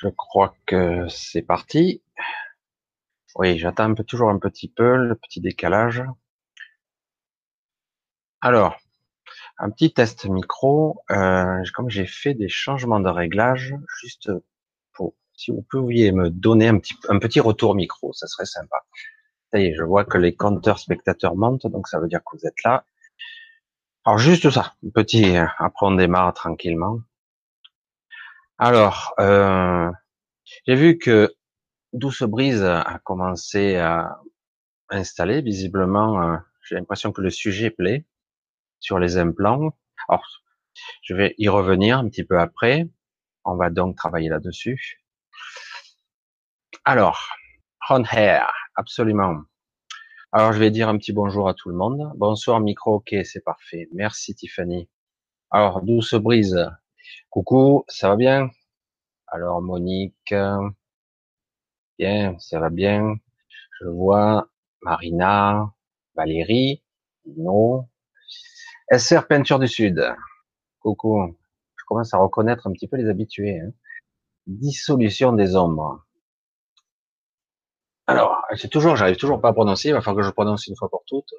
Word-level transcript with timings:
Je 0.00 0.08
crois 0.08 0.54
que 0.64 1.08
c'est 1.08 1.42
parti. 1.42 2.02
Oui, 3.34 3.58
j'attends 3.58 3.84
un 3.90 3.94
peu, 3.94 4.04
toujours 4.04 4.30
un 4.30 4.38
petit 4.38 4.68
peu 4.68 4.96
le 4.96 5.16
petit 5.16 5.40
décalage. 5.40 6.04
Alors, 8.40 8.76
un 9.58 9.70
petit 9.70 9.92
test 9.92 10.26
micro. 10.26 11.02
Euh, 11.10 11.64
comme 11.74 11.90
j'ai 11.90 12.06
fait 12.06 12.34
des 12.34 12.48
changements 12.48 13.00
de 13.00 13.08
réglage, 13.08 13.74
juste 14.00 14.30
pour 14.92 15.14
si 15.34 15.50
vous 15.50 15.62
pouviez 15.62 16.12
me 16.12 16.30
donner 16.30 16.68
un 16.68 16.78
petit 16.78 16.94
un 17.08 17.18
petit 17.18 17.40
retour 17.40 17.74
micro, 17.74 18.12
ça 18.12 18.28
serait 18.28 18.46
sympa. 18.46 18.76
Ça 19.52 19.58
y 19.58 19.66
est, 19.66 19.74
je 19.74 19.82
vois 19.82 20.04
que 20.04 20.18
les 20.18 20.36
compteurs 20.36 20.78
spectateurs 20.78 21.34
montent, 21.36 21.66
donc 21.66 21.88
ça 21.88 21.98
veut 21.98 22.08
dire 22.08 22.20
que 22.20 22.36
vous 22.36 22.46
êtes 22.46 22.62
là. 22.64 22.84
Alors 24.04 24.18
juste 24.18 24.50
ça, 24.50 24.74
petit. 24.94 25.36
Après 25.36 25.86
on 25.86 25.92
démarre 25.92 26.32
tranquillement. 26.34 27.00
Alors, 28.60 29.14
euh, 29.20 29.88
j'ai 30.66 30.74
vu 30.74 30.98
que 30.98 31.32
Douce 31.92 32.24
Brise 32.24 32.64
a 32.64 33.00
commencé 33.04 33.76
à 33.76 34.20
installer. 34.90 35.42
Visiblement, 35.42 36.20
euh, 36.20 36.36
j'ai 36.64 36.74
l'impression 36.74 37.12
que 37.12 37.20
le 37.20 37.30
sujet 37.30 37.70
plaît 37.70 38.04
sur 38.80 38.98
les 38.98 39.16
implants. 39.16 39.76
Alors, 40.08 40.26
je 41.02 41.14
vais 41.14 41.36
y 41.38 41.48
revenir 41.48 41.98
un 41.98 42.08
petit 42.08 42.24
peu 42.24 42.40
après. 42.40 42.88
On 43.44 43.54
va 43.54 43.70
donc 43.70 43.96
travailler 43.96 44.28
là-dessus. 44.28 45.04
Alors, 46.84 47.28
on 47.90 48.02
hair, 48.02 48.52
absolument. 48.74 49.42
Alors, 50.32 50.52
je 50.52 50.58
vais 50.58 50.72
dire 50.72 50.88
un 50.88 50.98
petit 50.98 51.12
bonjour 51.12 51.48
à 51.48 51.54
tout 51.54 51.68
le 51.68 51.76
monde. 51.76 52.10
Bonsoir, 52.16 52.58
micro, 52.58 52.96
ok, 52.96 53.14
c'est 53.22 53.44
parfait. 53.44 53.88
Merci, 53.92 54.34
Tiffany. 54.34 54.88
Alors, 55.50 55.80
Douce 55.82 56.14
Brise, 56.14 56.68
coucou, 57.30 57.84
ça 57.88 58.08
va 58.08 58.16
bien? 58.16 58.50
Alors, 59.26 59.60
Monique, 59.60 60.34
bien, 61.98 62.38
ça 62.38 62.60
va 62.60 62.70
bien. 62.70 63.16
Je 63.80 63.86
vois 63.88 64.48
Marina, 64.82 65.72
Valérie, 66.14 66.82
non. 67.36 67.88
SR 68.90 69.26
Peinture 69.26 69.58
du 69.58 69.68
Sud. 69.68 70.02
Coucou. 70.80 71.36
Je 71.76 71.84
commence 71.86 72.14
à 72.14 72.18
reconnaître 72.18 72.66
un 72.66 72.72
petit 72.72 72.88
peu 72.88 72.96
les 72.96 73.08
habitués. 73.08 73.60
Hein. 73.60 73.72
Dissolution 74.46 75.32
des 75.32 75.56
ombres. 75.56 76.04
Alors, 78.06 78.42
c'est 78.56 78.70
toujours, 78.70 78.96
j'arrive 78.96 79.16
toujours 79.16 79.40
pas 79.42 79.50
à 79.50 79.52
prononcer, 79.52 79.88
il 79.88 79.92
va 79.92 80.00
falloir 80.00 80.22
que 80.22 80.26
je 80.26 80.32
prononce 80.32 80.66
une 80.66 80.76
fois 80.76 80.88
pour 80.88 81.04
toutes. 81.06 81.34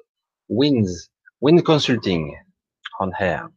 Winds, 0.48 1.10
Wind 1.40 1.62
Consulting, 1.64 2.36
on 3.00 3.10
air. 3.18 3.48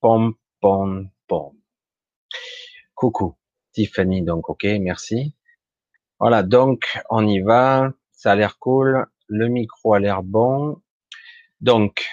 Pom, 0.00 0.34
pom, 0.60 1.10
pom. 1.26 1.52
Coucou. 2.94 3.36
Tiffany, 3.72 4.22
donc, 4.22 4.48
ok, 4.48 4.64
merci. 4.80 5.34
Voilà, 6.20 6.42
donc, 6.42 6.98
on 7.10 7.26
y 7.26 7.40
va. 7.40 7.92
Ça 8.12 8.32
a 8.32 8.34
l'air 8.36 8.58
cool. 8.58 9.06
Le 9.28 9.48
micro 9.48 9.94
a 9.94 10.00
l'air 10.00 10.22
bon. 10.22 10.80
Donc, 11.60 12.06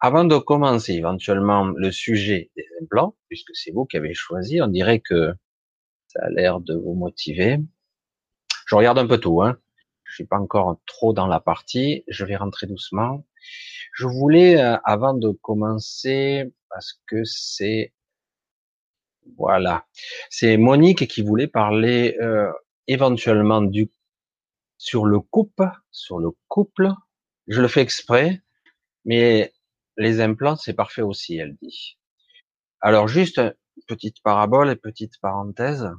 avant 0.00 0.24
de 0.24 0.38
commencer 0.38 0.94
éventuellement 0.94 1.64
le 1.66 1.92
sujet 1.92 2.50
des 2.56 2.66
implants, 2.80 3.16
puisque 3.28 3.54
c'est 3.54 3.72
vous 3.72 3.84
qui 3.84 3.98
avez 3.98 4.14
choisi, 4.14 4.62
on 4.62 4.68
dirait 4.68 5.00
que 5.00 5.34
ça 6.08 6.20
a 6.24 6.30
l'air 6.30 6.60
de 6.60 6.74
vous 6.74 6.94
motiver. 6.94 7.58
Je 8.66 8.74
regarde 8.74 8.98
un 8.98 9.06
peu 9.06 9.18
tout, 9.18 9.42
hein. 9.42 9.58
Je 10.04 10.14
suis 10.14 10.26
pas 10.26 10.38
encore 10.38 10.80
trop 10.86 11.12
dans 11.12 11.26
la 11.26 11.38
partie. 11.38 12.04
Je 12.08 12.24
vais 12.24 12.36
rentrer 12.36 12.66
doucement. 12.66 13.24
Je 13.94 14.06
voulais, 14.06 14.60
euh, 14.60 14.76
avant 14.84 15.14
de 15.14 15.30
commencer, 15.30 16.52
parce 16.68 17.00
que 17.06 17.22
c'est 17.24 17.92
voilà, 19.36 19.86
c'est 20.28 20.56
Monique 20.56 21.06
qui 21.08 21.22
voulait 21.22 21.46
parler 21.46 22.16
euh, 22.20 22.52
éventuellement 22.86 23.62
du 23.62 23.90
sur 24.78 25.04
le 25.04 25.20
couple, 25.20 25.70
sur 25.90 26.18
le 26.18 26.30
couple. 26.48 26.88
Je 27.48 27.60
le 27.60 27.68
fais 27.68 27.82
exprès, 27.82 28.42
mais 29.04 29.52
les 29.96 30.20
implants 30.20 30.56
c'est 30.56 30.74
parfait 30.74 31.02
aussi, 31.02 31.36
elle 31.36 31.56
dit. 31.62 31.98
Alors 32.80 33.08
juste 33.08 33.40
petite 33.86 34.22
parabole 34.22 34.70
et 34.70 34.76
petite 34.76 35.18
parenthèse 35.20 35.90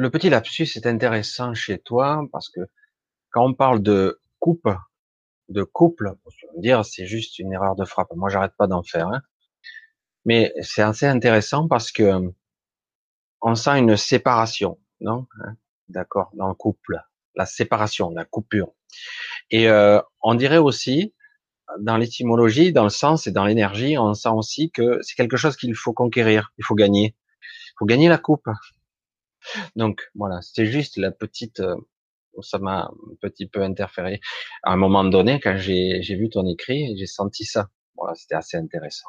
le 0.00 0.10
petit 0.10 0.30
lapsus 0.30 0.76
est 0.76 0.86
intéressant 0.86 1.52
chez 1.52 1.78
toi 1.78 2.26
parce 2.32 2.48
que 2.48 2.60
quand 3.32 3.44
on 3.44 3.52
parle 3.52 3.82
de 3.82 4.18
coupe, 4.38 4.68
de 5.50 5.62
couple, 5.62 6.14
me 6.56 6.62
dire 6.62 6.86
c'est 6.86 7.04
juste 7.04 7.38
une 7.38 7.52
erreur 7.52 7.76
de 7.76 7.84
frappe. 7.84 8.08
Moi, 8.16 8.30
j'arrête 8.30 8.54
pas 8.56 8.66
d'en 8.66 8.82
faire. 8.82 9.08
Hein. 9.08 9.20
Mais 10.24 10.52
c'est 10.60 10.82
assez 10.82 11.06
intéressant 11.06 11.68
parce 11.68 11.92
que 11.92 12.32
on 13.42 13.54
sent 13.54 13.78
une 13.78 13.96
séparation, 13.96 14.78
non 15.00 15.26
hein, 15.42 15.56
D'accord, 15.88 16.30
dans 16.34 16.46
le 16.46 16.54
couple, 16.54 17.00
la 17.34 17.46
séparation, 17.46 18.10
la 18.10 18.24
coupure. 18.24 18.72
Et 19.50 19.68
euh, 19.68 20.00
on 20.22 20.36
dirait 20.36 20.58
aussi, 20.58 21.14
dans 21.80 21.96
l'étymologie, 21.96 22.72
dans 22.72 22.84
le 22.84 22.90
sens 22.90 23.26
et 23.26 23.32
dans 23.32 23.44
l'énergie, 23.44 23.98
on 23.98 24.14
sent 24.14 24.28
aussi 24.28 24.70
que 24.70 25.00
c'est 25.02 25.16
quelque 25.16 25.36
chose 25.36 25.56
qu'il 25.56 25.74
faut 25.74 25.92
conquérir, 25.92 26.52
il 26.58 26.64
faut 26.64 26.76
gagner. 26.76 27.16
Il 27.42 27.74
faut 27.78 27.86
gagner 27.86 28.08
la 28.08 28.18
coupe. 28.18 28.46
Donc 29.74 30.08
voilà, 30.14 30.40
c'était 30.42 30.66
juste 30.66 30.96
la 30.96 31.10
petite, 31.10 31.58
euh, 31.58 31.74
ça 32.40 32.58
m'a 32.58 32.84
un 32.84 33.14
petit 33.20 33.48
peu 33.48 33.62
interféré. 33.62 34.20
À 34.62 34.72
un 34.72 34.76
moment 34.76 35.02
donné, 35.02 35.40
quand 35.40 35.56
j'ai 35.56 36.00
vu 36.00 36.28
ton 36.30 36.46
écrit, 36.46 36.96
j'ai 36.96 37.06
senti 37.06 37.44
ça. 37.44 37.68
Voilà, 37.96 38.14
c'était 38.14 38.36
assez 38.36 38.56
intéressant. 38.56 39.08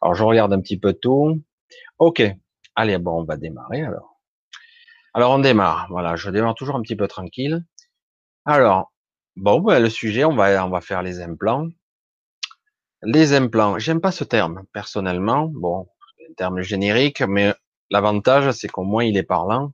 Alors 0.00 0.14
je 0.14 0.22
regarde 0.24 0.52
un 0.52 0.60
petit 0.60 0.78
peu 0.78 0.92
tout. 0.92 1.42
Ok, 1.98 2.22
allez, 2.74 2.98
bon, 2.98 3.22
on 3.22 3.24
va 3.24 3.36
démarrer 3.36 3.82
alors. 3.82 4.20
Alors 5.14 5.32
on 5.32 5.38
démarre. 5.38 5.86
Voilà, 5.90 6.16
je 6.16 6.30
démarre 6.30 6.54
toujours 6.54 6.76
un 6.76 6.82
petit 6.82 6.96
peu 6.96 7.08
tranquille. 7.08 7.64
Alors, 8.44 8.92
bon, 9.36 9.60
ben, 9.60 9.80
le 9.80 9.90
sujet, 9.90 10.24
on 10.24 10.34
va 10.34 10.64
on 10.64 10.70
va 10.70 10.80
faire 10.80 11.02
les 11.02 11.20
implants. 11.20 11.68
Les 13.02 13.34
implants, 13.34 13.78
j'aime 13.78 14.00
pas 14.00 14.12
ce 14.12 14.24
terme 14.24 14.64
personnellement. 14.72 15.46
Bon, 15.46 15.88
un 16.28 16.34
terme 16.34 16.60
générique, 16.62 17.22
mais 17.22 17.54
L'avantage, 17.90 18.50
c'est 18.52 18.68
qu'au 18.68 18.84
moins 18.84 19.04
il 19.04 19.16
est 19.16 19.22
parlant 19.22 19.72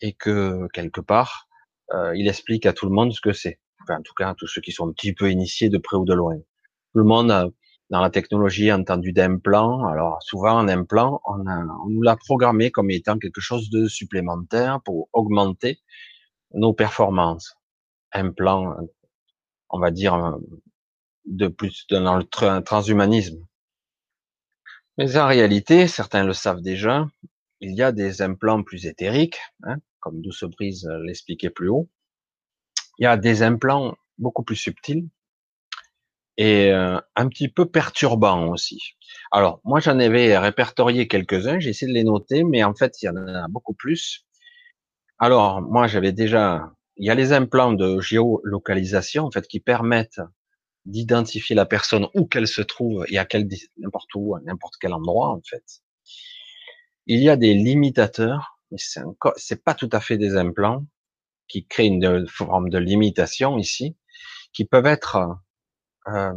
et 0.00 0.14
que 0.14 0.68
quelque 0.72 1.00
part, 1.00 1.48
euh, 1.92 2.16
il 2.16 2.28
explique 2.28 2.66
à 2.66 2.72
tout 2.72 2.86
le 2.86 2.92
monde 2.92 3.12
ce 3.12 3.20
que 3.20 3.32
c'est. 3.32 3.60
Enfin, 3.82 3.98
en 3.98 4.02
tout 4.02 4.14
cas, 4.14 4.30
à 4.30 4.34
tous 4.34 4.46
ceux 4.46 4.60
qui 4.60 4.72
sont 4.72 4.88
un 4.88 4.92
petit 4.92 5.12
peu 5.12 5.30
initiés 5.30 5.68
de 5.68 5.78
près 5.78 5.96
ou 5.96 6.04
de 6.04 6.14
loin. 6.14 6.36
Tout 6.36 6.98
le 6.98 7.04
monde 7.04 7.30
a, 7.30 7.46
dans 7.90 8.00
la 8.00 8.10
technologie 8.10 8.70
a 8.70 8.76
entendu 8.76 9.12
d'implant. 9.12 9.86
Alors 9.86 10.22
souvent 10.22 10.58
un 10.58 10.68
implant, 10.68 11.20
on, 11.24 11.46
a, 11.46 11.64
on 11.84 11.88
nous 11.88 12.02
l'a 12.02 12.16
programmé 12.16 12.70
comme 12.70 12.90
étant 12.90 13.18
quelque 13.18 13.40
chose 13.40 13.70
de 13.70 13.86
supplémentaire 13.86 14.80
pour 14.84 15.08
augmenter 15.12 15.80
nos 16.54 16.72
performances. 16.72 17.56
Implant, 18.12 18.76
on 19.70 19.78
va 19.78 19.90
dire 19.90 20.38
de 21.26 21.48
plus 21.48 21.86
dans 21.90 22.16
le 22.16 22.62
transhumanisme. 22.62 23.44
Mais 24.98 25.16
en 25.18 25.26
réalité, 25.26 25.88
certains 25.88 26.24
le 26.24 26.32
savent 26.32 26.62
déjà, 26.62 27.06
il 27.60 27.74
y 27.74 27.82
a 27.82 27.92
des 27.92 28.22
implants 28.22 28.62
plus 28.62 28.86
éthériques, 28.86 29.38
hein, 29.64 29.76
comme 30.00 30.22
Douce 30.22 30.44
Brise 30.44 30.88
l'expliquait 31.02 31.50
plus 31.50 31.68
haut. 31.68 31.88
Il 32.98 33.04
y 33.04 33.06
a 33.06 33.16
des 33.16 33.42
implants 33.42 33.94
beaucoup 34.18 34.42
plus 34.42 34.56
subtils 34.56 35.08
et 36.38 36.70
euh, 36.70 36.98
un 37.16 37.28
petit 37.28 37.48
peu 37.48 37.66
perturbants 37.66 38.48
aussi. 38.48 38.78
Alors, 39.32 39.60
moi, 39.64 39.80
j'en 39.80 39.98
avais 39.98 40.36
répertorié 40.38 41.08
quelques-uns, 41.08 41.58
j'ai 41.58 41.70
essayé 41.70 41.90
de 41.90 41.96
les 41.96 42.04
noter, 42.04 42.44
mais 42.44 42.62
en 42.64 42.74
fait, 42.74 43.02
il 43.02 43.06
y 43.06 43.08
en 43.08 43.16
a 43.16 43.48
beaucoup 43.48 43.74
plus. 43.74 44.26
Alors, 45.18 45.62
moi, 45.62 45.86
j'avais 45.86 46.12
déjà, 46.12 46.72
il 46.96 47.06
y 47.06 47.10
a 47.10 47.14
les 47.14 47.32
implants 47.32 47.72
de 47.72 48.00
géolocalisation, 48.00 49.24
en 49.24 49.30
fait, 49.30 49.46
qui 49.46 49.60
permettent 49.60 50.20
d'identifier 50.86 51.56
la 51.56 51.66
personne 51.66 52.08
où 52.14 52.26
qu'elle 52.26 52.46
se 52.46 52.62
trouve 52.62 53.04
et 53.08 53.18
à 53.18 53.24
quel 53.24 53.48
n'importe 53.76 54.14
où, 54.14 54.36
à 54.36 54.40
n'importe 54.40 54.74
quel 54.80 54.92
endroit 54.92 55.30
en 55.30 55.42
fait. 55.44 55.64
Il 57.06 57.20
y 57.20 57.28
a 57.28 57.36
des 57.36 57.54
limitateurs, 57.54 58.58
mais 58.70 58.78
c'est 58.80 59.02
encore, 59.02 59.34
c'est 59.36 59.64
pas 59.64 59.74
tout 59.74 59.90
à 59.92 60.00
fait 60.00 60.16
des 60.16 60.36
implants 60.36 60.86
qui 61.48 61.66
créent 61.66 61.86
une 61.86 62.26
forme 62.28 62.70
de 62.70 62.78
limitation 62.78 63.58
ici, 63.58 63.96
qui 64.52 64.64
peuvent 64.64 64.86
être 64.86 65.38
euh, 66.08 66.32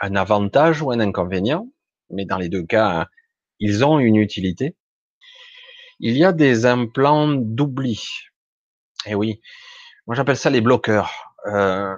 un 0.00 0.16
avantage 0.16 0.82
ou 0.82 0.90
un 0.90 1.00
inconvénient, 1.00 1.68
mais 2.10 2.24
dans 2.24 2.38
les 2.38 2.48
deux 2.48 2.64
cas, 2.64 3.08
ils 3.60 3.84
ont 3.84 3.98
une 3.98 4.16
utilité. 4.16 4.76
Il 6.00 6.16
y 6.16 6.24
a 6.24 6.32
des 6.32 6.66
implants 6.66 7.28
d'oubli. 7.28 8.00
Eh 9.06 9.14
oui, 9.14 9.40
moi 10.06 10.14
j'appelle 10.14 10.36
ça 10.36 10.50
les 10.50 10.60
bloqueurs. 10.60 11.34
Euh, 11.46 11.94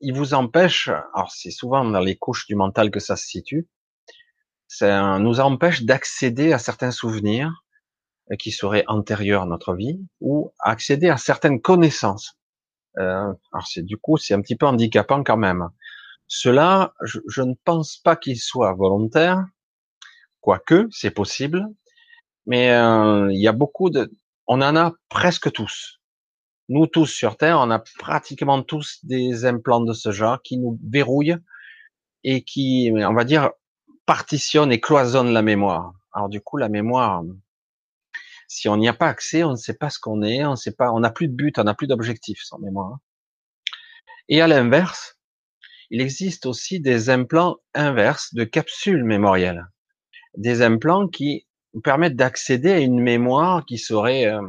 il 0.00 0.14
vous 0.14 0.34
empêche, 0.34 0.88
alors 1.14 1.30
c'est 1.30 1.50
souvent 1.50 1.84
dans 1.84 2.00
les 2.00 2.16
couches 2.16 2.46
du 2.46 2.54
mental 2.54 2.90
que 2.90 3.00
ça 3.00 3.16
se 3.16 3.26
situe, 3.26 3.68
ça 4.68 5.18
nous 5.18 5.40
empêche 5.40 5.82
d'accéder 5.82 6.52
à 6.52 6.58
certains 6.58 6.90
souvenirs 6.90 7.64
euh, 8.30 8.36
qui 8.36 8.52
seraient 8.52 8.84
antérieurs 8.86 9.42
à 9.42 9.46
notre 9.46 9.74
vie 9.74 10.00
ou 10.20 10.52
accéder 10.60 11.08
à 11.08 11.16
certaines 11.16 11.60
connaissances. 11.60 12.38
Euh, 12.98 13.32
alors 13.52 13.66
c'est 13.66 13.82
du 13.82 13.96
coup 13.96 14.16
c'est 14.18 14.34
un 14.34 14.40
petit 14.40 14.56
peu 14.56 14.66
handicapant 14.66 15.24
quand 15.24 15.36
même. 15.36 15.68
Cela, 16.28 16.92
je, 17.02 17.42
ne 17.42 17.54
pense 17.64 17.96
pas 17.96 18.14
qu'il 18.14 18.38
soit 18.38 18.74
volontaire, 18.74 19.46
quoique 20.40 20.86
c'est 20.90 21.10
possible, 21.10 21.66
Mais 22.46 22.72
euh, 22.72 23.32
il 23.32 23.40
y 23.40 23.48
a 23.48 23.52
beaucoup 23.52 23.90
de, 23.90 24.12
on 24.46 24.62
en 24.62 24.76
a 24.76 24.94
presque 25.08 25.50
tous. 25.52 26.00
Nous 26.68 26.86
tous 26.86 27.06
sur 27.06 27.36
Terre, 27.38 27.58
on 27.60 27.70
a 27.70 27.82
pratiquement 27.98 28.62
tous 28.62 28.98
des 29.04 29.46
implants 29.46 29.80
de 29.80 29.94
ce 29.94 30.12
genre 30.12 30.42
qui 30.42 30.58
nous 30.58 30.78
verrouillent 30.86 31.38
et 32.24 32.44
qui, 32.44 32.92
on 32.94 33.14
va 33.14 33.24
dire, 33.24 33.50
partitionnent 34.06 34.72
et 34.72 34.80
cloisonnent 34.80 35.32
la 35.32 35.42
mémoire. 35.42 35.94
Alors 36.12 36.28
du 36.28 36.42
coup, 36.42 36.58
la 36.58 36.68
mémoire, 36.68 37.22
si 38.48 38.68
on 38.68 38.76
n'y 38.76 38.88
a 38.88 38.94
pas 38.94 39.08
accès, 39.08 39.44
on 39.44 39.52
ne 39.52 39.56
sait 39.56 39.74
pas 39.74 39.90
ce 39.90 39.98
qu'on 39.98 40.22
est, 40.22 40.44
on 40.44 40.52
ne 40.52 40.56
sait 40.56 40.72
pas, 40.72 40.92
on 40.92 41.00
n'a 41.00 41.10
plus 41.10 41.28
de 41.28 41.34
but, 41.34 41.58
on 41.58 41.64
n'a 41.64 41.74
plus 41.74 41.86
d'objectif 41.86 42.42
sans 42.42 42.58
mémoire. 42.58 42.98
Et 44.28 44.42
à 44.42 44.46
l'inverse, 44.46 45.17
il 45.90 46.00
existe 46.00 46.46
aussi 46.46 46.80
des 46.80 47.10
implants 47.10 47.56
inverses 47.74 48.34
de 48.34 48.44
capsules 48.44 49.04
mémorielles. 49.04 49.66
Des 50.36 50.62
implants 50.62 51.08
qui 51.08 51.46
permettent 51.82 52.16
d'accéder 52.16 52.70
à 52.70 52.80
une 52.80 53.00
mémoire 53.00 53.64
qui 53.64 53.78
serait 53.78 54.26
euh, 54.26 54.42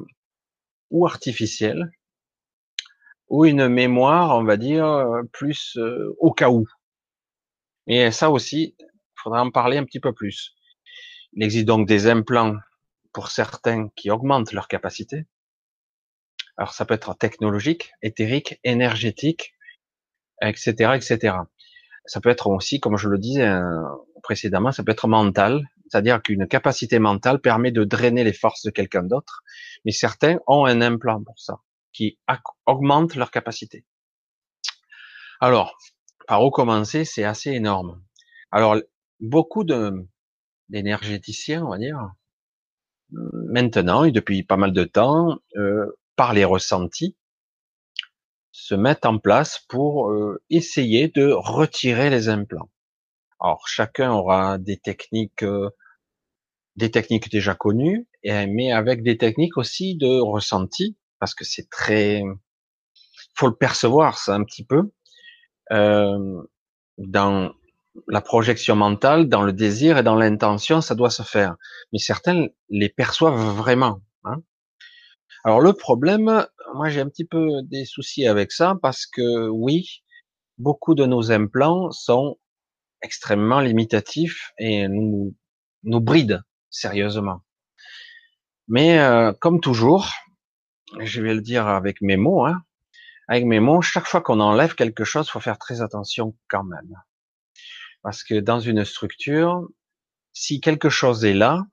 ou 0.90 1.06
artificielle, 1.06 1.92
ou 3.28 3.46
une 3.46 3.68
mémoire, 3.68 4.38
on 4.38 4.44
va 4.44 4.58
dire, 4.58 4.86
euh, 4.86 5.22
plus 5.32 5.78
euh, 5.78 6.16
au 6.20 6.34
cas 6.34 6.50
où. 6.50 6.66
Et 7.88 8.12
ça 8.12 8.30
aussi, 8.30 8.76
il 8.80 8.86
faudra 9.16 9.42
en 9.42 9.52
parler 9.52 9.78
un 9.78 9.86
petit 9.86 10.00
peu 10.00 10.14
plus. 10.14 10.56
Il 11.34 11.44
existe 11.44 11.66
donc 11.66 11.88
des 11.88 12.08
implants 12.08 12.56
pour 13.14 13.30
certains 13.30 13.90
qui 13.96 14.10
augmentent 14.10 14.52
leur 14.52 14.68
capacité. 14.68 15.26
Alors 16.58 16.74
ça 16.74 16.86
peut 16.86 16.94
être 16.94 17.16
technologique, 17.16 17.92
éthérique, 18.02 18.60
énergétique, 18.64 19.54
etc., 20.42 20.94
etc. 20.96 21.38
Ça 22.06 22.22
peut 22.22 22.30
être 22.30 22.48
aussi, 22.48 22.80
comme 22.80 22.98
je 22.98 23.08
le 23.08 23.18
disais 23.18 23.48
euh, 23.48 23.82
précédemment, 24.24 24.72
ça 24.72 24.84
peut 24.84 24.92
être 24.92 25.08
mental, 25.08 25.62
c'est-à-dire 25.88 26.22
qu'une 26.22 26.48
capacité 26.48 27.00
mentale 27.00 27.40
permet 27.40 27.72
de 27.72 27.84
drainer 27.84 28.24
les 28.24 28.34
forces 28.34 28.64
de 28.64 28.72
quelqu'un 28.72 29.04
d'autre, 29.04 29.44
mais 29.86 29.92
certains 29.92 30.40
ont 30.48 30.66
un 30.66 30.82
implant 30.82 31.24
pour 31.24 31.40
ça, 31.40 31.60
qui 31.94 32.20
augmente 32.66 33.16
leur 33.16 33.32
capacité. 33.32 33.86
Alors, 35.40 35.78
par 36.28 36.44
où 36.44 36.52
commencer, 36.52 37.06
c'est 37.06 37.24
assez 37.24 37.52
énorme. 37.52 38.02
Alors, 38.52 38.78
beaucoup 39.20 39.64
de 39.64 40.06
d'énergéticiens, 40.70 41.66
on 41.66 41.70
va 41.70 41.80
dire, 41.80 42.12
maintenant 43.12 44.04
et 44.04 44.12
depuis 44.12 44.44
pas 44.44 44.58
mal 44.58 44.72
de 44.72 44.84
temps, 44.84 45.40
euh, 45.56 45.98
par 46.16 46.34
les 46.34 46.46
ressentis, 46.46 47.16
se 48.60 48.76
mettent 48.76 49.06
en 49.06 49.18
place 49.18 49.66
pour 49.70 50.12
euh, 50.12 50.42
essayer 50.50 51.08
de 51.08 51.32
retirer 51.32 52.10
les 52.10 52.30
implants. 52.30 52.70
Alors 53.40 53.68
chacun 53.68 54.12
aura 54.12 54.58
des 54.58 54.78
techniques, 54.78 55.44
euh, 55.44 55.70
des 56.76 56.92
techniques 56.92 57.32
déjà 57.32 57.56
connues, 57.56 58.08
mais 58.24 58.72
avec 58.72 59.02
des 59.02 59.18
techniques 59.18 59.58
aussi 59.58 59.96
de 59.96 60.20
ressenti, 60.20 60.98
parce 61.20 61.34
que 61.34 61.46
c'est 61.46 61.70
très, 61.70 62.22
faut 63.36 63.48
le 63.48 63.56
percevoir 63.56 64.18
ça 64.18 64.36
un 64.36 64.44
petit 64.44 64.66
peu 64.66 64.92
euh, 65.72 66.42
dans 66.98 67.54
la 68.08 68.22
projection 68.22 68.76
mentale, 68.76 69.30
dans 69.30 69.42
le 69.42 69.54
désir 69.54 69.98
et 69.98 70.04
dans 70.04 70.16
l'intention, 70.16 70.82
ça 70.82 70.96
doit 70.96 71.10
se 71.10 71.24
faire. 71.24 71.56
Mais 71.94 72.00
certains 72.00 72.48
les 72.70 72.90
perçoivent 72.90 73.56
vraiment. 73.56 74.02
Hein. 74.26 74.42
Alors 75.44 75.62
le 75.62 75.74
problème, 75.74 76.46
moi 76.74 76.90
j'ai 76.90 77.02
un 77.02 77.10
petit 77.10 77.26
peu 77.26 77.62
des 77.64 77.86
soucis 77.86 78.28
avec 78.28 78.52
ça 78.52 78.76
parce 78.82 79.06
que 79.06 79.48
oui, 79.50 80.04
beaucoup 80.58 80.96
de 80.96 81.06
nos 81.06 81.32
implants 81.32 81.92
sont 81.92 82.38
extrêmement 83.02 83.60
limitatifs 83.60 84.52
et 84.58 84.88
nous 84.88 85.36
nous 85.84 86.02
brident 86.02 86.42
sérieusement. 86.70 87.42
Mais 88.68 89.00
euh, 89.00 89.34
comme 89.40 89.62
toujours, 89.62 90.12
je 91.00 91.22
vais 91.22 91.34
le 91.34 91.42
dire 91.42 91.68
avec 91.68 92.02
mes 92.02 92.18
mots, 92.18 92.46
hein, 92.46 92.62
avec 93.28 93.46
mes 93.46 93.60
mots, 93.60 93.82
chaque 93.82 94.06
fois 94.06 94.22
qu'on 94.22 94.40
enlève 94.40 94.76
quelque 94.76 95.04
chose, 95.04 95.30
faut 95.30 95.40
faire 95.40 95.58
très 95.58 95.82
attention 95.82 96.36
quand 96.50 96.64
même. 96.64 96.96
Parce 98.02 98.24
que 98.24 98.40
dans 98.40 98.60
une 98.60 98.86
structure, 98.86 99.68
si 100.34 100.62
quelque 100.62 100.90
chose 100.90 101.26
est 101.26 101.34
là, 101.34 101.66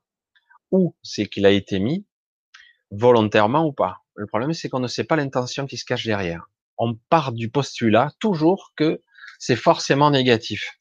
ou 0.71 0.97
c'est 1.03 1.27
qu'il 1.27 1.47
a 1.47 1.51
été 1.51 1.79
mis, 1.79 2.07
volontairement 2.91 3.65
ou 3.65 3.73
pas. 3.73 4.06
Le 4.17 4.27
problème, 4.27 4.55
c'est 4.55 4.69
qu'on 4.69 4.81
ne 4.81 4.89
sait 4.89 5.05
pas 5.05 5.17
l'intention 5.17 5.67
qui 5.67 5.77
se 5.77 5.85
cache 5.85 6.05
derrière. 6.05 6.49
On 6.79 6.95
part 6.95 7.33
du 7.33 7.51
postulat 7.51 8.11
toujours 8.19 8.73
que 8.77 9.03
c'est 9.39 9.57
forcément 9.57 10.11
négatif. 10.11 10.79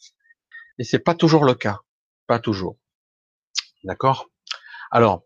Et 0.79 0.83
c'est 0.83 0.99
pas 0.99 1.15
toujours 1.15 1.45
le 1.45 1.53
cas. 1.53 1.81
Pas 2.27 2.39
toujours. 2.39 2.77
D'accord? 3.83 4.29
Alors, 4.91 5.23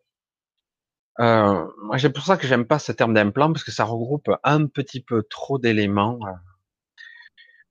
euh, 1.19 1.65
c'est 1.97 2.11
pour 2.11 2.23
ça 2.23 2.37
que 2.37 2.47
j'aime 2.47 2.65
pas 2.65 2.79
ce 2.79 2.91
terme 2.91 3.13
d'implant, 3.13 3.51
parce 3.51 3.63
que 3.63 3.71
ça 3.71 3.83
regroupe 3.83 4.29
un 4.43 4.67
petit 4.67 5.01
peu 5.01 5.23
trop 5.29 5.59
d'éléments. 5.59 6.19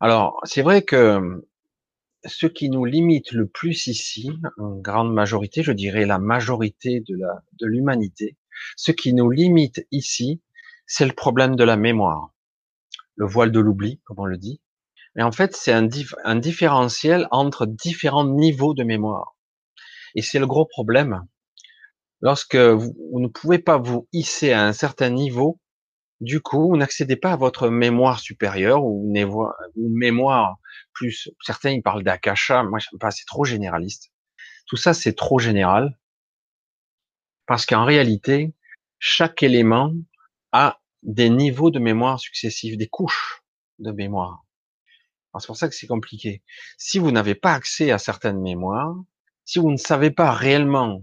Alors, 0.00 0.41
c'est 0.44 0.62
vrai 0.62 0.82
que 0.82 1.44
ce 2.25 2.46
qui 2.46 2.69
nous 2.69 2.84
limite 2.84 3.32
le 3.32 3.46
plus 3.46 3.87
ici, 3.87 4.31
en 4.58 4.76
grande 4.76 5.12
majorité, 5.12 5.62
je 5.62 5.73
dirais 5.73 6.05
la 6.05 6.19
majorité 6.19 7.00
de 7.00 7.67
l'humanité, 7.67 8.37
ce 8.76 8.93
qui 8.93 9.12
nous 9.12 9.31
limite 9.31 9.87
ici, 9.90 10.43
c'est 10.87 11.06
le 11.06 11.12
problème 11.12 11.56
de 11.56 11.64
la 11.64 11.76
mémoire. 11.76 12.32
Le 13.16 13.26
voile 13.26 13.52
de 13.52 13.60
l'oubli, 13.60 14.00
comme 14.05 14.20
on 14.20 14.25
le 14.25 14.38
dit. 14.38 14.60
Mais 15.14 15.22
en 15.22 15.32
fait, 15.32 15.56
c'est 15.56 15.72
un, 15.72 16.37
différentiel 16.37 17.26
entre 17.31 17.66
différents 17.66 18.26
niveaux 18.26 18.75
de 18.75 18.84
mémoire. 18.84 19.37
Et 20.14 20.22
c'est 20.22 20.38
le 20.38 20.46
gros 20.46 20.64
problème. 20.64 21.26
Lorsque 22.20 22.56
vous, 22.56 22.94
ne 23.14 23.28
pouvez 23.28 23.58
pas 23.58 23.78
vous 23.78 24.08
hisser 24.12 24.52
à 24.52 24.64
un 24.64 24.72
certain 24.72 25.10
niveau, 25.10 25.60
du 26.20 26.40
coup, 26.40 26.69
vous 26.69 26.76
n'accédez 26.76 27.16
pas 27.16 27.32
à 27.32 27.37
votre 27.37 27.69
mémoire 27.69 28.19
supérieure 28.19 28.84
ou 28.84 29.12
mémoire 29.76 30.58
plus. 30.93 31.31
Certains 31.44 31.70
ils 31.70 31.82
parlent 31.82 32.02
d'akasha, 32.02 32.62
moi 32.64 32.78
j'aime 32.78 32.99
pas, 32.99 33.10
c'est 33.10 33.26
trop 33.26 33.44
généraliste. 33.44 34.10
Tout 34.66 34.76
ça 34.76 34.94
c'est 34.94 35.14
trop 35.14 35.38
général. 35.38 35.99
Parce 37.49 37.65
qu'en 37.65 37.87
réalité, 37.87 38.53
chaque 38.99 39.43
élément 39.43 39.93
a 40.53 40.81
des 41.03 41.31
niveaux 41.31 41.71
de 41.71 41.79
mémoire 41.79 42.21
successifs, 42.21 42.77
des 42.77 42.89
couches 42.89 43.43
de 43.79 43.91
mémoire. 43.91 44.45
C'est 45.41 45.47
pour 45.47 45.56
ça 45.56 45.69
que 45.69 45.75
c'est 45.75 45.87
compliqué. 45.87 46.43
Si 46.77 46.99
vous 46.99 47.11
n'avez 47.11 47.34
pas 47.34 47.55
accès 47.55 47.91
à 47.91 47.99
certaines 47.99 48.41
mémoires, 48.41 48.94
si 49.44 49.58
vous 49.58 49.70
ne 49.70 49.77
savez 49.77 50.11
pas 50.11 50.32
réellement 50.32 51.03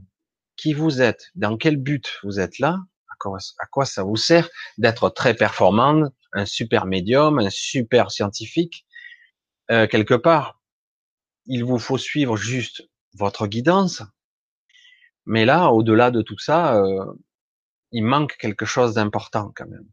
qui 0.55 0.73
vous 0.73 1.01
êtes, 1.01 1.31
dans 1.35 1.57
quel 1.57 1.77
but 1.77 2.19
vous 2.23 2.39
êtes 2.39 2.59
là, 2.59 2.79
à 3.09 3.65
quoi, 3.71 3.85
ça 3.85 4.03
vous 4.03 4.17
sert 4.17 4.47
d'être 4.77 5.09
très 5.09 5.33
performant, 5.33 6.11
un 6.33 6.45
super 6.45 6.85
médium, 6.85 7.39
un 7.39 7.49
super 7.49 8.11
scientifique, 8.11 8.85
euh, 9.71 9.87
quelque 9.87 10.13
part, 10.13 10.61
il 11.47 11.63
vous 11.63 11.79
faut 11.79 11.97
suivre 11.97 12.37
juste 12.37 12.87
votre 13.13 13.47
guidance, 13.47 14.03
mais 15.25 15.45
là, 15.45 15.71
au-delà 15.71 16.11
de 16.11 16.21
tout 16.21 16.37
ça, 16.37 16.77
euh, 16.77 17.13
il 17.91 18.03
manque 18.03 18.37
quelque 18.37 18.65
chose 18.65 18.93
d'important 18.95 19.51
quand 19.55 19.67
même. 19.67 19.87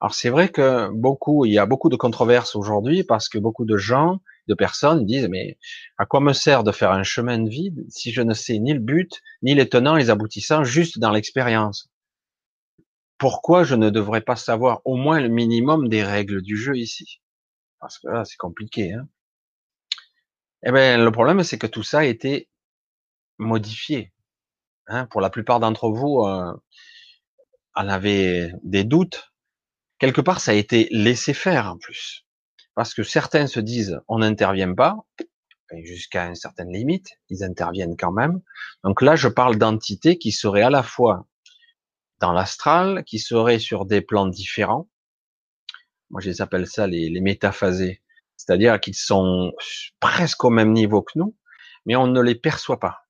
Alors 0.00 0.14
c'est 0.14 0.30
vrai 0.30 0.50
que 0.50 0.90
beaucoup, 0.92 1.44
il 1.46 1.52
y 1.52 1.58
a 1.58 1.66
beaucoup 1.66 1.88
de 1.88 1.96
controverses 1.96 2.56
aujourd'hui 2.56 3.04
parce 3.04 3.28
que 3.28 3.38
beaucoup 3.38 3.64
de 3.64 3.76
gens, 3.76 4.20
de 4.48 4.54
personnes 4.54 5.06
disent 5.06 5.28
mais 5.28 5.58
à 5.98 6.06
quoi 6.06 6.20
me 6.20 6.32
sert 6.32 6.64
de 6.64 6.72
faire 6.72 6.90
un 6.92 7.02
chemin 7.02 7.38
de 7.38 7.48
vie 7.48 7.72
si 7.88 8.12
je 8.12 8.22
ne 8.22 8.34
sais 8.34 8.58
ni 8.58 8.74
le 8.74 8.80
but, 8.80 9.22
ni 9.42 9.54
les 9.54 9.68
tenants, 9.68 9.96
les 9.96 10.10
aboutissants, 10.10 10.64
juste 10.64 10.98
dans 10.98 11.10
l'expérience? 11.10 11.90
Pourquoi 13.18 13.64
je 13.64 13.74
ne 13.74 13.90
devrais 13.90 14.20
pas 14.20 14.36
savoir 14.36 14.82
au 14.84 14.96
moins 14.96 15.20
le 15.20 15.28
minimum 15.28 15.88
des 15.88 16.02
règles 16.02 16.42
du 16.42 16.56
jeu 16.56 16.76
ici? 16.76 17.20
Parce 17.80 17.98
que 17.98 18.08
là 18.08 18.24
c'est 18.24 18.36
compliqué. 18.36 18.92
Hein 18.92 19.08
eh 20.66 20.72
ben 20.72 21.02
le 21.02 21.10
problème 21.12 21.42
c'est 21.42 21.58
que 21.58 21.66
tout 21.66 21.82
ça 21.82 22.00
a 22.00 22.04
été 22.04 22.48
modifié. 23.38 24.13
Hein, 24.86 25.06
pour 25.06 25.20
la 25.20 25.30
plupart 25.30 25.60
d'entre 25.60 25.88
vous, 25.88 26.20
euh, 26.26 26.52
en 27.74 27.88
avait 27.88 28.52
des 28.62 28.84
doutes. 28.84 29.32
Quelque 29.98 30.20
part, 30.20 30.40
ça 30.40 30.50
a 30.50 30.54
été 30.54 30.88
laissé 30.90 31.32
faire 31.32 31.68
en 31.68 31.78
plus, 31.78 32.26
parce 32.74 32.92
que 32.92 33.02
certains 33.02 33.46
se 33.46 33.60
disent 33.60 34.00
on 34.08 34.18
n'intervient 34.18 34.74
pas 34.74 34.96
jusqu'à 35.82 36.26
une 36.26 36.34
certaine 36.34 36.70
limite, 36.70 37.08
ils 37.30 37.42
interviennent 37.42 37.96
quand 37.96 38.12
même. 38.12 38.40
Donc 38.84 39.00
là, 39.02 39.16
je 39.16 39.28
parle 39.28 39.56
d'entités 39.56 40.18
qui 40.18 40.30
seraient 40.32 40.62
à 40.62 40.70
la 40.70 40.82
fois 40.82 41.26
dans 42.20 42.32
l'astral, 42.32 43.04
qui 43.04 43.18
seraient 43.18 43.58
sur 43.58 43.86
des 43.86 44.00
plans 44.00 44.26
différents. 44.26 44.88
Moi, 46.10 46.20
je 46.20 46.28
les 46.30 46.42
appelle 46.42 46.66
ça 46.66 46.86
les, 46.86 47.08
les 47.08 47.20
métaphasés, 47.20 48.02
c'est-à-dire 48.36 48.78
qu'ils 48.78 48.94
sont 48.94 49.52
presque 49.98 50.44
au 50.44 50.50
même 50.50 50.72
niveau 50.72 51.02
que 51.02 51.18
nous, 51.18 51.34
mais 51.86 51.96
on 51.96 52.06
ne 52.06 52.20
les 52.20 52.34
perçoit 52.34 52.78
pas. 52.78 53.03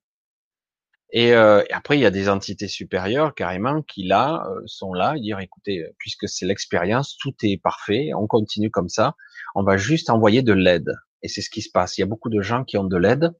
Euh, 1.17 1.63
et, 1.69 1.73
après, 1.73 1.97
il 1.97 2.01
y 2.01 2.07
a 2.07 2.11
des 2.11 2.29
entités 2.29 2.69
supérieures 2.69 3.35
carrément 3.35 3.83
qui 3.83 4.05
là 4.05 4.45
euh, 4.49 4.61
sont 4.67 4.93
là, 4.93 5.15
dire 5.19 5.39
écoutez, 5.39 5.81
euh, 5.83 5.95
puisque 5.99 6.29
c'est 6.29 6.47
l'expérience, 6.47 7.17
tout 7.19 7.35
est 7.43 7.61
parfait, 7.63 8.11
on 8.17 8.27
continue 8.27 8.71
comme 8.71 8.89
ça, 8.89 9.15
on 9.55 9.63
va 9.63 9.77
juste 9.77 10.11
envoyer 10.11 10.43
de 10.43 10.53
l'aide. 10.53 10.93
Et 11.23 11.29
c'est 11.29 11.41
ce 11.41 11.51
qui 11.51 11.63
se 11.63 11.71
passe. 11.71 11.97
Il 11.97 12.03
y 12.03 12.05
a 12.05 12.07
beaucoup 12.07 12.31
de 12.31 12.43
gens 12.43 12.65
qui 12.65 12.77
ont 12.77 12.85
de 12.85 12.97
l'aide, 12.97 13.33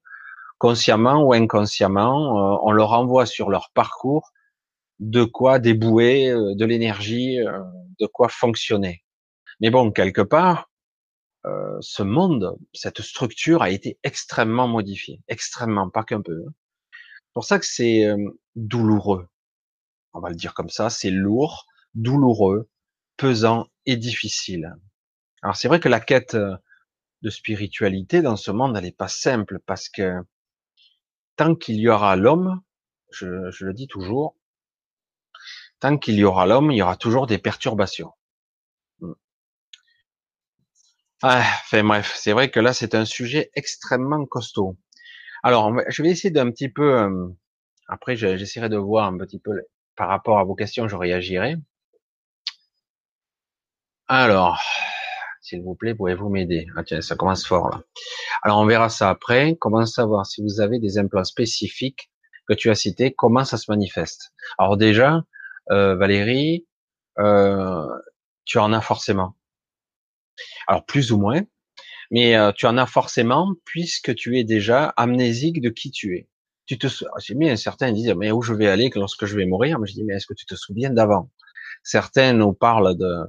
consciemment 0.57 1.23
ou 1.23 1.33
inconsciemment, 1.33 2.53
euh, 2.55 2.57
on 2.63 2.71
leur 2.71 2.93
envoie 2.93 3.25
sur 3.25 3.49
leur 3.49 3.71
parcours 3.73 4.31
de 4.99 5.23
quoi 5.23 5.59
débouer 5.59 6.29
euh, 6.29 6.55
de 6.55 6.65
l'énergie, 6.65 7.39
euh, 7.41 7.59
de 7.99 8.07
quoi 8.07 8.29
fonctionner. 8.29 9.03
Mais 9.59 9.69
bon, 9.69 9.91
quelque 9.91 10.21
part, 10.21 10.69
ce 11.79 12.01
monde, 12.01 12.57
cette 12.73 13.01
structure 13.03 13.61
a 13.61 13.69
été 13.69 13.99
extrêmement 14.03 14.67
modifiée, 14.67 15.21
extrêmement, 15.27 15.91
pas 15.91 16.03
qu'un 16.03 16.21
peu. 16.21 16.43
Hein. 16.47 16.51
C'est 17.35 17.39
pour 17.39 17.45
ça 17.47 17.59
que 17.59 17.65
c'est 17.65 18.15
douloureux. 18.55 19.27
On 20.13 20.21
va 20.21 20.29
le 20.29 20.37
dire 20.37 20.53
comme 20.53 20.69
ça, 20.69 20.89
c'est 20.89 21.09
lourd, 21.09 21.65
douloureux, 21.93 22.69
pesant 23.17 23.67
et 23.85 23.97
difficile. 23.97 24.73
Alors 25.41 25.57
c'est 25.57 25.67
vrai 25.67 25.81
que 25.81 25.89
la 25.89 25.99
quête 25.99 26.37
de 26.37 27.29
spiritualité 27.29 28.21
dans 28.21 28.37
ce 28.37 28.51
monde, 28.51 28.77
elle 28.77 28.85
n'est 28.85 28.93
pas 28.93 29.09
simple 29.09 29.59
parce 29.65 29.89
que 29.89 30.13
tant 31.35 31.55
qu'il 31.55 31.75
y 31.75 31.89
aura 31.89 32.15
l'homme, 32.15 32.61
je, 33.11 33.25
le 33.65 33.73
dis 33.73 33.87
toujours, 33.87 34.37
tant 35.81 35.97
qu'il 35.97 36.15
y 36.15 36.23
aura 36.23 36.45
l'homme, 36.45 36.71
il 36.71 36.77
y 36.77 36.81
aura 36.81 36.95
toujours 36.95 37.27
des 37.27 37.37
perturbations. 37.37 38.13
Hmm. 39.01 39.11
Ah, 41.21 41.43
enfin 41.65 41.83
bref, 41.83 42.15
c'est 42.15 42.31
vrai 42.31 42.49
que 42.49 42.61
là 42.61 42.71
c'est 42.71 42.95
un 42.95 43.03
sujet 43.03 43.51
extrêmement 43.55 44.25
costaud. 44.25 44.77
Alors 45.45 45.71
je 45.89 46.01
vais 46.01 46.09
essayer 46.09 46.31
d'un 46.31 46.49
petit 46.49 46.69
peu, 46.69 46.99
euh, 46.99 47.27
après 47.87 48.15
j'essaierai 48.15 48.67
de 48.67 48.77
voir 48.77 49.05
un 49.05 49.15
petit 49.19 49.37
peu 49.37 49.51
par 49.95 50.07
rapport 50.07 50.39
à 50.39 50.43
vos 50.43 50.55
questions, 50.55 50.87
je 50.87 50.95
réagirai. 50.95 51.57
Alors, 54.07 54.59
s'il 55.41 55.61
vous 55.61 55.75
plaît, 55.75 55.93
pouvez-vous 55.93 56.29
m'aider? 56.29 56.65
Ah 56.75 56.83
tiens, 56.83 56.99
ça 57.01 57.15
commence 57.15 57.45
fort 57.45 57.69
là. 57.69 57.83
Alors 58.41 58.57
on 58.57 58.65
verra 58.65 58.89
ça 58.89 59.11
après. 59.11 59.55
Comment 59.59 59.85
savoir 59.85 60.25
si 60.25 60.41
vous 60.41 60.61
avez 60.61 60.79
des 60.79 60.97
implants 60.97 61.23
spécifiques 61.23 62.09
que 62.47 62.55
tu 62.55 62.71
as 62.71 62.75
cités? 62.75 63.13
Comment 63.13 63.43
ça 63.45 63.57
se 63.57 63.69
manifeste? 63.69 64.33
Alors 64.57 64.77
déjà, 64.77 65.21
euh, 65.69 65.95
Valérie, 65.95 66.65
euh, 67.19 67.85
tu 68.45 68.57
en 68.57 68.73
as 68.73 68.81
forcément. 68.81 69.35
Alors 70.65 70.87
plus 70.87 71.11
ou 71.11 71.19
moins, 71.19 71.43
mais 72.11 72.35
euh, 72.37 72.51
tu 72.51 72.65
en 72.65 72.77
as 72.77 72.85
forcément 72.85 73.53
puisque 73.65 74.15
tu 74.15 74.37
es 74.39 74.43
déjà 74.43 74.87
amnésique 74.97 75.61
de 75.61 75.69
qui 75.69 75.91
tu 75.91 76.15
es. 76.17 76.27
Tu 76.65 76.77
te, 76.77 76.87
j'ai 77.19 77.35
mis 77.35 77.49
un 77.49 77.55
certain 77.57 77.91
disent 77.91 78.13
mais 78.17 78.31
où 78.31 78.41
je 78.41 78.53
vais 78.53 78.67
aller 78.67 78.89
lorsque 78.95 79.25
je 79.25 79.35
vais 79.35 79.45
mourir? 79.45 79.79
Mais 79.79 79.87
je 79.87 79.93
dis 79.93 80.03
mais 80.03 80.15
est-ce 80.15 80.27
que 80.27 80.33
tu 80.33 80.45
te 80.45 80.55
souviens 80.55 80.89
d'avant? 80.89 81.31
Certains 81.83 82.33
nous 82.33 82.53
parlent 82.53 82.97
de 82.97 83.25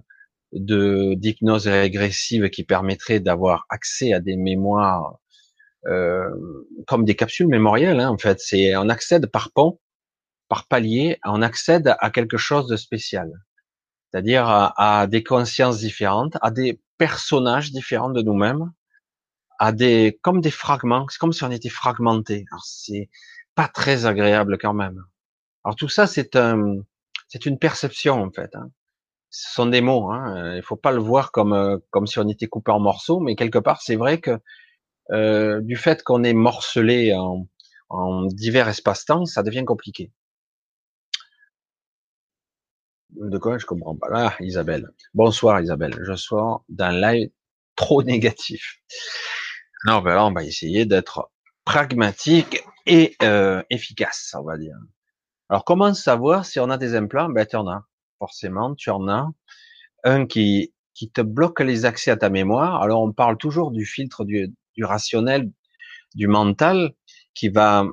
de 0.52 1.14
d'hypnose 1.14 1.68
régressive 1.68 2.48
qui 2.50 2.64
permettrait 2.64 3.20
d'avoir 3.20 3.66
accès 3.68 4.12
à 4.12 4.20
des 4.20 4.36
mémoires 4.36 5.18
euh, 5.86 6.30
comme 6.86 7.04
des 7.04 7.14
capsules 7.16 7.48
mémorielles. 7.48 8.00
Hein, 8.00 8.10
en 8.10 8.18
fait, 8.18 8.40
c'est 8.40 8.76
on 8.76 8.88
accède 8.88 9.26
par 9.26 9.52
pont, 9.52 9.78
par 10.48 10.66
palier, 10.68 11.18
on 11.24 11.42
accède 11.42 11.94
à 12.00 12.10
quelque 12.10 12.36
chose 12.36 12.68
de 12.68 12.76
spécial, 12.76 13.30
c'est-à-dire 14.10 14.46
à, 14.48 15.06
des 15.06 15.22
consciences 15.22 15.78
différentes, 15.78 16.36
à 16.40 16.50
des 16.50 16.80
personnages 16.98 17.72
différents 17.72 18.10
de 18.10 18.22
nous-mêmes, 18.22 18.72
à 19.58 19.72
des 19.72 20.18
comme 20.22 20.40
des 20.40 20.50
fragments. 20.50 21.06
C'est 21.10 21.18
comme 21.18 21.32
si 21.32 21.44
on 21.44 21.50
était 21.50 21.68
fragmenté. 21.68 22.44
Alors 22.50 22.64
c'est 22.64 23.10
pas 23.54 23.68
très 23.68 24.06
agréable 24.06 24.58
quand 24.58 24.74
même. 24.74 25.02
Alors 25.64 25.76
tout 25.76 25.88
ça, 25.88 26.06
c'est 26.06 26.36
un, 26.36 26.76
c'est 27.28 27.46
une 27.46 27.58
perception 27.58 28.22
en 28.22 28.30
fait. 28.30 28.54
Hein 28.56 28.70
ce 29.30 29.52
sont 29.52 29.66
des 29.66 29.80
mots. 29.80 30.10
Hein. 30.10 30.56
Il 30.56 30.62
faut 30.62 30.76
pas 30.76 30.92
le 30.92 31.00
voir 31.00 31.32
comme 31.32 31.52
euh, 31.52 31.78
comme 31.90 32.06
si 32.06 32.18
on 32.18 32.28
était 32.28 32.46
coupé 32.46 32.72
en 32.72 32.80
morceaux, 32.80 33.20
mais 33.20 33.36
quelque 33.36 33.58
part, 33.58 33.82
c'est 33.82 33.96
vrai 33.96 34.20
que 34.20 34.38
euh, 35.12 35.60
du 35.62 35.76
fait 35.76 36.02
qu'on 36.02 36.24
est 36.24 36.34
morcelé 36.34 37.14
en, 37.14 37.46
en 37.90 38.24
divers 38.26 38.68
espaces-temps, 38.68 39.26
ça 39.26 39.42
devient 39.42 39.64
compliqué. 39.64 40.10
De 43.10 43.38
quoi? 43.38 43.58
Je 43.58 43.66
comprends 43.66 43.96
pas. 43.96 44.08
Ah, 44.12 44.36
Isabelle. 44.40 44.88
Bonsoir 45.14 45.60
Isabelle. 45.60 45.94
Je 46.02 46.14
sors 46.14 46.64
d'un 46.68 46.92
live 46.92 47.30
trop 47.76 48.02
négatif. 48.02 48.80
Non, 49.84 50.00
ben 50.00 50.14
là, 50.14 50.26
on 50.26 50.32
va 50.32 50.44
essayer 50.44 50.86
d'être 50.86 51.30
pragmatique 51.64 52.62
et 52.86 53.16
euh, 53.22 53.62
efficace, 53.70 54.34
on 54.38 54.42
va 54.42 54.56
dire. 54.58 54.76
Alors, 55.48 55.64
comment 55.64 55.94
savoir 55.94 56.44
si 56.44 56.58
on 56.58 56.70
a 56.70 56.78
des 56.78 56.94
implants? 56.94 57.28
Ben, 57.28 57.46
tu 57.46 57.56
en 57.56 57.68
as 57.68 57.84
forcément, 58.18 58.74
tu 58.74 58.90
en 58.90 59.08
as. 59.08 59.28
Un 60.04 60.26
qui, 60.26 60.72
qui 60.94 61.10
te 61.10 61.20
bloque 61.20 61.60
les 61.60 61.84
accès 61.84 62.10
à 62.10 62.16
ta 62.16 62.30
mémoire. 62.30 62.82
Alors, 62.82 63.02
on 63.02 63.12
parle 63.12 63.36
toujours 63.38 63.70
du 63.70 63.84
filtre 63.84 64.24
du, 64.24 64.54
du 64.74 64.84
rationnel, 64.84 65.50
du 66.14 66.28
mental, 66.28 66.94
qui 67.34 67.48
va, 67.48 67.84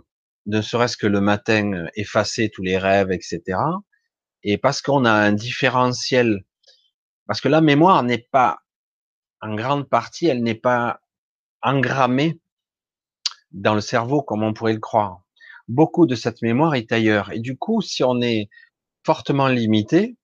ne 0.46 0.62
serait-ce 0.62 0.98
que 0.98 1.08
le 1.08 1.22
matin, 1.22 1.86
effacer 1.96 2.50
tous 2.50 2.62
les 2.62 2.78
rêves, 2.78 3.12
etc. 3.12 3.58
Et 4.44 4.58
parce 4.58 4.82
qu'on 4.82 5.06
a 5.06 5.12
un 5.12 5.32
différentiel, 5.32 6.44
parce 7.28 7.42
que 7.42 7.48
la 7.50 7.62
mémoire 7.62 8.04
n'est 8.04 8.28
pas, 8.32 8.60
en 9.42 9.56
grande 9.56 9.90
partie, 9.90 10.28
elle 10.28 10.44
n'est 10.44 10.56
pas 10.56 11.02
engrammée 11.62 12.40
dans 13.52 13.76
le 13.76 13.82
cerveau 13.82 14.22
comme 14.22 14.44
on 14.44 14.54
pourrait 14.54 14.74
le 14.74 14.80
croire. 14.80 15.22
Beaucoup 15.68 16.06
de 16.06 16.16
cette 16.16 16.42
mémoire 16.42 16.76
est 16.76 16.92
ailleurs. 16.92 17.32
Et 17.32 17.40
du 17.40 17.58
coup, 17.58 17.82
si 17.82 18.04
on 18.04 18.22
est 18.22 18.50
fortement 19.06 19.48
limité, 19.48 20.18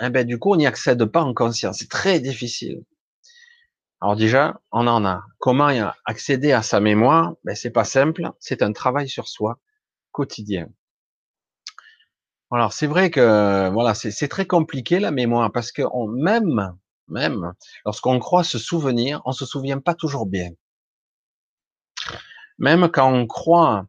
eh 0.00 0.10
ben, 0.10 0.26
du 0.26 0.38
coup, 0.38 0.52
on 0.52 0.56
n'y 0.56 0.66
accède 0.66 1.04
pas 1.06 1.22
en 1.22 1.32
conscience. 1.32 1.78
C'est 1.78 1.88
très 1.90 2.20
difficile. 2.20 2.84
Alors 4.00 4.16
déjà, 4.16 4.60
on 4.72 4.86
en 4.86 5.06
a. 5.06 5.24
Comment 5.38 5.70
accéder 6.04 6.52
à 6.52 6.62
sa 6.62 6.80
mémoire? 6.80 7.34
Ben 7.44 7.56
c'est 7.56 7.70
pas 7.70 7.84
simple. 7.84 8.30
C'est 8.40 8.62
un 8.62 8.72
travail 8.72 9.08
sur 9.08 9.26
soi 9.26 9.58
quotidien. 10.12 10.68
Alors 12.52 12.72
c'est 12.72 12.86
vrai 12.86 13.10
que 13.10 13.68
voilà, 13.70 13.94
c'est 13.94 14.28
très 14.28 14.46
compliqué 14.46 15.00
la 15.00 15.10
mémoire 15.10 15.50
parce 15.52 15.72
que 15.72 15.82
on, 15.92 16.06
même 16.06 16.72
même 17.08 17.52
lorsqu'on 17.84 18.18
croit 18.18 18.44
se 18.44 18.58
souvenir, 18.58 19.20
on 19.24 19.32
se 19.32 19.46
souvient 19.46 19.78
pas 19.78 19.94
toujours 19.94 20.26
bien. 20.26 20.50
Même 22.58 22.88
quand 22.88 23.12
on 23.12 23.26
croit 23.26 23.86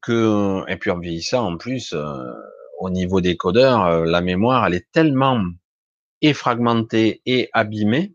que 0.00 0.64
et 0.68 0.76
puis 0.76 0.90
en 0.90 0.98
vieillissant 0.98 1.52
en 1.52 1.56
plus, 1.58 1.92
euh, 1.92 2.32
au 2.80 2.90
niveau 2.90 3.20
des 3.20 3.36
codeurs, 3.36 3.84
euh, 3.86 4.04
la 4.04 4.20
mémoire, 4.22 4.66
elle 4.66 4.74
est 4.74 4.90
tellement 4.92 5.42
effragmentée 6.22 7.22
et 7.26 7.50
abîmée, 7.52 8.14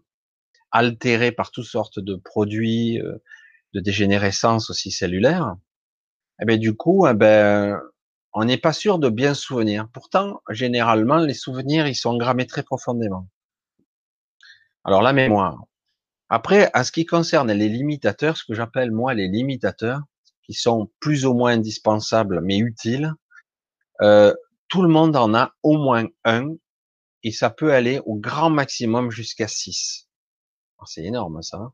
altérée 0.71 1.31
par 1.31 1.51
toutes 1.51 1.65
sortes 1.65 1.99
de 1.99 2.15
produits, 2.15 2.99
euh, 3.01 3.17
de 3.73 3.79
dégénérescence 3.79 4.69
aussi 4.69 4.91
cellulaire. 4.91 5.55
Et 6.39 6.43
eh 6.43 6.45
ben 6.45 6.59
du 6.59 6.75
coup, 6.75 7.07
eh 7.07 7.13
ben, 7.13 7.79
on 8.33 8.45
n'est 8.45 8.57
pas 8.57 8.73
sûr 8.73 8.99
de 8.99 9.09
bien 9.09 9.33
se 9.33 9.41
souvenir. 9.41 9.87
Pourtant, 9.93 10.41
généralement, 10.49 11.17
les 11.17 11.33
souvenirs, 11.33 11.87
ils 11.87 11.95
sont 11.95 12.17
grammés 12.17 12.47
très 12.47 12.63
profondément. 12.63 13.27
Alors 14.83 15.01
la 15.01 15.13
mémoire. 15.13 15.57
Après, 16.29 16.69
à 16.73 16.83
ce 16.83 16.91
qui 16.91 17.05
concerne 17.05 17.51
les 17.51 17.69
limitateurs, 17.69 18.37
ce 18.37 18.43
que 18.45 18.53
j'appelle 18.53 18.91
moi 18.91 19.13
les 19.13 19.27
limitateurs, 19.27 20.01
qui 20.43 20.53
sont 20.53 20.91
plus 20.99 21.25
ou 21.25 21.33
moins 21.33 21.53
indispensables 21.53 22.41
mais 22.41 22.57
utiles, 22.57 23.13
euh, 24.01 24.33
tout 24.67 24.81
le 24.81 24.89
monde 24.89 25.15
en 25.15 25.33
a 25.33 25.53
au 25.63 25.77
moins 25.77 26.05
un, 26.25 26.53
et 27.23 27.31
ça 27.31 27.49
peut 27.49 27.73
aller 27.73 28.01
au 28.05 28.15
grand 28.15 28.49
maximum 28.49 29.11
jusqu'à 29.11 29.47
6. 29.47 30.07
C'est 30.85 31.03
énorme 31.03 31.41
ça. 31.41 31.57
Hein. 31.57 31.73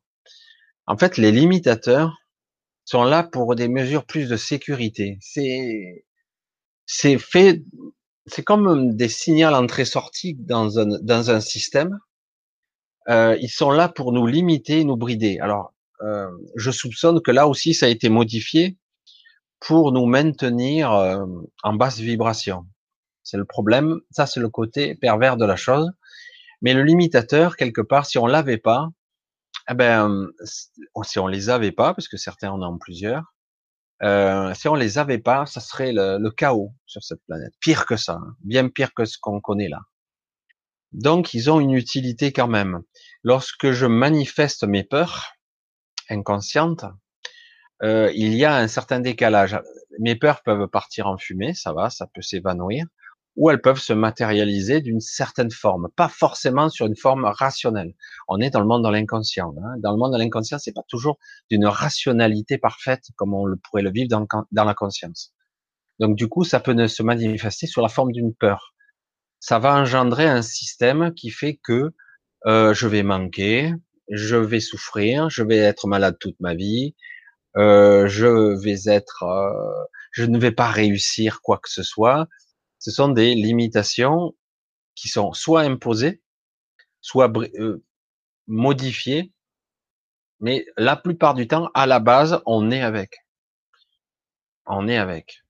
En 0.87 0.97
fait, 0.97 1.17
les 1.17 1.31
limitateurs 1.31 2.17
sont 2.85 3.03
là 3.03 3.23
pour 3.23 3.55
des 3.55 3.67
mesures 3.67 4.05
plus 4.05 4.27
de 4.27 4.37
sécurité. 4.37 5.17
C'est 5.21 6.05
c'est 6.85 7.17
fait, 7.17 7.63
c'est 8.25 8.43
comme 8.43 8.95
des 8.95 9.09
signaux 9.09 9.49
entrée-sortie 9.49 10.35
dans 10.35 10.79
un 10.79 10.99
dans 11.01 11.31
un 11.31 11.39
système. 11.39 11.99
Euh, 13.09 13.37
ils 13.41 13.49
sont 13.49 13.71
là 13.71 13.89
pour 13.89 14.13
nous 14.13 14.25
limiter, 14.27 14.83
nous 14.83 14.95
brider. 14.97 15.39
Alors, 15.39 15.73
euh, 16.01 16.29
je 16.55 16.71
soupçonne 16.71 17.21
que 17.21 17.31
là 17.31 17.47
aussi 17.47 17.73
ça 17.73 17.85
a 17.87 17.89
été 17.89 18.09
modifié 18.09 18.77
pour 19.59 19.91
nous 19.91 20.05
maintenir 20.05 20.91
euh, 20.91 21.25
en 21.63 21.73
basse 21.73 21.99
vibration. 21.99 22.65
C'est 23.23 23.37
le 23.37 23.45
problème. 23.45 23.99
Ça, 24.11 24.25
c'est 24.25 24.41
le 24.41 24.49
côté 24.49 24.95
pervers 24.95 25.37
de 25.37 25.45
la 25.45 25.55
chose. 25.55 25.89
Mais 26.61 26.73
le 26.73 26.83
limitateur, 26.83 27.55
quelque 27.57 27.81
part, 27.81 28.05
si 28.05 28.17
on 28.17 28.25
l'avait 28.25 28.57
pas, 28.57 28.89
eh 29.69 29.73
ben, 29.73 30.29
si 30.43 31.19
on 31.19 31.27
les 31.27 31.49
avait 31.49 31.71
pas, 31.71 31.93
parce 31.93 32.07
que 32.07 32.17
certains 32.17 32.51
en 32.51 32.61
ont 32.61 32.77
plusieurs, 32.77 33.32
euh, 34.03 34.53
si 34.53 34.67
on 34.67 34.75
les 34.75 34.97
avait 34.97 35.19
pas, 35.19 35.45
ça 35.45 35.61
serait 35.61 35.93
le, 35.93 36.29
chaos 36.29 36.73
sur 36.85 37.03
cette 37.03 37.23
planète. 37.25 37.53
Pire 37.59 37.85
que 37.85 37.95
ça, 37.95 38.13
hein. 38.13 38.35
bien 38.41 38.67
pire 38.69 38.93
que 38.93 39.05
ce 39.05 39.17
qu'on 39.17 39.39
connaît 39.39 39.69
là. 39.69 39.79
Donc, 40.91 41.33
ils 41.33 41.49
ont 41.49 41.59
une 41.59 41.73
utilité 41.73 42.31
quand 42.31 42.47
même. 42.47 42.81
Lorsque 43.23 43.71
je 43.71 43.85
manifeste 43.85 44.63
mes 44.63 44.83
peurs 44.83 45.33
inconscientes, 46.09 46.85
euh, 47.81 48.11
il 48.13 48.35
y 48.35 48.45
a 48.45 48.55
un 48.55 48.67
certain 48.67 48.99
décalage. 48.99 49.59
Mes 49.99 50.15
peurs 50.15 50.43
peuvent 50.43 50.67
partir 50.67 51.07
en 51.07 51.17
fumée, 51.17 51.53
ça 51.53 51.73
va, 51.73 51.89
ça 51.89 52.07
peut 52.13 52.21
s'évanouir 52.21 52.85
ou 53.35 53.49
elles 53.49 53.61
peuvent 53.61 53.79
se 53.79 53.93
matérialiser 53.93 54.81
d'une 54.81 54.99
certaine 54.99 55.51
forme, 55.51 55.89
pas 55.95 56.07
forcément 56.07 56.69
sur 56.69 56.85
une 56.85 56.95
forme 56.95 57.25
rationnelle. 57.25 57.93
On 58.27 58.39
est 58.39 58.51
dans 58.51 58.59
le 58.59 58.67
monde 58.67 58.85
de 58.85 58.89
l'inconscient. 58.89 59.53
Hein. 59.57 59.75
Dans 59.79 59.91
le 59.91 59.97
monde 59.97 60.13
de 60.13 60.19
l'inconscient, 60.19 60.59
c'est 60.59 60.73
pas 60.73 60.83
toujours 60.87 61.17
d'une 61.49 61.65
rationalité 61.65 62.57
parfaite 62.57 63.05
comme 63.15 63.33
on 63.33 63.45
le 63.45 63.57
pourrait 63.57 63.81
le 63.81 63.91
vivre 63.91 64.09
dans, 64.09 64.63
la 64.63 64.73
conscience. 64.73 65.33
Donc 65.99 66.15
du 66.15 66.27
coup, 66.27 66.43
ça 66.43 66.59
peut 66.59 66.87
se 66.87 67.03
manifester 67.03 67.67
sur 67.67 67.81
la 67.81 67.89
forme 67.89 68.11
d'une 68.11 68.33
peur. 68.33 68.73
Ça 69.39 69.59
va 69.59 69.73
engendrer 69.75 70.27
un 70.27 70.41
système 70.41 71.13
qui 71.13 71.29
fait 71.29 71.59
que 71.63 71.91
euh, 72.45 72.73
je 72.73 72.87
vais 72.87 73.03
manquer, 73.03 73.73
je 74.09 74.35
vais 74.35 74.59
souffrir, 74.59 75.29
je 75.29 75.43
vais 75.43 75.57
être 75.57 75.87
malade 75.87 76.17
toute 76.19 76.39
ma 76.39 76.53
vie, 76.53 76.95
euh, 77.57 78.07
je 78.07 78.57
vais 78.61 78.91
être, 78.91 79.23
euh, 79.23 79.85
je 80.11 80.25
ne 80.25 80.37
vais 80.39 80.51
pas 80.51 80.67
réussir 80.67 81.41
quoi 81.41 81.57
que 81.57 81.69
ce 81.69 81.83
soit. 81.83 82.27
Ce 82.83 82.91
sont 82.91 83.07
des 83.07 83.33
limitations 83.33 84.35
qui 84.93 85.07
sont 85.07 85.31
soit 85.31 85.61
imposées, 85.61 86.21
soit 86.99 87.31
euh, 87.37 87.81
modifiées, 88.45 89.31
mais 90.41 90.65
la 90.75 90.97
plupart 90.97 91.33
du 91.33 91.47
temps, 91.47 91.69
à 91.75 91.87
la 91.87 92.01
base, 92.01 92.41
on 92.45 92.71
est 92.71 92.81
avec. 92.81 93.19
On 94.65 94.89
est 94.89 94.97
avec. 94.97 95.45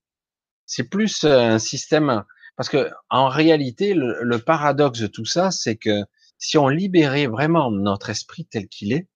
C'est 0.64 0.88
plus 0.88 1.24
un 1.24 1.58
système 1.58 2.22
parce 2.54 2.68
que 2.68 2.88
en 3.10 3.28
réalité, 3.28 3.94
le, 3.94 4.22
le 4.22 4.38
paradoxe 4.38 5.00
de 5.00 5.08
tout 5.08 5.24
ça, 5.24 5.50
c'est 5.50 5.74
que 5.74 6.04
si 6.38 6.56
on 6.56 6.68
libérait 6.68 7.26
vraiment 7.26 7.72
notre 7.72 8.10
esprit 8.10 8.46
tel 8.46 8.68
qu'il 8.68 8.92
est, 8.92 9.08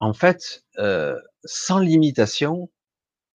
en 0.00 0.14
fait, 0.14 0.64
euh, 0.78 1.20
sans 1.44 1.78
limitation, 1.78 2.70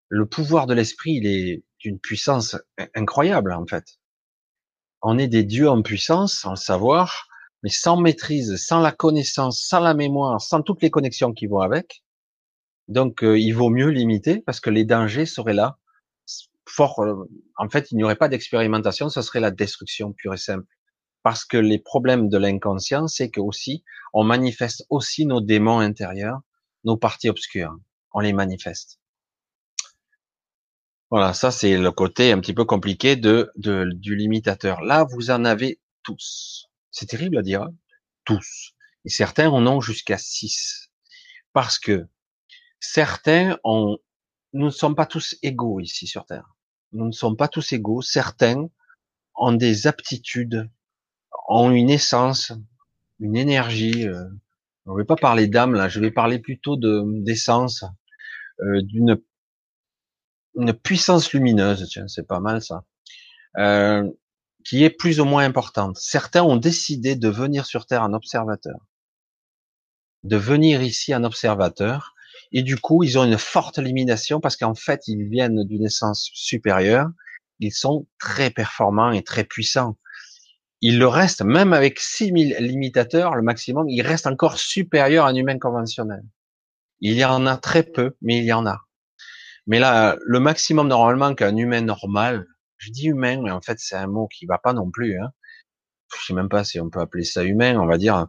le 0.09 0.25
pouvoir 0.25 0.67
de 0.67 0.73
l'esprit, 0.73 1.13
il 1.17 1.27
est 1.27 1.63
d'une 1.81 1.99
puissance 1.99 2.57
incroyable, 2.95 3.53
en 3.53 3.67
fait. 3.67 3.99
On 5.03 5.19
est 5.19 5.29
des 5.29 5.45
dieux 5.45 5.69
en 5.69 5.83
puissance, 5.83 6.35
sans 6.35 6.51
le 6.51 6.57
savoir, 6.57 7.29
mais 7.63 7.71
sans 7.71 7.97
maîtrise, 7.97 8.57
sans 8.57 8.81
la 8.81 8.93
connaissance, 8.93 9.61
sans 9.61 9.81
la 9.81 9.95
mémoire, 9.95 10.41
sans 10.41 10.63
toutes 10.63 10.83
les 10.83 10.91
connexions 10.91 11.33
qui 11.33 11.47
vont 11.47 11.61
avec. 11.61 12.03
Donc, 12.89 13.23
euh, 13.23 13.39
il 13.39 13.53
vaut 13.53 13.71
mieux 13.71 13.89
limiter 13.89 14.41
parce 14.41 14.61
que 14.61 14.71
les 14.71 14.85
dangers 14.85 15.27
seraient 15.27 15.55
là. 15.55 15.79
Euh, 16.79 17.25
en 17.57 17.69
fait, 17.69 17.91
il 17.91 17.97
n'y 17.97 18.05
aurait 18.05 18.17
pas 18.17 18.29
d'expérimentation, 18.29 19.09
ce 19.09 19.23
serait 19.23 19.41
la 19.41 19.51
destruction 19.51 20.13
pure 20.13 20.35
et 20.35 20.39
simple. 20.39 20.67
Parce 21.23 21.45
que 21.45 21.57
les 21.57 21.79
problèmes 21.79 22.29
de 22.29 22.39
l'inconscient, 22.39 23.09
c'est 23.09 23.31
que 23.31 23.41
aussi, 23.41 23.85
on 24.13 24.25
manifeste 24.25 24.85
aussi 24.89 25.27
nos 25.27 25.41
démons 25.41 25.81
intérieurs 25.81 26.41
nos 26.85 26.97
parties 26.97 27.29
obscures. 27.29 27.77
On 28.13 28.21
les 28.21 28.33
manifeste. 28.33 29.00
Voilà, 31.11 31.35
ça 31.35 31.51
c'est 31.51 31.77
le 31.77 31.91
côté 31.91 32.31
un 32.31 32.41
petit 32.41 32.55
peu 32.55 32.65
compliqué 32.65 33.17
de, 33.17 33.51
du 33.57 34.15
limitateur. 34.15 34.81
Là, 34.83 35.05
vous 35.11 35.31
en 35.31 35.45
avez 35.45 35.81
tous. 36.05 36.69
C'est 36.93 37.07
terrible 37.07 37.39
à 37.39 37.43
dire, 37.43 37.63
hein. 37.63 37.75
tous. 38.25 38.75
Et 39.05 39.09
certains 39.09 39.49
en 39.49 39.67
ont 39.67 39.81
jusqu'à 39.81 40.19
six. 40.19 40.91
Parce 41.53 41.79
que 41.81 42.07
certains 42.79 43.59
ont, 43.65 43.99
nous 44.53 44.67
ne 44.67 44.71
sommes 44.71 44.95
pas 44.95 45.07
tous 45.07 45.37
égaux 45.43 45.81
ici 45.81 46.07
sur 46.07 46.27
Terre. 46.27 46.55
Nous 46.93 47.07
ne 47.07 47.13
sommes 47.13 47.37
pas 47.37 47.49
tous 47.49 47.73
égaux. 47.73 48.03
Certains 48.03 48.69
ont 49.35 49.53
des 49.53 49.89
aptitudes, 49.89 50.71
ont 51.49 51.71
une 51.71 51.91
essence, 51.91 52.53
une 53.19 53.37
énergie, 53.37 54.03
je 54.03 54.93
ne 54.93 54.97
vais 54.97 55.05
pas 55.05 55.17
parler 55.17 55.49
d'âme 55.49 55.75
là, 55.75 55.89
je 55.89 55.99
vais 56.01 56.11
parler 56.11 56.39
plutôt 56.39 56.77
de 56.77 57.03
d'essence, 57.23 57.85
euh, 58.61 58.83
d'une 58.83 59.21
une 60.57 60.73
puissance 60.73 61.33
lumineuse, 61.33 61.89
tiens, 61.91 62.09
c'est 62.09 62.27
pas 62.27 62.41
mal 62.41 62.63
ça, 62.63 62.85
euh, 63.59 64.09
qui 64.65 64.85
est 64.85 64.91
plus 64.91 65.21
ou 65.21 65.25
moins 65.25 65.45
importante. 65.45 65.97
Certains 65.99 66.43
ont 66.43 66.57
décidé 66.57 67.17
de 67.17 67.29
venir 67.29 67.67
sur 67.67 67.87
Terre 67.87 68.03
en 68.03 68.13
observateur, 68.13 68.79
de 70.25 70.37
venir 70.37 70.83
ici 70.83 71.15
en 71.15 71.25
observateur, 71.25 72.15
et 72.53 72.63
du 72.63 72.77
coup, 72.77 73.05
ils 73.05 73.19
ont 73.19 73.25
une 73.25 73.39
forte 73.39 73.79
élimination 73.79 74.41
parce 74.41 74.57
qu'en 74.57 74.75
fait, 74.75 75.07
ils 75.07 75.29
viennent 75.29 75.65
d'une 75.65 75.85
essence 75.85 76.31
supérieure, 76.35 77.09
ils 77.59 77.73
sont 77.73 78.07
très 78.19 78.51
performants 78.51 79.13
et 79.13 79.23
très 79.23 79.45
puissants 79.45 79.97
il 80.81 80.99
le 80.99 81.07
reste, 81.07 81.43
même 81.43 81.73
avec 81.73 82.01
6000 82.01 82.57
limitateurs, 82.61 83.35
le 83.35 83.43
maximum, 83.43 83.89
il 83.89 84.01
reste 84.03 84.27
encore 84.27 84.59
supérieur 84.59 85.27
à 85.27 85.29
un 85.29 85.35
humain 85.35 85.59
conventionnel. 85.59 86.23
Il 87.01 87.15
y 87.15 87.25
en 87.25 87.47
a 87.47 87.57
très 87.57 87.83
peu, 87.83 88.17
mais 88.23 88.39
il 88.39 88.45
y 88.45 88.53
en 88.53 88.67
a. 88.67 88.87
Mais 89.71 89.79
là, 89.79 90.17
le 90.21 90.41
maximum 90.41 90.89
normalement 90.89 91.35
qu'un 91.35 91.57
humain 91.57 91.81
normal, 91.81 92.47
je 92.77 92.91
dis 92.91 93.07
humain, 93.07 93.41
mais 93.43 93.53
en 93.53 93.61
fait 93.61 93.79
c'est 93.79 93.95
un 93.95 94.09
mot 94.09 94.27
qui 94.27 94.45
va 94.45 94.59
pas 94.59 94.73
non 94.73 94.91
plus. 94.91 95.19
Hein. 95.21 95.33
Je 96.19 96.27
sais 96.27 96.35
même 96.35 96.49
pas 96.49 96.65
si 96.65 96.81
on 96.81 96.91
peut 96.91 97.01
appeler 97.01 97.25
ça 97.25 97.45
humain. 97.45 97.79
On 97.79 97.87
va 97.87 97.97
dire 97.97 98.27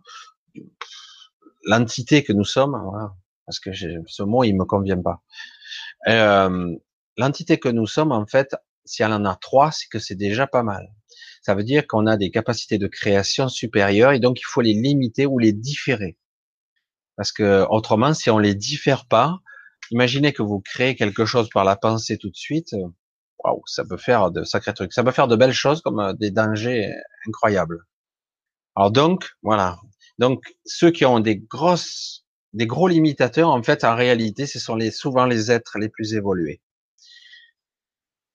l'entité 1.64 2.24
que 2.24 2.32
nous 2.32 2.46
sommes, 2.46 2.80
voilà, 2.84 3.14
parce 3.46 3.60
que 3.60 3.72
ce 3.74 4.24
mot 4.24 4.44
il 4.44 4.54
me 4.54 4.66
convient 4.66 5.02
pas. 5.02 5.22
Euh, 6.08 6.76
l'entité 7.18 7.58
que 7.60 7.70
nous 7.70 7.88
sommes, 7.88 8.12
en 8.12 8.28
fait, 8.28 8.56
si 8.86 9.02
elle 9.04 9.14
en 9.14 9.26
a 9.26 9.36
trois, 9.36 9.72
c'est 9.72 9.88
que 9.90 10.00
c'est 10.00 10.16
déjà 10.16 10.48
pas 10.48 10.64
mal 10.64 10.88
ça 11.42 11.56
veut 11.56 11.64
dire 11.64 11.88
qu'on 11.88 12.06
a 12.06 12.18
des 12.18 12.30
capacités 12.30 12.78
de 12.78 12.88
création 12.88 13.50
supérieures 13.50 14.12
et 14.12 14.20
donc 14.20 14.40
il 14.40 14.46
faut 14.46 14.62
les 14.62 14.74
limiter 14.74 15.26
ou 15.26 15.40
les 15.40 15.54
différer. 15.54 16.18
Parce 17.16 17.32
que 17.32 17.66
autrement, 17.70 18.14
si 18.14 18.30
on 18.30 18.38
les 18.38 18.56
diffère 18.56 19.08
pas, 19.08 19.40
imaginez 19.92 20.34
que 20.34 20.42
vous 20.42 20.60
créez 20.60 20.96
quelque 20.96 21.26
chose 21.26 21.50
par 21.50 21.64
la 21.64 21.76
pensée 21.76 22.18
tout 22.18 22.30
de 22.30 22.36
suite, 22.36 22.76
waouh, 23.44 23.62
ça 23.68 23.86
peut 23.86 23.98
faire 23.98 24.32
de 24.32 24.44
sacrés 24.44 24.74
trucs. 24.74 24.94
Ça 24.94 25.04
peut 25.04 25.12
faire 25.12 25.28
de 25.28 25.36
belles 25.36 25.54
choses 25.54 25.82
comme 25.82 26.00
euh, 26.00 26.14
des 26.14 26.32
dangers 26.32 26.92
incroyables. 27.28 27.86
Alors 28.76 28.92
donc, 28.92 29.30
voilà. 29.44 29.78
Donc 30.18 30.44
ceux 30.66 30.92
qui 30.92 31.06
ont 31.06 31.20
des 31.20 31.38
grosses, 31.38 32.26
des 32.54 32.68
gros 32.68 32.88
limitateurs, 32.88 33.50
en 33.50 33.64
fait, 33.64 33.84
en 33.84 33.96
réalité, 33.96 34.46
ce 34.48 34.60
sont 34.60 34.78
souvent 34.92 35.26
les 35.26 35.52
êtres 35.52 35.78
les 35.80 35.90
plus 35.90 36.14
évolués. 36.14 36.62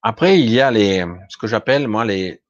Après, 0.03 0.39
il 0.39 0.51
y 0.51 0.61
a 0.61 0.71
les, 0.71 1.05
ce 1.29 1.37
que 1.37 1.47
j'appelle 1.47 1.89
moi 1.89 2.05
les, 2.05 2.43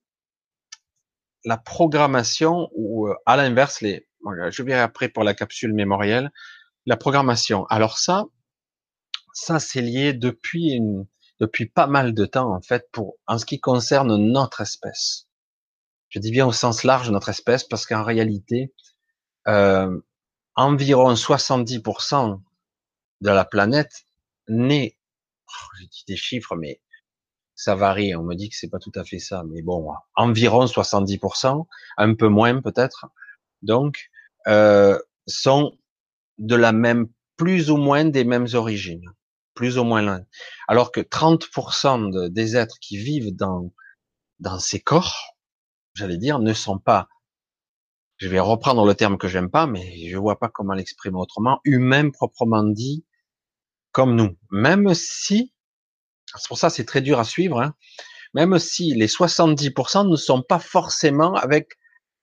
la 1.44 1.56
programmation 1.56 2.68
ou 2.74 3.08
euh, 3.08 3.14
à 3.24 3.36
l'inverse 3.36 3.80
les 3.80 4.06
je 4.50 4.62
verrai 4.64 4.80
après 4.80 5.08
pour 5.08 5.22
la 5.22 5.34
capsule 5.34 5.72
mémorielle 5.72 6.32
la 6.84 6.96
programmation. 6.96 7.64
Alors 7.66 7.98
ça 7.98 8.24
ça 9.36 9.60
c'est 9.60 9.82
lié 9.82 10.14
depuis 10.14 10.72
une, 10.72 11.06
depuis 11.40 11.66
pas 11.66 11.86
mal 11.86 12.14
de 12.14 12.24
temps 12.24 12.54
en 12.54 12.60
fait 12.62 12.88
pour 12.90 13.16
en 13.26 13.38
ce 13.38 13.44
qui 13.44 13.60
concerne 13.60 14.16
notre 14.16 14.62
espèce. 14.62 15.28
Je 16.08 16.18
dis 16.18 16.30
bien 16.30 16.46
au 16.46 16.52
sens 16.52 16.84
large 16.84 17.10
notre 17.10 17.28
espèce 17.28 17.62
parce 17.64 17.84
qu'en 17.84 18.02
réalité 18.02 18.72
euh, 19.46 20.00
environ 20.54 21.12
70% 21.12 22.40
de 23.20 23.30
la 23.30 23.44
planète 23.44 24.06
n'est, 24.48 24.96
oh, 25.48 25.66
j'ai 25.78 25.86
dit 25.86 26.04
des 26.08 26.16
chiffres, 26.16 26.56
mais 26.56 26.80
ça 27.54 27.74
varie. 27.74 28.14
On 28.16 28.22
me 28.22 28.34
dit 28.34 28.48
que 28.48 28.56
c'est 28.56 28.70
pas 28.70 28.78
tout 28.78 28.92
à 28.94 29.04
fait 29.04 29.18
ça, 29.18 29.44
mais 29.46 29.60
bon, 29.60 29.92
environ 30.14 30.64
70%, 30.64 31.66
un 31.98 32.14
peu 32.14 32.28
moins 32.28 32.62
peut-être. 32.62 33.06
Donc, 33.60 34.10
euh, 34.46 34.98
sont 35.26 35.76
de 36.38 36.56
la 36.56 36.72
même, 36.72 37.08
plus 37.36 37.70
ou 37.70 37.76
moins 37.76 38.06
des 38.06 38.24
mêmes 38.24 38.48
origines, 38.54 39.10
plus 39.56 39.78
ou 39.78 39.84
moins 39.84 40.02
loin. 40.02 40.20
Alors 40.68 40.92
que 40.92 41.00
30% 41.00 42.28
des 42.28 42.56
êtres 42.56 42.76
qui 42.80 42.96
vivent 42.98 43.34
dans 43.34 43.72
dans 44.38 44.58
ces 44.60 44.78
corps, 44.78 45.34
j'allais 45.94 46.18
dire, 46.18 46.38
ne 46.38 46.52
sont 46.52 46.78
pas. 46.78 47.08
Je 48.18 48.28
vais 48.28 48.38
reprendre 48.38 48.86
le 48.86 48.94
terme 48.94 49.18
que 49.18 49.28
j'aime 49.28 49.50
pas, 49.50 49.66
mais 49.66 50.08
je 50.08 50.16
vois 50.16 50.38
pas 50.38 50.48
comment 50.48 50.74
l'exprimer 50.74 51.18
autrement. 51.18 51.60
Humains 51.64 52.10
proprement 52.10 52.62
dit, 52.62 53.04
comme 53.92 54.14
nous. 54.14 54.36
Même 54.50 54.94
si 54.94 55.52
c'est 56.34 56.48
pour 56.48 56.58
ça 56.58 56.70
c'est 56.70 56.84
très 56.84 57.00
dur 57.00 57.18
à 57.18 57.24
suivre, 57.24 57.60
hein. 57.60 57.74
même 58.34 58.58
si 58.58 58.94
les 58.94 59.06
70% 59.06 60.08
ne 60.08 60.16
sont 60.16 60.42
pas 60.42 60.58
forcément 60.58 61.34
avec 61.34 61.72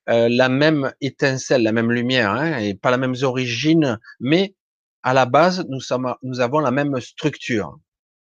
euh, 0.08 0.28
la 0.30 0.48
même 0.48 0.92
étincelle, 1.00 1.62
la 1.62 1.72
même 1.72 1.90
lumière, 1.90 2.30
hein, 2.30 2.58
et 2.58 2.74
pas 2.74 2.90
la 2.90 2.98
même 2.98 3.14
origine, 3.22 3.98
mais 4.20 4.54
à 5.04 5.12
la 5.12 5.26
base, 5.26 5.64
nous, 5.68 5.80
sommes, 5.80 6.14
avons 6.38 6.58
la 6.60 6.70
même 6.70 6.98
structure. 7.00 7.78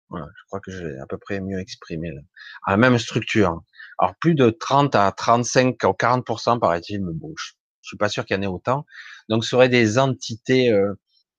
Voilà, 0.09 0.27
je 0.27 0.47
crois 0.47 0.61
que 0.61 0.71
j'ai 0.71 0.99
à 0.99 1.07
peu 1.07 1.19
près 1.19 1.41
mieux 1.41 1.59
exprimé. 1.59 2.11
Là. 2.11 2.21
la 2.67 2.77
même 2.77 2.99
structure. 2.99 3.61
Alors 3.99 4.15
plus 4.21 4.35
de 4.35 4.51
30 4.51 4.95
à 4.95 5.13
35 5.13 5.77
ou 5.85 5.89
40% 5.89 6.59
paraît-il, 6.59 7.03
me 7.03 7.13
bouge. 7.13 7.57
je 7.83 7.89
suis 7.89 7.97
pas 7.97 8.09
sûr 8.09 8.25
qu'il 8.25 8.37
y 8.37 8.39
en 8.39 8.43
ait 8.43 8.47
autant. 8.47 8.87
Donc 9.29 9.45
ce 9.45 9.51
seraient 9.51 9.69
des 9.69 9.99
entités 9.99 10.71
euh, 10.71 10.95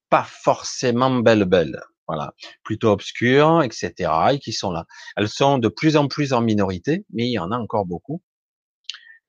pas 0.10 0.24
forcément 0.24 1.10
belles 1.22 1.46
belles 1.46 1.82
voilà, 2.08 2.34
plutôt 2.63 2.89
obscures, 2.89 3.63
etc., 3.63 4.12
et 4.34 4.39
qui 4.39 4.52
sont 4.52 4.72
là. 4.72 4.86
Elles 5.15 5.30
sont 5.30 5.60
de 5.60 5.70
plus 5.70 5.96
en 5.96 6.10
plus 6.10 6.34
en 6.34 6.41
minorité, 6.41 7.06
mais 7.13 7.28
il 7.28 7.32
y 7.32 7.39
en 7.39 7.52
a 7.52 7.58
encore 7.58 7.86
beaucoup. 7.86 8.22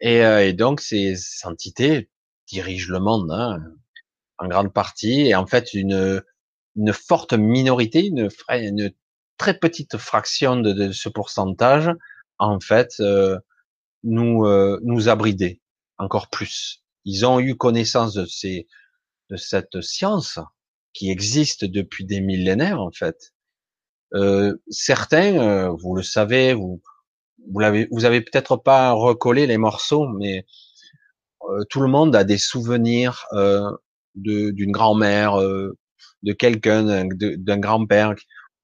Et, 0.00 0.24
euh, 0.24 0.52
donc 0.52 0.80
ces 0.80 1.14
entités 1.44 2.10
dirigent 2.48 2.92
le 2.92 2.98
monde 2.98 3.30
hein, 3.30 3.60
en 4.42 4.48
grande 4.48 4.72
partie, 4.72 5.28
et 5.28 5.34
en 5.34 5.46
fait 5.46 5.72
une, 5.72 6.22
une 6.76 6.92
forte 6.92 7.32
minorité, 7.32 8.06
une, 8.06 8.28
une 8.50 8.92
très 9.38 9.58
petite 9.58 9.96
fraction 9.96 10.56
de, 10.56 10.92
ce 10.92 11.08
pourcentage 11.08 11.90
en 12.38 12.58
fait, 12.60 12.94
euh, 13.00 13.38
nous 14.02 14.44
euh, 14.46 14.80
nous 14.82 15.08
abrider 15.08 15.60
encore 15.98 16.28
plus. 16.28 16.82
Ils 17.04 17.24
ont 17.24 17.38
eu 17.40 17.56
connaissance 17.56 18.14
de 18.14 18.26
ces 18.26 18.66
de 19.30 19.36
cette 19.36 19.80
science 19.80 20.38
qui 20.92 21.10
existe 21.10 21.64
depuis 21.64 22.04
des 22.04 22.20
millénaires 22.20 22.80
en 22.80 22.90
fait. 22.90 23.32
Euh, 24.14 24.56
certains, 24.68 25.38
euh, 25.38 25.70
vous 25.70 25.94
le 25.94 26.02
savez, 26.02 26.52
vous 26.52 26.82
vous 27.50 27.58
l'avez, 27.60 27.88
vous 27.90 28.04
avez 28.04 28.20
peut-être 28.20 28.56
pas 28.56 28.92
recollé 28.92 29.46
les 29.46 29.58
morceaux, 29.58 30.06
mais 30.06 30.46
euh, 31.48 31.64
tout 31.70 31.80
le 31.80 31.88
monde 31.88 32.14
a 32.14 32.24
des 32.24 32.38
souvenirs 32.38 33.26
d'une 34.14 34.72
grand-mère, 34.72 35.36
de 35.38 36.32
quelqu'un, 36.32 37.06
d'un 37.14 37.58
grand-père 37.58 38.14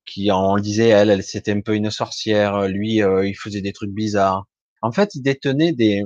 qui 0.06 0.30
en 0.30 0.58
disait 0.58 0.88
elle, 0.88 1.10
elle 1.10 1.22
c'était 1.22 1.52
un 1.52 1.60
peu 1.60 1.74
une 1.74 1.90
sorcière, 1.90 2.68
lui 2.68 2.96
il 2.96 3.34
faisait 3.34 3.60
des 3.60 3.72
trucs 3.72 3.92
bizarres. 3.92 4.46
En 4.80 4.92
fait, 4.92 5.14
ils 5.14 5.22
détenaient 5.22 5.72
des, 5.72 6.04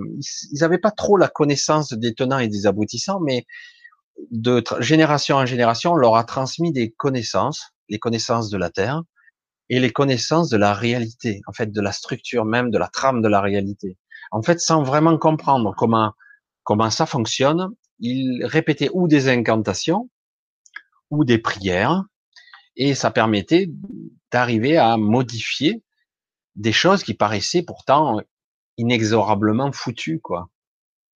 ils 0.50 0.61
n'avaient 0.61 0.78
pas 0.78 0.90
trop 0.90 1.16
la 1.16 1.28
connaissance 1.28 1.92
des 1.92 2.14
tenants 2.14 2.38
et 2.38 2.48
des 2.48 2.66
aboutissants, 2.66 3.20
mais 3.20 3.44
de 4.31 4.62
génération 4.81 5.37
en 5.37 5.46
génération, 5.46 5.92
on 5.92 5.96
leur 5.96 6.16
a 6.16 6.24
transmis 6.24 6.72
des 6.72 6.90
connaissances, 6.90 7.72
les 7.88 7.98
connaissances 7.98 8.50
de 8.50 8.57
la 8.57 8.70
Terre 8.70 9.02
et 9.68 9.81
les 9.81 9.90
connaissances 9.90 10.48
de 10.48 10.57
la 10.57 10.74
réalité, 10.74 11.40
en 11.46 11.52
fait, 11.52 11.72
de 11.72 11.81
la 11.81 11.92
structure 11.92 12.44
même, 12.44 12.70
de 12.70 12.78
la 12.78 12.88
trame 12.88 13.22
de 13.22 13.28
la 13.28 13.40
réalité. 13.40 13.98
En 14.31 14.42
fait, 14.42 14.61
sans 14.61 14.83
vraiment 14.83 15.18
comprendre 15.18 15.74
comment 15.76 16.12
comment 16.64 16.90
ça 16.90 17.07
fonctionne, 17.07 17.70
ils 18.03 18.45
répétaient 18.45 18.91
ou 18.93 19.09
des 19.09 19.29
incantations 19.29 20.11
ou 21.11 21.25
des 21.25 21.38
prières, 21.38 22.05
et 22.77 22.95
ça 22.95 23.11
permettait 23.11 23.69
d'arriver 24.31 24.77
à 24.77 24.97
modifier 24.97 25.83
des 26.57 26.73
choses 26.73 27.03
qui 27.05 27.15
paraissaient 27.15 27.62
pourtant 27.62 28.21
inexorablement 28.77 29.73
foutues, 29.73 30.21
quoi. 30.21 30.51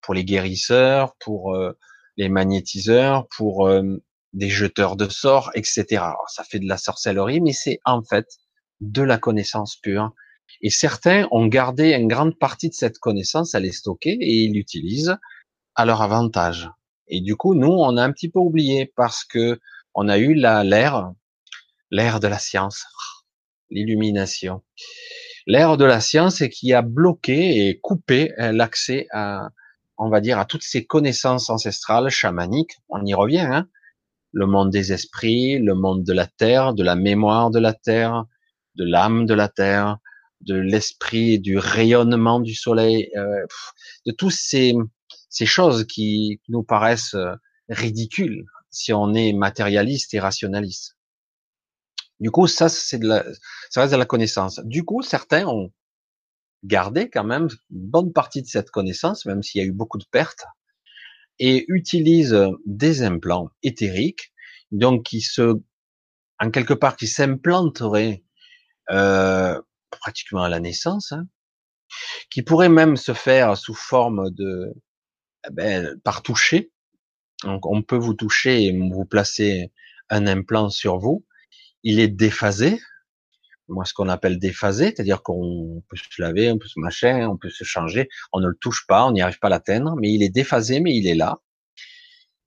Pour 0.01 0.15
les 0.15 0.25
guérisseurs, 0.25 1.17
pour 1.19 1.55
euh, 1.55 1.73
les 2.17 2.29
magnétiseurs, 2.29 3.27
pour 3.29 3.67
euh, 3.67 4.03
des 4.33 4.49
jeteurs 4.49 4.97
de 4.97 5.09
sorts, 5.09 5.51
etc. 5.55 6.05
ça 6.29 6.45
fait 6.45 6.61
de 6.61 6.69
la 6.69 6.77
sorcellerie, 6.77 7.41
mais 7.41 7.53
c'est 7.53 7.81
en 7.85 8.03
fait 8.03 8.27
de 8.81 9.03
la 9.03 9.19
connaissance 9.19 9.77
pure. 9.77 10.13
Et 10.61 10.71
certains 10.71 11.27
ont 11.33 11.47
gardé 11.47 11.95
une 11.95 12.07
grande 12.07 12.39
partie 12.39 12.69
de 12.69 12.75
cette 12.75 12.99
connaissance, 12.99 13.55
à 13.55 13.61
les 13.61 13.73
stocker 13.73 14.17
et 14.21 14.45
ils 14.45 14.53
l'utilisent 14.53 15.17
à 15.77 15.85
leur 15.85 16.03
avantage. 16.03 16.71
Et 17.09 17.21
du 17.21 17.37
coup, 17.37 17.55
nous, 17.55 17.69
on 17.69 17.97
a 17.97 18.03
un 18.03 18.13
petit 18.13 18.29
peu 18.29 18.41
oublié 18.41 18.93
parce 18.97 19.25
que 19.25 19.61
on 19.95 20.09
a 20.09 20.19
eu 20.19 20.35
l'ère, 20.35 21.13
l'ère 21.91 22.21
de 22.21 22.27
la 22.27 22.39
science, 22.39 22.85
l'illumination, 23.71 24.63
l'ère 25.47 25.77
de 25.77 25.85
la 25.85 26.01
science 26.01 26.43
qui 26.51 26.73
a 26.73 26.83
bloqué 26.83 27.69
et 27.69 27.79
coupé 27.79 28.33
l'accès 28.37 29.07
à, 29.13 29.49
on 29.97 30.09
va 30.09 30.21
dire, 30.21 30.39
à 30.39 30.45
toutes 30.45 30.65
ces 30.65 30.85
connaissances 30.85 31.49
ancestrales, 31.49 32.11
chamaniques. 32.11 32.77
On 32.89 33.05
y 33.05 33.15
revient, 33.15 33.49
hein 33.49 33.69
le 34.37 34.47
monde 34.47 34.71
des 34.71 34.93
esprits, 34.93 35.59
le 35.59 35.75
monde 35.75 36.05
de 36.05 36.13
la 36.13 36.27
terre, 36.27 36.75
de 36.75 36.83
la 36.83 36.95
mémoire 36.95 37.51
de 37.51 37.59
la 37.59 37.73
terre, 37.73 38.27
de 38.75 38.85
l'âme 38.85 39.25
de 39.25 39.33
la 39.33 39.49
terre, 39.49 39.97
de 40.43 40.55
l'esprit, 40.55 41.39
du 41.39 41.57
rayonnement 41.57 42.41
du 42.41 42.55
soleil, 42.55 43.11
euh, 43.17 43.47
de 44.05 44.13
tous 44.13 44.31
ces, 44.31 44.75
ces 45.37 45.45
choses 45.45 45.85
qui 45.85 46.41
nous 46.49 46.63
paraissent 46.63 47.13
euh, 47.13 47.35
ridicules 47.69 48.47
si 48.71 48.95
on 48.95 49.13
est 49.13 49.35
matérialiste 49.35 50.15
et 50.15 50.19
rationaliste. 50.19 50.97
Du 52.21 52.31
coup, 52.31 52.47
ça, 52.47 52.71
c'est 52.71 52.99
de 52.99 53.07
la, 53.07 53.23
ça 53.69 53.83
reste 53.83 53.93
de 53.93 53.99
la 53.99 54.07
connaissance. 54.07 54.61
Du 54.65 54.83
coup, 54.83 55.03
certains 55.03 55.47
ont 55.47 55.71
gardé 56.65 57.11
quand 57.11 57.25
même 57.25 57.49
une 57.71 57.91
bonne 57.91 58.15
partie 58.15 58.41
de 58.41 58.47
cette 58.47 58.71
connaissance, 58.71 59.27
même 59.27 59.43
s'il 59.43 59.61
y 59.61 59.65
a 59.65 59.67
eu 59.67 59.73
beaucoup 59.73 59.99
de 59.99 60.07
pertes, 60.11 60.47
et 61.39 61.67
utilisent 61.69 62.49
des 62.65 63.03
implants 63.03 63.51
éthériques, 63.63 64.33
donc 64.71 65.05
qui 65.05 65.21
se, 65.21 65.61
en 66.39 66.51
quelque 66.51 66.73
part, 66.73 66.97
qui 66.97 67.09
s'implanteraient 67.09 68.25
euh, 68.91 69.61
pratiquement 69.91 70.45
à 70.45 70.49
la 70.49 70.61
naissance, 70.61 71.13
hein, 71.13 71.27
qui 72.31 72.41
pourrait 72.41 72.71
même 72.71 72.97
se 72.97 73.13
faire 73.13 73.55
sous 73.59 73.75
forme 73.75 74.31
de, 74.31 74.73
ben, 75.53 75.99
par 76.05 76.23
toucher. 76.23 76.71
Donc, 77.45 77.67
on 77.67 77.83
peut 77.83 77.97
vous 77.97 78.15
toucher 78.15 78.65
et 78.65 78.73
vous 78.73 79.05
placer 79.05 79.73
un 80.11 80.27
implant 80.27 80.71
sur 80.71 80.99
vous. 80.99 81.25
Il 81.83 82.01
est 82.01 82.09
déphasé. 82.09 82.81
Moi, 83.69 83.85
ce 83.85 83.95
qu'on 83.95 84.09
appelle 84.09 84.39
déphasé, 84.39 84.87
c'est-à-dire 84.87 85.23
qu'on 85.23 85.83
peut 85.89 85.97
se 85.97 86.23
laver, 86.23 86.51
on 86.53 86.59
peut 86.59 86.69
se 86.69 86.79
machin, 86.79 87.29
on 87.29 87.37
peut 87.37 87.51
se 87.51 87.65
changer. 87.65 88.09
On 88.33 88.41
ne 88.41 88.49
le 88.49 88.57
touche 88.61 88.87
pas, 88.87 89.05
on 89.05 89.13
n'y 89.13 89.23
arrive 89.23 89.39
pas 89.39 89.49
à 89.49 89.51
l'atteindre, 89.51 89.97
mais 90.01 90.13
il 90.13 90.23
est 90.23 90.31
déphasé, 90.31 90.81
mais 90.81 90.95
il 90.95 91.07
est 91.07 91.15
là. 91.15 91.41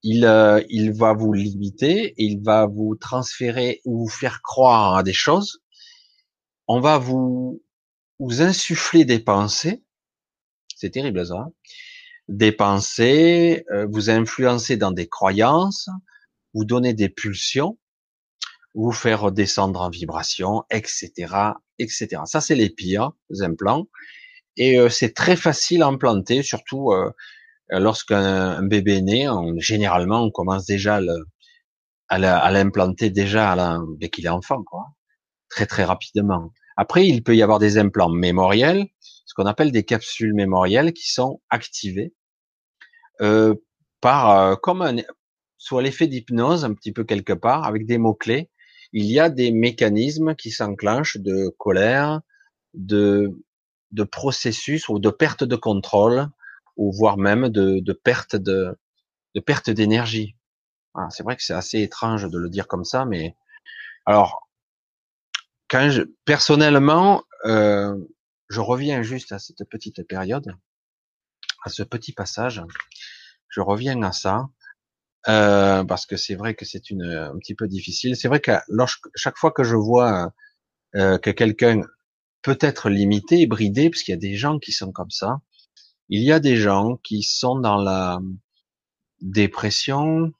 Il, 0.01 0.25
euh, 0.25 0.63
il 0.69 0.93
va 0.93 1.13
vous 1.13 1.33
limiter, 1.33 2.13
il 2.17 2.41
va 2.41 2.67
vous 2.67 2.95
transférer 2.95 3.81
ou 3.83 4.05
vous 4.05 4.09
faire 4.09 4.41
croire 4.41 4.95
à 4.95 5.03
des 5.03 5.13
choses 5.13 5.61
on 6.69 6.79
va 6.79 6.99
vous, 6.99 7.63
vous 8.19 8.41
insuffler 8.43 9.03
des 9.03 9.19
pensées. 9.19 9.83
C'est 10.75 10.91
terrible 10.91 11.25
ça. 11.25 11.33
Hein. 11.33 11.51
Des 12.29 12.51
pensées, 12.51 13.65
euh, 13.71 13.87
vous 13.91 14.11
influencer 14.11 14.77
dans 14.77 14.91
des 14.91 15.09
croyances, 15.09 15.89
vous 16.53 16.63
donner 16.63 16.93
des 16.93 17.09
pulsions, 17.09 17.77
vous 18.75 18.91
faire 18.91 19.31
descendre 19.31 19.81
en 19.81 19.89
vibration, 19.89 20.63
etc., 20.69 21.11
etc. 21.79 22.21
Ça, 22.25 22.39
c'est 22.39 22.55
les 22.55 22.69
pires 22.69 23.11
implants. 23.41 23.87
Et 24.57 24.79
euh, 24.79 24.89
c'est 24.89 25.15
très 25.15 25.35
facile 25.35 25.81
à 25.81 25.87
implanter, 25.87 26.43
surtout 26.43 26.91
euh, 26.91 27.11
lorsqu'un 27.69 28.61
bébé 28.61 28.97
est 28.97 29.01
né. 29.01 29.27
généralement, 29.57 30.23
on 30.23 30.31
commence 30.31 30.65
déjà 30.65 31.01
à 32.09 32.51
l'implanter 32.51 33.09
déjà 33.09 33.55
dès 33.97 34.09
qu'il 34.09 34.25
est 34.25 34.29
enfant, 34.29 34.63
quoi. 34.63 34.85
Très 35.49 35.65
très 35.65 35.83
rapidement. 35.83 36.51
Après, 36.77 37.07
il 37.07 37.23
peut 37.23 37.35
y 37.35 37.41
avoir 37.41 37.57
des 37.57 37.79
implants 37.79 38.09
mémoriels, 38.09 38.85
ce 39.01 39.33
qu'on 39.35 39.45
appelle 39.45 39.71
des 39.71 39.83
capsules 39.83 40.33
mémorielles 40.35 40.93
qui 40.93 41.11
sont 41.11 41.41
activées 41.49 42.13
euh, 43.21 43.55
par 44.01 44.31
euh, 44.31 44.55
comme 44.55 44.81
un, 44.81 44.97
soit 45.57 45.81
l'effet 45.81 46.07
d'hypnose 46.07 46.65
un 46.65 46.73
petit 46.73 46.91
peu 46.91 47.03
quelque 47.03 47.33
part 47.33 47.65
avec 47.65 47.85
des 47.85 47.97
mots 47.97 48.13
clés. 48.13 48.49
Il 48.93 49.05
y 49.05 49.19
a 49.19 49.29
des 49.29 49.51
mécanismes 49.51 50.35
qui 50.35 50.51
s'enclenchent 50.51 51.17
de 51.17 51.53
colère, 51.57 52.21
de 52.73 53.31
de 53.91 54.03
processus 54.03 54.87
ou 54.89 54.99
de 54.99 55.09
perte 55.09 55.43
de 55.43 55.55
contrôle 55.55 56.29
ou 56.77 56.91
voire 56.91 57.17
même 57.17 57.49
de, 57.49 57.79
de 57.79 57.93
perte 57.93 58.35
de 58.35 58.77
de 59.35 59.39
perte 59.41 59.69
d'énergie. 59.69 60.35
c'est 61.11 61.23
vrai 61.23 61.35
que 61.35 61.43
c'est 61.43 61.53
assez 61.53 61.81
étrange 61.81 62.29
de 62.29 62.37
le 62.37 62.49
dire 62.49 62.67
comme 62.67 62.83
ça, 62.83 63.05
mais 63.05 63.35
alors 64.05 64.49
quand 65.69 65.89
je, 65.91 66.01
personnellement, 66.25 67.23
euh, 67.45 67.95
je 68.49 68.59
reviens 68.59 69.03
juste 69.03 69.31
à 69.31 69.39
cette 69.39 69.63
petite 69.69 70.05
période, 70.07 70.55
à 71.63 71.69
ce 71.69 71.83
petit 71.83 72.11
passage. 72.11 72.61
Je 73.49 73.61
reviens 73.61 74.01
à 74.03 74.11
ça 74.11 74.47
euh, 75.27 75.83
parce 75.83 76.05
que 76.05 76.17
c'est 76.17 76.35
vrai 76.35 76.55
que 76.55 76.65
c'est 76.65 76.89
une 76.89 77.03
un 77.03 77.37
petit 77.39 77.55
peu 77.55 77.67
difficile. 77.67 78.15
C'est 78.15 78.27
vrai 78.27 78.39
que 78.39 78.51
lorsque, 78.69 79.07
chaque 79.15 79.37
fois 79.37 79.51
que 79.51 79.63
je 79.63 79.75
vois 79.75 80.31
euh, 80.95 81.17
que 81.17 81.31
quelqu'un 81.31 81.81
peut 82.41 82.57
être 82.61 82.89
limité, 82.89 83.45
bridé, 83.47 83.89
parce 83.89 84.03
qu'il 84.03 84.13
y 84.13 84.17
a 84.17 84.19
des 84.19 84.35
gens 84.35 84.59
qui 84.59 84.71
sont 84.71 84.91
comme 84.91 85.11
ça, 85.11 85.41
il 86.09 86.23
y 86.23 86.31
a 86.31 86.39
des 86.39 86.57
gens 86.57 86.97
qui 87.03 87.21
sont 87.23 87.59
dans 87.59 87.77
la 87.77 88.19
dépression, 89.21 90.31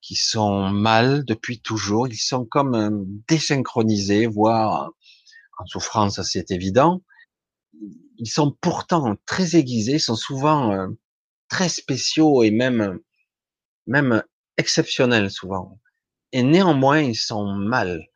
qui 0.00 0.14
sont 0.14 0.68
mal 0.70 1.24
depuis 1.24 1.60
toujours. 1.60 2.08
Ils 2.08 2.16
sont 2.16 2.44
comme 2.44 2.74
euh, 2.74 2.90
désynchronisés, 3.28 4.26
voire 4.26 4.90
en 5.58 5.66
souffrance, 5.66 6.20
c'est 6.22 6.50
évident. 6.50 7.02
Ils 8.18 8.30
sont 8.30 8.56
pourtant 8.60 9.16
très 9.26 9.56
aiguisés, 9.56 9.98
sont 9.98 10.16
souvent 10.16 10.72
euh, 10.72 10.86
très 11.48 11.68
spéciaux 11.68 12.42
et 12.42 12.50
même 12.50 13.00
même 13.86 14.22
exceptionnels 14.56 15.30
souvent. 15.30 15.80
Et 16.32 16.42
néanmoins, 16.42 17.00
ils 17.00 17.16
sont 17.16 17.46
mal. 17.54 18.06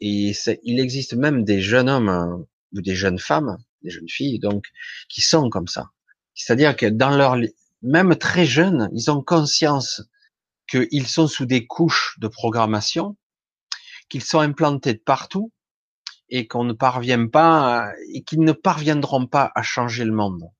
Et 0.00 0.32
il 0.62 0.80
existe 0.80 1.14
même 1.14 1.44
des 1.44 1.60
jeunes 1.60 1.88
hommes 1.88 2.46
ou 2.74 2.82
des 2.82 2.94
jeunes 2.94 3.18
femmes, 3.18 3.56
des 3.82 3.90
jeunes 3.90 4.08
filles 4.08 4.38
donc, 4.38 4.66
qui 5.08 5.22
sont 5.22 5.48
comme 5.48 5.68
ça. 5.68 5.90
C'est-à-dire 6.34 6.76
que 6.76 6.86
dans 6.86 7.16
leur, 7.16 7.36
même 7.82 8.14
très 8.16 8.44
jeunes, 8.44 8.90
ils 8.92 9.10
ont 9.10 9.22
conscience 9.22 10.02
qu'ils 10.68 11.06
sont 11.06 11.28
sous 11.28 11.46
des 11.46 11.66
couches 11.66 12.16
de 12.20 12.28
programmation, 12.28 13.16
qu'ils 14.08 14.24
sont 14.24 14.40
implantés 14.40 14.94
de 14.94 14.98
partout 14.98 15.52
et 16.28 16.46
qu'on 16.46 16.64
ne 16.64 16.72
parvient 16.72 17.28
pas 17.28 17.90
et 18.12 18.22
qu'ils 18.22 18.40
ne 18.40 18.52
parviendront 18.52 19.26
pas 19.26 19.50
à 19.54 19.62
changer 19.62 20.04
le 20.04 20.12
monde. 20.12 20.50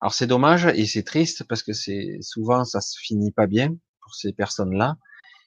Alors 0.00 0.14
c'est 0.14 0.26
dommage 0.26 0.66
et 0.66 0.86
c'est 0.86 1.02
triste 1.02 1.44
parce 1.44 1.62
que 1.62 1.72
c'est 1.72 2.18
souvent 2.22 2.64
ça 2.64 2.80
se 2.80 2.98
finit 2.98 3.32
pas 3.32 3.46
bien 3.46 3.76
pour 4.00 4.14
ces 4.14 4.32
personnes-là. 4.32 4.96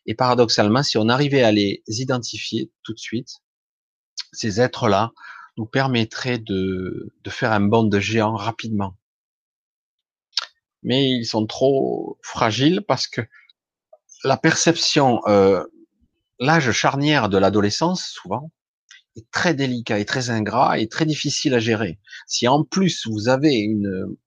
Et 0.05 0.15
paradoxalement, 0.15 0.83
si 0.83 0.97
on 0.97 1.09
arrivait 1.09 1.43
à 1.43 1.51
les 1.51 1.81
identifier 1.87 2.71
tout 2.83 2.93
de 2.93 2.99
suite, 2.99 3.39
ces 4.31 4.61
êtres-là 4.61 5.11
nous 5.57 5.65
permettrait 5.65 6.39
de, 6.39 7.13
de 7.23 7.29
faire 7.29 7.51
un 7.51 7.61
bond 7.61 7.83
de 7.83 7.99
géant 7.99 8.35
rapidement. 8.35 8.95
Mais 10.83 11.09
ils 11.09 11.25
sont 11.25 11.45
trop 11.45 12.19
fragiles 12.21 12.81
parce 12.87 13.07
que 13.07 13.21
la 14.23 14.37
perception, 14.37 15.21
euh, 15.27 15.63
l'âge 16.39 16.71
charnière 16.71 17.29
de 17.29 17.37
l'adolescence, 17.37 18.05
souvent, 18.05 18.51
est 19.15 19.29
très 19.31 19.53
délicat 19.53 19.99
et 19.99 20.05
très 20.05 20.29
ingrat 20.29 20.79
et 20.79 20.87
très 20.89 21.05
difficile 21.05 21.53
à 21.53 21.59
gérer. 21.59 21.99
Si 22.27 22.47
en 22.47 22.63
plus 22.63 23.07
vous 23.07 23.29
avez 23.29 23.55
une, 23.55 24.17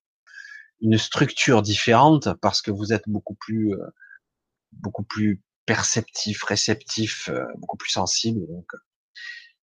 une 0.81 0.97
structure 0.97 1.61
différente 1.61 2.29
parce 2.41 2.61
que 2.61 2.71
vous 2.71 2.93
êtes 2.93 3.03
beaucoup 3.07 3.35
plus, 3.35 3.73
euh, 3.73 3.87
beaucoup 4.73 5.03
plus 5.03 5.41
perceptif, 5.65 6.43
réceptif, 6.43 7.29
euh, 7.29 7.43
beaucoup 7.57 7.77
plus 7.77 7.91
sensible. 7.91 8.45
Donc. 8.47 8.65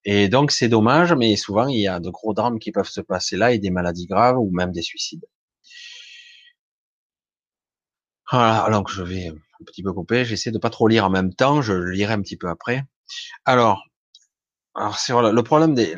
Et 0.05 0.29
donc 0.29 0.50
c'est 0.53 0.68
dommage, 0.68 1.12
mais 1.14 1.37
souvent 1.37 1.66
il 1.68 1.81
y 1.81 1.88
a 1.88 2.00
de 2.00 2.11
gros 2.11 2.35
drames 2.35 2.59
qui 2.59 2.72
peuvent 2.72 2.88
se 2.88 3.00
passer 3.00 3.37
là 3.37 3.53
et 3.53 3.59
des 3.59 3.70
maladies 3.70 4.07
graves 4.07 4.38
ou 4.38 4.50
même 4.53 4.72
des 4.72 4.83
suicides. 4.83 5.24
Voilà, 8.31 8.62
alors 8.64 8.88
je 8.88 9.03
vais 9.03 9.29
un 9.29 9.64
petit 9.64 9.83
peu 9.83 9.92
couper, 9.92 10.24
j'essaie 10.24 10.50
de 10.50 10.59
pas 10.59 10.70
trop 10.70 10.88
lire 10.88 11.05
en 11.05 11.11
même 11.11 11.35
temps, 11.35 11.62
je 11.62 11.72
lirai 11.74 12.14
un 12.14 12.22
petit 12.22 12.37
peu 12.37 12.48
après. 12.48 12.85
Alors, 13.44 13.85
alors 14.74 14.98
c'est 14.98 15.12
le 15.12 15.42
problème 15.42 15.74
des, 15.74 15.96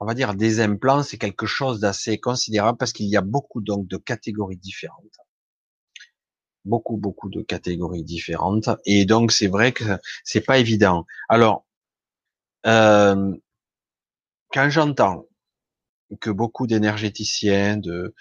on 0.00 0.06
va 0.06 0.14
dire 0.14 0.34
des 0.34 0.60
implants, 0.60 1.02
c'est 1.02 1.18
quelque 1.18 1.46
chose 1.46 1.80
d'assez 1.80 2.18
considérable 2.18 2.78
parce 2.78 2.92
qu'il 2.92 3.06
y 3.06 3.16
a 3.16 3.22
beaucoup 3.22 3.60
donc 3.60 3.86
de 3.86 3.96
catégories 3.96 4.56
différentes 4.56 5.18
beaucoup, 6.64 6.96
beaucoup 6.96 7.28
de 7.28 7.42
catégories 7.42 8.04
différentes. 8.04 8.68
Et 8.84 9.04
donc, 9.04 9.32
c'est 9.32 9.46
vrai 9.46 9.72
que 9.72 9.84
c'est 10.24 10.40
pas 10.40 10.58
évident. 10.58 11.06
Alors, 11.28 11.66
euh, 12.66 13.34
quand 14.52 14.70
j'entends 14.70 15.26
que 16.20 16.30
beaucoup 16.30 16.66
d'énergéticiens, 16.66 17.76
de, 17.76 18.14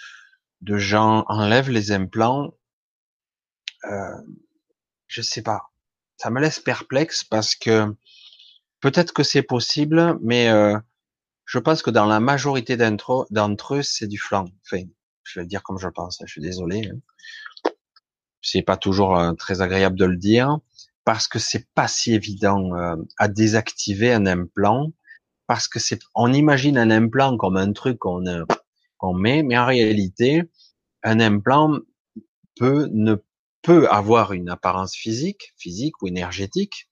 de 0.61 0.77
gens 0.77 1.25
enlèvent 1.27 1.71
les 1.71 1.91
implants, 1.91 2.53
euh, 3.85 4.17
je 5.07 5.21
sais 5.21 5.41
pas. 5.41 5.71
Ça 6.17 6.29
me 6.29 6.39
laisse 6.39 6.59
perplexe 6.59 7.23
parce 7.23 7.55
que 7.55 7.95
peut-être 8.81 9.13
que 9.13 9.23
c'est 9.23 9.43
possible, 9.43 10.17
mais 10.21 10.49
euh, 10.49 10.77
je 11.49 11.57
pense 11.57 11.81
que 11.81 11.89
dans 11.89 12.05
la 12.05 12.19
majorité 12.19 12.77
d'entre 12.77 13.75
eux, 13.75 13.81
c'est 13.81 14.07
du 14.07 14.19
flanc. 14.19 14.45
Enfin, 14.65 14.83
je 15.23 15.39
vais 15.39 15.43
le 15.43 15.47
dire 15.47 15.63
comme 15.63 15.79
je 15.79 15.87
pense. 15.87 16.21
Hein, 16.21 16.25
je 16.27 16.33
suis 16.33 16.41
désolé. 16.41 16.87
Hein 16.87 16.99
c'est 18.41 18.61
pas 18.61 18.77
toujours 18.77 19.17
euh, 19.17 19.33
très 19.33 19.61
agréable 19.61 19.97
de 19.97 20.05
le 20.05 20.17
dire, 20.17 20.59
parce 21.05 21.27
que 21.27 21.39
c'est 21.39 21.67
pas 21.73 21.87
si 21.87 22.13
évident 22.13 22.73
euh, 22.75 22.95
à 23.17 23.27
désactiver 23.27 24.13
un 24.13 24.25
implant, 24.25 24.91
parce 25.47 25.67
que 25.67 25.79
c'est, 25.79 25.99
on 26.15 26.31
imagine 26.33 26.77
un 26.77 26.91
implant 26.91 27.37
comme 27.37 27.57
un 27.57 27.71
truc 27.73 27.99
qu'on 27.99 28.25
euh, 28.27 28.45
qu'on 28.97 29.13
met, 29.13 29.43
mais 29.43 29.57
en 29.57 29.65
réalité, 29.65 30.43
un 31.03 31.19
implant 31.19 31.79
peut 32.57 32.89
ne 32.91 33.15
peut 33.61 33.89
avoir 33.89 34.33
une 34.33 34.49
apparence 34.49 34.93
physique, 34.95 35.53
physique 35.57 36.01
ou 36.01 36.07
énergétique. 36.07 36.89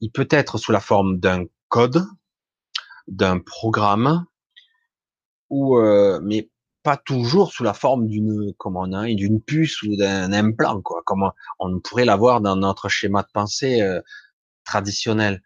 Il 0.00 0.10
peut 0.10 0.28
être 0.30 0.58
sous 0.58 0.72
la 0.72 0.80
forme 0.80 1.18
d'un 1.18 1.44
code, 1.68 2.06
d'un 3.08 3.38
programme, 3.40 4.26
ou 5.50 5.78
mais 6.22 6.50
pas 6.86 6.96
toujours 6.96 7.52
sous 7.52 7.64
la 7.64 7.74
forme 7.74 8.06
d'une, 8.06 8.54
comme 8.58 8.76
on 8.76 8.92
a, 8.92 9.12
d'une 9.12 9.42
puce 9.42 9.82
ou 9.82 9.96
d'un 9.96 10.32
implant, 10.32 10.80
quoi, 10.82 11.02
comme 11.04 11.28
on 11.58 11.80
pourrait 11.80 12.04
l'avoir 12.04 12.40
dans 12.40 12.54
notre 12.54 12.88
schéma 12.88 13.24
de 13.24 13.28
pensée 13.34 13.82
euh, 13.82 14.00
traditionnel. 14.64 15.42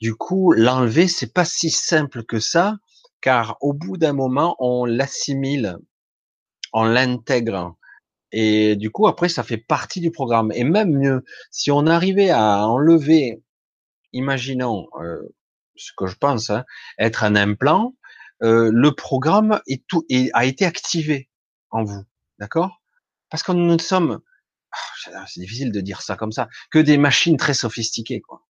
Du 0.00 0.14
coup, 0.14 0.52
l'enlever, 0.52 1.08
c'est 1.08 1.32
pas 1.32 1.44
si 1.44 1.68
simple 1.70 2.22
que 2.22 2.38
ça, 2.38 2.76
car 3.20 3.56
au 3.60 3.72
bout 3.72 3.96
d'un 3.96 4.12
moment, 4.12 4.54
on 4.60 4.84
l'assimile, 4.84 5.78
on 6.72 6.84
l'intègre, 6.84 7.74
et 8.30 8.76
du 8.76 8.90
coup, 8.90 9.08
après, 9.08 9.28
ça 9.28 9.42
fait 9.42 9.58
partie 9.58 10.00
du 10.00 10.12
programme. 10.12 10.52
Et 10.52 10.62
même 10.62 10.92
mieux, 10.96 11.24
si 11.50 11.72
on 11.72 11.86
arrivait 11.88 12.30
à 12.30 12.68
enlever, 12.68 13.42
imaginons, 14.12 14.86
euh, 15.00 15.22
ce 15.76 15.92
que 15.96 16.06
je 16.06 16.16
pense, 16.16 16.50
hein, 16.50 16.64
être 16.98 17.24
un 17.24 17.36
implant, 17.36 17.94
euh, 18.42 18.70
le 18.72 18.92
programme 18.92 19.60
est 19.66 19.86
tout, 19.86 20.04
a 20.32 20.44
été 20.44 20.64
activé 20.64 21.30
en 21.70 21.84
vous, 21.84 22.04
d'accord? 22.38 22.82
Parce 23.30 23.42
que 23.42 23.52
nous 23.52 23.72
ne 23.72 23.78
sommes, 23.78 24.20
ah, 25.12 25.24
c'est 25.26 25.40
difficile 25.40 25.72
de 25.72 25.80
dire 25.80 26.02
ça 26.02 26.16
comme 26.16 26.32
ça, 26.32 26.48
que 26.70 26.78
des 26.78 26.98
machines 26.98 27.36
très 27.36 27.54
sophistiquées, 27.54 28.20
quoi. 28.20 28.46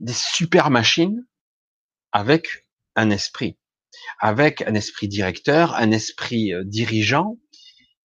Des 0.00 0.12
super 0.12 0.70
machines 0.70 1.26
avec 2.12 2.66
un 2.94 3.10
esprit, 3.10 3.58
avec 4.20 4.62
un 4.62 4.74
esprit 4.74 5.08
directeur, 5.08 5.74
un 5.74 5.90
esprit 5.90 6.52
euh, 6.52 6.64
dirigeant, 6.64 7.38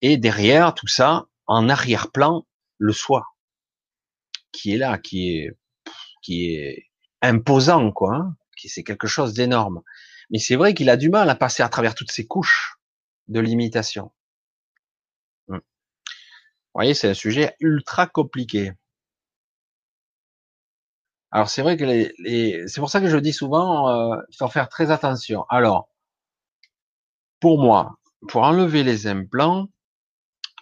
et 0.02 0.18
derrière 0.18 0.74
tout 0.74 0.88
ça, 0.88 1.28
en 1.48 1.70
arrière-plan, 1.70 2.46
le 2.78 2.94
soi, 2.94 3.26
qui 4.52 4.74
est 4.74 4.78
là, 4.78 4.98
qui 4.98 5.38
est, 5.38 5.52
qui 6.24 6.56
est 6.56 6.90
imposant, 7.22 7.92
quoi. 7.92 8.34
C'est 8.70 8.84
quelque 8.84 9.08
chose 9.08 9.34
d'énorme. 9.34 9.82
Mais 10.30 10.40
c'est 10.40 10.56
vrai 10.56 10.74
qu'il 10.74 10.90
a 10.90 10.98
du 10.98 11.10
mal 11.10 11.30
à 11.30 11.36
passer 11.36 11.64
à 11.64 11.70
travers 11.70 11.96
toutes 11.96 12.12
ces 12.12 12.26
couches 12.26 12.78
de 13.28 13.40
limitation. 13.40 14.12
Hmm. 15.48 15.56
Vous 15.58 15.62
voyez, 16.76 16.94
c'est 16.94 17.10
un 17.10 17.14
sujet 17.14 17.56
ultra 17.60 18.08
compliqué. 18.08 18.74
Alors 21.32 21.50
c'est 21.50 21.62
vrai 21.62 21.78
que 21.78 21.86
les, 21.86 22.68
c'est 22.68 22.82
pour 22.82 22.90
ça 22.90 23.00
que 23.00 23.08
je 23.08 23.18
dis 23.18 23.34
souvent, 23.34 23.90
euh, 23.90 24.18
il 24.30 24.36
faut 24.36 24.50
faire 24.50 24.68
très 24.68 24.92
attention. 24.92 25.46
Alors, 25.50 25.88
pour 27.40 27.60
moi, 27.60 27.98
pour 28.28 28.44
enlever 28.44 28.84
les 28.84 29.08
implants, 29.08 29.70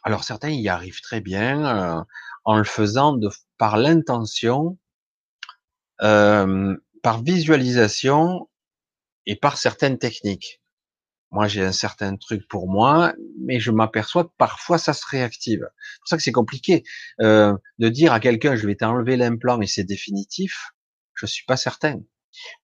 alors 0.04 0.24
certains 0.24 0.50
y 0.50 0.70
arrivent 0.70 1.02
très 1.02 1.22
bien 1.22 2.00
euh, 2.00 2.04
en 2.46 2.58
le 2.58 2.64
faisant 2.64 3.14
de, 3.14 3.30
par 3.58 3.78
l'intention, 3.78 4.78
euh, 6.02 6.78
par 7.02 7.22
visualisation 7.24 8.50
et 9.26 9.36
par 9.36 9.58
certaines 9.58 9.98
techniques. 9.98 10.62
Moi, 11.32 11.48
j'ai 11.48 11.64
un 11.64 11.72
certain 11.72 12.16
truc 12.16 12.48
pour 12.48 12.68
moi, 12.68 13.14
mais 13.40 13.60
je 13.60 13.70
m'aperçois 13.70 14.24
que 14.24 14.32
parfois 14.38 14.80
ça 14.80 14.94
se 14.94 15.06
réactive. 15.08 15.62
C'est 15.62 16.00
pour 16.00 16.08
ça 16.08 16.18
que 16.18 16.24
c'est 16.24 16.32
compliqué 16.32 16.84
euh, 17.22 17.56
de 17.78 17.90
dire 17.90 18.14
à 18.14 18.20
quelqu'un 18.20 18.56
je 18.56 18.66
vais 18.66 18.76
t'enlever 18.76 19.16
l'implant 19.16 19.62
et 19.62 19.68
c'est 19.68 19.84
définitif. 19.84 20.72
Je 21.14 21.28
suis 21.28 21.46
pas 21.46 21.58
certain 21.58 22.02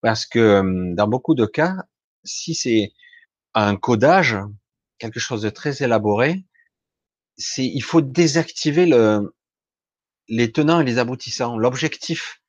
parce 0.01 0.25
que 0.25 0.93
dans 0.95 1.07
beaucoup 1.07 1.35
de 1.35 1.45
cas, 1.45 1.75
si 2.23 2.55
c'est 2.55 2.93
un 3.53 3.75
codage, 3.75 4.37
quelque 4.97 5.19
chose 5.19 5.43
de 5.43 5.49
très 5.49 5.83
élaboré, 5.83 6.45
c'est 7.37 7.65
il 7.65 7.81
faut 7.81 8.01
désactiver 8.01 8.87
le, 8.87 9.35
les 10.27 10.51
tenants 10.51 10.81
et 10.81 10.85
les 10.85 10.97
aboutissants, 10.97 11.57
l'objectif 11.57 12.41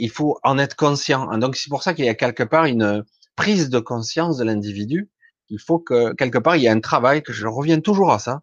il 0.00 0.10
faut 0.10 0.38
en 0.42 0.58
être 0.58 0.76
conscient. 0.76 1.36
Donc 1.38 1.56
c'est 1.56 1.68
pour 1.68 1.82
ça 1.82 1.94
qu'il 1.94 2.04
y 2.04 2.08
a 2.08 2.14
quelque 2.14 2.42
part 2.42 2.64
une 2.64 3.04
prise 3.36 3.70
de 3.70 3.78
conscience 3.78 4.38
de 4.38 4.44
l'individu. 4.44 5.10
Il 5.48 5.58
faut 5.58 5.78
que 5.78 6.14
quelque 6.14 6.38
part 6.38 6.56
il 6.56 6.62
y 6.62 6.66
ait 6.66 6.70
un 6.70 6.80
travail 6.80 7.22
que 7.22 7.32
je 7.32 7.46
reviens 7.46 7.80
toujours 7.80 8.12
à 8.12 8.18
ça, 8.18 8.42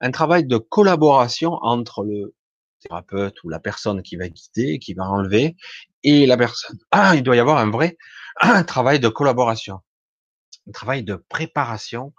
un 0.00 0.10
travail 0.10 0.46
de 0.46 0.58
collaboration 0.58 1.54
entre 1.62 2.04
le 2.04 2.34
thérapeute 2.80 3.42
ou 3.42 3.48
la 3.48 3.58
personne 3.58 4.02
qui 4.02 4.16
va 4.16 4.28
guider, 4.28 4.78
qui 4.78 4.94
va 4.94 5.04
enlever, 5.04 5.56
et 6.04 6.26
la 6.26 6.36
personne. 6.36 6.78
Ah, 6.90 7.14
il 7.16 7.22
doit 7.22 7.36
y 7.36 7.40
avoir 7.40 7.58
un 7.58 7.70
vrai 7.70 7.96
travail 8.66 9.00
de 9.00 9.08
collaboration, 9.08 9.80
un 10.68 10.72
travail 10.72 11.02
de 11.02 11.16
préparation. 11.28 12.12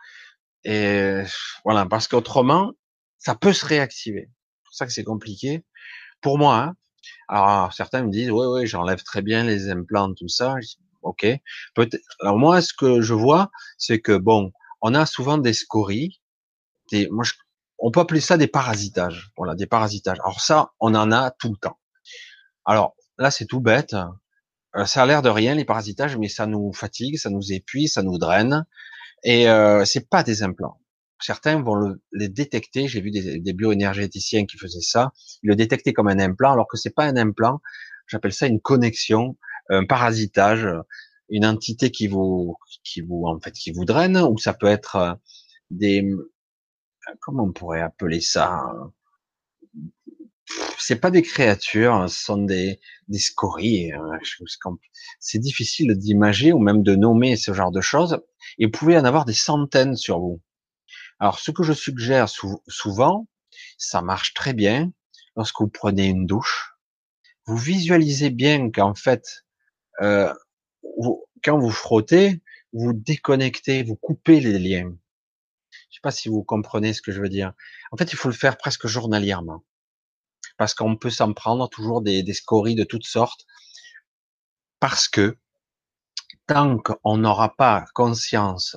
Et 0.65 1.21
voilà, 1.63 1.85
parce 1.85 2.07
qu'autrement, 2.07 2.73
ça 3.17 3.35
peut 3.35 3.53
se 3.53 3.65
réactiver. 3.65 4.29
C'est 4.29 4.65
pour 4.65 4.73
ça 4.73 4.85
que 4.85 4.91
c'est 4.91 5.03
compliqué. 5.05 5.63
Pour 6.21 6.37
moi, 6.37 6.57
hein, 6.57 6.75
alors 7.29 7.71
certains 7.73 8.03
me 8.03 8.11
disent, 8.11 8.31
oui, 8.31 8.45
oui, 8.47 8.67
j'enlève 8.67 9.03
très 9.03 9.21
bien 9.21 9.43
les 9.43 9.69
implants, 9.69 10.13
tout 10.13 10.27
ça. 10.27 10.55
ok. 11.03 11.27
Alors 12.21 12.37
moi, 12.37 12.61
ce 12.61 12.73
que 12.73 13.01
je 13.01 13.13
vois, 13.13 13.51
c'est 13.77 13.99
que 13.99 14.17
bon, 14.17 14.51
on 14.81 14.95
a 14.95 15.05
souvent 15.05 15.37
des 15.37 15.53
scories. 15.53 16.19
On 17.77 17.91
peut 17.91 17.99
appeler 17.99 18.19
ça 18.19 18.37
des 18.37 18.47
parasitages. 18.47 19.31
Voilà, 19.37 19.53
des 19.55 19.67
parasitages. 19.67 20.17
Alors 20.23 20.41
ça, 20.41 20.71
on 20.79 20.95
en 20.95 21.11
a 21.11 21.31
tout 21.31 21.51
le 21.51 21.57
temps. 21.57 21.79
Alors 22.65 22.95
là, 23.19 23.29
c'est 23.29 23.45
tout 23.45 23.61
bête. 23.61 23.95
Euh, 24.75 24.85
ça 24.85 25.03
a 25.03 25.05
l'air 25.05 25.21
de 25.21 25.29
rien 25.29 25.55
les 25.55 25.65
parasitages, 25.65 26.17
mais 26.17 26.29
ça 26.29 26.47
nous 26.47 26.73
fatigue, 26.73 27.17
ça 27.17 27.29
nous 27.29 27.53
épuise, 27.53 27.93
ça 27.93 28.03
nous 28.03 28.17
draine. 28.17 28.65
Et 29.23 29.49
euh, 29.49 29.85
c'est 29.85 30.09
pas 30.09 30.23
des 30.23 30.41
implants 30.43 30.78
certains 31.19 31.61
vont 31.61 31.75
le, 31.75 32.01
les 32.11 32.29
détecter. 32.29 32.87
J'ai 32.87 33.01
vu 33.01 33.11
des, 33.11 33.39
des 33.39 33.53
bioénergéticiens 33.53 34.45
qui 34.45 34.57
faisaient 34.57 34.81
ça. 34.81 35.11
Ils 35.43 35.49
le 35.49 35.55
détectaient 35.55 35.93
comme 35.93 36.07
un 36.07 36.19
implant, 36.19 36.53
alors 36.53 36.67
que 36.67 36.77
c'est 36.77 36.93
pas 36.93 37.05
un 37.05 37.17
implant. 37.17 37.61
J'appelle 38.07 38.33
ça 38.33 38.47
une 38.47 38.61
connexion, 38.61 39.37
un 39.69 39.85
parasitage, 39.85 40.67
une 41.29 41.45
entité 41.45 41.91
qui 41.91 42.07
vous, 42.07 42.57
qui 42.83 43.01
vous, 43.01 43.25
en 43.25 43.39
fait, 43.39 43.51
qui 43.51 43.71
vous 43.71 43.85
draine, 43.85 44.17
ou 44.17 44.37
ça 44.37 44.53
peut 44.53 44.67
être 44.67 44.95
euh, 44.95 45.13
des, 45.69 46.03
comment 47.19 47.43
on 47.43 47.51
pourrait 47.51 47.81
appeler 47.81 48.21
ça, 48.21 48.63
c'est 50.79 50.95
pas 50.95 51.11
des 51.11 51.21
créatures, 51.21 52.09
ce 52.09 52.23
sont 52.23 52.43
des, 52.43 52.79
des 53.07 53.19
scories. 53.19 53.91
Hein, 53.91 54.19
c'est 55.19 55.39
difficile 55.39 55.93
d'imager 55.95 56.53
ou 56.53 56.59
même 56.59 56.83
de 56.83 56.95
nommer 56.95 57.35
ce 57.35 57.53
genre 57.53 57.71
de 57.71 57.81
choses. 57.81 58.21
Et 58.57 58.65
vous 58.65 58.71
pouvez 58.71 58.97
en 58.97 59.05
avoir 59.05 59.25
des 59.25 59.33
centaines 59.33 59.95
sur 59.95 60.19
vous. 60.19 60.41
Alors, 61.19 61.39
ce 61.39 61.51
que 61.51 61.63
je 61.63 61.73
suggère 61.73 62.27
souvent, 62.67 63.27
ça 63.77 64.01
marche 64.01 64.33
très 64.33 64.53
bien 64.53 64.91
lorsque 65.35 65.59
vous 65.59 65.69
prenez 65.69 66.07
une 66.07 66.25
douche. 66.25 66.73
Vous 67.45 67.57
visualisez 67.57 68.29
bien 68.29 68.71
qu'en 68.71 68.95
fait, 68.95 69.45
euh, 70.01 70.33
quand 71.43 71.57
vous 71.57 71.71
frottez, 71.71 72.41
vous 72.73 72.93
déconnectez, 72.93 73.83
vous 73.83 73.95
coupez 73.95 74.39
les 74.39 74.59
liens. 74.59 74.93
Je 75.89 75.95
sais 75.95 76.01
pas 76.01 76.11
si 76.11 76.29
vous 76.29 76.43
comprenez 76.43 76.93
ce 76.93 77.01
que 77.01 77.11
je 77.11 77.21
veux 77.21 77.29
dire. 77.29 77.53
En 77.91 77.97
fait, 77.97 78.13
il 78.13 78.15
faut 78.15 78.29
le 78.29 78.35
faire 78.35 78.57
presque 78.57 78.87
journalièrement 78.87 79.63
parce 80.59 80.73
qu'on 80.73 80.97
peut 80.97 81.09
s'en 81.09 81.33
prendre 81.33 81.69
toujours 81.69 82.01
des, 82.01 82.21
des 82.21 82.33
scories 82.33 82.75
de 82.75 82.83
toutes 82.83 83.05
sortes, 83.05 83.45
parce 84.81 85.07
que 85.07 85.37
tant 86.47 86.77
qu'on 86.77 87.17
n'aura 87.17 87.55
pas 87.55 87.85
conscience, 87.93 88.75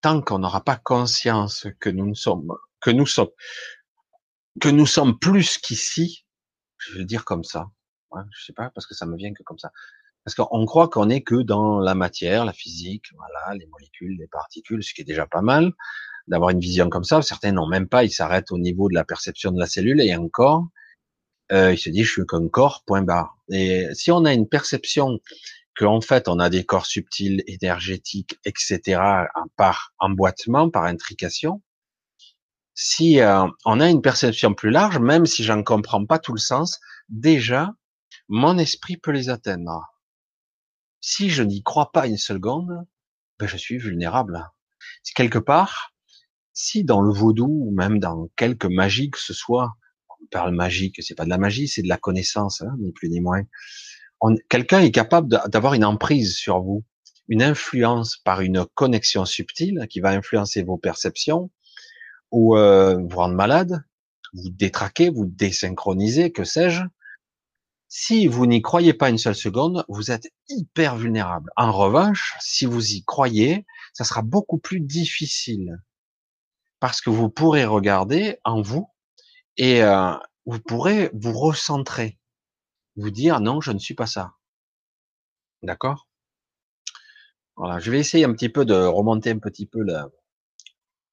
tant 0.00 0.20
qu'on 0.22 0.38
n'aura 0.38 0.62
pas 0.62 0.76
conscience 0.76 1.66
que 1.80 1.90
nous 1.90 2.14
sommes, 2.14 2.52
que 2.80 2.90
nous 2.90 3.06
sommes, 3.06 3.30
que 4.60 4.68
nous 4.68 4.86
sommes 4.86 5.18
plus 5.18 5.58
qu'ici, 5.58 6.24
je 6.78 6.98
veux 6.98 7.04
dire 7.04 7.24
comme 7.24 7.44
ça, 7.44 7.66
hein, 8.12 8.24
je 8.36 8.44
sais 8.44 8.52
pas 8.52 8.70
parce 8.70 8.86
que 8.86 8.94
ça 8.94 9.06
me 9.06 9.16
vient 9.16 9.32
que 9.32 9.42
comme 9.42 9.58
ça, 9.58 9.70
parce 10.24 10.34
qu'on 10.34 10.66
croit 10.66 10.88
qu'on 10.88 11.08
est 11.08 11.22
que 11.22 11.42
dans 11.42 11.80
la 11.80 11.94
matière, 11.94 12.44
la 12.44 12.52
physique, 12.52 13.06
voilà, 13.16 13.54
les 13.54 13.66
molécules, 13.66 14.16
les 14.18 14.26
particules, 14.26 14.82
ce 14.82 14.92
qui 14.92 15.00
est 15.00 15.04
déjà 15.04 15.26
pas 15.26 15.42
mal, 15.42 15.72
d'avoir 16.26 16.50
une 16.50 16.60
vision 16.60 16.90
comme 16.90 17.04
ça. 17.04 17.22
Certains 17.22 17.52
n'ont 17.52 17.66
même 17.66 17.88
pas, 17.88 18.04
ils 18.04 18.10
s'arrêtent 18.10 18.52
au 18.52 18.58
niveau 18.58 18.88
de 18.88 18.94
la 18.94 19.04
perception 19.04 19.52
de 19.52 19.58
la 19.58 19.66
cellule 19.66 20.00
et 20.00 20.14
encore, 20.14 20.68
euh, 21.50 21.72
ils 21.72 21.78
se 21.78 21.88
disent 21.88 22.04
je 22.04 22.12
suis 22.12 22.26
qu'un 22.26 22.48
corps, 22.48 22.84
point 22.86 23.02
barre. 23.02 23.38
Et 23.50 23.86
si 23.94 24.10
on 24.10 24.24
a 24.24 24.34
une 24.34 24.48
perception 24.48 25.18
qu'en 25.78 26.00
fait 26.00 26.28
on 26.28 26.40
a 26.40 26.50
des 26.50 26.64
corps 26.64 26.86
subtils, 26.86 27.44
énergétiques, 27.46 28.38
etc. 28.44 29.00
par 29.56 29.94
emboîtement, 29.98 30.70
par 30.70 30.84
intrication, 30.84 31.62
si 32.74 33.20
euh, 33.20 33.46
on 33.64 33.80
a 33.80 33.88
une 33.88 34.02
perception 34.02 34.54
plus 34.54 34.70
large, 34.70 34.98
même 34.98 35.26
si 35.26 35.42
j'en 35.44 35.62
comprends 35.62 36.04
pas 36.04 36.18
tout 36.18 36.32
le 36.32 36.38
sens, 36.38 36.80
déjà 37.08 37.74
mon 38.28 38.58
esprit 38.58 38.96
peut 38.96 39.10
les 39.10 39.30
atteindre. 39.30 39.84
Si 41.00 41.30
je 41.30 41.42
n'y 41.42 41.62
crois 41.62 41.92
pas 41.92 42.06
une 42.06 42.18
seconde, 42.18 42.84
ben 43.38 43.46
je 43.46 43.56
suis 43.56 43.78
vulnérable. 43.78 44.48
Si 45.02 45.14
quelque 45.14 45.38
part, 45.38 45.92
si 46.52 46.84
dans 46.84 47.00
le 47.00 47.12
vaudou 47.12 47.48
ou 47.66 47.72
même 47.72 47.98
dans 47.98 48.28
quelque 48.36 48.66
magie 48.66 49.10
que 49.10 49.20
ce 49.20 49.34
soit, 49.34 49.72
on 50.08 50.26
parle 50.26 50.54
magique, 50.54 51.02
c'est 51.02 51.14
pas 51.14 51.24
de 51.24 51.30
la 51.30 51.38
magie, 51.38 51.68
c'est 51.68 51.82
de 51.82 51.88
la 51.88 51.96
connaissance, 51.96 52.62
hein, 52.62 52.76
ni 52.78 52.92
plus 52.92 53.08
ni 53.08 53.20
moins. 53.20 53.42
Quelqu'un 54.48 54.80
est 54.80 54.90
capable 54.90 55.40
d'avoir 55.48 55.74
une 55.74 55.84
emprise 55.84 56.36
sur 56.36 56.60
vous, 56.60 56.84
une 57.28 57.42
influence 57.42 58.16
par 58.16 58.40
une 58.40 58.64
connexion 58.74 59.24
subtile 59.24 59.86
qui 59.88 60.00
va 60.00 60.10
influencer 60.10 60.62
vos 60.62 60.76
perceptions 60.76 61.50
ou 62.30 62.56
euh, 62.56 62.96
vous 62.96 63.16
rendre 63.16 63.34
malade, 63.34 63.84
vous 64.34 64.50
détraquer, 64.50 65.10
vous 65.10 65.26
désynchroniser, 65.26 66.32
que 66.32 66.44
sais-je. 66.44 66.82
Si 67.88 68.26
vous 68.26 68.46
n'y 68.46 68.60
croyez 68.60 68.92
pas 68.92 69.08
une 69.08 69.18
seule 69.18 69.34
seconde, 69.34 69.84
vous 69.88 70.10
êtes 70.10 70.28
hyper 70.48 70.96
vulnérable. 70.96 71.50
En 71.56 71.72
revanche, 71.72 72.36
si 72.40 72.66
vous 72.66 72.92
y 72.92 73.02
croyez, 73.04 73.64
ça 73.94 74.04
sera 74.04 74.20
beaucoup 74.22 74.58
plus 74.58 74.80
difficile 74.80 75.78
parce 76.80 77.00
que 77.00 77.10
vous 77.10 77.30
pourrez 77.30 77.64
regarder 77.64 78.38
en 78.44 78.60
vous 78.60 78.90
et 79.56 79.82
euh, 79.82 80.12
vous 80.44 80.60
pourrez 80.60 81.10
vous 81.14 81.32
recentrer, 81.32 82.18
vous 82.98 83.10
dire 83.10 83.40
non, 83.40 83.60
je 83.60 83.72
ne 83.72 83.78
suis 83.78 83.94
pas 83.94 84.06
ça. 84.06 84.34
D'accord? 85.62 86.08
Voilà, 87.56 87.78
je 87.80 87.90
vais 87.90 87.98
essayer 87.98 88.24
un 88.24 88.32
petit 88.32 88.48
peu 88.48 88.64
de 88.64 88.74
remonter 88.74 89.30
un 89.30 89.38
petit 89.38 89.66
peu 89.66 89.80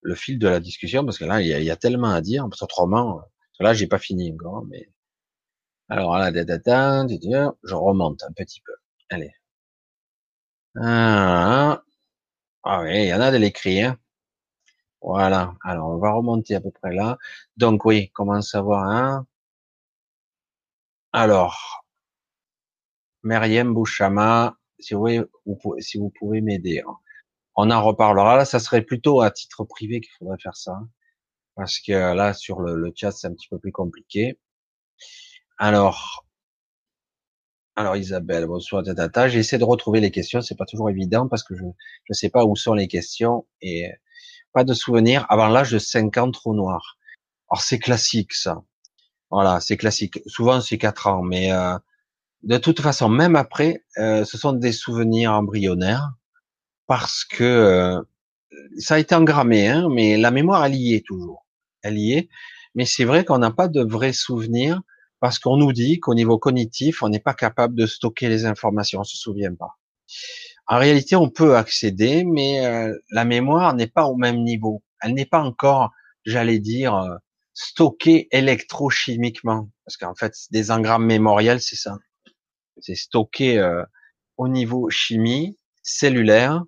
le, 0.04 0.16
fil 0.16 0.40
de 0.40 0.48
la 0.48 0.60
discussion 0.60 1.04
parce 1.06 1.18
que 1.18 1.26
là, 1.26 1.42
il 1.42 1.48
y 1.48 1.72
a, 1.72 1.76
tellement 1.76 2.12
à 2.12 2.22
dire. 2.22 2.46
Autrement, 2.62 3.22
là, 3.60 3.74
j'ai 3.74 3.88
pas 3.88 4.00
fini 4.00 4.32
encore. 4.32 4.66
Mais 4.66 4.90
alors 5.90 6.18
là, 6.18 6.32
je 6.34 7.76
remonte 7.76 8.24
un 8.24 8.32
petit 8.34 8.62
peu. 8.62 8.74
Allez. 9.10 9.34
Ah, 10.78 11.84
ah 12.64 12.82
oui, 12.84 13.04
il 13.04 13.08
y 13.08 13.14
en 13.14 13.22
a 13.22 13.32
de 13.32 13.38
l'écrit. 13.38 13.82
Hein. 13.84 13.98
Voilà. 15.02 15.56
Alors, 15.64 15.90
on 15.90 15.98
va 15.98 16.12
remonter 16.14 16.56
à 16.56 16.62
peu 16.62 16.72
près 16.72 16.94
là. 16.94 17.18
Donc 17.58 17.86
oui, 17.86 18.12
comment 18.14 18.42
savoir, 18.42 18.84
hein 18.90 19.28
Alors, 21.18 21.86
Meriem 23.24 23.74
Bouchama, 23.74 24.58
si 24.80 24.96
vous, 24.96 26.10
pouvez, 26.20 26.42
m'aider. 26.42 26.84
Hein. 26.86 26.98
On 27.56 27.72
en 27.72 27.82
reparlera. 27.82 28.36
Là, 28.36 28.44
ça 28.44 28.60
serait 28.60 28.82
plutôt 28.82 29.22
à 29.22 29.32
titre 29.32 29.64
privé 29.64 30.02
qu'il 30.02 30.12
faudrait 30.20 30.38
faire 30.44 30.58
ça. 30.58 30.78
Parce 31.56 31.80
que 31.80 31.94
là, 31.94 32.34
sur 32.34 32.60
le, 32.60 32.92
chat, 32.94 33.12
c'est 33.12 33.28
un 33.28 33.34
petit 33.34 33.48
peu 33.48 33.58
plus 33.60 33.72
compliqué. 33.72 34.38
Alors, 35.58 36.26
alors 37.78 37.96
Isabelle, 37.96 38.46
bonsoir, 38.46 38.84
tata. 38.84 39.30
J'essaie 39.30 39.58
de 39.58 39.64
retrouver 39.64 40.02
les 40.02 40.12
questions. 40.12 40.42
C'est 40.42 40.58
pas 40.58 40.66
toujours 40.66 40.90
évident 40.90 41.30
parce 41.30 41.44
que 41.44 41.56
je 41.56 41.64
ne 41.64 42.14
sais 42.14 42.30
pas 42.30 42.44
où 42.44 42.58
sont 42.58 42.74
les 42.74 42.90
questions 42.90 43.48
et 43.62 43.90
pas 44.52 44.66
de 44.66 44.74
souvenirs 44.74 45.26
avant 45.30 45.48
l'âge 45.48 45.72
de 45.72 45.80
50 45.80 46.18
ans 46.18 46.32
trou 46.32 46.54
noir. 46.54 46.98
Alors 47.50 47.62
c'est 47.62 47.80
classique 47.80 48.34
ça. 48.34 48.66
Voilà, 49.36 49.60
c'est 49.60 49.76
classique. 49.76 50.22
Souvent 50.28 50.62
c'est 50.62 50.78
4 50.78 51.08
ans, 51.08 51.22
mais 51.22 51.52
euh, 51.52 51.78
de 52.44 52.58
toute 52.58 52.80
façon, 52.80 53.10
même 53.10 53.36
après, 53.36 53.84
euh, 53.98 54.24
ce 54.24 54.38
sont 54.38 54.54
des 54.54 54.72
souvenirs 54.72 55.34
embryonnaires 55.34 56.14
parce 56.88 57.26
que 57.26 57.44
euh, 57.44 58.02
ça 58.78 58.96
a 58.96 59.00
été 59.00 59.14
engrammé, 59.14 59.68
hein, 59.68 59.90
mais 59.92 60.16
la 60.16 60.32
mémoire 60.32 60.64
elle 60.64 60.76
y 60.76 60.94
est 60.94 61.06
toujours, 61.06 61.46
elle 61.82 61.98
y 61.98 62.14
est. 62.14 62.30
Mais 62.76 62.86
c'est 62.86 63.04
vrai 63.04 63.26
qu'on 63.26 63.40
n'a 63.40 63.52
pas 63.52 63.68
de 63.68 63.84
vrais 63.84 64.14
souvenirs 64.14 64.82
parce 65.20 65.38
qu'on 65.38 65.58
nous 65.58 65.74
dit 65.74 66.00
qu'au 66.00 66.14
niveau 66.14 66.38
cognitif, 66.38 67.04
on 67.04 67.10
n'est 67.10 67.20
pas 67.20 67.34
capable 67.34 67.76
de 67.76 67.86
stocker 67.88 68.30
les 68.30 68.46
informations, 68.46 69.02
on 69.02 69.04
se 69.04 69.18
souvient 69.18 69.54
pas. 69.54 69.72
En 70.68 70.78
réalité, 70.80 71.18
on 71.18 71.30
peut 71.30 71.58
accéder, 71.58 72.24
mais 72.24 72.66
euh, 72.66 72.98
la 73.12 73.26
mémoire 73.26 73.74
n'est 73.74 73.88
pas 73.88 74.06
au 74.06 74.16
même 74.16 74.44
niveau. 74.44 74.82
Elle 75.02 75.14
n'est 75.14 75.26
pas 75.26 75.42
encore, 75.42 75.92
j'allais 76.26 76.60
dire, 76.60 77.20
euh, 77.56 77.62
stockée 77.66 78.28
électrochimiquement. 78.32 79.70
Parce 79.86 79.98
qu'en 79.98 80.16
fait, 80.16 80.34
des 80.52 80.72
engrammes 80.72 81.06
mémoriels, 81.06 81.62
c'est 81.62 81.76
ça. 81.76 81.98
C'est 82.80 82.96
stocké 82.96 83.58
euh, 83.58 83.84
au 84.38 84.48
niveau 84.48 84.90
chimie, 84.90 85.58
cellulaire, 85.82 86.64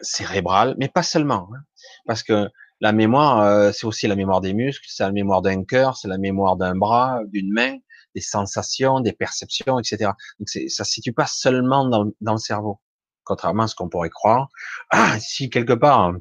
cérébral, 0.00 0.74
mais 0.78 0.88
pas 0.88 1.02
seulement. 1.02 1.48
Hein. 1.54 1.60
parce 2.06 2.22
que 2.22 2.48
la 2.80 2.92
mémoire, 2.92 3.72
c'est 3.72 3.86
aussi 3.86 4.06
la 4.06 4.16
mémoire 4.16 4.42
des 4.42 4.52
muscles, 4.52 4.84
c'est 4.86 5.02
la 5.02 5.10
mémoire 5.10 5.40
d'un 5.40 5.64
cœur, 5.64 5.96
c'est 5.96 6.08
la 6.08 6.18
mémoire 6.18 6.56
d'un 6.56 6.76
bras, 6.76 7.20
d'une 7.28 7.50
main, 7.50 7.78
des 8.14 8.20
sensations, 8.20 9.00
des 9.00 9.14
perceptions, 9.14 9.78
etc. 9.78 10.10
Donc 10.38 10.50
ça 10.50 10.84
se 10.84 10.92
situe 10.92 11.14
pas 11.14 11.26
seulement 11.26 11.88
dans, 11.88 12.10
dans 12.20 12.32
le 12.32 12.38
cerveau 12.38 12.78
contrairement 13.26 13.64
à 13.64 13.68
ce 13.68 13.74
qu'on 13.74 13.90
pourrait 13.90 14.08
croire. 14.08 14.48
Ah, 14.90 15.18
si 15.20 15.50
quelque 15.50 15.74
part 15.74 16.14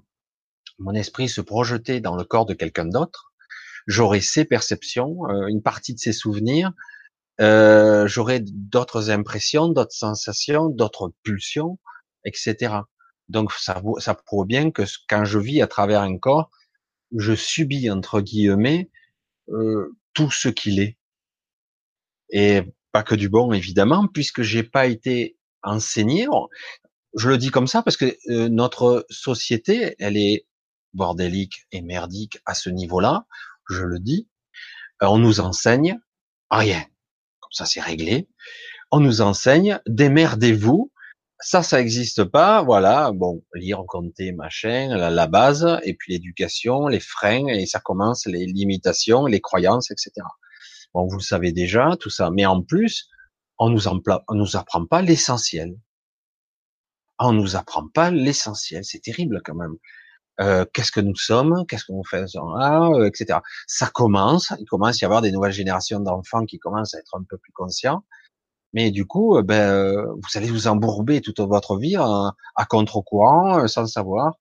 mon 0.77 0.93
esprit 0.93 1.29
se 1.29 1.39
projetait 1.39 2.01
dans 2.01 2.17
le 2.17 2.25
corps 2.25 2.45
de 2.45 2.53
quelqu'un 2.53 2.85
d'autre, 2.85 3.31
j'aurais 3.87 4.21
ses 4.21 4.45
perceptions, 4.45 5.29
euh, 5.29 5.47
une 5.47 5.61
partie 5.61 5.93
de 5.93 5.99
ses 5.99 6.13
souvenirs, 6.13 6.71
euh, 7.41 8.07
j'aurais 8.07 8.39
d'autres 8.41 9.09
impressions, 9.09 9.67
d'autres 9.69 9.95
sensations, 9.95 10.69
d'autres 10.69 11.13
pulsions, 11.23 11.79
etc. 12.25 12.75
Donc 13.29 13.51
ça, 13.53 13.81
ça 13.99 14.15
prouve 14.15 14.45
bien 14.45 14.71
que 14.71 14.83
quand 15.09 15.25
je 15.25 15.39
vis 15.39 15.61
à 15.61 15.67
travers 15.67 16.01
un 16.01 16.17
corps, 16.17 16.49
je 17.17 17.33
subis 17.33 17.89
entre 17.89 18.21
guillemets 18.21 18.89
euh, 19.49 19.95
tout 20.13 20.31
ce 20.31 20.49
qu'il 20.49 20.79
est, 20.79 20.97
et 22.29 22.61
pas 22.91 23.03
que 23.03 23.15
du 23.15 23.29
bon 23.29 23.51
évidemment, 23.53 24.07
puisque 24.07 24.41
j'ai 24.41 24.63
pas 24.63 24.87
été 24.87 25.37
enseigné 25.63 26.27
je 27.15 27.29
le 27.29 27.37
dis 27.37 27.49
comme 27.49 27.67
ça 27.67 27.81
parce 27.81 27.97
que 27.97 28.17
euh, 28.29 28.49
notre 28.49 29.05
société, 29.09 29.95
elle 29.99 30.17
est 30.17 30.45
bordélique 30.93 31.65
et 31.71 31.81
merdique 31.81 32.39
à 32.45 32.53
ce 32.53 32.69
niveau-là. 32.69 33.25
Je 33.69 33.83
le 33.83 33.99
dis. 33.99 34.29
Euh, 35.03 35.07
on 35.07 35.17
nous 35.17 35.39
enseigne 35.39 35.99
rien. 36.49 36.81
Comme 37.39 37.51
ça, 37.51 37.65
c'est 37.65 37.81
réglé. 37.81 38.27
On 38.91 38.99
nous 38.99 39.21
enseigne 39.21 39.79
démerdez-vous. 39.87 40.91
Ça, 41.39 41.63
ça 41.63 41.77
n'existe 41.77 42.23
pas. 42.23 42.63
Voilà. 42.63 43.11
Bon, 43.11 43.43
lire, 43.53 43.83
compter, 43.87 44.31
machin, 44.31 44.95
la, 44.95 45.09
la 45.09 45.27
base, 45.27 45.67
et 45.83 45.93
puis 45.93 46.13
l'éducation, 46.13 46.87
les 46.87 46.99
freins, 46.99 47.47
et 47.47 47.65
ça 47.65 47.79
commence 47.79 48.25
les 48.25 48.45
limitations, 48.45 49.25
les 49.25 49.41
croyances, 49.41 49.91
etc. 49.91 50.11
Bon, 50.93 51.07
vous 51.07 51.17
le 51.17 51.23
savez 51.23 51.51
déjà, 51.51 51.97
tout 51.99 52.09
ça. 52.09 52.31
Mais 52.31 52.45
en 52.45 52.61
plus, 52.61 53.09
on 53.57 53.69
nous, 53.69 53.87
on 53.87 54.35
nous 54.35 54.55
apprend 54.55 54.85
pas 54.85 55.01
l'essentiel 55.01 55.75
on 57.19 57.33
nous 57.33 57.55
apprend 57.55 57.87
pas 57.87 58.11
l'essentiel. 58.11 58.83
C'est 58.83 58.99
terrible 59.01 59.41
quand 59.43 59.55
même. 59.55 59.75
Euh, 60.41 60.65
qu'est-ce 60.73 60.91
que 60.91 60.99
nous 60.99 61.15
sommes, 61.15 61.65
qu'est-ce 61.67 61.85
que 61.85 61.93
nous 61.93 62.03
faisons 62.03 62.49
là, 62.49 62.89
euh, 62.89 63.05
etc. 63.07 63.39
Ça 63.67 63.87
commence, 63.87 64.51
il 64.59 64.65
commence 64.65 64.95
à 64.95 64.99
y 65.01 65.05
avoir 65.05 65.21
des 65.21 65.31
nouvelles 65.31 65.53
générations 65.53 65.99
d'enfants 65.99 66.45
qui 66.45 66.59
commencent 66.59 66.93
à 66.93 66.99
être 66.99 67.15
un 67.15 67.23
peu 67.23 67.37
plus 67.37 67.53
conscients. 67.53 68.03
Mais 68.73 68.91
du 68.91 69.05
coup, 69.05 69.37
euh, 69.37 69.43
ben, 69.43 70.03
vous 70.05 70.37
allez 70.37 70.49
vous 70.49 70.67
embourber 70.67 71.21
toute 71.21 71.39
votre 71.39 71.77
vie 71.77 71.95
à, 71.95 72.33
à 72.55 72.65
contre-courant, 72.65 73.67
sans 73.67 73.87
savoir. 73.87 74.33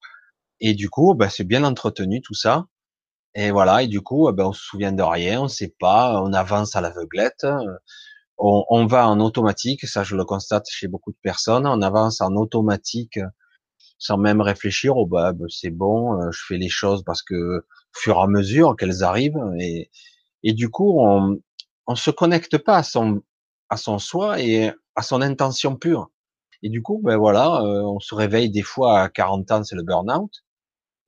Et 0.60 0.74
du 0.74 0.90
coup, 0.90 1.14
ben, 1.14 1.28
c'est 1.28 1.44
bien 1.44 1.64
entretenu 1.64 2.20
tout 2.22 2.34
ça. 2.34 2.66
Et 3.34 3.50
voilà. 3.52 3.82
Et 3.82 3.88
du 3.88 4.00
coup, 4.02 4.30
ben, 4.32 4.46
on 4.46 4.52
se 4.52 4.62
souvient 4.62 4.92
de 4.92 5.02
rien, 5.02 5.42
on 5.42 5.48
sait 5.48 5.74
pas, 5.80 6.20
on 6.22 6.32
avance 6.32 6.76
à 6.76 6.80
l'aveuglette. 6.80 7.46
On, 8.38 8.64
on, 8.68 8.86
va 8.86 9.08
en 9.08 9.20
automatique, 9.20 9.86
ça 9.86 10.02
je 10.02 10.16
le 10.16 10.24
constate 10.24 10.66
chez 10.68 10.88
beaucoup 10.88 11.12
de 11.12 11.18
personnes. 11.22 11.66
On 11.66 11.82
avance 11.82 12.20
en 12.20 12.34
automatique 12.34 13.18
sans 13.98 14.18
même 14.18 14.40
réfléchir. 14.40 14.96
Oh 14.96 15.06
bah, 15.06 15.32
c'est 15.48 15.70
bon, 15.70 16.20
euh, 16.20 16.30
je 16.30 16.40
fais 16.46 16.58
les 16.58 16.68
choses 16.68 17.02
parce 17.04 17.22
que 17.22 17.58
au 17.58 17.98
fur 17.98 18.16
et 18.16 18.22
à 18.22 18.26
mesure 18.26 18.76
qu'elles 18.76 19.02
arrivent 19.04 19.42
et 19.58 19.90
et 20.42 20.52
du 20.52 20.68
coup 20.70 21.00
on 21.00 21.38
on 21.86 21.94
se 21.96 22.10
connecte 22.10 22.58
pas 22.58 22.78
à 22.78 22.82
son 22.82 23.22
à 23.70 23.76
son 23.76 23.98
soi 23.98 24.40
et 24.40 24.72
à 24.96 25.02
son 25.02 25.22
intention 25.22 25.76
pure. 25.76 26.10
Et 26.62 26.70
du 26.70 26.82
coup, 26.82 27.00
ben 27.04 27.16
voilà, 27.18 27.60
euh, 27.62 27.82
on 27.82 28.00
se 28.00 28.14
réveille 28.14 28.50
des 28.50 28.62
fois 28.62 29.00
à 29.02 29.08
40 29.10 29.50
ans, 29.52 29.64
c'est 29.64 29.76
le 29.76 29.82
burn-out, 29.82 30.32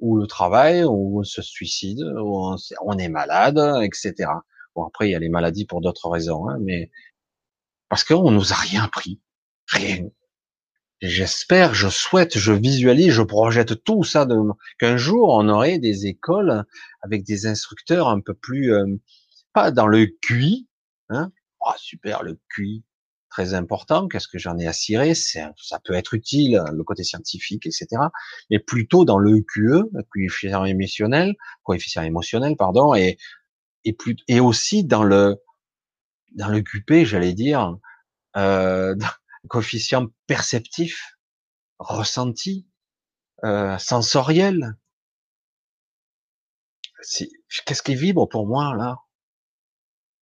ou 0.01 0.18
le 0.18 0.26
travail, 0.26 0.84
ou 0.84 1.20
on 1.20 1.24
se 1.24 1.43
suicide, 1.43 2.03
ou 2.03 2.55
on, 2.82 2.99
est 2.99 3.09
malade, 3.09 3.59
etc. 3.82 4.30
Bon, 4.74 4.84
après, 4.84 5.09
il 5.09 5.12
y 5.12 5.14
a 5.14 5.18
les 5.18 5.30
maladies 5.30 5.64
pour 5.64 5.80
d'autres 5.80 6.11
raisons, 6.11 6.49
hein, 6.49 6.59
mais 6.61 6.91
parce 7.89 8.05
qu'on 8.05 8.30
nous 8.30 8.53
a 8.53 8.57
rien 8.57 8.84
appris, 8.84 9.20
rien. 9.68 10.09
J'espère, 11.03 11.74
je 11.74 11.88
souhaite, 11.88 12.38
je 12.38 12.53
visualise, 12.53 13.11
je 13.12 13.22
projette 13.22 13.84
tout 13.84 14.03
ça 14.03 14.24
de 14.24 14.34
qu'un 14.78 14.97
jour 14.97 15.28
on 15.30 15.49
aurait 15.49 15.78
des 15.78 16.07
écoles 16.07 16.64
avec 17.03 17.22
des 17.24 17.47
instructeurs 17.47 18.09
un 18.09 18.20
peu 18.20 18.32
plus 18.32 18.72
euh, 18.72 18.86
pas 19.53 19.70
dans 19.70 19.86
le 19.86 20.07
QI, 20.22 20.68
hein. 21.11 21.32
Oh, 21.61 21.72
super 21.76 22.22
le 22.22 22.40
QI, 22.49 22.82
très 23.28 23.53
important. 23.55 24.09
Qu'est-ce 24.09 24.28
que 24.28 24.38
j'en 24.38 24.57
ai 24.59 24.66
à 24.66 24.72
cirer? 24.72 25.14
Ça 25.14 25.53
peut 25.84 25.94
être 25.94 26.14
utile, 26.14 26.62
le 26.72 26.84
côté 26.84 27.05
scientifique, 27.05 27.66
etc. 27.66 27.86
Mais 28.51 28.59
plutôt 28.59 29.05
dans 29.05 29.18
le 29.18 29.40
QE, 29.40 29.90
le 29.92 30.03
coefficient 30.11 30.64
émotionnel, 30.64 31.34
coefficient 31.62 32.03
émotionnel, 32.03 32.57
pardon, 32.57 32.94
et 32.94 33.18
et 33.84 33.92
plus 33.92 34.16
et 34.28 34.40
aussi 34.40 34.84
dans 34.84 35.05
le 35.05 35.36
dans 36.32 36.49
le 36.49 36.62
QP, 36.62 37.05
j'allais 37.05 37.34
dire. 37.34 37.76
Euh, 38.36 38.94
coefficient 39.47 40.07
perceptif, 40.26 41.18
ressenti, 41.78 42.66
euh, 43.44 43.78
sensoriel. 43.78 44.76
Qu'est-ce 47.66 47.82
qui 47.82 47.94
vibre 47.94 48.28
pour 48.28 48.47
moi 48.47 48.74
là? 48.74 48.99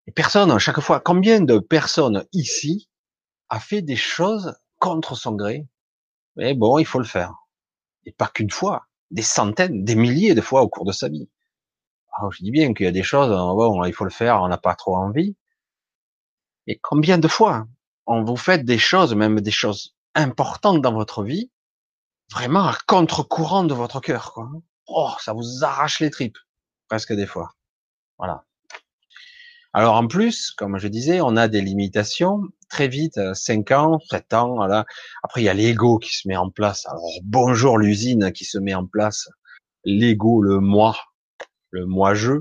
Et 0.07 0.13
personne, 0.13 0.51
à 0.51 0.59
chaque 0.59 0.81
fois, 0.81 1.01
combien 1.01 1.41
de 1.41 1.59
personnes 1.59 2.27
ici 2.33 2.91
a 3.49 3.59
fait 3.59 3.81
des 3.81 3.97
choses 3.97 4.55
contre 4.79 5.15
son 5.15 5.33
gré? 5.33 5.67
Mais 6.37 6.55
bon, 6.55 6.79
il 6.79 6.85
faut 6.85 6.99
le 6.99 7.07
faire. 7.07 7.35
Et 8.05 8.13
pas 8.13 8.29
qu'une 8.29 8.51
fois, 8.51 8.87
des 9.11 9.23
centaines, 9.23 9.85
des 9.85 9.95
milliers 9.95 10.35
de 10.35 10.41
fois 10.41 10.63
au 10.63 10.69
cours 10.69 10.85
de 10.85 10.93
sa 10.93 11.09
vie. 11.09 11.31
Alors, 12.19 12.33
je 12.33 12.43
dis 12.43 12.51
bien 12.51 12.75
qu'il 12.75 12.85
y 12.85 12.89
a 12.89 12.93
des 12.93 13.03
choses, 13.03 13.31
bon, 13.31 13.85
il 13.85 13.93
faut 13.93 14.05
le 14.05 14.11
faire, 14.11 14.43
on 14.43 14.49
n'a 14.49 14.59
pas 14.59 14.75
trop 14.75 14.97
envie. 14.97 15.37
Et 16.67 16.79
combien 16.83 17.19
de 17.19 17.29
fois? 17.29 17.67
On 18.07 18.25
vous 18.25 18.37
fait 18.37 18.65
des 18.65 18.79
choses, 18.79 19.15
même 19.15 19.41
des 19.41 19.51
choses 19.51 19.95
importantes 20.15 20.81
dans 20.81 20.93
votre 20.93 21.23
vie, 21.23 21.51
vraiment 22.33 22.67
à 22.67 22.77
contre-courant 22.87 23.65
de 23.65 23.75
votre 23.75 24.01
cœur, 24.01 24.33
quoi. 24.33 24.51
Oh, 24.87 25.11
ça 25.21 25.33
vous 25.33 25.65
arrache 25.65 26.01
les 26.01 26.11
tripes, 26.11 26.39
presque 26.89 27.13
des 27.15 27.27
fois. 27.27 27.55
Voilà. 28.19 28.45
Alors 29.73 29.97
en 29.97 30.07
plus, 30.07 30.53
comme 30.53 30.79
je 30.79 30.87
disais, 30.87 31.21
on 31.21 31.37
a 31.37 31.49
des 31.49 31.61
limitations. 31.61 32.43
Très 32.69 32.87
vite, 32.87 33.19
5 33.35 33.71
euh, 33.71 33.77
ans, 33.77 33.99
7 34.09 34.35
ans, 34.35 34.55
voilà. 34.55 34.85
Après, 35.23 35.41
il 35.43 35.45
y 35.45 35.49
a 35.49 35.55
l'ego 35.55 35.99
qui 35.99 36.15
se 36.15 36.29
met 36.29 36.37
en 36.37 36.51
place. 36.51 36.87
Alors 36.87 37.03
bonjour 37.25 37.79
l'usine 37.79 38.31
qui 38.33 38.45
se 38.45 38.59
met 38.59 38.75
en 38.75 38.87
place. 38.87 39.29
L'ego, 39.85 40.43
le 40.43 40.61
moi, 40.61 40.97
le 41.71 41.87
moi-je 41.87 42.35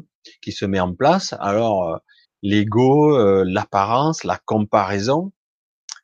qui 0.44 0.52
se 0.52 0.66
met 0.66 0.80
en 0.80 0.94
place. 0.94 1.34
Alors 1.40 1.90
euh, 1.90 1.98
l'ego, 2.44 3.18
euh, 3.18 3.44
l'apparence, 3.48 4.24
la 4.24 4.38
comparaison, 4.38 5.32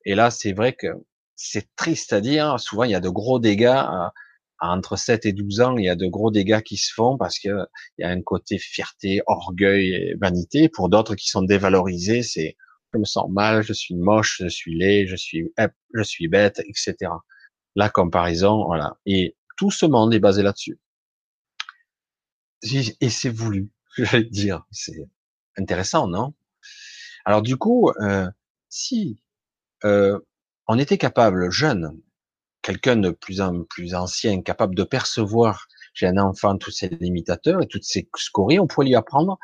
et 0.06 0.16
là, 0.16 0.32
c'est 0.32 0.54
vrai 0.54 0.74
que 0.74 0.88
c'est 1.36 1.68
triste 1.76 2.14
à 2.14 2.22
dire. 2.22 2.60
Souvent, 2.60 2.84
il 2.84 2.91
y 2.91 2.95
a 2.95 3.00
de 3.00 3.10
gros 3.10 3.39
dégâts. 3.39 3.66
À, 3.68 4.14
entre 4.62 4.97
7 4.97 5.26
et 5.26 5.34
12 5.34 5.62
ans, 5.62 5.78
il 5.78 5.86
y 5.86 5.89
a 5.89 5.95
de 5.95 6.08
gros 6.08 6.32
dégâts 6.32 6.62
qui 6.62 6.76
se 6.78 6.93
font 6.93 7.18
parce 7.18 7.39
que 7.39 7.50
il 7.97 8.02
y 8.02 8.04
a 8.04 8.10
un 8.10 8.22
côté 8.22 8.58
fierté, 8.58 9.22
orgueil 9.26 9.93
et 9.93 10.16
vanité. 10.20 10.70
Pour 10.70 10.89
d'autres 10.89 11.16
qui 11.16 11.30
sont 11.30 11.41
dévalorisés, 11.41 12.24
c'est 12.24 12.58
je 12.93 13.00
me 13.00 13.06
sens 13.06 13.30
mal, 13.30 13.64
je 13.64 13.74
suis 13.74 13.95
moche, 13.95 14.41
je 14.41 14.47
suis 14.47 14.78
laid, 14.78 15.08
je 15.08 15.16
suis 15.16 15.54
je 15.93 16.04
suis 16.04 16.28
bête, 16.28 16.62
etc. 16.68 16.95
La 17.76 17.89
comparaison, 17.89 18.66
voilà. 18.66 18.97
Et 19.06 19.38
tout 19.58 19.72
ce 19.72 19.86
monde 19.86 20.14
est 20.14 20.20
basé 20.20 20.43
là-dessus. 20.43 20.80
Et 23.00 23.10
c'est 23.10 23.30
voulu, 23.30 23.70
je 23.97 24.04
vais 24.04 24.24
te 24.24 24.30
dire. 24.30 24.66
C'est 24.72 25.08
intéressant, 25.58 26.08
non? 26.08 26.34
Alors 27.26 27.41
du 27.41 27.58
coup, 27.58 27.91
euh, 28.02 28.30
si 28.70 29.22
euh, 29.86 30.19
on 30.67 30.77
était 30.77 30.97
capable, 30.97 31.51
jeune, 31.51 31.99
quelqu'un 32.61 32.95
de 32.95 33.11
plus, 33.11 33.41
en, 33.41 33.63
plus 33.63 33.95
ancien, 33.95 34.41
capable 34.41 34.75
de 34.75 34.84
percevoir 34.84 35.67
j'ai 35.93 36.07
un 36.07 36.17
enfant 36.17 36.57
tous 36.57 36.71
ces 36.71 36.88
limitateurs 36.88 37.61
et 37.61 37.67
toutes 37.67 37.84
ces 37.84 38.07
scories, 38.15 38.59
on 38.59 38.67
pourrait 38.67 38.88
lui 38.88 38.95
apprendre 38.95 39.38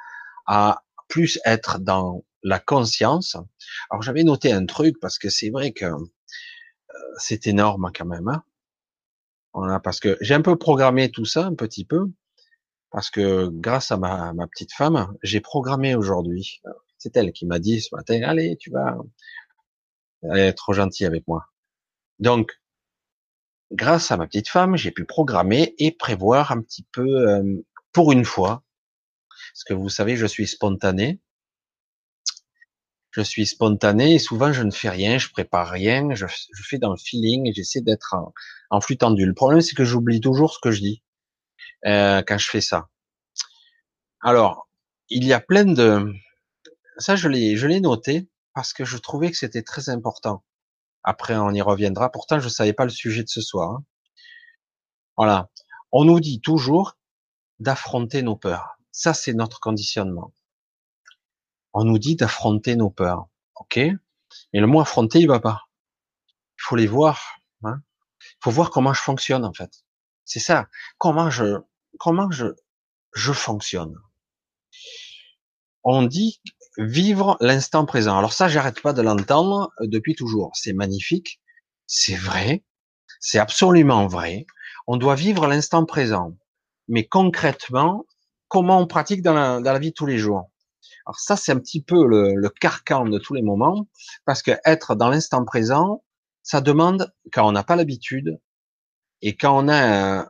à 0.45 0.83
plus 1.07 1.39
être 1.45 1.79
dans 1.79 2.23
la 2.43 2.59
conscience. 2.59 3.36
Alors 3.89 4.01
j'avais 4.01 4.23
noté 4.23 4.51
un 4.51 4.65
truc 4.65 4.99
parce 5.01 5.17
que 5.17 5.29
c'est 5.29 5.49
vrai 5.49 5.71
que 5.71 5.86
euh, 5.86 5.97
c'est 7.17 7.47
énorme 7.47 7.91
quand 7.93 8.05
même. 8.05 8.27
Hein 8.27 8.43
voilà, 9.53 9.79
parce 9.79 9.99
que 9.99 10.17
j'ai 10.21 10.33
un 10.33 10.41
peu 10.41 10.55
programmé 10.55 11.09
tout 11.09 11.25
ça 11.25 11.45
un 11.45 11.55
petit 11.55 11.86
peu 11.86 12.11
parce 12.91 13.09
que 13.09 13.47
grâce 13.47 13.91
à 13.91 13.97
ma 13.97 14.47
petite 14.47 14.73
femme, 14.73 15.13
j'ai 15.23 15.41
programmé 15.41 15.95
aujourd'hui. 15.95 16.61
C'est 16.97 17.17
elle 17.17 17.33
qui 17.33 17.45
m'a 17.45 17.59
dit 17.59 17.81
ce 17.81 17.93
matin, 17.93 18.21
allez, 18.23 18.55
tu 18.57 18.71
vas 18.71 18.97
est 20.34 20.53
trop 20.53 20.73
gentille 20.73 21.05
avec 21.05 21.28
moi. 21.28 21.47
Donc, 22.19 22.51
grâce 23.71 24.11
à 24.11 24.17
ma 24.17 24.28
petite 24.28 24.49
femme, 24.49 24.78
j'ai 24.78 24.91
pu 24.91 25.05
programmer 25.05 25.76
et 25.78 25.91
prévoir 25.91 26.51
un 26.51 26.61
petit 26.61 26.86
peu, 26.91 27.30
euh, 27.30 27.43
pour 27.91 28.11
une 28.11 28.26
fois, 28.26 28.63
parce 29.30 29.63
que 29.63 29.73
vous 29.73 29.89
savez, 29.89 30.17
je 30.17 30.26
suis 30.26 30.47
spontané. 30.47 31.19
Je 33.11 33.21
suis 33.21 33.45
spontané 33.45 34.15
et 34.15 34.19
souvent 34.19 34.51
je 34.51 34.63
ne 34.63 34.71
fais 34.71 34.89
rien, 34.89 35.17
je 35.17 35.30
prépare 35.30 35.69
rien, 35.69 36.13
je, 36.13 36.26
fais 36.61 36.78
dans 36.78 36.91
le 36.91 36.97
feeling 36.97 37.47
et 37.47 37.53
j'essaie 37.53 37.80
d'être 37.80 38.13
en, 38.69 38.82
flux 38.82 38.97
tendu. 38.97 39.26
Le 39.26 39.34
problème, 39.34 39.61
c'est 39.61 39.76
que 39.76 39.86
j'oublie 39.86 40.19
toujours 40.19 40.53
ce 40.53 40.59
que 40.61 40.71
je 40.71 40.82
dis 40.82 41.03
euh, 41.86 42.21
quand 42.28 42.38
je 42.38 42.49
fais 42.49 42.59
ça. 42.59 42.89
Alors, 44.19 44.67
il 45.09 45.23
y 45.23 45.32
a 45.32 45.39
plein 45.39 45.63
de... 45.63 46.11
Ça, 46.97 47.15
je 47.15 47.30
l'ai 47.30 47.80
noté 47.80 48.28
parce 48.56 48.74
que 48.74 48.86
je 48.86 48.97
trouvais 48.97 49.30
que 49.30 49.38
c'était 49.38 49.62
très 49.62 49.89
important. 49.89 50.43
Après, 51.03 51.36
on 51.36 51.51
y 51.51 51.62
reviendra. 51.62 52.10
Pourtant, 52.10 52.39
je 52.39 52.49
savais 52.49 52.74
pas 52.74 52.86
le 52.86 52.89
sujet 52.89 53.22
de 53.22 53.30
ce 53.30 53.41
soir. 53.41 53.70
Hein. 53.72 53.86
Voilà. 55.18 55.49
On 55.91 56.06
nous 56.06 56.20
dit 56.20 56.41
toujours 56.41 56.97
d'affronter 57.60 58.24
nos 58.24 58.36
peurs. 58.36 58.78
Ça, 58.91 59.14
c'est 59.14 59.34
notre 59.34 59.60
conditionnement. 59.60 60.34
On 61.74 61.84
nous 61.84 61.99
dit 61.99 62.16
d'affronter 62.16 62.76
nos 62.76 62.89
peurs. 62.89 63.28
Ok? 63.56 63.76
Mais 63.76 64.60
le 64.60 64.68
mot 64.68 64.80
affronter, 64.80 65.20
il 65.20 65.28
va 65.28 65.41
pas. 65.41 65.68
Il 66.58 66.64
faut 66.64 66.78
les 66.78 66.88
voir. 66.88 67.41
Hein. 67.64 67.82
Il 68.22 68.43
faut 68.43 68.51
voir 68.51 68.72
comment 68.72 68.93
je 68.93 69.01
fonctionne, 69.01 69.43
en 69.43 69.53
fait. 69.53 69.84
C'est 70.24 70.39
ça. 70.39 70.70
Comment 70.97 71.30
je, 71.30 71.58
comment 71.99 72.32
je, 72.32 72.47
je 73.14 73.34
fonctionne. 73.34 73.95
On 75.88 76.01
dit 76.01 76.41
vivre 76.77 77.38
l'instant 77.41 77.86
présent. 77.86 78.17
Alors 78.17 78.33
ça, 78.33 78.47
j'arrête 78.47 78.81
pas 78.81 78.91
de 78.91 79.03
l'entendre 79.03 79.71
euh, 79.79 79.88
depuis 79.88 80.15
toujours. 80.15 80.51
C'est 80.55 80.73
magnifique, 80.73 81.39
c'est 81.86 82.15
vrai, 82.15 82.63
c'est 83.19 83.38
absolument 83.38 84.07
vrai. 84.07 84.47
On 84.88 84.97
doit 84.97 85.13
vivre 85.13 85.47
l'instant 85.47 85.86
présent. 85.86 86.36
Mais 86.88 87.05
concrètement, 87.05 88.05
comment 88.47 88.79
on 88.79 88.88
pratique 88.88 89.21
dans 89.21 89.59
la, 89.61 89.79
vie 89.79 89.93
tous 89.93 90.07
les 90.07 90.17
jours? 90.17 90.49
Alors 91.05 91.19
ça, 91.19 91.36
c'est 91.36 91.51
un 91.51 91.59
petit 91.59 91.83
peu 91.83 92.05
le, 92.07 92.33
le, 92.33 92.49
carcan 92.49 93.05
de 93.05 93.19
tous 93.19 93.36
les 93.36 93.43
moments, 93.43 93.88
parce 94.25 94.41
que 94.41 94.51
être 94.65 94.95
dans 94.95 95.09
l'instant 95.09 95.45
présent, 95.45 96.03
ça 96.41 96.61
demande, 96.61 97.13
quand 97.31 97.47
on 97.47 97.51
n'a 97.51 97.63
pas 97.63 97.75
l'habitude, 97.75 98.39
et 99.21 99.36
quand 99.36 99.63
on 99.63 99.67
a 99.67 100.21
un, 100.21 100.29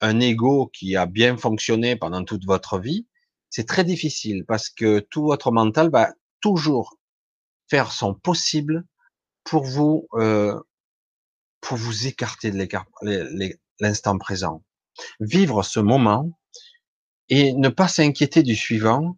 un 0.00 0.20
ego 0.20 0.68
qui 0.72 0.96
a 0.96 1.06
bien 1.06 1.36
fonctionné 1.36 1.96
pendant 1.96 2.24
toute 2.24 2.44
votre 2.44 2.78
vie, 2.78 3.06
c'est 3.56 3.64
très 3.64 3.84
difficile 3.84 4.44
parce 4.46 4.68
que 4.68 4.98
tout 4.98 5.24
votre 5.24 5.50
mental 5.50 5.88
va 5.90 6.12
toujours 6.42 6.98
faire 7.70 7.90
son 7.90 8.12
possible 8.12 8.84
pour 9.44 9.64
vous 9.64 10.08
euh, 10.12 10.60
pour 11.62 11.78
vous 11.78 12.06
écarter 12.06 12.50
de 12.50 12.68
l'instant 13.80 14.18
présent. 14.18 14.62
vivre 15.20 15.62
ce 15.62 15.80
moment 15.80 16.38
et 17.30 17.54
ne 17.54 17.70
pas 17.70 17.88
s'inquiéter 17.88 18.42
du 18.42 18.54
suivant, 18.54 19.16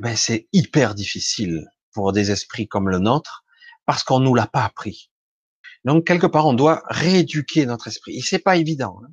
ben 0.00 0.14
c'est 0.14 0.46
hyper 0.52 0.94
difficile 0.94 1.66
pour 1.90 2.12
des 2.12 2.30
esprits 2.30 2.68
comme 2.68 2.88
le 2.88 3.00
nôtre 3.00 3.44
parce 3.86 4.04
qu'on 4.04 4.20
nous 4.20 4.36
l'a 4.36 4.46
pas 4.46 4.64
appris. 4.64 5.10
Donc 5.84 6.06
quelque 6.06 6.28
part, 6.28 6.46
on 6.46 6.54
doit 6.54 6.84
rééduquer 6.86 7.66
notre 7.66 7.88
esprit. 7.88 8.18
Et 8.18 8.22
c'est 8.22 8.38
pas 8.38 8.56
évident. 8.56 9.00
Hein. 9.02 9.10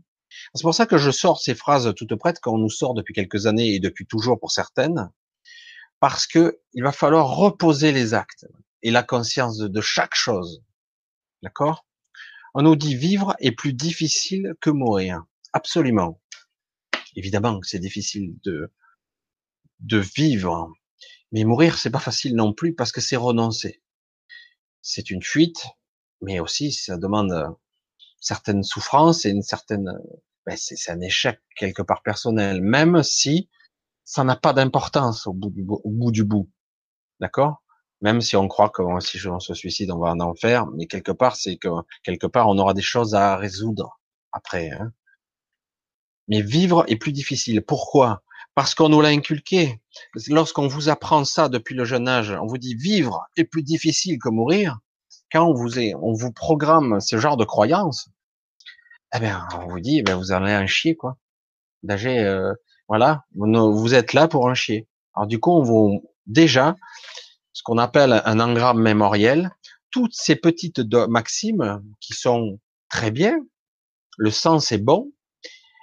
C'est 0.56 0.64
pour 0.64 0.76
ça 0.76 0.86
que 0.86 0.97
je 0.97 1.10
sors 1.10 1.41
ces 1.41 1.56
phrases 1.56 1.93
toutes 1.95 2.16
prêtes 2.16 2.39
qu'on 2.39 2.60
nous 2.60 2.70
sort 2.70 2.93
depuis 2.93 3.14
quelques 3.14 3.47
années 3.47 3.74
et 3.74 3.80
depuis 3.80 4.06
toujours 4.06 4.39
pour 4.39 4.51
certaines, 4.51 5.10
parce 5.99 6.28
que 6.28 6.60
il 6.74 6.84
va 6.84 6.91
falloir 6.91 7.36
reposer 7.36 7.91
les 7.91 8.14
actes 8.14 8.45
et 8.84 8.91
la 8.91 9.01
conscience 9.01 9.58
de, 9.58 9.82
chaque 9.82 10.14
chose. 10.14 10.64
D'accord? 11.41 11.88
On 12.54 12.62
nous 12.62 12.76
dit 12.76 12.95
vivre 12.95 13.36
est 13.39 13.51
plus 13.51 13.74
difficile 13.74 14.54
que 14.62 14.70
mourir. 14.70 15.24
Absolument. 15.54 16.22
Évidemment 17.16 17.60
que 17.60 17.68
c'est 17.68 17.80
difficile 17.80 18.36
de 18.43 18.72
de 19.80 19.97
vivre, 19.97 20.72
mais 21.32 21.43
mourir 21.45 21.78
c'est 21.78 21.89
pas 21.89 21.99
facile 21.99 22.36
non 22.36 22.54
plus 22.54 22.76
parce 22.76 22.91
que 22.91 23.01
c'est 23.01 23.16
renoncer. 23.16 23.82
C'est 24.82 25.10
une 25.10 25.24
fuite, 25.24 25.66
mais 26.22 26.39
aussi 26.39 26.72
ça 26.72 26.97
demande 26.97 27.34
certaines 28.20 28.64
souffrances 28.64 29.26
et 29.26 29.30
une 29.30 29.41
certaine, 29.41 29.91
ben 30.46 30.58
c'est 30.58 30.91
un 30.91 31.02
échec 31.02 31.39
quelque 31.56 31.82
part 31.82 32.04
personnel, 32.04 32.62
même 32.62 33.04
si 33.04 33.50
ça 34.04 34.24
n'a 34.24 34.36
pas 34.36 34.54
d'importance 34.54 35.28
au 35.28 35.34
bout 35.34 35.52
du, 36.12 36.24
bout, 36.24 36.50
d'accord? 37.20 37.64
Même 38.02 38.22
si 38.22 38.36
on 38.36 38.48
croit 38.48 38.70
que 38.70 38.84
si 39.00 39.26
on 39.28 39.39
se 39.39 39.54
suicide, 39.54 39.91
on 39.91 40.00
va 40.00 40.12
en 40.12 40.20
enfer, 40.20 40.68
mais 40.68 40.88
quelque 40.88 41.12
part 41.12 41.36
c'est 41.36 41.58
que 41.58 41.70
quelque 42.04 42.28
part 42.28 42.48
on 42.50 42.58
aura 42.58 42.74
des 42.74 42.82
choses 42.82 43.16
à 43.16 43.38
résoudre 43.38 44.00
après. 44.32 44.72
Hein 44.72 44.91
mais 46.28 46.41
vivre 46.41 46.86
est 46.88 46.96
plus 46.96 47.12
difficile. 47.12 47.62
Pourquoi? 47.62 48.24
Parce 48.56 48.76
qu'on 48.76 48.89
nous 48.89 49.02
l'a 49.02 49.10
inculqué. 49.10 49.82
Lorsqu'on 50.28 50.68
vous 50.68 50.89
apprend 50.89 51.26
ça 51.26 51.50
depuis 51.50 51.76
le 51.76 51.86
jeune 51.86 52.08
âge, 52.08 52.32
on 52.41 52.46
vous 52.46 52.58
dit 52.58 52.76
vivre 52.76 53.26
est 53.36 53.46
plus 53.46 53.64
difficile 53.64 54.20
que 54.20 54.30
mourir. 54.30 54.80
Quand 55.32 55.48
on 55.48 55.54
vous, 55.54 55.80
est, 55.80 55.96
on 55.96 56.14
vous 56.14 56.32
programme 56.32 57.00
ce 57.00 57.18
genre 57.18 57.38
de 57.38 57.46
croyances, 57.46 58.10
eh 59.16 59.20
bien, 59.20 59.47
on 59.55 59.68
vous 59.68 59.80
dit, 59.80 60.01
ben, 60.01 60.16
vous 60.16 60.32
en 60.32 60.68
chier, 60.68 60.95
quoi. 60.95 61.18
D'âger, 61.84 62.20
euh, 62.20 62.53
voilà, 62.88 63.26
vous, 63.36 63.93
êtes 63.93 64.14
là 64.14 64.28
pour 64.28 64.49
un 64.49 64.53
chier. 64.53 64.88
Alors 65.16 65.28
du 65.28 65.39
coup, 65.39 65.51
on 65.51 65.64
vous 65.64 66.03
déjà 66.26 66.76
ce 67.51 67.61
qu'on 67.64 67.78
appelle 67.78 68.22
un 68.26 68.39
engramme 68.39 68.82
mémoriel, 68.82 69.51
toutes 69.91 70.14
ces 70.14 70.36
petites 70.36 70.82
maximes 71.09 71.84
qui 71.99 72.14
sont 72.14 72.59
très 72.89 73.11
bien, 73.11 73.38
le 74.18 74.32
sens 74.32 74.72
est 74.72 74.80
bon, 74.80 75.11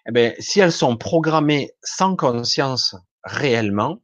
eh 0.08 0.12
bien, 0.12 0.32
si 0.38 0.60
elles 0.60 0.72
sont 0.72 0.96
programmées 0.96 1.72
sans 1.82 2.16
conscience 2.16 2.96
réellement, 3.22 4.02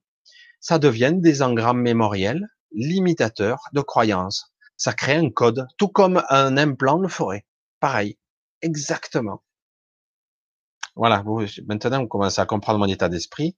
ça 0.60 0.78
devient 0.78 1.14
des 1.14 1.42
engrammes 1.42 1.80
mémoriels 1.80 2.46
limitateurs 2.72 3.60
de 3.72 3.80
croyances. 3.80 4.52
Ça 4.76 4.92
crée 4.92 5.16
un 5.16 5.30
code, 5.30 5.66
tout 5.78 5.88
comme 5.88 6.22
un 6.28 6.56
implant 6.56 6.98
le 6.98 7.08
ferait. 7.08 7.46
Pareil, 7.80 8.18
exactement. 8.62 9.42
Voilà, 10.94 11.22
maintenant 11.66 12.00
vous 12.00 12.08
commencez 12.08 12.40
à 12.40 12.46
comprendre 12.46 12.78
mon 12.78 12.86
état 12.86 13.08
d'esprit. 13.08 13.56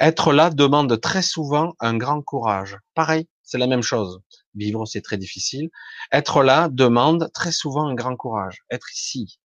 Être 0.00 0.32
là 0.32 0.50
demande 0.50 1.00
très 1.00 1.22
souvent 1.22 1.74
un 1.80 1.96
grand 1.96 2.22
courage. 2.22 2.76
Pareil, 2.94 3.26
c'est 3.42 3.58
la 3.58 3.66
même 3.66 3.82
chose. 3.82 4.20
Vivre, 4.54 4.86
c'est 4.86 5.00
très 5.00 5.16
difficile. 5.16 5.70
Être 6.12 6.42
là 6.42 6.68
demande 6.68 7.30
très 7.32 7.52
souvent 7.52 7.88
un 7.88 7.94
grand 7.94 8.14
courage. 8.14 8.62
Être 8.70 8.92
ici. 8.92 9.40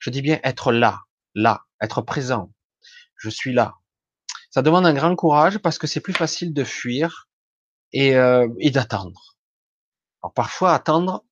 Je 0.00 0.10
dis 0.10 0.20
bien 0.20 0.40
être 0.42 0.72
là, 0.72 1.00
là, 1.34 1.62
être 1.80 2.02
présent. 2.02 2.52
Je 3.16 3.30
suis 3.30 3.54
là. 3.54 3.76
Ça 4.50 4.60
demande 4.60 4.84
un 4.84 4.94
grand 4.94 5.16
courage 5.16 5.58
parce 5.58 5.78
que 5.78 5.86
c'est 5.86 6.00
plus 6.00 6.12
facile 6.12 6.52
de 6.52 6.64
fuir 6.64 7.28
et, 7.92 8.16
euh, 8.16 8.48
et 8.58 8.70
d'attendre. 8.70 9.36
Alors 10.22 10.34
parfois 10.34 10.74
attendre, 10.74 11.24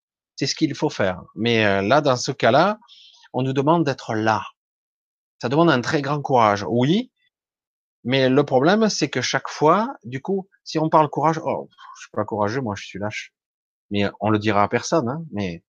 c'est 0.42 0.48
ce 0.48 0.56
qu'il 0.56 0.74
faut 0.74 0.90
faire. 0.90 1.22
Mais 1.36 1.64
euh, 1.64 1.82
là, 1.82 2.00
dans 2.00 2.16
ce 2.16 2.32
cas-là, 2.32 2.80
on 3.32 3.44
nous 3.44 3.52
demande 3.52 3.84
d'être 3.84 4.12
là. 4.12 4.42
Ça 5.40 5.48
demande 5.48 5.70
un 5.70 5.80
très 5.80 6.02
grand 6.02 6.20
courage. 6.20 6.66
Oui, 6.68 7.12
mais 8.02 8.28
le 8.28 8.44
problème, 8.44 8.88
c'est 8.88 9.08
que 9.08 9.20
chaque 9.20 9.48
fois, 9.48 9.94
du 10.02 10.20
coup, 10.20 10.48
si 10.64 10.80
on 10.80 10.88
parle 10.88 11.08
courage, 11.10 11.38
oh, 11.44 11.68
je 11.94 12.00
suis 12.00 12.10
pas 12.10 12.24
courageux, 12.24 12.60
moi, 12.60 12.74
je 12.74 12.84
suis 12.84 12.98
lâche. 12.98 13.32
Mais 13.92 14.10
on 14.18 14.30
le 14.30 14.40
dira 14.40 14.64
à 14.64 14.68
personne. 14.68 15.08
Hein, 15.08 15.22
mais 15.30 15.62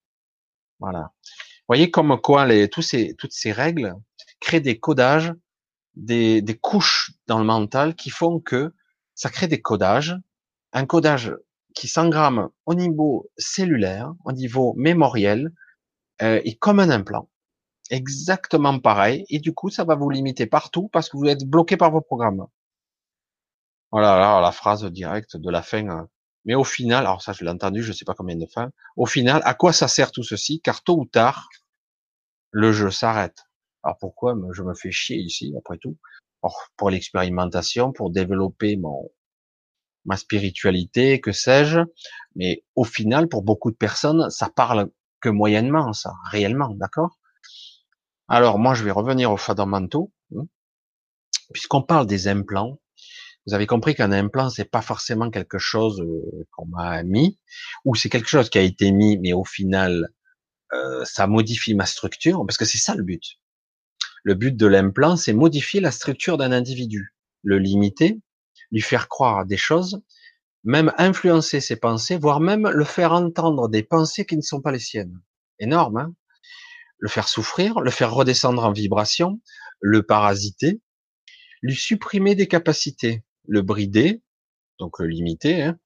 voilà. 0.79 1.11
Vous 1.21 1.67
voyez 1.69 1.91
comme 1.91 2.19
quoi 2.19 2.47
les, 2.47 2.67
tous 2.67 2.81
ces, 2.81 3.13
toutes 3.15 3.33
ces 3.33 3.51
règles, 3.51 3.93
crée 4.39 4.59
des 4.59 4.79
codages, 4.79 5.35
des 5.93 6.59
couches 6.59 7.11
dans 7.27 7.37
le 7.37 7.45
mental 7.45 7.93
qui 7.93 8.09
font 8.09 8.39
que 8.39 8.73
ça 9.13 9.29
crée 9.29 9.47
des 9.47 9.61
codages, 9.61 10.15
un 10.71 10.87
codage 10.87 11.31
qui 11.73 11.87
s'engramme 11.87 12.49
au 12.65 12.75
niveau 12.75 13.29
cellulaire, 13.37 14.13
au 14.25 14.31
niveau 14.31 14.73
mémoriel, 14.77 15.51
euh, 16.21 16.41
et 16.43 16.55
comme 16.55 16.79
un 16.79 16.89
implant. 16.89 17.29
Exactement 17.89 18.79
pareil. 18.79 19.25
Et 19.29 19.39
du 19.39 19.53
coup, 19.53 19.69
ça 19.69 19.83
va 19.83 19.95
vous 19.95 20.09
limiter 20.09 20.45
partout 20.45 20.89
parce 20.91 21.09
que 21.09 21.17
vous 21.17 21.25
êtes 21.25 21.45
bloqué 21.45 21.77
par 21.77 21.91
vos 21.91 22.01
programmes. 22.01 22.45
Voilà, 23.91 24.13
alors 24.13 24.41
la 24.41 24.51
phrase 24.51 24.83
directe 24.85 25.37
de 25.37 25.51
la 25.51 25.61
fin. 25.61 25.87
Euh, 25.87 26.03
mais 26.45 26.55
au 26.55 26.63
final, 26.63 27.05
alors 27.05 27.21
ça 27.21 27.33
je 27.33 27.43
l'ai 27.43 27.51
entendu, 27.51 27.83
je 27.83 27.93
sais 27.93 28.05
pas 28.05 28.15
combien 28.15 28.35
de 28.35 28.45
fois. 28.45 28.69
Au 28.97 29.05
final, 29.05 29.41
à 29.45 29.53
quoi 29.53 29.73
ça 29.73 29.87
sert 29.87 30.11
tout 30.11 30.23
ceci 30.23 30.61
Car 30.61 30.83
tôt 30.83 30.97
ou 30.97 31.05
tard, 31.05 31.49
le 32.51 32.71
jeu 32.71 32.91
s'arrête. 32.91 33.45
Alors 33.83 33.97
pourquoi? 33.99 34.35
Je 34.53 34.63
me 34.63 34.73
fais 34.73 34.91
chier 34.91 35.17
ici, 35.17 35.53
après 35.57 35.77
tout 35.77 35.97
Pour 36.77 36.89
l'expérimentation, 36.89 37.91
pour 37.91 38.11
développer 38.11 38.77
mon 38.77 39.11
ma 40.05 40.17
spiritualité, 40.17 41.21
que 41.21 41.31
sais-je. 41.31 41.79
Mais 42.35 42.63
au 42.75 42.83
final, 42.83 43.27
pour 43.27 43.43
beaucoup 43.43 43.71
de 43.71 43.75
personnes, 43.75 44.29
ça 44.29 44.49
parle 44.49 44.89
que 45.21 45.29
moyennement, 45.29 45.93
ça, 45.93 46.13
réellement, 46.29 46.69
d'accord? 46.75 47.19
Alors 48.27 48.59
moi, 48.59 48.73
je 48.73 48.83
vais 48.83 48.91
revenir 48.91 49.31
aux 49.31 49.37
fondamentaux, 49.37 50.11
hein. 50.35 50.45
puisqu'on 51.53 51.81
parle 51.81 52.07
des 52.07 52.27
implants. 52.27 52.79
Vous 53.45 53.53
avez 53.53 53.67
compris 53.67 53.93
qu'un 53.93 54.11
implant, 54.11 54.49
c'est 54.49 54.69
pas 54.69 54.81
forcément 54.81 55.29
quelque 55.29 55.57
chose 55.57 55.99
euh, 55.99 56.47
qu'on 56.51 56.65
m'a 56.65 57.03
mis, 57.03 57.39
ou 57.83 57.95
c'est 57.95 58.09
quelque 58.09 58.29
chose 58.29 58.49
qui 58.49 58.57
a 58.57 58.61
été 58.61 58.91
mis, 58.91 59.17
mais 59.17 59.33
au 59.33 59.43
final, 59.43 60.13
euh, 60.73 61.03
ça 61.03 61.27
modifie 61.27 61.75
ma 61.75 61.85
structure, 61.85 62.45
parce 62.45 62.57
que 62.57 62.65
c'est 62.65 62.77
ça 62.77 62.95
le 62.95 63.03
but. 63.03 63.39
Le 64.23 64.33
but 64.33 64.55
de 64.55 64.65
l'implant, 64.65 65.17
c'est 65.17 65.33
modifier 65.33 65.81
la 65.81 65.91
structure 65.91 66.37
d'un 66.37 66.53
individu, 66.53 67.13
le 67.43 67.59
limiter, 67.59 68.21
lui 68.73 68.81
faire 68.81 69.07
croire 69.07 69.45
des 69.45 69.55
choses, 69.55 70.01
même 70.65 70.91
influencer 70.97 71.61
ses 71.61 71.77
pensées, 71.77 72.17
voire 72.17 72.41
même 72.41 72.67
le 72.67 72.83
faire 72.83 73.13
entendre 73.13 73.69
des 73.69 73.83
pensées 73.83 74.25
qui 74.25 74.35
ne 74.35 74.41
sont 74.41 74.61
pas 74.61 74.71
les 74.71 74.79
siennes. 74.79 75.21
Énorme, 75.59 75.97
hein 75.97 76.13
Le 76.97 77.07
faire 77.07 77.29
souffrir, 77.29 77.79
le 77.79 77.91
faire 77.91 78.13
redescendre 78.13 78.65
en 78.65 78.73
vibration, 78.73 79.39
le 79.79 80.03
parasiter, 80.03 80.81
lui 81.61 81.75
supprimer 81.75 82.35
des 82.35 82.47
capacités, 82.47 83.23
le 83.47 83.61
brider, 83.61 84.21
donc 84.79 84.99
le 84.99 85.07
limiter, 85.07 85.61
hein 85.61 85.77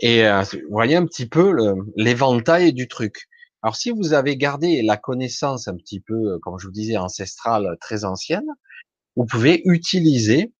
et 0.00 0.24
euh, 0.26 0.42
vous 0.42 0.70
voyez 0.70 0.96
un 0.96 1.06
petit 1.06 1.26
peu 1.26 1.56
l'éventail 1.96 2.72
du 2.72 2.88
truc. 2.88 3.28
Alors 3.62 3.76
si 3.76 3.90
vous 3.90 4.12
avez 4.12 4.36
gardé 4.36 4.82
la 4.82 4.96
connaissance 4.96 5.68
un 5.68 5.76
petit 5.76 6.00
peu, 6.00 6.14
euh, 6.14 6.38
comme 6.42 6.58
je 6.58 6.66
vous 6.66 6.72
disais, 6.72 6.96
ancestrale, 6.96 7.76
très 7.80 8.04
ancienne, 8.04 8.46
vous 9.14 9.24
pouvez 9.24 9.62
utiliser 9.64 10.52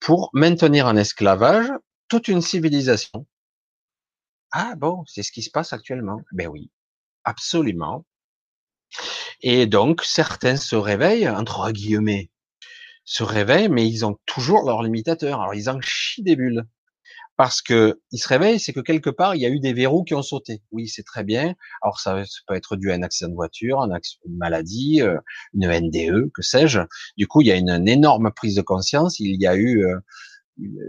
pour 0.00 0.30
maintenir 0.32 0.86
en 0.86 0.96
esclavage 0.96 1.70
toute 2.08 2.28
une 2.28 2.42
civilisation. 2.42 3.26
Ah 4.52 4.74
bon, 4.76 5.04
c'est 5.06 5.22
ce 5.22 5.32
qui 5.32 5.42
se 5.42 5.50
passe 5.50 5.72
actuellement. 5.72 6.22
Ben 6.32 6.48
oui, 6.48 6.70
absolument. 7.24 8.04
Et 9.40 9.66
donc 9.66 10.02
certains 10.02 10.56
se 10.56 10.76
réveillent, 10.76 11.28
entre 11.28 11.70
guillemets, 11.72 12.30
se 13.04 13.22
réveillent, 13.24 13.68
mais 13.68 13.88
ils 13.88 14.04
ont 14.06 14.18
toujours 14.26 14.64
leurs 14.66 14.82
limitateurs. 14.82 15.40
Alors 15.40 15.54
ils 15.54 15.70
en 15.70 15.80
chient 15.80 16.22
des 16.22 16.36
bulles 16.36 16.66
parce 17.36 17.60
que 17.60 18.00
il 18.12 18.18
se 18.18 18.28
réveille, 18.28 18.58
c'est 18.58 18.72
que 18.72 18.80
quelque 18.80 19.10
part 19.10 19.34
il 19.34 19.42
y 19.42 19.46
a 19.46 19.50
eu 19.50 19.60
des 19.60 19.72
verrous 19.72 20.04
qui 20.04 20.14
ont 20.14 20.22
sauté. 20.22 20.62
Oui, 20.72 20.88
c'est 20.88 21.02
très 21.02 21.24
bien. 21.24 21.54
Alors 21.82 22.00
ça, 22.00 22.22
peut 22.46 22.54
être 22.54 22.76
dû 22.76 22.90
à 22.90 22.94
un 22.94 23.02
accident 23.02 23.30
de 23.30 23.34
voiture, 23.34 23.82
une 23.84 24.36
maladie, 24.36 25.02
euh, 25.02 25.18
une 25.54 25.68
NDE, 25.68 26.30
que 26.32 26.42
sais-je. 26.42 26.80
Du 27.16 27.26
coup, 27.26 27.42
il 27.42 27.48
y 27.48 27.52
a 27.52 27.56
une, 27.56 27.88
énorme 27.88 28.30
prise 28.32 28.54
de 28.56 28.62
conscience. 28.62 29.20
Il 29.20 29.40
y 29.40 29.46
a 29.46 29.54
eu 29.54 29.84
euh, 29.84 29.98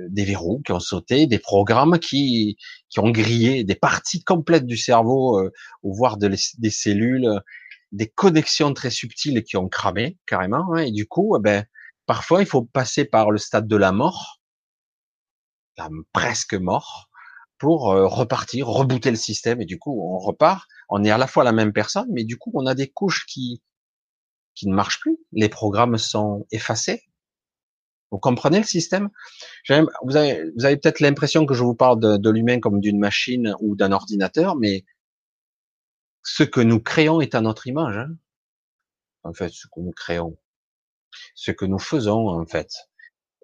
des 0.09 0.23
verrous 0.23 0.61
qui 0.65 0.71
ont 0.71 0.79
sauté, 0.79 1.27
des 1.27 1.39
programmes 1.39 1.99
qui 1.99 2.57
qui 2.89 2.99
ont 2.99 3.11
grillé 3.11 3.63
des 3.63 3.75
parties 3.75 4.23
complètes 4.23 4.65
du 4.65 4.77
cerveau, 4.77 5.39
euh, 5.39 5.51
voire 5.83 6.17
de 6.17 6.31
des 6.59 6.69
cellules, 6.69 7.41
des 7.91 8.07
connexions 8.07 8.73
très 8.73 8.89
subtiles 8.89 9.43
qui 9.43 9.57
ont 9.57 9.67
cramé 9.67 10.17
carrément. 10.25 10.73
Hein. 10.73 10.83
et 10.83 10.91
du 10.91 11.07
coup, 11.07 11.35
eh 11.37 11.41
ben 11.41 11.65
parfois 12.05 12.41
il 12.41 12.47
faut 12.47 12.63
passer 12.63 13.03
par 13.05 13.31
le 13.31 13.37
stade 13.37 13.67
de 13.67 13.75
la 13.75 13.91
mort 13.91 14.36
presque 16.13 16.53
mort, 16.53 17.09
pour 17.57 17.91
euh, 17.91 18.07
repartir, 18.07 18.67
rebooter 18.67 19.09
le 19.09 19.17
système, 19.17 19.61
et 19.61 19.65
du 19.65 19.79
coup, 19.79 19.99
on 20.01 20.19
repart, 20.19 20.67
on 20.89 21.03
est 21.03 21.09
à 21.09 21.17
la 21.17 21.27
fois 21.27 21.43
la 21.43 21.51
même 21.51 21.73
personne, 21.73 22.07
mais 22.11 22.23
du 22.23 22.37
coup, 22.37 22.51
on 22.53 22.65
a 22.65 22.75
des 22.75 22.87
couches 22.89 23.25
qui, 23.25 23.61
qui 24.55 24.67
ne 24.67 24.75
marche 24.75 24.99
plus. 24.99 25.17
Les 25.31 25.49
programmes 25.49 25.97
sont 25.97 26.45
effacés. 26.51 27.03
Vous 28.11 28.19
comprenez 28.19 28.59
le 28.59 28.65
système? 28.65 29.09
Vous 30.03 30.15
avez, 30.15 30.51
vous 30.55 30.65
avez 30.65 30.77
peut-être 30.77 31.01
l'impression 31.01 31.45
que 31.45 31.53
je 31.53 31.63
vous 31.63 31.75
parle 31.75 31.99
de, 31.99 32.17
de 32.17 32.29
l'humain 32.29 32.59
comme 32.59 32.79
d'une 32.79 32.99
machine 32.99 33.55
ou 33.59 33.75
d'un 33.75 33.91
ordinateur, 33.91 34.55
mais 34.55 34.85
ce 36.23 36.43
que 36.43 36.61
nous 36.61 36.79
créons 36.79 37.21
est 37.21 37.35
à 37.35 37.41
notre 37.41 37.67
image. 37.67 37.97
Hein 37.97 38.15
en 39.27 39.33
fait, 39.33 39.49
ce 39.49 39.67
que 39.67 39.79
nous 39.79 39.91
créons, 39.91 40.37
ce 41.35 41.51
que 41.51 41.65
nous 41.65 41.79
faisons, 41.79 42.29
en 42.29 42.45
fait, 42.45 42.71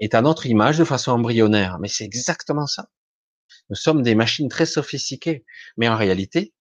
est 0.04 0.16
à 0.16 0.22
notre 0.22 0.46
image 0.46 0.78
de 0.78 0.84
façon 0.84 1.12
embryonnaire. 1.12 1.80
Mais 1.80 1.88
c'est 1.88 2.04
exactement 2.04 2.68
ça. 2.68 2.90
Nous 3.70 3.76
sommes 3.76 4.02
des 4.02 4.16
machines 4.16 4.50
très 4.50 4.66
sophistiquées. 4.66 5.46
Mais 5.78 5.88
en 5.88 5.96
réalité, 5.96 6.54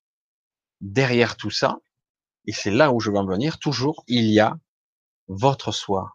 derrière 0.81 1.37
tout 1.37 1.51
ça, 1.51 1.79
et 2.47 2.53
c'est 2.53 2.71
là 2.71 2.93
où 2.93 3.01
je 3.01 3.11
veux 3.11 3.17
en 3.17 3.27
venir, 3.27 3.59
toujours, 3.59 4.05
il 4.07 4.27
y 4.27 4.41
a 4.41 4.59
votre 5.29 5.73
soi, 5.73 6.13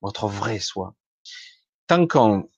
votre 0.00 0.26
vrai 0.26 0.58
soi. 0.58 0.94
Tant 1.86 2.06
qu'on, 2.06 2.48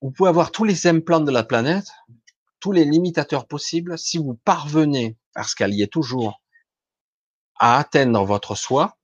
vous 0.00 0.10
pouvez 0.10 0.28
avoir 0.28 0.50
tous 0.50 0.64
les 0.64 0.86
implants 0.86 1.20
de 1.20 1.30
la 1.30 1.44
planète, 1.44 1.88
tous 2.60 2.72
les 2.72 2.84
limitateurs 2.84 3.46
possibles, 3.46 3.98
si 3.98 4.18
vous 4.18 4.34
parvenez, 4.34 5.16
parce 5.34 5.54
qu'elle 5.54 5.74
y 5.74 5.82
est 5.82 5.92
toujours, 5.92 6.42
à 7.56 7.78
atteindre 7.78 8.24
votre 8.24 8.54
soi, 8.54 8.98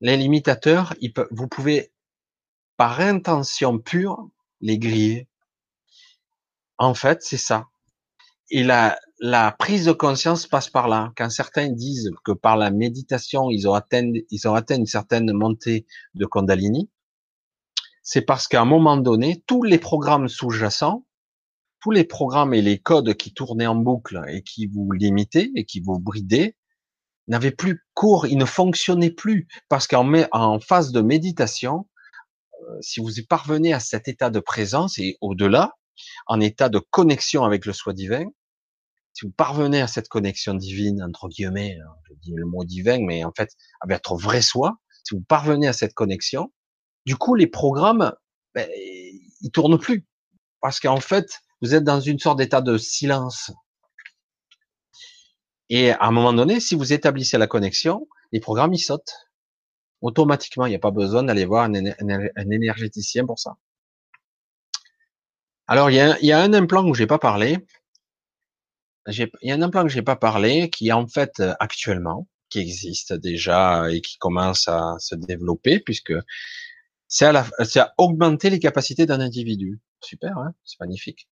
les 0.00 0.16
limitateurs, 0.16 0.94
vous 1.30 1.46
pouvez, 1.46 1.92
par 2.82 2.98
intention 2.98 3.78
pure, 3.78 4.28
les 4.60 4.76
griller. 4.76 5.28
En 6.78 6.94
fait, 6.94 7.22
c'est 7.22 7.36
ça. 7.36 7.68
Et 8.50 8.64
la, 8.64 8.98
la 9.20 9.52
prise 9.52 9.84
de 9.84 9.92
conscience 9.92 10.48
passe 10.48 10.68
par 10.68 10.88
là. 10.88 11.12
Quand 11.16 11.30
certains 11.30 11.68
disent 11.68 12.10
que 12.24 12.32
par 12.32 12.56
la 12.56 12.72
méditation, 12.72 13.50
ils 13.50 13.68
ont 13.68 13.74
atteint, 13.74 14.10
ils 14.30 14.48
ont 14.48 14.54
atteint 14.56 14.78
une 14.78 14.86
certaine 14.86 15.32
montée 15.32 15.86
de 16.14 16.26
Kundalini, 16.26 16.90
c'est 18.02 18.22
parce 18.22 18.48
qu'à 18.48 18.62
un 18.62 18.64
moment 18.64 18.96
donné, 18.96 19.44
tous 19.46 19.62
les 19.62 19.78
programmes 19.78 20.26
sous-jacents, 20.26 21.06
tous 21.78 21.92
les 21.92 22.02
programmes 22.02 22.52
et 22.52 22.62
les 22.62 22.80
codes 22.80 23.14
qui 23.14 23.32
tournaient 23.32 23.68
en 23.68 23.76
boucle 23.76 24.20
et 24.26 24.42
qui 24.42 24.66
vous 24.66 24.90
limitaient 24.90 25.52
et 25.54 25.64
qui 25.64 25.78
vous 25.78 26.00
bridaient, 26.00 26.56
n'avait 27.28 27.52
plus 27.52 27.86
cours, 27.94 28.26
il 28.26 28.38
ne 28.38 28.44
fonctionnait 28.44 29.12
plus 29.12 29.46
parce 29.68 29.86
qu'en 29.86 30.12
en 30.32 30.58
phase 30.58 30.90
de 30.90 31.00
méditation, 31.00 31.86
si 32.80 33.00
vous 33.00 33.10
parvenez 33.28 33.72
à 33.72 33.80
cet 33.80 34.08
état 34.08 34.30
de 34.30 34.40
présence 34.40 34.98
et 34.98 35.16
au-delà, 35.20 35.72
en 36.26 36.40
état 36.40 36.68
de 36.68 36.78
connexion 36.78 37.44
avec 37.44 37.66
le 37.66 37.72
soi 37.72 37.92
divin, 37.92 38.24
si 39.12 39.26
vous 39.26 39.32
parvenez 39.32 39.80
à 39.80 39.86
cette 39.86 40.08
connexion 40.08 40.54
divine 40.54 41.02
entre 41.02 41.28
guillemets, 41.28 41.76
hein, 41.78 41.92
je 42.08 42.14
dis 42.14 42.32
le 42.34 42.46
mot 42.46 42.64
divin, 42.64 43.04
mais 43.04 43.24
en 43.24 43.32
fait 43.36 43.50
avec 43.80 43.98
votre 43.98 44.16
vrai 44.16 44.42
soi, 44.42 44.78
si 45.04 45.14
vous 45.14 45.22
parvenez 45.22 45.68
à 45.68 45.72
cette 45.72 45.94
connexion, 45.94 46.52
du 47.04 47.16
coup 47.16 47.34
les 47.34 47.46
programmes, 47.46 48.12
ben, 48.54 48.68
ils 49.40 49.50
tournent 49.52 49.78
plus. 49.78 50.06
Parce 50.60 50.80
qu'en 50.80 51.00
fait 51.00 51.40
vous 51.60 51.74
êtes 51.74 51.84
dans 51.84 52.00
une 52.00 52.18
sorte 52.18 52.38
d'état 52.38 52.60
de 52.60 52.78
silence. 52.78 53.52
Et 55.68 55.90
à 55.90 56.04
un 56.04 56.10
moment 56.10 56.32
donné, 56.32 56.60
si 56.60 56.74
vous 56.74 56.92
établissez 56.92 57.38
la 57.38 57.46
connexion, 57.46 58.06
les 58.32 58.40
programmes 58.40 58.74
ils 58.74 58.78
sautent 58.78 59.14
automatiquement. 60.02 60.66
Il 60.66 60.70
n'y 60.70 60.76
a 60.76 60.80
pas 60.80 60.90
besoin 60.90 61.22
d'aller 61.22 61.44
voir 61.44 61.64
un, 61.64 62.50
énergéticien 62.50 63.24
pour 63.24 63.38
ça. 63.38 63.56
Alors 65.66 65.90
il 65.90 65.94
y 65.96 66.32
a, 66.32 66.38
un 66.40 66.52
implant 66.52 66.90
que 66.90 66.98
j'ai 66.98 67.06
pas 67.06 67.18
parlé. 67.18 67.58
Il 69.08 69.28
y 69.42 69.50
a 69.50 69.54
un 69.54 69.62
implant 69.62 69.82
que 69.82 69.88
j'ai 69.88 70.02
pas 70.02 70.16
parlé 70.16 70.70
qui 70.70 70.88
est 70.88 70.92
en 70.92 71.08
fait 71.08 71.42
actuellement, 71.58 72.28
qui 72.50 72.60
existe 72.60 73.14
déjà 73.14 73.90
et 73.90 74.00
qui 74.00 74.18
commence 74.18 74.68
à 74.68 74.96
se 74.98 75.14
développer 75.14 75.80
puisque 75.80 76.12
c'est 77.08 77.26
à, 77.26 77.46
à 77.58 77.94
augmenter 77.98 78.50
les 78.50 78.58
capacités 78.58 79.06
d'un 79.06 79.20
individu. 79.20 79.80
Super, 80.00 80.36
hein 80.38 80.52
c'est 80.64 80.78
magnifique. 80.80 81.28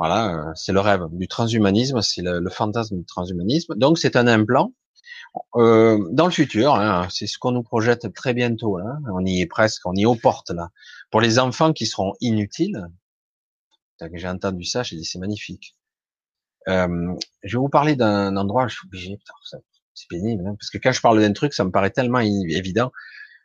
Voilà, 0.00 0.34
euh, 0.34 0.52
c'est 0.54 0.72
le 0.72 0.80
rêve 0.80 1.02
du 1.12 1.28
transhumanisme, 1.28 2.00
c'est 2.00 2.22
le, 2.22 2.48
fantasme 2.48 2.96
du 2.96 3.04
transhumanisme. 3.04 3.74
Donc 3.76 3.98
c'est 3.98 4.16
un 4.16 4.26
implant 4.26 4.72
euh, 5.56 6.08
dans 6.12 6.26
le 6.26 6.30
futur. 6.30 6.74
Hein, 6.74 7.08
c'est 7.10 7.26
ce 7.26 7.38
qu'on 7.38 7.52
nous 7.52 7.62
projette 7.62 8.12
très 8.14 8.34
bientôt. 8.34 8.78
Hein. 8.78 9.00
on 9.12 9.24
y 9.24 9.40
est 9.40 9.46
presque, 9.46 9.86
on 9.86 9.94
y 9.94 10.02
est 10.02 10.06
aux 10.06 10.14
portes 10.14 10.50
là. 10.50 10.70
Pour 11.10 11.20
les 11.20 11.38
enfants 11.38 11.72
qui 11.72 11.86
seront 11.86 12.14
inutiles, 12.20 12.86
j'ai 14.14 14.28
entendu 14.28 14.64
ça, 14.64 14.82
j'ai 14.82 14.96
dit 14.96 15.04
c'est 15.04 15.18
magnifique. 15.18 15.76
Euh, 16.68 17.14
je 17.42 17.56
vais 17.56 17.60
vous 17.60 17.68
parler 17.68 17.96
d'un 17.96 18.36
endroit, 18.36 18.68
je 18.68 18.76
suis 18.76 18.86
obligé, 18.86 19.18
c'est 19.94 20.08
pénible, 20.08 20.46
hein, 20.46 20.54
parce 20.58 20.70
que 20.70 20.78
quand 20.78 20.92
je 20.92 21.00
parle 21.00 21.20
d'un 21.20 21.32
truc, 21.32 21.52
ça 21.52 21.64
me 21.64 21.70
paraît 21.70 21.90
tellement 21.90 22.20
évident. 22.20 22.92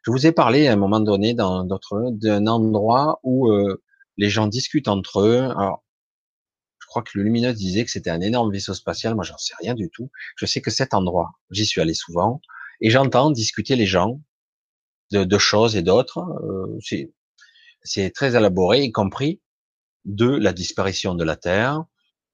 Je 0.04 0.12
vous 0.12 0.28
ai 0.28 0.32
parlé 0.32 0.68
à 0.68 0.74
un 0.74 0.76
moment 0.76 1.00
donné 1.00 1.34
dans 1.34 1.64
d'autres 1.64 2.12
d'un 2.12 2.46
endroit 2.48 3.20
où 3.24 3.50
euh, 3.50 3.82
les 4.18 4.30
gens 4.30 4.48
discutent 4.48 4.88
entre 4.88 5.22
eux. 5.22 5.42
Alors, 5.42 5.84
crois 6.96 7.04
que 7.04 7.18
le 7.18 7.24
Lumineux 7.24 7.52
disait 7.52 7.84
que 7.84 7.92
c'était 7.92 8.10
un 8.10 8.22
énorme 8.22 8.54
vaisseau 8.54 8.74
spatial. 8.74 9.16
Moi, 9.16 9.26
j'en 9.26 9.38
sais 9.38 9.54
rien 9.60 9.74
du 9.74 9.90
tout. 9.90 10.10
Je 10.38 10.46
sais 10.46 10.62
que 10.62 10.72
cet 10.72 10.94
endroit, 10.94 11.32
j'y 11.52 11.66
suis 11.66 11.82
allé 11.82 11.94
souvent, 11.94 12.40
et 12.80 12.90
j'entends 12.90 13.32
discuter 13.32 13.76
les 13.76 13.86
gens 13.86 14.22
de, 15.12 15.38
choses 15.38 15.76
et 15.76 15.82
d'autres. 15.82 16.20
Euh, 16.20 16.80
c'est 17.84 18.12
très 18.12 18.38
élaboré, 18.38 18.84
y 18.84 18.92
compris 18.94 19.42
de 20.06 20.30
la 20.30 20.54
disparition 20.54 21.16
de 21.16 21.26
la 21.26 21.36
Terre, 21.36 21.84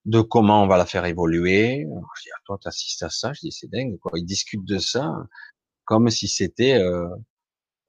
de 0.06 0.22
comment 0.22 0.64
on 0.64 0.68
va 0.68 0.78
la 0.78 0.86
faire 0.86 1.06
évoluer. 1.06 1.88
je 1.88 2.22
dis, 2.22 2.30
ah, 2.36 2.42
toi, 2.46 2.60
t'assistes 2.62 3.02
à 3.02 3.10
ça? 3.10 3.34
Je 3.34 3.40
dis, 3.42 3.52
c'est 3.52 3.70
dingue, 3.70 3.98
quoi. 3.98 4.12
Ils 4.16 4.26
discutent 4.26 4.66
de 4.66 4.78
ça 4.78 5.12
comme 5.86 6.10
si 6.12 6.28
c'était, 6.28 6.76
euh, 6.76 7.10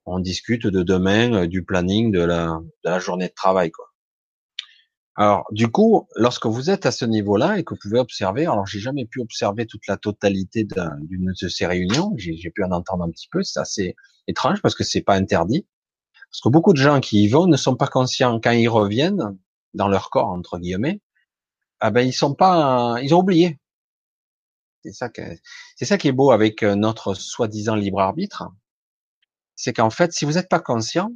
on 0.07 0.21
discute 0.21 0.67
de 0.67 0.83
demain, 0.83 1.35
euh, 1.35 1.47
du 1.47 1.65
planning 1.65 2.11
de 2.13 2.21
la, 2.21 2.61
de 2.85 2.91
la 2.91 2.99
journée 2.99 3.29
de 3.29 3.35
travail, 3.35 3.71
quoi. 3.71 3.92
Alors, 5.17 5.47
du 5.51 5.69
coup, 5.69 6.09
lorsque 6.17 6.47
vous 6.47 6.71
êtes 6.71 6.87
à 6.87 6.91
ce 6.91 7.05
niveau-là 7.05 7.59
et 7.59 7.65
que 7.65 7.75
vous 7.75 7.81
pouvez 7.81 7.99
observer, 7.99 8.47
alors 8.47 8.67
j'ai 8.67 8.79
jamais 8.81 9.05
pu 9.05 9.21
observer 9.21 9.67
toute 9.67 9.87
la 9.87 9.99
totalité 9.99 10.65
d'une 10.65 11.35
de 11.41 11.49
ces 11.49 11.67
réunions, 11.67 12.15
j'ai 12.17 12.51
pu 12.51 12.65
en 12.65 12.71
entendre 12.71 13.05
un 13.05 13.11
petit 13.11 13.29
peu, 13.31 13.43
c'est 13.43 13.61
assez 13.61 13.95
étrange 14.27 14.63
parce 14.63 14.75
que 14.75 14.85
c'est 14.85 15.03
pas 15.03 15.15
interdit, 15.15 15.67
parce 16.31 16.41
que 16.41 16.49
beaucoup 16.49 16.73
de 16.73 16.79
gens 16.79 17.01
qui 17.01 17.25
y 17.25 17.29
vont 17.29 17.47
ne 17.47 17.59
sont 17.59 17.77
pas 17.77 17.89
conscients 17.89 18.41
quand 18.41 18.53
ils 18.53 18.69
reviennent 18.69 19.37
dans 19.75 19.89
leur 19.89 20.09
corps 20.09 20.31
entre 20.31 20.59
guillemets, 20.59 21.01
ah 21.81 21.91
ben 21.91 22.07
ils 22.07 22.13
sont 22.15 22.35
pas, 22.35 22.97
ils 23.03 23.15
ont 23.15 23.19
oublié. 23.21 23.59
C'est 24.83 24.93
ça 24.93 25.09
que, 25.11 25.23
c'est 25.77 25.85
ça 25.85 25.99
qui 25.99 26.09
est 26.09 26.13
beau 26.13 26.31
avec 26.31 26.63
euh, 26.63 26.75
notre 26.75 27.15
soi-disant 27.15 27.75
libre 27.77 28.01
arbitre, 28.01 28.45
c'est 29.57 29.73
qu'en 29.73 29.91
fait, 29.91 30.13
si 30.13 30.25
vous 30.25 30.33
n'êtes 30.33 30.49
pas 30.49 30.59
conscient, 30.59 31.13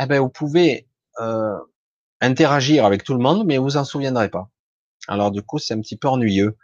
eh 0.00 0.06
ben 0.06 0.20
vous 0.20 0.28
pouvez 0.28 0.88
euh, 1.20 1.58
interagir 2.22 2.86
avec 2.86 3.04
tout 3.04 3.12
le 3.12 3.20
monde, 3.20 3.44
mais 3.44 3.58
vous 3.58 3.76
en 3.76 3.84
souviendrez 3.84 4.30
pas. 4.30 4.48
Alors 5.08 5.30
du 5.32 5.42
coup, 5.42 5.58
c'est 5.58 5.74
un 5.74 5.80
petit 5.80 5.96
peu 5.96 6.08
ennuyeux. 6.08 6.56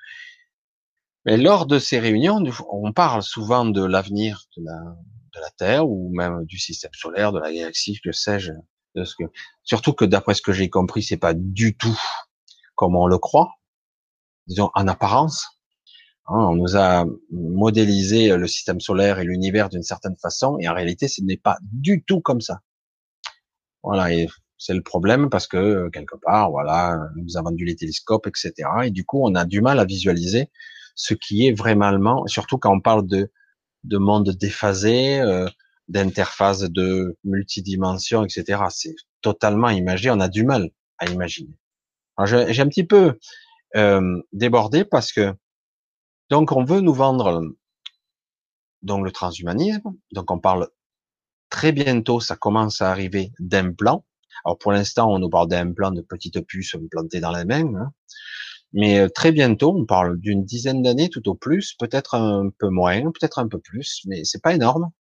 Mais 1.27 1.37
lors 1.37 1.67
de 1.67 1.79
ces 1.79 1.99
réunions, 1.99 2.43
on 2.71 2.93
parle 2.93 3.23
souvent 3.23 3.67
de 3.67 3.85
l'avenir 3.85 4.45
de 4.57 4.65
la, 4.65 5.51
Terre 5.57 5.89
ou 5.89 6.11
même 6.15 6.45
du 6.47 6.59
système 6.59 6.93
solaire, 6.93 7.33
de 7.33 7.39
la 7.39 7.53
galaxie, 7.53 8.01
que 8.03 8.13
sais-je. 8.13 8.53
Surtout 9.63 9.93
que 9.93 10.05
d'après 10.05 10.35
ce 10.35 10.43
que 10.43 10.53
j'ai 10.53 10.69
compris, 10.69 11.03
c'est 11.03 11.17
pas 11.17 11.33
du 11.35 11.77
tout 11.77 11.97
comme 12.75 12.97
on 12.97 13.07
le 13.07 13.19
croit, 13.19 13.53
disons 14.47 14.71
en 14.75 14.89
apparence. 14.89 15.47
Hein, 16.27 16.39
on 16.51 16.57
nous 16.57 16.77
a 16.77 17.05
modélisé 17.31 18.37
le 18.37 18.47
système 18.47 18.81
solaire 18.81 19.21
et 19.21 19.25
l'univers 19.25 19.69
d'une 19.69 19.83
certaine 19.83 20.17
façon, 20.17 20.59
et 20.59 20.69
en 20.69 20.75
réalité, 20.75 21.09
ce 21.09 21.23
n'est 21.23 21.37
pas 21.37 21.59
du 21.63 22.03
tout 22.05 22.21
comme 22.21 22.41
ça. 22.41 22.61
Voilà, 23.83 24.13
c'est 24.59 24.75
le 24.75 24.83
problème 24.83 25.31
parce 25.31 25.47
que 25.47 25.57
euh, 25.57 25.91
quelque 25.91 26.17
part, 26.17 26.51
voilà, 26.51 26.99
nous 27.17 27.37
avons 27.37 27.51
vendu 27.51 27.65
les 27.65 27.77
télescopes, 27.77 28.27
etc. 28.27 28.53
Et 28.85 28.91
du 28.91 29.05
coup, 29.05 29.21
on 29.23 29.35
a 29.35 29.45
du 29.45 29.61
mal 29.61 29.79
à 29.79 29.85
visualiser 29.85 30.51
ce 30.95 31.15
qui 31.15 31.47
est 31.47 31.53
vraiment, 31.53 32.27
surtout 32.27 32.59
quand 32.59 32.75
on 32.75 32.81
parle 32.81 33.07
de 33.07 33.31
de 33.85 33.99
monde 33.99 34.31
déphasé, 34.31 35.21
euh, 35.21 35.49
d'interface 35.89 36.61
de 36.61 37.17
multidimension, 37.25 38.25
etc. 38.25 38.63
C'est 38.71 38.95
totalement 39.23 39.71
imagé. 39.71 40.11
On 40.11 40.21
a 40.21 40.29
du 40.29 40.45
mal 40.45 40.71
à 40.99 41.07
imaginer. 41.07 41.57
J'ai 42.25 42.61
un 42.61 42.69
petit 42.69 42.85
peu 42.85 43.19
euh, 43.77 44.21
débordé 44.33 44.85
parce 44.85 45.13
que 45.13 45.35
donc 46.31 46.53
on 46.53 46.65
veut 46.65 46.81
nous 46.81 46.93
vendre 46.93 47.43
donc 48.83 49.05
le 49.05 49.13
transhumanisme. 49.13 49.95
Donc 50.13 50.31
on 50.31 50.39
parle 50.39 50.69
très 51.49 51.73
bientôt, 51.73 52.21
ça 52.21 52.37
commence 52.37 52.83
à 52.83 52.91
arriver 52.91 53.33
d'implants 53.39 54.05
alors 54.45 54.59
pour 54.59 54.73
l'instant, 54.73 55.13
on 55.13 55.19
nous 55.19 55.31
parle 55.31 55.49
d'un 55.49 55.73
plan 55.73 55.91
de 55.91 56.01
petites 56.01 56.41
puces 56.41 56.77
plantées 56.91 57.21
dans 57.21 57.31
la 57.31 57.45
main, 57.45 57.75
hein. 57.75 57.93
mais 58.73 58.99
euh, 58.99 59.09
très 59.09 59.33
bientôt, 59.33 59.75
on 59.77 59.87
parle 59.87 60.19
d'une 60.19 60.45
dizaine 60.45 60.83
d'années 60.83 61.09
tout 61.09 61.29
au 61.29 61.35
plus, 61.35 61.75
peut-être 61.79 62.15
un 62.15 62.51
peu 62.59 62.69
moins, 62.69 63.03
peut-être 63.13 63.39
un 63.39 63.49
peu 63.49 63.59
plus, 63.59 64.03
mais 64.07 64.25
c'est 64.25 64.43
pas 64.43 64.55
énorme. 64.55 64.91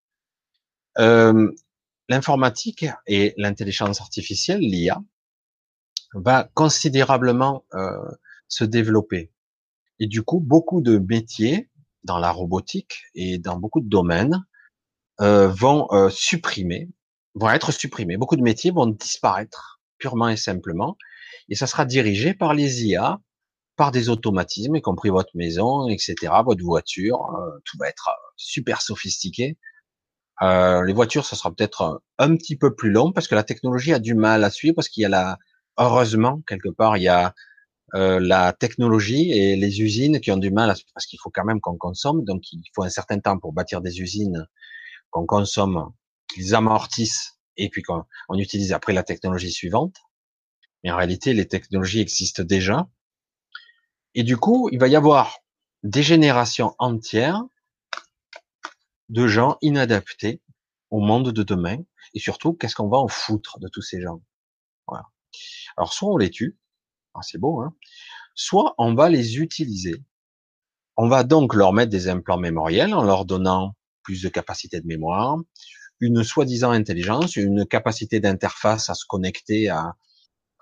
Euh, 0.98 1.50
l'informatique 2.08 2.86
et 3.06 3.34
l'intelligence 3.36 4.00
artificielle, 4.00 4.60
l'IA, 4.60 5.02
va 6.14 6.50
considérablement 6.54 7.64
euh, 7.74 7.92
se 8.48 8.64
développer. 8.64 9.30
Et 10.00 10.06
du 10.06 10.22
coup, 10.22 10.40
beaucoup 10.40 10.80
de 10.80 10.98
métiers 10.98 11.68
dans 12.04 12.18
la 12.18 12.30
robotique 12.30 13.02
et 13.14 13.38
dans 13.38 13.58
beaucoup 13.58 13.80
de 13.80 13.88
domaines 13.88 14.44
euh, 15.20 15.48
vont 15.48 15.88
euh, 15.90 16.08
supprimer, 16.10 16.88
vont 17.38 17.50
être 17.50 17.72
supprimés. 17.72 18.16
Beaucoup 18.16 18.36
de 18.36 18.42
métiers 18.42 18.70
vont 18.70 18.86
disparaître 18.86 19.80
purement 19.98 20.28
et 20.28 20.36
simplement, 20.36 20.96
et 21.48 21.54
ça 21.54 21.66
sera 21.66 21.84
dirigé 21.84 22.34
par 22.34 22.54
les 22.54 22.84
IA, 22.84 23.18
par 23.76 23.90
des 23.92 24.08
automatismes, 24.08 24.76
y 24.76 24.82
compris 24.82 25.10
votre 25.10 25.30
maison, 25.34 25.88
etc., 25.88 26.14
votre 26.44 26.62
voiture, 26.64 27.20
euh, 27.36 27.58
tout 27.64 27.78
va 27.78 27.88
être 27.88 28.10
super 28.36 28.82
sophistiqué. 28.82 29.56
les 30.40 30.92
voitures, 30.92 31.24
ça 31.24 31.36
sera 31.36 31.52
peut-être 31.52 32.00
un 32.18 32.36
petit 32.36 32.56
peu 32.56 32.74
plus 32.74 32.90
long 32.90 33.12
parce 33.12 33.28
que 33.28 33.34
la 33.34 33.42
technologie 33.44 33.92
a 33.92 33.98
du 33.98 34.14
mal 34.14 34.44
à 34.44 34.50
suivre, 34.50 34.74
parce 34.74 34.88
qu'il 34.88 35.02
y 35.02 35.06
a 35.06 35.08
la, 35.08 35.38
heureusement 35.78 36.42
quelque 36.46 36.68
part, 36.68 36.96
il 36.96 37.04
y 37.04 37.08
a 37.08 37.34
euh, 37.94 38.20
la 38.20 38.52
technologie 38.52 39.32
et 39.32 39.56
les 39.56 39.80
usines 39.80 40.20
qui 40.20 40.30
ont 40.30 40.36
du 40.36 40.50
mal, 40.50 40.70
à, 40.70 40.74
parce 40.92 41.06
qu'il 41.06 41.18
faut 41.22 41.30
quand 41.30 41.44
même 41.44 41.60
qu'on 41.60 41.76
consomme, 41.78 42.24
donc 42.24 42.52
il 42.52 42.62
faut 42.74 42.82
un 42.82 42.90
certain 42.90 43.18
temps 43.18 43.38
pour 43.38 43.52
bâtir 43.54 43.80
des 43.80 44.00
usines 44.00 44.46
qu'on 45.10 45.24
consomme, 45.24 45.90
qu'ils 46.32 46.54
amortissent, 46.54 47.38
et 47.56 47.68
puis 47.68 47.82
qu'on 47.82 48.04
on 48.28 48.38
utilise 48.38 48.72
après 48.72 48.92
la 48.92 49.02
technologie 49.02 49.52
suivante. 49.52 49.96
Mais 50.82 50.90
en 50.90 50.96
réalité, 50.96 51.34
les 51.34 51.48
technologies 51.48 52.00
existent 52.00 52.44
déjà. 52.44 52.88
Et 54.14 54.22
du 54.22 54.36
coup, 54.36 54.68
il 54.70 54.78
va 54.78 54.88
y 54.88 54.96
avoir 54.96 55.38
des 55.82 56.02
générations 56.02 56.74
entières 56.78 57.42
de 59.08 59.26
gens 59.26 59.58
inadaptés 59.60 60.40
au 60.90 61.00
monde 61.00 61.32
de 61.32 61.42
demain. 61.42 61.78
Et 62.14 62.20
surtout, 62.20 62.52
qu'est-ce 62.52 62.74
qu'on 62.74 62.88
va 62.88 62.98
en 62.98 63.08
foutre 63.08 63.58
de 63.58 63.68
tous 63.68 63.82
ces 63.82 64.00
gens? 64.00 64.22
Voilà. 64.86 65.04
Alors, 65.76 65.92
soit 65.92 66.10
on 66.10 66.16
les 66.16 66.30
tue, 66.30 66.56
ah, 67.14 67.20
c'est 67.22 67.38
beau, 67.38 67.60
hein 67.60 67.74
soit 68.38 68.74
on 68.78 68.94
va 68.94 69.10
les 69.10 69.38
utiliser. 69.38 70.02
On 70.96 71.08
va 71.08 71.24
donc 71.24 71.54
leur 71.54 71.72
mettre 71.72 71.90
des 71.90 72.08
implants 72.08 72.38
mémoriels 72.38 72.94
en 72.94 73.02
leur 73.02 73.24
donnant 73.24 73.74
plus 74.02 74.22
de 74.22 74.28
capacité 74.28 74.80
de 74.80 74.86
mémoire, 74.86 75.38
une 76.00 76.22
soi-disant 76.22 76.70
intelligence, 76.70 77.36
une 77.36 77.66
capacité 77.66 78.20
d'interface 78.20 78.90
à 78.90 78.94
se 78.94 79.04
connecter 79.06 79.68
à 79.68 79.94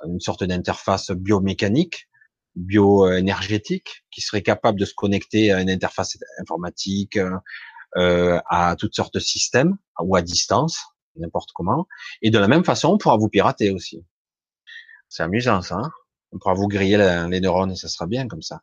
une 0.05 0.21
sorte 0.21 0.45
d'interface 0.45 1.11
biomécanique, 1.11 2.09
bioénergétique, 2.55 4.05
qui 4.11 4.21
serait 4.21 4.43
capable 4.43 4.79
de 4.79 4.85
se 4.85 4.95
connecter 4.95 5.53
à 5.53 5.61
une 5.61 5.71
interface 5.71 6.17
informatique, 6.41 7.19
euh, 7.97 8.41
à 8.49 8.77
toutes 8.79 8.95
sortes 8.95 9.15
de 9.15 9.21
systèmes, 9.21 9.77
ou 10.01 10.17
à 10.17 10.23
distance, 10.23 10.79
n'importe 11.17 11.51
comment. 11.55 11.87
Et 12.23 12.31
de 12.31 12.39
la 12.39 12.49
même 12.49 12.65
façon, 12.65 12.89
on 12.89 12.99
pourra 12.99 13.17
vous 13.17 13.29
pirater 13.29 13.71
aussi. 13.71 14.05
C'est 15.09 15.23
amusant 15.23 15.63
ça. 15.63 15.77
Hein? 15.77 15.91
On 16.33 16.39
pourra 16.39 16.55
vous 16.55 16.69
griller 16.69 16.99
les 17.31 17.41
neurones 17.41 17.73
et 17.73 17.77
ça 17.77 17.89
sera 17.89 18.07
bien 18.07 18.27
comme 18.27 18.43
ça. 18.43 18.61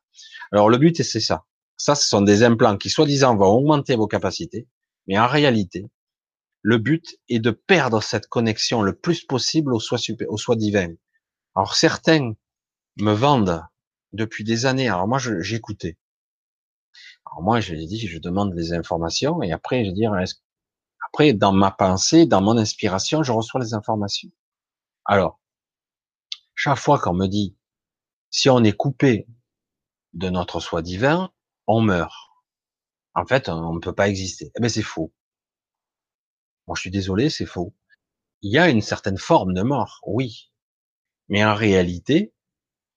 Alors 0.52 0.70
le 0.70 0.78
but 0.78 1.02
c'est 1.02 1.20
ça. 1.20 1.46
Ça, 1.78 1.96
ce 1.96 2.08
sont 2.08 2.22
des 2.22 2.44
implants 2.44 2.78
qui 2.78 2.90
soi-disant 2.90 3.36
vont 3.36 3.48
augmenter 3.48 3.96
vos 3.96 4.08
capacités, 4.08 4.68
mais 5.08 5.18
en 5.18 5.28
réalité, 5.28 5.88
le 6.64 6.78
but 6.78 7.18
est 7.30 7.40
de 7.40 7.52
perdre 7.52 8.02
cette 8.02 8.28
connexion 8.28 8.82
le 8.82 8.96
plus 8.96 9.24
possible 9.26 9.74
au 9.74 9.80
soi, 9.80 10.00
au 10.30 10.38
soi 10.38 10.56
divin. 10.56 10.94
Alors 11.56 11.76
certains 11.76 12.34
me 12.98 13.12
vendent 13.12 13.62
depuis 14.14 14.46
des 14.46 14.66
années. 14.66 14.88
Alors 14.88 15.08
moi, 15.08 15.20
j'écoutais. 15.20 15.98
Alors 17.26 17.44
moi, 17.44 17.60
je 17.60 17.76
dit, 17.76 18.08
je 18.08 18.18
demande 18.18 18.56
des 18.56 18.72
informations 18.74 19.44
et 19.44 19.52
après, 19.52 19.84
je 19.84 19.92
dis, 19.92 20.06
après, 21.08 21.34
dans 21.34 21.52
ma 21.52 21.70
pensée, 21.70 22.26
dans 22.26 22.42
mon 22.42 22.58
inspiration, 22.58 23.24
je 23.24 23.34
reçois 23.34 23.60
les 23.60 23.74
informations. 23.74 24.30
Alors, 25.06 25.42
chaque 26.56 26.78
fois 26.78 26.98
qu'on 26.98 27.14
me 27.14 27.28
dit, 27.28 27.58
si 28.30 28.50
on 28.50 28.64
est 28.64 28.76
coupé 28.76 29.28
de 30.14 30.30
notre 30.30 30.62
soi 30.62 30.82
divin, 30.82 31.32
on 31.68 31.82
meurt. 31.82 32.14
En 33.16 33.26
fait, 33.26 33.50
on 33.50 33.74
ne 33.74 33.80
peut 33.80 33.94
pas 33.94 34.08
exister. 34.08 34.52
Eh 34.56 34.62
ben, 34.62 34.70
c'est 34.70 34.82
faux. 34.82 35.12
Bon, 36.68 36.76
je 36.76 36.82
suis 36.82 36.92
désolé, 36.92 37.30
c'est 37.30 37.46
faux. 37.46 37.74
Il 38.42 38.52
y 38.52 38.58
a 38.58 38.70
une 38.70 38.82
certaine 38.82 39.18
forme 39.18 39.54
de 39.54 39.62
mort, 39.62 40.00
oui. 40.06 40.52
Mais 41.30 41.44
en 41.44 41.56
réalité, 41.56 42.34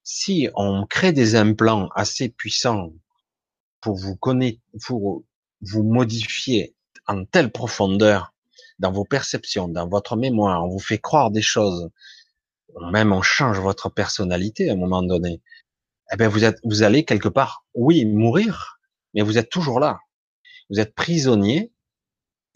si 0.02 0.48
on 0.54 0.86
crée 0.86 1.12
des 1.12 1.34
implants 1.36 1.88
assez 1.94 2.28
puissants 2.28 2.92
pour 3.80 3.96
vous 3.96 4.16
connaître, 4.16 4.60
pour 4.86 5.24
vous 5.62 5.82
modifier 5.82 6.74
en 7.06 7.24
telle 7.24 7.50
profondeur 7.50 8.32
dans 8.78 8.92
vos 8.92 9.04
perceptions, 9.04 9.68
dans 9.68 9.88
votre 9.88 10.16
mémoire, 10.16 10.64
on 10.64 10.68
vous 10.68 10.78
fait 10.78 10.98
croire 10.98 11.30
des 11.30 11.42
choses, 11.42 11.90
même 12.92 13.12
on 13.12 13.22
change 13.22 13.58
votre 13.58 13.88
personnalité 13.88 14.68
à 14.68 14.74
un 14.74 14.76
moment 14.76 15.02
donné. 15.02 15.40
Eh 16.12 16.16
ben 16.16 16.28
vous 16.28 16.44
êtes, 16.44 16.58
vous 16.64 16.82
allez 16.82 17.04
quelque 17.04 17.28
part, 17.28 17.64
oui, 17.74 18.04
mourir, 18.04 18.78
mais 19.14 19.22
vous 19.22 19.38
êtes 19.38 19.50
toujours 19.50 19.80
là. 19.80 19.98
Vous 20.70 20.78
êtes 20.78 20.94
prisonnier 20.94 21.72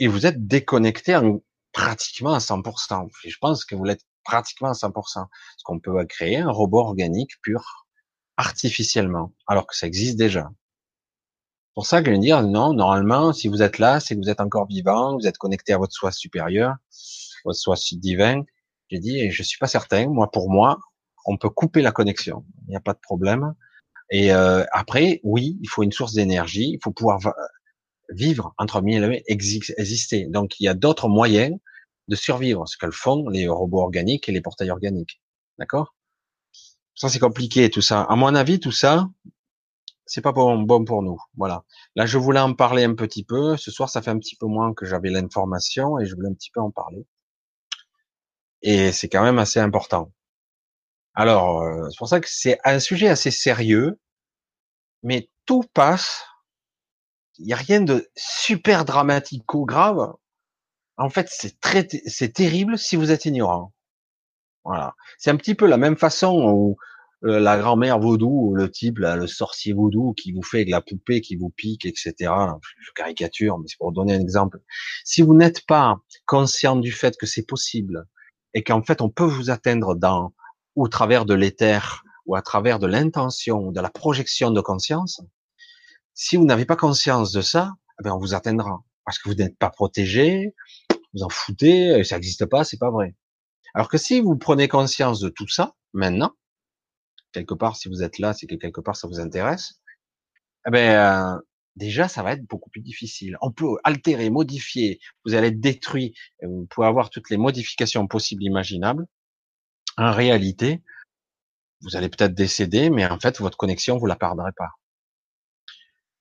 et 0.01 0.09
vous 0.09 0.27
êtes 0.27 0.47
déconnecté 0.47 1.15
en, 1.15 1.41
pratiquement 1.73 2.35
à 2.35 2.39
100%. 2.39 3.09
je 3.25 3.37
pense 3.41 3.65
que 3.65 3.75
vous 3.75 3.85
l'êtes 3.85 4.05
pratiquement 4.25 4.71
à 4.71 4.73
100%. 4.73 4.93
Parce 4.93 5.29
qu'on 5.65 5.79
peut 5.79 6.05
créer 6.07 6.39
un 6.39 6.51
robot 6.51 6.81
organique 6.81 7.41
pur, 7.43 7.87
artificiellement, 8.37 9.33
alors 9.47 9.67
que 9.67 9.77
ça 9.77 9.87
existe 9.87 10.17
déjà. 10.17 10.51
pour 11.75 11.87
ça 11.87 12.01
que 12.01 12.07
je 12.07 12.13
vais 12.13 12.19
dire, 12.19 12.43
non, 12.43 12.73
normalement, 12.73 13.33
si 13.33 13.49
vous 13.49 13.63
êtes 13.63 13.79
là, 13.79 14.01
c'est 14.01 14.15
que 14.17 14.21
vous 14.21 14.31
êtes 14.31 14.41
encore 14.41 14.67
vivant, 14.67 15.17
vous 15.17 15.27
êtes 15.27 15.39
connecté 15.39 15.73
à 15.73 15.79
votre 15.79 15.93
soi 15.93 16.11
supérieur, 16.11 16.75
votre 17.45 17.59
soi 17.59 17.77
divin. 17.93 18.43
J'ai 18.89 18.99
dit, 18.99 19.31
je 19.31 19.43
suis 19.43 19.59
pas 19.59 19.69
certain. 19.69 20.09
Moi, 20.09 20.31
pour 20.31 20.51
moi, 20.51 20.79
on 21.27 21.37
peut 21.37 21.51
couper 21.51 21.83
la 21.83 21.93
connexion. 21.93 22.45
Il 22.67 22.71
n'y 22.71 22.77
a 22.77 22.81
pas 22.81 22.95
de 22.95 22.99
problème. 22.99 23.55
Et 24.11 24.33
euh, 24.33 24.65
après, 24.73 25.21
oui, 25.23 25.59
il 25.63 25.69
faut 25.69 25.85
une 25.85 25.93
source 25.93 26.15
d'énergie. 26.15 26.73
Il 26.73 26.79
faut 26.83 26.91
pouvoir 26.91 27.21
vivre 28.11 28.55
entre 28.59 28.81
mille 28.83 29.23
exister. 29.27 30.27
Donc, 30.27 30.59
il 30.61 30.65
y 30.65 30.69
a 30.69 30.75
d'autres 30.75 31.09
moyens 31.09 31.57
de 32.09 32.17
survivre, 32.17 32.67
ce 32.69 32.77
qu'elles 32.77 32.93
font 32.93 33.29
les 33.29 33.49
robots 33.49 33.81
organiques 33.81 34.29
et 34.29 34.33
les 34.33 34.41
portails 34.41 34.71
organiques. 34.71 35.21
D'accord? 35.59 35.95
Ça, 36.95 37.09
c'est 37.09 37.19
compliqué, 37.19 37.71
tout 37.71 37.83
ça. 37.83 38.03
À 38.03 38.17
mon 38.17 38.35
avis, 38.35 38.61
tout 38.61 38.73
ça, 38.73 39.09
c'est 40.07 40.21
pas 40.21 40.33
bon, 40.33 40.59
bon 40.63 40.85
pour 40.85 41.03
nous. 41.03 41.19
Voilà. 41.37 41.65
Là, 41.95 42.05
je 42.05 42.19
voulais 42.19 42.41
en 42.41 42.53
parler 42.55 42.85
un 42.85 42.95
petit 42.95 43.25
peu. 43.25 43.57
Ce 43.57 43.71
soir, 43.71 43.89
ça 43.89 44.03
fait 44.03 44.11
un 44.11 44.19
petit 44.19 44.37
peu 44.37 44.47
moins 44.47 44.75
que 44.75 44.85
j'avais 44.85 45.11
l'information 45.11 45.99
et 45.99 46.07
je 46.07 46.15
voulais 46.17 46.29
un 46.29 46.35
petit 46.35 46.51
peu 46.51 46.61
en 46.61 46.71
parler. 46.71 47.07
Et 48.63 48.93
c'est 48.93 49.09
quand 49.09 49.23
même 49.23 49.39
assez 49.39 49.61
important. 49.61 50.13
Alors, 51.15 51.63
euh, 51.63 51.89
c'est 51.91 51.99
pour 51.99 52.09
ça 52.09 52.21
que 52.21 52.29
c'est 52.29 52.59
un 52.65 52.81
sujet 52.81 53.09
assez 53.09 53.31
sérieux, 53.31 54.01
mais 55.03 55.31
tout 55.47 55.63
passe. 55.75 56.25
Il 57.39 57.47
n'y 57.47 57.53
a 57.53 57.57
rien 57.57 57.81
de 57.81 58.09
super 58.17 58.85
dramatico 58.85 59.65
grave 59.65 60.13
en 61.01 61.09
fait, 61.09 61.29
c'est 61.31 61.59
très, 61.61 61.89
c'est 62.07 62.35
terrible 62.35 62.77
si 62.77 62.95
vous 62.95 63.11
êtes 63.11 63.25
ignorant. 63.25 63.73
Voilà. 64.65 64.95
C'est 65.19 65.31
un 65.31 65.37
petit 65.37 65.55
peu 65.55 65.67
la 65.67 65.79
même 65.79 65.97
façon 65.97 66.43
où 66.53 66.77
euh, 67.25 67.41
la 67.41 67.57
grand-mère 67.57 67.99
vaudou, 67.99 68.55
le 68.55 68.71
type, 68.71 68.99
le 68.99 69.27
sorcier 69.27 69.73
vaudou 69.73 70.13
qui 70.13 70.33
vous 70.33 70.43
fait 70.43 70.59
avec 70.59 70.69
la 70.69 70.83
poupée, 70.83 71.23
qui 71.23 71.37
vous 71.37 71.49
pique, 71.49 71.87
etc. 71.87 72.15
Je 72.81 72.93
caricature, 72.95 73.59
mais 73.59 73.65
c'est 73.67 73.79
pour 73.79 73.93
donner 73.93 74.15
un 74.15 74.21
exemple. 74.21 74.61
Si 75.05 75.23
vous 75.23 75.35
n'êtes 75.35 75.65
pas 75.65 75.97
conscient 76.27 76.77
du 76.77 76.93
fait 76.93 77.17
que 77.17 77.25
c'est 77.25 77.47
possible 77.47 78.07
et 78.53 78.63
qu'en 78.63 78.83
fait 78.83 79.01
on 79.01 79.09
peut 79.09 79.25
vous 79.25 79.49
atteindre 79.49 79.95
dans 79.95 80.35
ou 80.77 80.85
au 80.85 80.89
travers 80.89 81.25
de 81.25 81.33
l'éther 81.33 82.05
ou 82.27 82.37
à 82.37 82.43
travers 82.43 82.79
de 82.79 82.87
l'intention, 82.87 83.73
de 83.73 83.81
la 83.81 83.91
projection 83.91 84.51
de 84.51 84.61
conscience, 84.61 85.23
si 86.15 86.37
vous 86.37 86.45
n'avez 86.45 86.65
pas 86.65 86.77
conscience 86.77 87.33
de 87.33 87.41
ça, 87.41 87.73
eh 88.01 88.05
ben 88.05 88.13
on 88.13 88.19
vous 88.19 88.35
atteindra 88.35 88.83
parce 89.05 89.19
que 89.19 89.29
vous 89.29 89.35
n'êtes 89.35 89.57
pas 89.59 89.71
protégé, 89.71 90.55
vous 91.15 91.23
en 91.23 91.29
foutez, 91.29 92.05
ça 92.05 92.17
n'existe 92.17 92.47
pas, 92.47 92.65
c'est 92.65 92.79
pas 92.79 92.91
vrai. 92.91 93.15
Alors 93.75 93.89
que 93.89 93.99
si 93.99 94.21
vous 94.21 94.37
prenez 94.37 94.69
conscience 94.69 95.21
de 95.21 95.29
tout 95.29 95.49
ça, 95.49 95.75
maintenant, 95.93 96.35
quelque 97.33 97.55
part, 97.55 97.77
si 97.77 97.89
vous 97.89 98.03
êtes 98.03 98.19
là, 98.19 98.33
c'est 98.35 98.47
que 98.47 98.55
quelque 98.57 98.81
part 98.81 98.97
ça 98.97 99.09
vous 99.09 99.21
intéresse, 99.21 99.81
eh 100.67 100.71
ben, 100.71 101.37
euh, 101.37 101.41
déjà, 101.77 102.09
ça 102.09 102.23
va 102.23 102.33
être 102.33 102.45
beaucoup 102.47 102.71
plus 102.71 102.83
difficile. 102.83 103.37
On 103.41 103.53
peut 103.53 103.77
altérer, 103.85 104.31
modifier, 104.31 105.01
vous 105.25 105.35
allez 105.35 105.49
être 105.49 105.61
détruit, 105.61 106.15
vous 106.43 106.67
pouvez 106.71 106.87
avoir 106.87 107.11
toutes 107.11 107.31
les 107.31 107.37
modifications 107.37 108.07
possibles, 108.07 108.45
imaginables. 108.45 109.07
En 109.97 110.13
réalité, 110.13 110.83
vous 111.83 111.97
allez 111.97 112.09
peut-être 112.09 112.35
décéder, 112.35 112.91
mais 112.91 113.07
en 113.07 113.19
fait, 113.19 113.39
votre 113.41 113.57
connexion, 113.57 113.99
vous 113.99 114.07
la 114.07 114.17
perdrez 114.17 114.53
pas. 114.57 114.71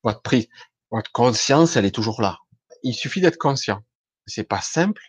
Votre 0.02 0.22
prise, 0.22 0.48
votre 0.90 1.12
conscience, 1.12 1.76
elle 1.76 1.84
est 1.84 1.94
toujours 1.94 2.22
là. 2.22 2.38
Il 2.82 2.94
suffit 2.94 3.20
d'être 3.20 3.38
conscient 3.38 3.82
c'est 4.30 4.44
pas 4.44 4.60
simple, 4.60 5.02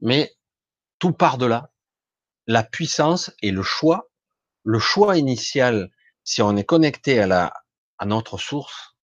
mais 0.00 0.34
tout 0.98 1.12
part 1.12 1.38
de 1.38 1.46
là. 1.46 1.70
La 2.46 2.64
puissance 2.64 3.30
et 3.42 3.52
le 3.52 3.62
choix, 3.62 4.10
le 4.64 4.78
choix 4.78 5.16
initial, 5.16 5.90
si 6.24 6.42
on 6.42 6.56
est 6.56 6.64
connecté 6.64 7.20
à 7.20 7.26
la, 7.26 7.52
à 7.98 8.06
notre 8.06 8.38
source, 8.38 8.96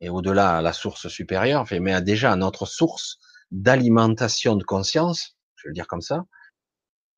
et 0.00 0.10
au-delà 0.10 0.58
à 0.58 0.62
la 0.62 0.72
source 0.72 1.08
supérieure, 1.08 1.66
mais 1.80 2.02
déjà 2.02 2.32
à 2.32 2.36
notre 2.36 2.66
source 2.66 3.18
d'alimentation 3.50 4.56
de 4.56 4.64
conscience, 4.64 5.36
je 5.56 5.64
vais 5.64 5.70
le 5.70 5.74
dire 5.74 5.86
comme 5.86 6.00
ça, 6.02 6.24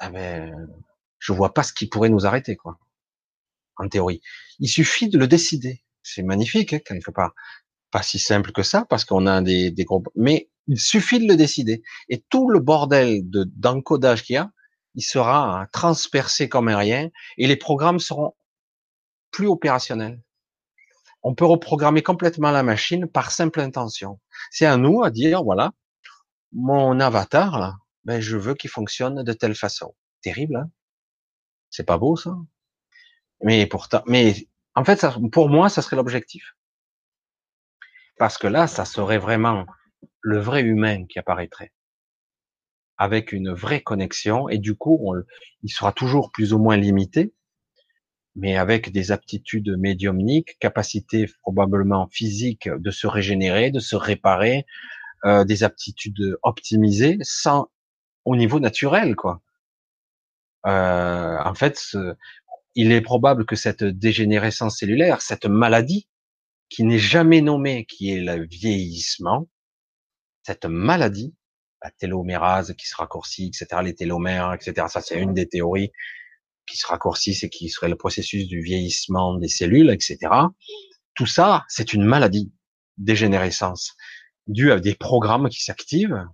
eh 0.05 0.11
ben, 0.11 0.69
je 1.19 1.33
vois 1.33 1.55
pas 1.55 1.63
ce 1.63 1.73
qui 1.73 1.89
pourrait 1.89 2.11
nous 2.11 2.27
arrêter, 2.27 2.57
quoi. 2.57 2.79
En 3.77 3.89
théorie. 3.89 4.21
Il 4.61 4.69
suffit 4.69 5.09
de 5.09 5.19
le 5.19 5.27
décider. 5.27 5.83
C'est 6.05 6.23
magnifique, 6.23 6.73
hein, 6.73 6.79
quelque 6.85 7.11
part 7.11 7.33
pas 7.91 8.03
si 8.03 8.19
simple 8.19 8.51
que 8.51 8.65
ça 8.65 8.85
parce 8.91 9.05
qu'on 9.05 9.29
a 9.29 9.41
des, 9.41 9.71
des 9.71 9.85
gros, 9.85 10.03
mais 10.17 10.51
il 10.67 10.81
suffit 10.81 11.21
de 11.21 11.29
le 11.29 11.37
décider. 11.37 11.83
Et 12.09 12.25
tout 12.29 12.51
le 12.51 12.59
bordel 12.59 13.29
de 13.31 13.45
d'encodage 13.55 14.25
qu'il 14.25 14.35
y 14.35 14.37
a, 14.37 14.51
il 14.97 15.03
sera 15.03 15.69
transpercé 15.73 16.49
comme 16.49 16.69
un 16.69 16.77
rien 16.77 17.11
et 17.39 17.47
les 17.47 17.55
programmes 17.57 18.01
seront 18.01 18.35
plus 19.31 19.47
opérationnels. 19.47 20.21
On 21.23 21.35
peut 21.37 21.45
reprogrammer 21.45 22.03
complètement 22.03 22.51
la 22.51 22.65
machine 22.65 23.07
par 23.07 23.31
simple 23.31 23.61
intention. 23.61 24.21
C'est 24.51 24.67
à 24.67 24.77
nous 24.77 25.05
à 25.05 25.11
dire, 25.11 25.45
voilà, 25.45 25.73
mon 26.53 26.99
avatar, 27.01 27.59
là, 27.61 27.77
ben, 28.05 28.21
je 28.21 28.37
veux 28.37 28.55
qu'il 28.55 28.71
fonctionne 28.71 29.23
de 29.23 29.33
telle 29.33 29.55
façon. 29.55 29.95
Terrible, 30.21 30.57
hein 30.57 30.71
C'est 31.71 31.87
pas 31.87 31.99
beau, 31.99 32.17
ça? 32.17 32.37
Mais 33.43 33.67
pourtant, 33.67 34.03
mais 34.07 34.49
en 34.75 34.85
fait, 34.85 35.01
ça, 35.01 35.17
pour 35.33 35.49
moi, 35.49 35.69
ça 35.69 35.83
serait 35.83 35.97
l'objectif. 35.97 36.55
Parce 38.19 38.39
que 38.39 38.47
là, 38.47 38.67
ça 38.67 38.85
serait 38.85 39.19
vraiment 39.19 39.67
le 40.21 40.39
vrai 40.39 40.63
humain 40.63 41.07
qui 41.07 41.19
apparaîtrait 41.19 41.73
avec 42.97 43.33
une 43.33 43.53
vraie 43.53 43.81
connexion 43.81 44.49
et 44.49 44.59
du 44.59 44.77
coup, 44.77 45.15
il 45.63 45.69
sera 45.69 45.93
toujours 45.93 46.31
plus 46.31 46.53
ou 46.53 46.59
moins 46.59 46.77
limité, 46.77 47.35
mais 48.37 48.57
avec 48.57 48.93
des 48.93 49.13
aptitudes 49.13 49.77
médiumniques, 49.79 50.59
capacité 50.59 51.27
probablement 51.43 52.09
physique 52.09 52.69
de 52.69 52.91
se 52.91 53.07
régénérer, 53.07 53.71
de 53.71 53.81
se 53.81 53.97
réparer, 53.97 54.67
euh, 55.25 55.45
des 55.45 55.65
aptitudes 55.65 56.37
optimisées, 56.43 57.19
sans 57.23 57.69
au 58.25 58.37
niveau 58.37 58.61
naturel, 58.61 59.17
quoi. 59.17 59.41
Euh, 60.67 61.37
en 61.45 61.55
fait, 61.55 61.97
il 62.75 62.93
est 62.93 63.01
probable 63.01 63.47
que 63.47 63.57
cette 63.57 63.85
dégénérescence 63.85 64.79
cellulaire, 64.79 65.23
cette 65.23 65.47
maladie 65.47 66.09
qui 66.69 66.85
n'est 66.85 66.99
jamais 66.99 67.41
nommée, 67.41 67.87
qui 67.87 68.11
est 68.11 68.21
le 68.21 68.47
vieillissement, 68.47 69.49
cette 70.43 70.65
maladie, 70.65 71.35
la 71.83 71.91
télomérase 71.91 72.75
qui 72.77 72.87
se 72.87 72.97
raccourcit, 72.97 73.47
etc., 73.47 73.83
les 73.85 73.95
télomères, 73.95 74.53
etc. 74.53 74.87
Ça, 74.89 75.01
c'est 75.01 75.21
une 75.21 75.35
des 75.35 75.49
théories 75.49 75.93
qui 76.67 76.77
se 76.77 76.87
raccourcissent 76.87 77.45
et 77.45 77.51
qui 77.51 77.69
serait 77.69 77.89
le 77.89 77.97
processus 77.97 78.49
du 78.49 78.63
vieillissement 78.63 79.37
des 79.37 79.49
cellules, 79.49 79.91
etc. 79.91 80.19
Tout 81.15 81.27
ça, 81.27 81.65
c'est 81.69 81.93
une 81.93 82.05
maladie, 82.05 82.53
dégénérescence, 82.97 83.95
due 84.47 84.73
à 84.73 84.81
des 84.81 84.95
programmes 84.95 85.49
qui 85.49 85.63
s'activent 85.63 86.27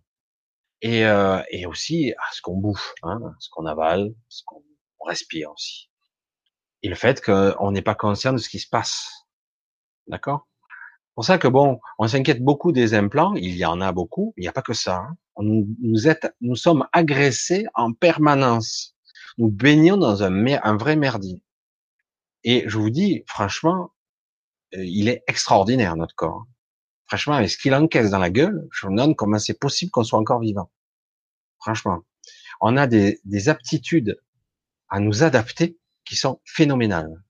et, 0.82 1.04
euh, 1.04 1.42
et 1.50 1.66
aussi 1.66 2.12
à 2.12 2.32
ce 2.32 2.40
qu'on 2.40 2.56
bouffe, 2.56 2.94
hein, 3.02 3.20
ce 3.40 3.50
qu'on 3.50 3.66
avale, 3.66 4.14
ce 4.28 4.42
qu'on 4.46 4.62
respire 5.06 5.50
aussi. 5.50 5.89
Et 6.82 6.88
le 6.88 6.94
fait 6.94 7.22
qu'on 7.22 7.70
n'est 7.72 7.82
pas 7.82 7.94
conscient 7.94 8.32
de 8.32 8.38
ce 8.38 8.48
qui 8.48 8.58
se 8.58 8.68
passe. 8.68 9.26
D'accord? 10.06 10.46
Pour 11.14 11.24
ça 11.24 11.38
que 11.38 11.48
bon, 11.48 11.80
on 11.98 12.08
s'inquiète 12.08 12.42
beaucoup 12.42 12.72
des 12.72 12.94
implants. 12.94 13.34
Il 13.34 13.56
y 13.56 13.64
en 13.64 13.80
a 13.80 13.92
beaucoup. 13.92 14.32
Il 14.36 14.42
n'y 14.42 14.48
a 14.48 14.52
pas 14.52 14.62
que 14.62 14.72
ça. 14.72 14.96
Hein. 14.96 15.16
Nous, 15.38 15.68
nous, 15.80 16.00
nous 16.40 16.56
sommes 16.56 16.86
agressés 16.92 17.66
en 17.74 17.92
permanence. 17.92 18.96
Nous 19.36 19.50
baignons 19.50 19.96
dans 19.96 20.22
un, 20.22 20.46
un 20.46 20.76
vrai 20.76 20.96
merdier. 20.96 21.42
Et 22.44 22.64
je 22.66 22.78
vous 22.78 22.90
dis, 22.90 23.22
franchement, 23.26 23.92
euh, 24.74 24.84
il 24.84 25.08
est 25.08 25.22
extraordinaire, 25.26 25.96
notre 25.96 26.14
corps. 26.14 26.46
Franchement, 27.06 27.34
avec 27.34 27.50
ce 27.50 27.58
qu'il 27.58 27.74
encaisse 27.74 28.10
dans 28.10 28.18
la 28.18 28.30
gueule, 28.30 28.68
je 28.72 28.86
me 28.86 28.92
demande 28.92 29.16
comment 29.16 29.38
c'est 29.38 29.58
possible 29.58 29.90
qu'on 29.90 30.04
soit 30.04 30.18
encore 30.18 30.40
vivant. 30.40 30.70
Franchement. 31.58 32.00
On 32.60 32.76
a 32.76 32.86
des, 32.86 33.20
des 33.24 33.48
aptitudes 33.48 34.20
à 34.88 35.00
nous 35.00 35.22
adapter 35.22 35.78
qui 36.10 36.16
sont 36.16 36.40
phénoménales. 36.44 37.22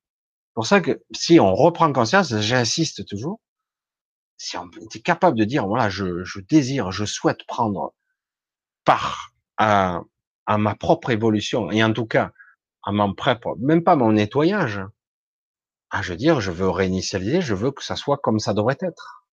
Pour 0.55 0.67
ça 0.67 0.81
que 0.81 1.03
si 1.13 1.39
on 1.39 1.55
reprend 1.55 1.93
conscience, 1.93 2.35
j'insiste 2.41 3.07
toujours, 3.07 3.39
si 4.39 4.57
on 4.57 4.71
était 4.81 5.03
capable 5.03 5.39
de 5.39 5.45
dire, 5.45 5.67
voilà, 5.67 5.91
je, 5.91 6.25
je 6.25 6.41
désire, 6.41 6.91
je 6.91 7.05
souhaite 7.05 7.47
prendre 7.47 7.93
part 8.87 9.35
à, 9.59 10.01
à, 10.47 10.57
ma 10.57 10.75
propre 10.75 11.11
évolution, 11.11 11.71
et 11.71 11.85
en 11.85 11.93
tout 11.93 12.07
cas, 12.07 12.33
à 12.83 12.91
mon 12.91 13.13
propre, 13.13 13.55
même 13.59 13.85
pas 13.85 13.97
mon 13.97 14.13
nettoyage, 14.13 14.81
ah, 15.91 16.01
je 16.01 16.13
veux 16.13 16.17
dire, 16.17 16.41
je 16.41 16.51
veux 16.51 16.71
réinitialiser, 16.71 17.43
je 17.43 17.53
veux 17.53 17.73
que 17.73 17.85
ça 17.85 17.97
soit 17.97 18.17
comme 18.17 18.39
ça 18.39 18.55
devrait 18.55 18.79
être. 18.81 19.27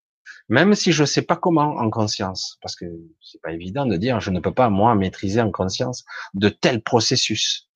Même 0.50 0.76
si 0.76 0.92
je 0.92 1.06
sais 1.06 1.22
pas 1.22 1.38
comment 1.38 1.78
en 1.78 1.90
conscience, 1.90 2.58
parce 2.62 2.76
que 2.76 2.86
c'est 3.22 3.42
pas 3.42 3.54
évident 3.54 3.86
de 3.86 3.96
dire, 3.96 4.20
je 4.20 4.30
ne 4.30 4.42
peux 4.42 4.54
pas, 4.54 4.70
moi, 4.70 4.94
maîtriser 4.94 5.40
en 5.40 5.52
conscience 5.52 6.04
de 6.34 6.50
tels 6.50 6.84
processus. 6.84 7.67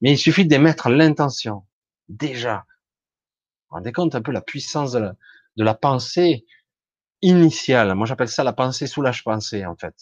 Mais 0.00 0.12
il 0.12 0.18
suffit 0.18 0.46
d'émettre 0.46 0.88
l'intention. 0.88 1.66
Déjà. 2.08 2.64
Rendez 3.68 3.92
compte 3.92 4.14
un 4.14 4.22
peu 4.22 4.32
la 4.32 4.40
puissance 4.40 4.92
de 4.92 5.14
la, 5.56 5.74
pensée 5.74 6.44
initiale. 7.22 7.94
Moi, 7.94 8.06
j'appelle 8.06 8.28
ça 8.28 8.42
la 8.42 8.52
pensée 8.52 8.86
sous 8.86 9.02
la 9.02 9.12
pensée, 9.12 9.64
en 9.64 9.76
fait. 9.76 9.94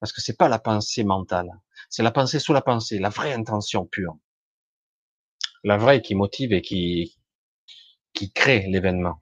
Parce 0.00 0.12
que 0.12 0.20
c'est 0.20 0.36
pas 0.36 0.48
la 0.48 0.58
pensée 0.58 1.04
mentale. 1.04 1.50
C'est 1.88 2.02
la 2.02 2.10
pensée 2.10 2.38
sous 2.38 2.52
la 2.52 2.60
pensée, 2.60 2.98
la 2.98 3.08
vraie 3.08 3.32
intention 3.32 3.86
pure. 3.86 4.18
La 5.64 5.78
vraie 5.78 6.02
qui 6.02 6.14
motive 6.14 6.52
et 6.52 6.60
qui, 6.60 7.16
qui 8.12 8.32
crée 8.32 8.66
l'événement. 8.68 9.20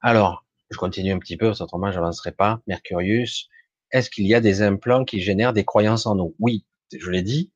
Alors, 0.00 0.44
je 0.70 0.76
continue 0.76 1.12
un 1.12 1.18
petit 1.18 1.36
peu, 1.36 1.48
autrement 1.48 1.90
j'avancerai 1.90 2.32
pas. 2.32 2.60
Mercurius, 2.66 3.48
est-ce 3.90 4.10
qu'il 4.10 4.26
y 4.26 4.34
a 4.34 4.40
des 4.40 4.62
implants 4.62 5.04
qui 5.04 5.20
génèrent 5.20 5.52
des 5.52 5.64
croyances 5.64 6.06
en 6.06 6.14
nous? 6.14 6.34
Oui, 6.38 6.66
je 6.92 7.10
l'ai 7.10 7.22
dit. 7.22 7.52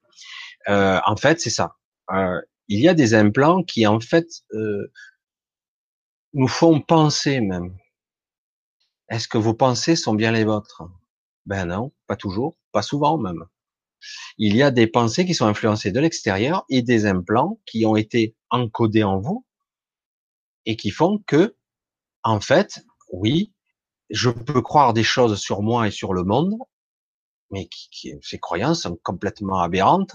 Euh, 0.68 1.00
en 1.06 1.16
fait, 1.16 1.40
c'est 1.40 1.50
ça. 1.50 1.76
Euh, 2.12 2.40
il 2.68 2.80
y 2.80 2.88
a 2.88 2.94
des 2.94 3.14
implants 3.14 3.62
qui, 3.62 3.86
en 3.86 4.00
fait, 4.00 4.28
euh, 4.52 4.92
nous 6.34 6.48
font 6.48 6.80
penser 6.80 7.40
même. 7.40 7.76
Est-ce 9.08 9.28
que 9.28 9.38
vos 9.38 9.54
pensées 9.54 9.96
sont 9.96 10.14
bien 10.14 10.32
les 10.32 10.44
vôtres? 10.44 10.82
Ben 11.46 11.66
non, 11.66 11.92
pas 12.06 12.16
toujours, 12.16 12.56
pas 12.72 12.82
souvent 12.82 13.16
même. 13.16 13.44
Il 14.36 14.54
y 14.54 14.62
a 14.62 14.70
des 14.70 14.86
pensées 14.86 15.24
qui 15.24 15.34
sont 15.34 15.46
influencées 15.46 15.90
de 15.90 16.00
l'extérieur 16.00 16.64
et 16.68 16.82
des 16.82 17.06
implants 17.06 17.58
qui 17.66 17.86
ont 17.86 17.96
été 17.96 18.36
encodés 18.50 19.02
en 19.02 19.18
vous 19.18 19.44
et 20.66 20.76
qui 20.76 20.90
font 20.90 21.18
que, 21.26 21.56
en 22.22 22.40
fait, 22.40 22.84
oui, 23.10 23.52
je 24.10 24.30
peux 24.30 24.60
croire 24.60 24.92
des 24.92 25.02
choses 25.02 25.40
sur 25.40 25.62
moi 25.62 25.88
et 25.88 25.90
sur 25.90 26.12
le 26.12 26.24
monde, 26.24 26.56
mais 27.50 27.66
qui, 27.68 28.14
ces 28.22 28.38
croyances 28.38 28.82
sont 28.82 28.96
complètement 29.02 29.60
aberrantes 29.60 30.14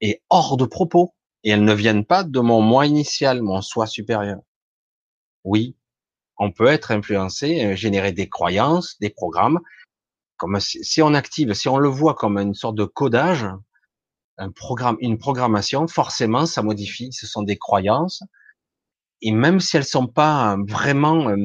et 0.00 0.22
hors 0.30 0.56
de 0.56 0.64
propos. 0.64 1.14
Et 1.44 1.50
elles 1.50 1.64
ne 1.64 1.74
viennent 1.74 2.04
pas 2.04 2.24
de 2.24 2.40
mon 2.40 2.60
moi 2.60 2.86
initial, 2.86 3.42
mon 3.42 3.62
soi 3.62 3.86
supérieur. 3.86 4.40
Oui, 5.44 5.76
on 6.38 6.52
peut 6.52 6.66
être 6.66 6.90
influencé, 6.90 7.64
euh, 7.64 7.76
générer 7.76 8.12
des 8.12 8.28
croyances, 8.28 8.98
des 9.00 9.10
programmes. 9.10 9.60
Comme 10.38 10.60
si, 10.60 11.00
on 11.02 11.14
active, 11.14 11.54
si 11.54 11.68
on 11.68 11.78
le 11.78 11.88
voit 11.88 12.14
comme 12.14 12.36
une 12.36 12.54
sorte 12.54 12.76
de 12.76 12.84
codage, 12.84 13.46
un 14.38 14.50
programme, 14.50 14.98
une 15.00 15.18
programmation, 15.18 15.88
forcément, 15.88 16.44
ça 16.44 16.62
modifie. 16.62 17.12
Ce 17.12 17.26
sont 17.26 17.42
des 17.42 17.56
croyances, 17.56 18.22
et 19.22 19.32
même 19.32 19.60
si 19.60 19.76
elles 19.76 19.84
sont 19.84 20.06
pas 20.06 20.56
vraiment 20.68 21.30
euh, 21.30 21.36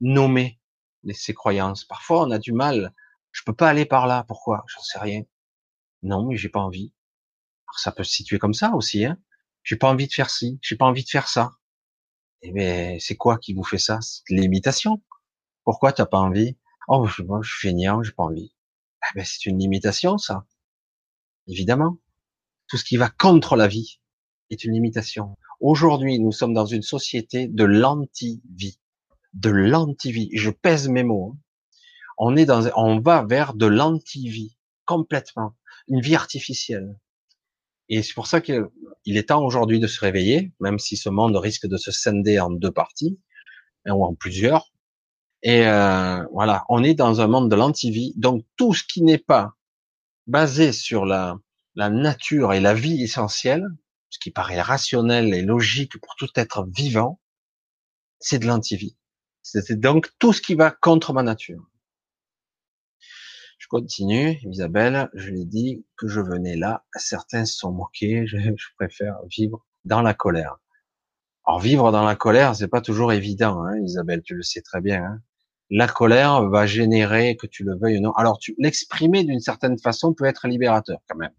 nommées, 0.00 0.58
ces 1.12 1.34
croyances, 1.34 1.84
parfois 1.84 2.26
on 2.26 2.30
a 2.30 2.38
du 2.38 2.52
mal. 2.52 2.92
Je 3.32 3.42
peux 3.46 3.54
pas 3.54 3.68
aller 3.68 3.84
par 3.86 4.06
là. 4.06 4.24
Pourquoi? 4.26 4.64
J'en 4.66 4.82
sais 4.82 4.98
rien. 4.98 5.22
Non, 6.02 6.26
mais 6.26 6.36
j'ai 6.36 6.48
pas 6.48 6.60
envie. 6.60 6.92
Ça 7.76 7.92
peut 7.92 8.04
se 8.04 8.12
situer 8.12 8.38
comme 8.38 8.54
ça 8.54 8.72
aussi. 8.74 9.04
Hein. 9.04 9.18
J'ai 9.62 9.76
pas 9.76 9.88
envie 9.88 10.06
de 10.06 10.12
faire 10.12 10.30
ci. 10.30 10.58
J'ai 10.62 10.76
pas 10.76 10.86
envie 10.86 11.04
de 11.04 11.08
faire 11.08 11.28
ça. 11.28 11.52
Eh 12.42 12.52
bien, 12.52 12.96
c'est 12.98 13.16
quoi 13.16 13.38
qui 13.38 13.52
vous 13.52 13.64
fait 13.64 13.78
ça? 13.78 13.98
C'est 14.00 14.22
l'imitation. 14.30 15.02
Pourquoi 15.64 15.92
t'as 15.92 16.06
pas 16.06 16.18
envie? 16.18 16.56
Oh, 16.88 17.06
je, 17.06 17.22
moi, 17.22 17.40
je 17.42 17.54
suis 17.54 17.76
j'ai 17.78 18.12
pas 18.12 18.22
envie. 18.24 18.54
Eh 19.02 19.18
ben, 19.18 19.24
c'est 19.24 19.46
une 19.46 19.58
limitation, 19.58 20.18
ça. 20.18 20.46
Évidemment. 21.46 21.98
Tout 22.68 22.76
ce 22.76 22.84
qui 22.84 22.96
va 22.96 23.10
contre 23.10 23.56
la 23.56 23.68
vie 23.68 24.00
est 24.50 24.64
une 24.64 24.72
limitation. 24.72 25.36
Aujourd'hui, 25.60 26.18
nous 26.18 26.32
sommes 26.32 26.54
dans 26.54 26.66
une 26.66 26.82
société 26.82 27.46
de 27.46 27.64
l'anti-vie. 27.64 28.80
De 29.34 29.50
l'anti-vie. 29.50 30.30
Je 30.32 30.50
pèse 30.50 30.88
mes 30.88 31.02
mots. 31.02 31.34
Hein. 31.34 31.38
On 32.16 32.36
est 32.36 32.46
dans, 32.46 32.70
on 32.76 33.00
va 33.00 33.24
vers 33.24 33.54
de 33.54 33.66
l'anti-vie. 33.66 34.56
Complètement. 34.86 35.56
Une 35.88 36.00
vie 36.00 36.14
artificielle. 36.14 36.98
Et 37.90 38.02
c'est 38.02 38.14
pour 38.14 38.28
ça 38.28 38.40
qu'il 38.40 38.62
est 39.04 39.28
temps 39.28 39.44
aujourd'hui 39.44 39.80
de 39.80 39.88
se 39.88 40.00
réveiller, 40.00 40.52
même 40.60 40.78
si 40.78 40.96
ce 40.96 41.08
monde 41.08 41.36
risque 41.36 41.66
de 41.66 41.76
se 41.76 41.90
scinder 41.90 42.38
en 42.38 42.50
deux 42.50 42.70
parties, 42.70 43.18
ou 43.86 44.04
en 44.04 44.14
plusieurs. 44.14 44.72
Et 45.42 45.66
euh, 45.66 46.24
voilà, 46.32 46.64
on 46.68 46.84
est 46.84 46.94
dans 46.94 47.20
un 47.20 47.26
monde 47.26 47.50
de 47.50 47.56
l'antivie, 47.56 48.14
donc 48.16 48.44
tout 48.56 48.74
ce 48.74 48.84
qui 48.84 49.02
n'est 49.02 49.18
pas 49.18 49.54
basé 50.28 50.70
sur 50.70 51.04
la, 51.04 51.36
la 51.74 51.90
nature 51.90 52.52
et 52.52 52.60
la 52.60 52.74
vie 52.74 53.02
essentielle, 53.02 53.66
ce 54.08 54.20
qui 54.20 54.30
paraît 54.30 54.60
rationnel 54.60 55.34
et 55.34 55.42
logique 55.42 55.98
pour 56.00 56.14
tout 56.16 56.28
être 56.36 56.68
vivant, 56.70 57.20
c'est 58.20 58.38
de 58.38 58.46
l'antivie. 58.46 58.96
C'est 59.42 59.80
donc 59.80 60.10
tout 60.18 60.32
ce 60.32 60.42
qui 60.42 60.54
va 60.54 60.70
contre 60.70 61.12
ma 61.12 61.22
nature 61.22 61.69
continue, 63.68 64.38
Isabelle, 64.44 65.10
je 65.14 65.30
l'ai 65.30 65.44
dit 65.44 65.84
que 65.96 66.08
je 66.08 66.20
venais 66.20 66.56
là. 66.56 66.84
Certains 66.96 67.44
se 67.44 67.56
sont 67.56 67.72
moqués, 67.72 68.26
je, 68.26 68.38
préfère 68.76 69.18
vivre 69.26 69.66
dans 69.84 70.02
la 70.02 70.14
colère. 70.14 70.58
Alors 71.46 71.60
vivre 71.60 71.92
dans 71.92 72.04
la 72.04 72.16
colère, 72.16 72.54
c'est 72.54 72.68
pas 72.68 72.80
toujours 72.80 73.12
évident, 73.12 73.62
hein, 73.62 73.78
Isabelle, 73.80 74.22
tu 74.22 74.34
le 74.34 74.42
sais 74.42 74.62
très 74.62 74.80
bien. 74.80 75.04
Hein. 75.04 75.22
La 75.70 75.88
colère 75.88 76.48
va 76.48 76.66
générer, 76.66 77.36
que 77.36 77.46
tu 77.46 77.64
le 77.64 77.76
veuilles 77.76 77.98
ou 77.98 78.02
non. 78.02 78.12
Alors 78.12 78.38
tu 78.38 78.54
l'exprimer 78.58 79.24
d'une 79.24 79.40
certaine 79.40 79.78
façon 79.78 80.14
peut 80.14 80.24
être 80.24 80.48
libérateur 80.48 80.98
quand 81.08 81.16
même. 81.16 81.32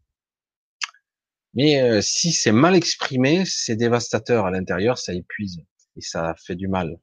Mais 1.53 1.82
euh, 1.82 2.01
si 2.01 2.32
c'est 2.32 2.51
mal 2.51 2.76
exprimé, 2.76 3.43
c'est 3.45 3.76
dévastateur 3.76 4.45
à 4.45 4.51
l'intérieur, 4.51 4.97
ça 4.97 5.13
épuise 5.13 5.61
et 5.97 6.01
ça 6.01 6.34
fait 6.38 6.55
du 6.55 6.67
mal. 6.67 6.97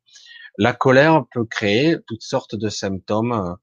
La 0.56 0.72
colère 0.72 1.24
peut 1.32 1.44
créer 1.44 1.96
toutes 2.06 2.22
sortes 2.22 2.56
de 2.56 2.68
symptômes. 2.68 3.56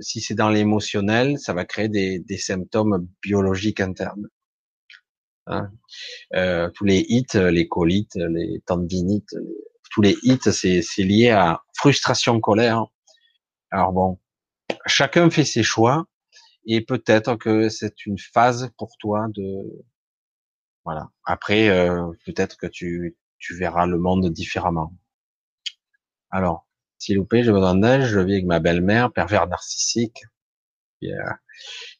Si 0.00 0.20
c'est 0.20 0.34
dans 0.34 0.50
l'émotionnel, 0.50 1.38
ça 1.38 1.54
va 1.54 1.64
créer 1.64 1.88
des, 1.88 2.18
des 2.18 2.38
symptômes 2.38 3.08
biologiques 3.22 3.80
internes. 3.80 4.28
Hein. 5.46 5.70
Euh, 6.34 6.70
tous 6.74 6.84
les 6.84 7.04
hits, 7.08 7.26
les 7.34 7.68
colites, 7.68 8.16
les 8.16 8.60
tendinites, 8.66 9.34
tous 9.90 10.02
les 10.02 10.16
hits, 10.22 10.52
c'est 10.52 10.82
lié 10.98 11.30
à 11.30 11.62
frustration, 11.74 12.40
colère. 12.40 12.84
Alors 13.70 13.92
bon, 13.92 14.18
chacun 14.86 15.30
fait 15.30 15.44
ses 15.44 15.62
choix 15.62 16.06
et 16.66 16.80
peut-être 16.80 17.36
que 17.36 17.68
c'est 17.68 18.04
une 18.06 18.18
phase 18.18 18.70
pour 18.76 18.96
toi 18.98 19.26
de 19.34 19.84
voilà. 20.84 21.10
Après, 21.24 21.68
euh, 21.68 22.12
peut-être 22.24 22.56
que 22.56 22.66
tu 22.66 23.16
tu 23.38 23.56
verras 23.56 23.86
le 23.86 23.98
monde 23.98 24.30
différemment. 24.30 24.92
Alors, 26.30 26.65
s'il 26.98 27.18
vous 27.18 27.24
plaît, 27.24 27.42
je 27.42 27.52
me 27.52 27.80
d'aide, 27.80 28.02
je 28.02 28.20
vis 28.20 28.34
avec 28.34 28.46
ma 28.46 28.60
belle-mère, 28.60 29.12
pervers 29.12 29.46
narcissique, 29.46 30.24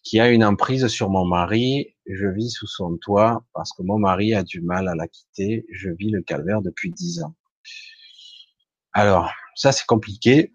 qui 0.03 0.20
a 0.20 0.30
une 0.30 0.44
emprise 0.44 0.86
sur 0.88 1.11
mon 1.11 1.24
mari. 1.24 1.94
Je 2.09 2.26
vis 2.26 2.51
sous 2.51 2.66
son 2.66 2.97
toit 2.97 3.44
parce 3.53 3.72
que 3.72 3.82
mon 3.82 3.99
mari 3.99 4.34
a 4.34 4.42
du 4.42 4.61
mal 4.61 4.88
à 4.88 4.94
la 4.94 5.09
quitter. 5.09 5.66
Je 5.72 5.90
vis 5.90 6.11
le 6.11 6.22
calvaire 6.22 6.62
depuis 6.62 6.90
dix 6.90 7.22
ans. 7.22 7.34
Alors, 8.92 9.30
ça 9.55 9.72
c'est 9.72 9.86
compliqué. 9.86 10.53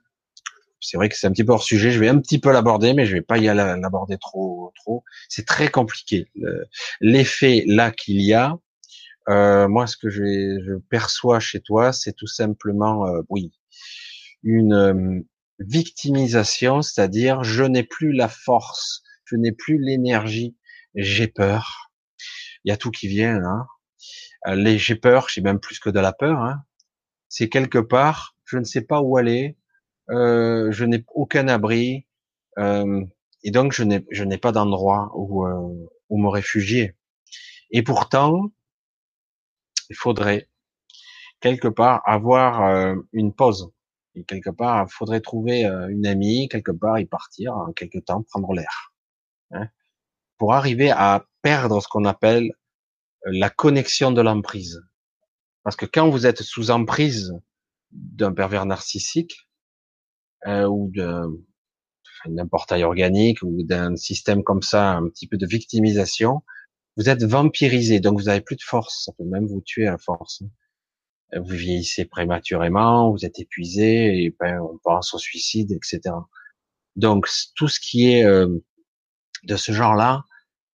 C'est 0.80 0.98
vrai 0.98 1.10
que 1.10 1.16
c'est 1.16 1.28
un 1.28 1.32
petit 1.32 1.44
peu 1.44 1.52
hors 1.52 1.64
sujet. 1.64 1.92
Je 1.92 2.00
vais 2.00 2.10
un 2.10 2.20
petit 2.20 2.40
peu 2.40 2.52
l'aborder, 2.52 2.94
mais 2.94 3.06
je 3.06 3.14
vais 3.14 3.22
pas 3.22 3.38
y 3.38 3.48
aller 3.48 3.80
l'aborder 3.80 4.18
trop, 4.18 4.72
trop. 4.76 5.04
C'est 5.30 5.46
très 5.46 5.70
compliqué. 5.70 6.28
L'effet 7.02 7.64
là 7.68 7.92
qu'il 7.92 8.22
y 8.22 8.34
a, 8.34 8.58
euh, 9.30 9.68
moi, 9.68 9.86
ce 9.86 9.98
que 9.98 10.10
je, 10.10 10.24
je 10.66 10.74
perçois 10.90 11.40
chez 11.40 11.62
toi, 11.62 11.94
c'est 11.94 12.14
tout 12.14 12.28
simplement, 12.28 13.06
euh, 13.06 13.22
oui, 13.30 13.52
une 14.44 14.74
euh, 14.74 15.22
victimisation, 15.60 16.82
c'est-à-dire 16.82 17.44
je 17.44 17.64
n'ai 17.64 17.84
plus 17.84 18.14
la 18.14 18.28
force, 18.28 19.04
je 19.26 19.36
n'ai 19.36 19.52
plus 19.52 19.78
l'énergie, 19.80 20.58
j'ai 20.96 21.28
peur. 21.28 21.92
Il 22.64 22.70
y 22.70 22.72
a 22.72 22.78
tout 22.78 22.92
qui 22.92 23.08
vient 23.08 23.40
là. 23.40 23.68
Euh, 24.48 24.78
j'ai 24.78 24.96
peur, 24.96 25.30
j'ai 25.30 25.42
même 25.42 25.60
plus 25.60 25.80
que 25.80 25.90
de 25.90 26.00
la 26.00 26.14
peur. 26.14 26.40
Hein. 26.40 26.64
C'est 27.30 27.50
quelque 27.50 27.80
part, 27.80 28.36
je 28.46 28.58
ne 28.58 28.64
sais 28.64 28.82
pas 28.82 29.02
où 29.02 29.18
aller, 29.18 29.58
euh, 30.10 30.72
je 30.72 30.84
n'ai 30.86 31.04
aucun 31.14 31.48
abri, 31.48 32.08
euh, 32.58 33.02
et 33.44 33.52
donc 33.52 33.72
je 33.72 33.84
n'ai 33.84 34.06
je 34.12 34.24
n'ai 34.24 34.38
pas 34.38 34.52
d'endroit 34.52 35.12
où 35.16 35.46
euh, 35.46 35.90
où 36.10 36.18
me 36.18 36.28
réfugier. 36.28 36.96
Et 37.72 37.84
pourtant, 37.84 38.52
il 39.90 39.96
faudrait 39.96 40.50
quelque 41.40 41.70
part 41.70 42.02
avoir 42.06 42.96
une 43.14 43.34
pause 43.34 43.72
et 44.16 44.24
quelque 44.24 44.50
part, 44.50 44.88
il 44.88 44.94
faudrait 44.94 45.22
trouver 45.22 45.64
une 45.64 46.06
amie, 46.06 46.50
quelque 46.50 46.72
part 46.72 47.00
y 47.00 47.06
partir 47.06 47.56
en 47.56 47.72
quelque 47.72 48.00
temps, 48.00 48.24
prendre 48.24 48.54
l'air. 48.54 48.94
Hein, 49.52 49.68
pour 50.38 50.54
arriver 50.54 50.92
à 50.92 51.26
perdre 51.42 51.82
ce 51.82 51.88
qu'on 51.88 52.06
appelle 52.06 52.52
la 53.26 53.50
connexion 53.50 54.12
de 54.12 54.22
l'emprise. 54.22 54.82
Parce 55.64 55.76
que 55.76 55.86
quand 55.86 56.10
vous 56.10 56.26
êtes 56.26 56.42
sous 56.42 56.72
emprise 56.72 57.34
d'un 57.92 58.34
pervers 58.34 58.66
narcissique 58.66 59.48
ou 60.46 60.92
d'un 60.94 62.48
portail 62.48 62.84
organique 62.84 63.44
ou 63.44 63.64
d'un 63.64 63.96
système 63.96 64.44
comme 64.44 64.64
ça, 64.64 64.94
un 64.94 65.08
petit 65.10 65.28
peu 65.28 65.38
de 65.38 65.46
victimisation, 65.46 66.42
vous 66.98 67.10
êtes 67.10 67.24
vampirisé, 67.24 68.00
donc 68.00 68.20
vous 68.20 68.26
n'avez 68.26 68.42
plus 68.42 68.56
de 68.56 68.64
force. 68.64 69.06
Ça 69.06 69.14
peut 69.18 69.24
même 69.24 69.46
vous 69.46 69.62
tuer 69.62 69.88
à 69.88 69.98
force 69.98 70.44
vous 71.36 71.56
vieillissez 71.56 72.06
prématurément, 72.06 73.12
vous 73.12 73.26
êtes 73.26 73.40
épuisé, 73.40 74.24
et 74.24 74.36
ben, 74.40 74.60
on 74.60 74.78
pense 74.80 75.14
au 75.14 75.18
suicide, 75.18 75.72
etc. 75.72 76.16
Donc 76.96 77.28
tout 77.56 77.68
ce 77.68 77.80
qui 77.80 78.12
est 78.12 78.26
euh, 78.26 78.60
de 79.44 79.56
ce 79.56 79.72
genre-là, 79.72 80.26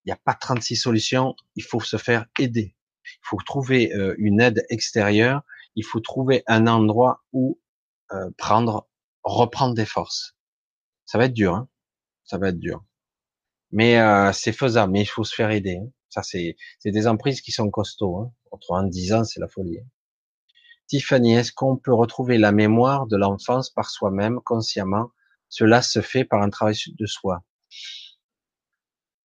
il 0.05 0.10
n'y 0.10 0.14
a 0.14 0.20
pas 0.24 0.34
36 0.34 0.76
solutions, 0.76 1.36
il 1.55 1.64
faut 1.64 1.80
se 1.80 1.97
faire 1.97 2.26
aider. 2.39 2.76
Il 3.05 3.24
faut 3.24 3.38
trouver 3.45 3.93
euh, 3.93 4.16
une 4.18 4.41
aide 4.41 4.66
extérieure, 4.70 5.41
il 5.76 5.86
faut 5.86 5.99
trouver 5.99 6.43
un 6.47 6.68
endroit 6.68 7.24
où 7.34 7.60
euh, 8.12 8.30
prendre, 8.38 8.88
reprendre 9.24 9.76
des 9.76 9.86
forces. 9.86 10.36
Ça 11.05 11.18
va 11.18 11.26
être 11.26 11.34
dur, 11.34 11.55
hein 11.55 11.70
ça 12.28 12.38
va 12.38 12.49
être 12.49 12.60
dur. 12.60 12.84
Mais 13.72 13.97
c'est 14.34 14.53
faisable, 14.53 14.93
mais 14.93 15.01
il 15.01 15.05
faut 15.05 15.24
se 15.24 15.36
faire 15.36 15.49
aider. 15.49 15.78
Hein. 15.78 15.89
Ça, 16.10 16.24
c'est 16.24 16.55
des 16.86 17.08
emprises 17.08 17.41
qui 17.41 17.51
sont 17.51 17.70
costauds. 17.70 18.20
Hein. 18.20 18.34
Entre 18.51 18.84
10 18.89 19.14
ans, 19.14 19.24
c'est 19.24 19.39
la 19.39 19.47
folie. 19.47 19.80
Hein. 19.80 19.86
Tiffany, 20.88 21.36
est-ce 21.36 21.52
qu'on 21.52 21.78
peut 21.78 21.94
retrouver 21.94 22.38
la 22.38 22.52
mémoire 22.52 23.08
de 23.08 23.18
l'enfance 23.18 23.70
par 23.70 23.90
soi-même, 23.90 24.40
consciemment? 24.42 25.12
Cela 25.50 25.82
se 25.82 26.02
fait 26.02 26.24
par 26.24 26.42
un 26.42 26.50
travail 26.50 26.76
de 26.88 27.06
soi. 27.06 27.44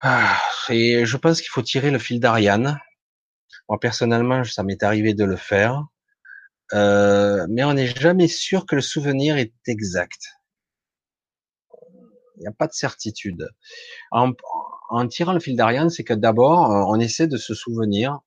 Ah, 0.01 0.37
et 0.69 1.05
je 1.05 1.17
pense 1.17 1.39
qu'il 1.41 1.49
faut 1.49 1.61
tirer 1.61 1.89
le 1.91 1.99
fil 1.99 2.19
d'Ariane. 2.19 2.79
Moi, 3.69 3.79
personnellement, 3.79 4.43
ça 4.43 4.63
m'est 4.63 4.83
arrivé 4.83 5.13
de 5.13 5.23
le 5.23 5.37
faire. 5.37 5.85
Euh, 6.73 7.45
mais 7.49 7.63
on 7.63 7.73
n'est 7.73 7.87
jamais 7.87 8.27
sûr 8.27 8.65
que 8.65 8.75
le 8.75 8.81
souvenir 8.81 9.37
est 9.37 9.53
exact. 9.67 10.33
Il 12.37 12.41
n'y 12.41 12.47
a 12.47 12.51
pas 12.51 12.67
de 12.67 12.73
certitude. 12.73 13.49
En, 14.11 14.33
en 14.89 15.07
tirant 15.07 15.33
le 15.33 15.39
fil 15.39 15.55
d'Ariane, 15.55 15.89
c'est 15.89 16.03
que 16.03 16.13
d'abord, 16.13 16.69
on 16.89 16.99
essaie 16.99 17.27
de 17.27 17.37
se 17.37 17.53
souvenir 17.53 18.19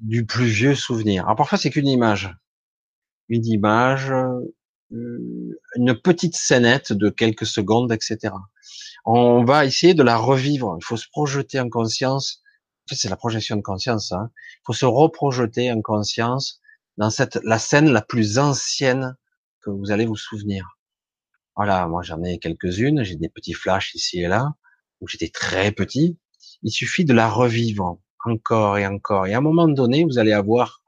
du 0.00 0.26
plus 0.26 0.46
vieux 0.46 0.74
souvenir. 0.74 1.24
Alors 1.24 1.36
parfois 1.36 1.58
c'est 1.58 1.70
qu'une 1.70 1.88
image, 1.88 2.34
une 3.28 3.46
image, 3.46 4.12
euh, 4.92 5.60
une 5.76 5.94
petite 5.94 6.36
scénette 6.36 6.92
de 6.92 7.10
quelques 7.10 7.46
secondes, 7.46 7.92
etc. 7.92 8.34
On 9.04 9.44
va 9.44 9.64
essayer 9.64 9.94
de 9.94 10.02
la 10.02 10.16
revivre. 10.16 10.76
Il 10.80 10.84
faut 10.84 10.96
se 10.96 11.08
projeter 11.10 11.60
en 11.60 11.68
conscience. 11.68 12.42
En 12.86 12.90
fait, 12.90 12.96
c'est 12.96 13.08
la 13.08 13.16
projection 13.16 13.56
de 13.56 13.62
conscience. 13.62 14.12
Hein. 14.12 14.30
Il 14.34 14.62
faut 14.66 14.72
se 14.72 14.86
reprojeter 14.86 15.72
en 15.72 15.80
conscience 15.82 16.60
dans 16.96 17.10
cette 17.10 17.40
la 17.44 17.58
scène 17.58 17.90
la 17.90 18.02
plus 18.02 18.38
ancienne 18.38 19.16
que 19.62 19.70
vous 19.70 19.90
allez 19.90 20.06
vous 20.06 20.16
souvenir. 20.16 20.78
Voilà, 21.56 21.86
moi 21.88 22.02
j'en 22.02 22.22
ai 22.22 22.38
quelques-unes. 22.38 23.02
J'ai 23.04 23.16
des 23.16 23.28
petits 23.28 23.54
flashs 23.54 23.94
ici 23.94 24.20
et 24.20 24.28
là 24.28 24.54
où 25.00 25.08
j'étais 25.08 25.28
très 25.28 25.72
petit. 25.72 26.18
Il 26.62 26.70
suffit 26.70 27.04
de 27.04 27.14
la 27.14 27.28
revivre 27.28 27.98
encore 28.24 28.78
et 28.78 28.86
encore. 28.86 29.26
Et 29.26 29.34
à 29.34 29.38
un 29.38 29.42
moment 29.42 29.68
donné, 29.68 30.04
vous 30.04 30.18
allez 30.18 30.32
avoir, 30.32 30.82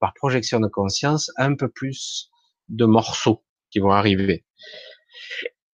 par 0.00 0.14
projection 0.14 0.60
de 0.60 0.68
conscience, 0.68 1.30
un 1.36 1.54
peu 1.54 1.68
plus 1.68 2.30
de 2.68 2.84
morceaux 2.84 3.44
qui 3.70 3.78
vont 3.78 3.92
arriver. 3.92 4.44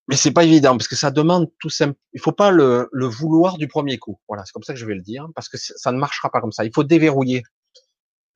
Mais 0.09 0.17
c'est 0.17 0.31
pas 0.31 0.43
évident 0.43 0.71
parce 0.77 0.87
que 0.87 0.95
ça 0.95 1.11
demande 1.11 1.49
tout 1.59 1.69
simple. 1.69 1.97
Il 2.13 2.19
faut 2.19 2.33
pas 2.33 2.51
le, 2.51 2.89
vouloir 2.93 3.57
du 3.57 3.67
premier 3.67 3.97
coup. 3.97 4.19
Voilà, 4.27 4.43
c'est 4.45 4.51
comme 4.51 4.63
ça 4.63 4.73
que 4.73 4.79
je 4.79 4.85
vais 4.85 4.95
le 4.95 5.01
dire 5.01 5.27
parce 5.33 5.47
que 5.47 5.57
ça 5.57 5.91
ne 5.91 5.97
marchera 5.97 6.29
pas 6.29 6.41
comme 6.41 6.51
ça. 6.51 6.65
Il 6.65 6.71
faut 6.73 6.83
déverrouiller 6.83 7.43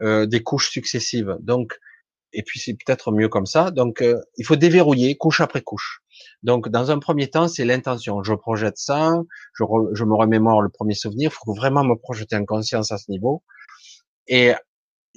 euh, 0.02 0.26
des 0.26 0.42
couches 0.44 0.70
successives. 0.70 1.36
Donc, 1.42 1.78
et 2.34 2.44
puis 2.44 2.60
c'est 2.60 2.74
peut-être 2.74 3.12
mieux 3.12 3.30
comme 3.30 3.46
ça. 3.46 3.72
Donc, 3.72 4.02
euh, 4.02 4.20
il 4.38 4.46
faut 4.46 4.56
déverrouiller 4.56 5.16
couche 5.18 5.42
après 5.42 5.62
couche. 5.62 6.02
Donc, 6.44 6.70
dans 6.70 6.92
un 6.92 7.00
premier 7.00 7.30
temps, 7.30 7.48
c'est 7.48 7.66
l'intention. 7.66 8.24
Je 8.24 8.34
projette 8.34 8.78
ça, 8.78 9.16
je, 9.54 9.64
je, 9.94 10.04
me 10.04 10.16
remémore 10.16 10.62
le 10.62 10.70
premier 10.70 10.94
souvenir. 10.94 11.32
Il 11.32 11.46
faut 11.46 11.54
vraiment 11.54 11.84
me 11.84 11.96
projeter 11.96 12.36
en 12.36 12.46
conscience 12.46 12.92
à 12.92 12.98
ce 12.98 13.10
niveau. 13.12 13.44
Et 14.28 14.54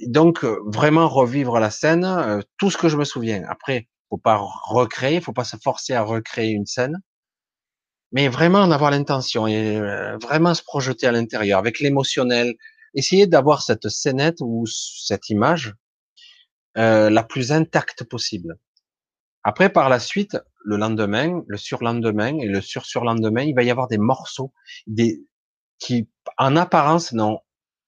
donc, 0.07 0.43
vraiment 0.65 1.07
revivre 1.07 1.59
la 1.59 1.69
scène, 1.69 2.05
euh, 2.05 2.41
tout 2.57 2.71
ce 2.71 2.77
que 2.77 2.89
je 2.89 2.97
me 2.97 3.03
souviens. 3.03 3.43
Après, 3.49 3.87
faut 4.09 4.17
pas 4.17 4.37
recréer, 4.37 5.21
faut 5.21 5.33
pas 5.33 5.43
se 5.43 5.57
forcer 5.57 5.93
à 5.93 6.03
recréer 6.03 6.51
une 6.51 6.65
scène, 6.65 6.99
mais 8.11 8.27
vraiment 8.27 8.59
en 8.59 8.71
avoir 8.71 8.91
l'intention 8.91 9.47
et 9.47 9.77
euh, 9.77 10.17
vraiment 10.17 10.53
se 10.53 10.63
projeter 10.63 11.07
à 11.07 11.11
l'intérieur 11.11 11.59
avec 11.59 11.79
l'émotionnel. 11.79 12.53
Essayer 12.93 13.25
d'avoir 13.25 13.61
cette 13.61 13.87
scénette 13.87 14.37
ou 14.41 14.65
cette 14.67 15.29
image 15.29 15.73
euh, 16.77 17.09
la 17.09 17.23
plus 17.23 17.51
intacte 17.51 18.03
possible. 18.03 18.57
Après, 19.43 19.69
par 19.69 19.89
la 19.89 19.99
suite, 19.99 20.37
le 20.63 20.77
lendemain, 20.77 21.43
le 21.47 21.57
surlendemain 21.57 22.37
et 22.37 22.47
le 22.47 22.61
sur-surlendemain, 22.61 23.43
il 23.43 23.55
va 23.55 23.63
y 23.63 23.71
avoir 23.71 23.87
des 23.87 23.97
morceaux 23.97 24.53
des, 24.87 25.23
qui, 25.79 26.07
en 26.37 26.55
apparence, 26.55 27.11
n'ont 27.11 27.39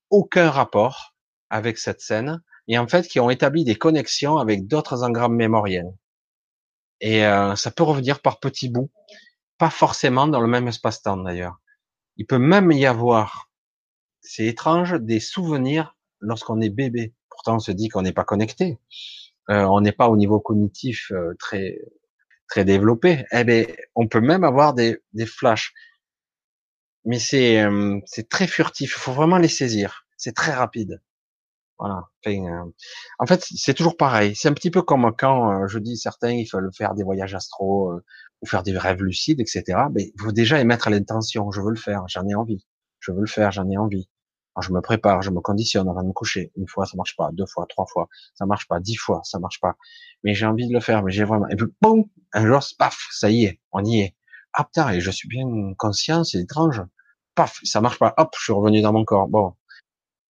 aucun 0.10 0.50
rapport 0.50 1.16
avec 1.50 1.78
cette 1.78 2.02
scène 2.02 2.42
et 2.68 2.78
en 2.78 2.88
fait 2.88 3.08
qui 3.08 3.20
ont 3.20 3.30
établi 3.30 3.64
des 3.64 3.76
connexions 3.76 4.38
avec 4.38 4.68
d'autres 4.68 5.04
engrammes 5.04 5.36
mémoriels. 5.36 5.92
Et 7.00 7.26
euh, 7.26 7.56
ça 7.56 7.72
peut 7.72 7.84
revenir 7.84 8.22
par 8.22 8.40
petits 8.40 8.70
bouts, 8.70 8.92
pas 9.58 9.70
forcément 9.70 10.28
dans 10.28 10.40
le 10.40 10.48
même 10.48 10.68
espace-temps 10.68 11.18
d'ailleurs. 11.18 11.60
Il 12.18 12.26
peut 12.26 12.38
même 12.38 12.72
y 12.72 12.86
avoir, 12.86 13.50
c'est 14.22 14.46
étrange, 14.46 14.94
des 15.00 15.20
souvenirs 15.20 15.96
lorsqu'on 16.20 16.62
est 16.62 16.70
bébé 16.70 17.14
on 17.48 17.60
se 17.60 17.72
dit 17.72 17.89
qu'on 17.89 18.02
n'est 18.04 18.14
pas 18.14 18.24
connecté, 18.24 18.80
euh, 19.50 19.64
on 19.66 19.82
n'est 19.82 19.91
pas 19.91 20.08
au 20.10 20.18
niveau 20.18 20.39
cognitif 20.39 21.12
euh, 21.12 21.34
très 21.39 21.80
très 22.48 22.66
développé. 22.66 23.26
Eh 23.32 23.44
ben, 23.44 23.68
on 23.96 24.08
peut 24.08 24.22
même 24.22 24.44
avoir 24.44 24.74
des, 24.74 25.00
des 25.14 25.26
flashs, 25.26 25.74
mais 27.06 27.20
c'est 27.20 27.62
euh, 27.62 28.00
c'est 28.06 28.30
très 28.30 28.48
furtif. 28.48 28.96
Il 28.96 29.00
faut 29.00 29.14
vraiment 29.14 29.38
les 29.38 29.48
saisir. 29.48 30.06
C'est 30.18 30.34
très 30.36 30.54
rapide. 30.54 31.02
Voilà. 31.80 32.10
En 33.20 33.26
fait, 33.26 33.44
c'est 33.44 33.74
toujours 33.74 33.98
pareil. 33.98 34.36
C'est 34.36 34.48
un 34.48 34.54
petit 34.54 34.72
peu 34.72 34.82
comme 34.84 35.12
quand 35.18 35.68
je 35.68 35.80
dis 35.80 35.98
certains, 35.98 36.32
il 36.32 36.46
faut 36.46 36.60
faire 36.72 36.94
des 36.94 37.04
voyages 37.04 37.36
astro 37.36 37.91
ou 38.41 38.46
faire 38.48 38.64
des 38.64 38.78
rêves 38.78 39.02
lucides, 39.04 39.41
etc. 39.41 39.64
Mais 39.94 40.12
il 40.16 40.22
faut 40.22 40.32
déjà 40.32 40.62
émettre 40.62 40.89
l'intention. 40.89 41.52
Je 41.52 41.62
veux 41.62 41.72
le 41.72 41.76
faire, 41.76 42.04
j'en 42.08 42.26
ai 42.28 42.36
envie. 42.36 42.66
Je 43.00 43.12
veux 43.12 43.22
le 43.22 43.28
faire, 43.28 43.52
j'en 43.52 43.70
ai 43.70 43.78
envie. 43.78 44.08
Je 44.62 44.72
me 44.72 44.82
prépare, 44.82 45.22
je 45.22 45.32
me 45.32 45.41
conditionne 45.41 45.89
avant 45.89 46.04
de 46.04 46.08
me 46.08 46.14
coucher. 46.14 46.51
Une 46.56 46.68
fois, 46.68 46.86
ça 46.86 46.95
marche 46.95 47.16
pas. 47.16 47.30
Deux 47.34 47.45
fois, 47.45 47.66
trois 47.68 47.86
fois, 47.88 48.08
ça 48.36 48.45
marche 48.45 48.68
pas. 48.68 48.80
Dix 48.80 48.95
fois, 48.95 49.22
ça 49.24 49.39
marche 49.39 49.60
pas. 49.60 49.76
Mais 50.24 50.34
j'ai 50.36 50.45
envie 50.45 50.68
de 50.68 50.74
le 50.74 50.80
faire. 50.80 51.04
Mais 51.04 51.12
j'ai 51.12 51.24
vraiment. 51.24 51.47
Et 51.49 51.56
puis, 51.56 51.68
boum, 51.82 52.04
un 52.34 52.45
jour, 52.45 52.60
paf, 52.78 53.08
ça 53.12 53.30
y 53.30 53.45
est, 53.45 53.60
on 53.72 53.84
y 53.84 54.01
est. 54.01 54.16
Ah 54.54 54.66
putain, 54.66 54.91
et 54.91 55.01
je 55.01 55.10
suis 55.10 55.28
bien 55.28 55.45
conscient, 55.78 56.24
c'est 56.24 56.39
étrange. 56.39 56.82
Paf, 57.36 57.60
ça 57.64 57.82
marche 57.82 57.97
pas. 57.97 58.14
Hop, 58.18 58.36
je 58.38 58.43
suis 58.43 58.54
revenu 58.54 58.82
dans 58.82 58.93
mon 58.93 59.04
corps. 59.04 59.28
Bon, 59.28 59.56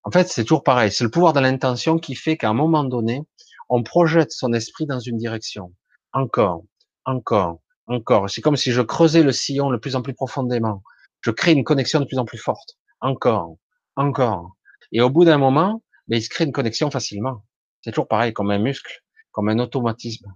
en 0.04 0.12
fait, 0.12 0.28
c'est 0.28 0.44
toujours 0.44 0.64
pareil. 0.64 0.92
C'est 0.92 1.04
le 1.04 1.10
pouvoir 1.10 1.34
de 1.34 1.40
l'intention 1.40 1.98
qui 1.98 2.16
fait 2.16 2.38
qu'à 2.38 2.50
un 2.50 2.54
moment 2.54 2.84
donné, 2.84 3.24
on 3.70 3.84
projette 3.84 4.32
son 4.32 4.54
esprit 4.54 4.86
dans 4.86 5.00
une 5.00 5.18
direction. 5.18 5.74
Encore, 6.12 6.64
encore, 7.06 7.60
encore. 7.88 8.30
C'est 8.30 8.42
comme 8.42 8.58
si 8.58 8.72
je 8.72 8.82
creusais 8.82 9.24
le 9.24 9.32
sillon 9.32 9.72
de 9.72 9.78
plus 9.78 9.96
en 9.96 10.02
plus 10.02 10.14
profondément. 10.14 10.84
Je 11.22 11.32
crée 11.32 11.54
une 11.54 11.64
connexion 11.64 12.00
de 12.00 12.06
plus 12.06 12.20
en 12.20 12.26
plus 12.26 12.38
forte. 12.38 12.78
Encore, 13.00 13.56
encore. 13.96 14.56
Et 14.92 15.02
au 15.02 15.10
bout 15.10 15.26
d'un 15.26 15.38
moment, 15.38 15.84
ben, 16.08 16.18
il 16.18 16.22
se 16.22 16.30
crée 16.30 16.46
une 16.46 16.52
connexion 16.52 16.92
facilement. 16.92 17.44
C'est 17.82 17.92
toujours 17.92 18.08
pareil, 18.08 18.34
comme 18.34 18.52
un 18.52 18.60
muscle, 18.60 19.04
comme 19.32 19.50
un 19.50 19.60
automatisme. 19.60 20.34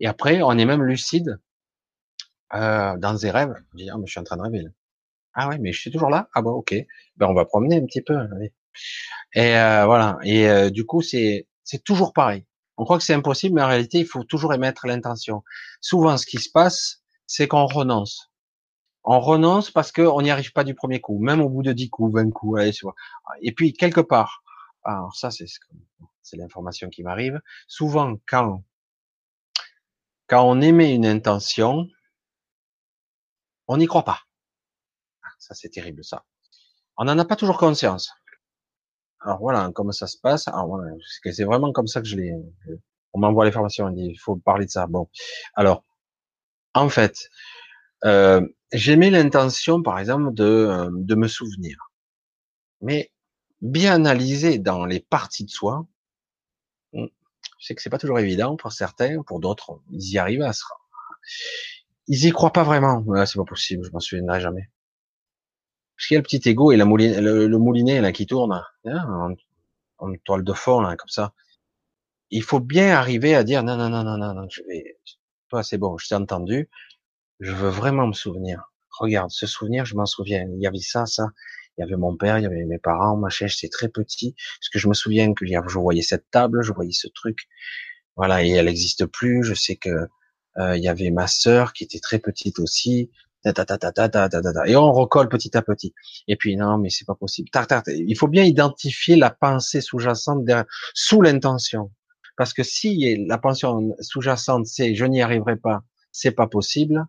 Et 0.00 0.06
après, 0.06 0.42
on 0.42 0.52
est 0.58 0.64
même 0.64 0.82
lucide 0.82 1.38
euh, 2.54 2.96
dans 2.98 3.14
des 3.14 3.30
rêves. 3.30 3.54
Je 3.72 3.76
dis, 3.76 3.90
ah, 3.90 3.96
mais 3.98 4.06
je 4.06 4.12
suis 4.12 4.20
en 4.20 4.24
train 4.24 4.36
de 4.36 4.42
rêver. 4.42 4.64
Ah 5.34 5.48
ouais, 5.48 5.58
mais 5.58 5.72
je 5.72 5.80
suis 5.80 5.90
toujours 5.90 6.10
là? 6.10 6.28
Ah 6.34 6.42
bon, 6.42 6.50
ok. 6.50 6.74
Ben 7.16 7.26
on 7.28 7.34
va 7.34 7.44
promener 7.44 7.76
un 7.76 7.86
petit 7.86 8.02
peu. 8.02 8.16
Et 9.34 9.56
euh, 9.56 9.84
voilà. 9.86 10.18
Et 10.24 10.48
euh, 10.48 10.70
du 10.70 10.84
coup, 10.84 11.02
c'est 11.02 11.46
c'est 11.62 11.84
toujours 11.84 12.12
pareil. 12.12 12.46
On 12.76 12.84
croit 12.84 12.98
que 12.98 13.04
c'est 13.04 13.14
impossible, 13.14 13.54
mais 13.54 13.62
en 13.62 13.68
réalité, 13.68 13.98
il 13.98 14.06
faut 14.06 14.24
toujours 14.24 14.54
émettre 14.54 14.86
l'intention. 14.86 15.44
Souvent, 15.80 16.16
ce 16.16 16.26
qui 16.26 16.38
se 16.38 16.50
passe, 16.50 17.02
c'est 17.26 17.46
qu'on 17.46 17.66
renonce. 17.66 18.29
On 19.04 19.20
renonce 19.20 19.70
parce 19.70 19.92
qu'on 19.92 20.22
n'y 20.22 20.30
arrive 20.30 20.52
pas 20.52 20.64
du 20.64 20.74
premier 20.74 21.00
coup, 21.00 21.18
même 21.18 21.40
au 21.40 21.48
bout 21.48 21.62
de 21.62 21.72
10 21.72 21.90
coups, 21.90 22.14
20 22.14 22.30
coups. 22.30 22.60
Allez, 22.60 22.72
et 23.42 23.52
puis, 23.52 23.72
quelque 23.72 24.00
part, 24.00 24.42
alors 24.84 25.14
ça, 25.14 25.30
c'est 25.30 25.46
c'est 26.22 26.36
l'information 26.36 26.90
qui 26.90 27.02
m'arrive. 27.02 27.40
Souvent, 27.66 28.16
quand 28.26 28.62
quand 30.28 30.44
on 30.44 30.60
émet 30.60 30.94
une 30.94 31.06
intention, 31.06 31.88
on 33.66 33.78
n'y 33.78 33.86
croit 33.86 34.04
pas. 34.04 34.20
Ah, 35.24 35.28
ça, 35.38 35.54
c'est 35.54 35.70
terrible, 35.70 36.04
ça. 36.04 36.24
On 36.96 37.04
n'en 37.04 37.18
a 37.18 37.24
pas 37.24 37.36
toujours 37.36 37.58
conscience. 37.58 38.12
Alors 39.22 39.38
voilà 39.38 39.70
comment 39.74 39.92
ça 39.92 40.06
se 40.06 40.16
passe? 40.18 40.48
Alors 40.48 40.66
voilà, 40.66 40.92
c'est 41.32 41.44
vraiment 41.44 41.72
comme 41.72 41.86
ça 41.86 42.00
que 42.00 42.06
je 42.06 42.16
l'ai. 42.16 42.32
On 43.12 43.18
m'envoie 43.18 43.44
les 43.44 43.52
formations, 43.52 43.86
on 43.86 43.90
dit 43.90 44.06
il 44.06 44.16
faut 44.18 44.36
parler 44.36 44.66
de 44.66 44.70
ça. 44.70 44.86
Bon, 44.86 45.10
alors 45.54 45.84
en 46.74 46.88
fait, 46.88 47.28
euh, 48.04 48.40
j'ai 48.72 48.96
mis 48.96 49.10
l'intention, 49.10 49.82
par 49.82 49.98
exemple, 49.98 50.32
de 50.34 50.44
euh, 50.44 50.90
de 50.92 51.14
me 51.14 51.28
souvenir, 51.28 51.90
mais 52.80 53.12
bien 53.60 53.94
analysé 53.94 54.58
dans 54.58 54.84
les 54.86 55.00
parties 55.00 55.44
de 55.44 55.50
soi. 55.50 55.86
Hmm, 56.92 57.06
je 57.58 57.66
sais 57.66 57.74
que 57.74 57.82
c'est 57.82 57.90
pas 57.90 57.98
toujours 57.98 58.18
évident 58.18 58.56
pour 58.56 58.72
certains, 58.72 59.22
pour 59.22 59.40
d'autres, 59.40 59.80
ils 59.90 60.12
y 60.12 60.18
arrivent 60.18 60.42
à 60.42 60.52
se. 60.52 60.64
Ils 62.06 62.26
y 62.26 62.30
croient 62.30 62.52
pas 62.52 62.64
vraiment. 62.64 62.98
Ouais, 63.06 63.26
c'est 63.26 63.38
pas 63.38 63.44
possible, 63.44 63.84
je 63.84 63.90
m'en 63.92 64.00
souviendrai 64.00 64.40
jamais. 64.40 64.70
Parce 65.96 66.08
qu'il 66.08 66.14
y 66.14 66.16
a 66.16 66.20
le 66.20 66.24
petit 66.24 66.48
ego 66.48 66.72
et 66.72 66.76
la 66.76 66.86
mouline, 66.86 67.20
le, 67.20 67.58
moulinet 67.58 68.00
là 68.00 68.10
qui 68.12 68.26
tourne 68.26 68.64
hein, 68.86 69.34
en, 69.98 70.14
toile 70.24 70.44
de 70.44 70.52
fond 70.54 70.80
là 70.80 70.96
comme 70.96 71.08
ça. 71.08 71.34
Il 72.30 72.42
faut 72.42 72.60
bien 72.60 72.94
arriver 72.94 73.34
à 73.34 73.44
dire 73.44 73.62
non 73.62 73.76
non 73.76 73.90
non 73.90 74.02
non 74.04 74.16
non, 74.16 74.34
non 74.34 74.48
je 74.50 74.62
vais 74.66 74.98
toi 75.50 75.62
c'est 75.62 75.78
bon, 75.78 75.98
je 75.98 76.08
t'ai 76.08 76.14
entendu, 76.14 76.70
je 77.40 77.52
veux 77.52 77.68
vraiment 77.70 78.06
me 78.06 78.12
souvenir. 78.12 78.70
Regarde, 78.98 79.30
ce 79.30 79.46
souvenir, 79.46 79.84
je 79.84 79.96
m'en 79.96 80.06
souviens. 80.06 80.46
Il 80.54 80.62
y 80.62 80.66
avait 80.66 80.78
ça, 80.78 81.06
ça. 81.06 81.28
Il 81.78 81.80
y 81.80 81.84
avait 81.84 81.96
mon 81.96 82.16
père, 82.16 82.38
il 82.38 82.42
y 82.42 82.46
avait 82.46 82.64
mes 82.64 82.78
parents, 82.78 83.16
ma 83.16 83.30
chaise, 83.30 83.54
c'est 83.58 83.70
très 83.70 83.88
petit. 83.88 84.34
Parce 84.58 84.68
que 84.68 84.78
je 84.78 84.88
me 84.88 84.94
souviens 84.94 85.32
que 85.32 85.46
je 85.46 85.78
voyais 85.78 86.02
cette 86.02 86.30
table, 86.30 86.62
je 86.62 86.72
voyais 86.72 86.92
ce 86.92 87.08
truc. 87.08 87.48
Voilà, 88.16 88.44
et 88.44 88.50
elle 88.50 88.66
n'existe 88.66 89.06
plus. 89.06 89.42
Je 89.42 89.54
sais 89.54 89.76
que 89.76 90.06
euh, 90.58 90.76
il 90.76 90.82
y 90.82 90.88
avait 90.88 91.10
ma 91.10 91.26
sœur 91.26 91.72
qui 91.72 91.84
était 91.84 92.00
très 92.00 92.18
petite 92.18 92.58
aussi. 92.58 93.10
Et 93.46 94.76
on 94.76 94.92
recolle 94.92 95.30
petit 95.30 95.56
à 95.56 95.62
petit. 95.62 95.94
Et 96.28 96.36
puis 96.36 96.56
non, 96.56 96.76
mais 96.76 96.90
c'est 96.90 97.06
pas 97.06 97.14
possible. 97.14 97.48
Il 97.86 98.16
faut 98.18 98.28
bien 98.28 98.44
identifier 98.44 99.16
la 99.16 99.30
pensée 99.30 99.80
sous-jacente 99.80 100.46
sous 100.92 101.22
l'intention. 101.22 101.90
Parce 102.36 102.52
que 102.52 102.62
si 102.62 103.24
la 103.26 103.38
pensée 103.38 103.66
sous-jacente 104.00 104.66
c'est 104.66 104.94
je 104.94 105.04
n'y 105.06 105.22
arriverai 105.22 105.56
pas, 105.56 105.82
c'est 106.12 106.32
pas 106.32 106.46
possible, 106.46 107.06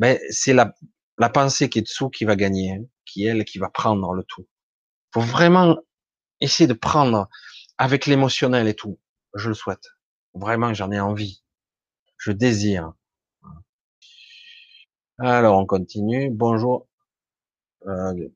ben 0.00 0.18
c'est 0.30 0.54
la, 0.54 0.74
la 1.18 1.28
pensée 1.28 1.68
qui 1.68 1.78
est 1.78 1.82
dessous 1.82 2.08
qui 2.08 2.24
va 2.24 2.34
gagner, 2.34 2.72
hein, 2.72 2.84
qui 3.04 3.24
elle 3.24 3.44
qui 3.44 3.58
va 3.58 3.68
prendre 3.68 4.14
le 4.14 4.24
tout. 4.24 4.48
Faut 5.12 5.20
vraiment 5.20 5.76
essayer 6.40 6.66
de 6.66 6.72
prendre 6.72 7.28
avec 7.76 8.06
l'émotionnel 8.06 8.66
et 8.66 8.74
tout. 8.74 8.98
Je 9.34 9.48
le 9.48 9.54
souhaite. 9.54 9.90
Vraiment, 10.32 10.72
j'en 10.72 10.90
ai 10.90 11.00
envie. 11.00 11.42
Je 12.16 12.32
désire. 12.32 12.94
Alors, 15.18 15.58
on 15.58 15.66
continue. 15.66 16.30
Bonjour. 16.30 16.88
Euh, 17.86 18.28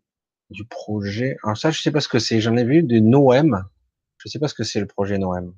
du 0.50 0.66
projet. 0.66 1.38
Alors 1.44 1.56
ça, 1.56 1.70
je 1.70 1.80
sais 1.80 1.90
pas 1.90 2.00
ce 2.00 2.08
que 2.08 2.18
c'est. 2.18 2.42
J'en 2.42 2.58
ai 2.58 2.64
vu 2.64 2.82
du 2.82 3.00
Noem. 3.00 3.66
Je 4.18 4.28
sais 4.28 4.38
pas 4.38 4.48
ce 4.48 4.54
que 4.54 4.64
c'est 4.64 4.80
le 4.80 4.86
projet 4.86 5.16
Noem. 5.16 5.56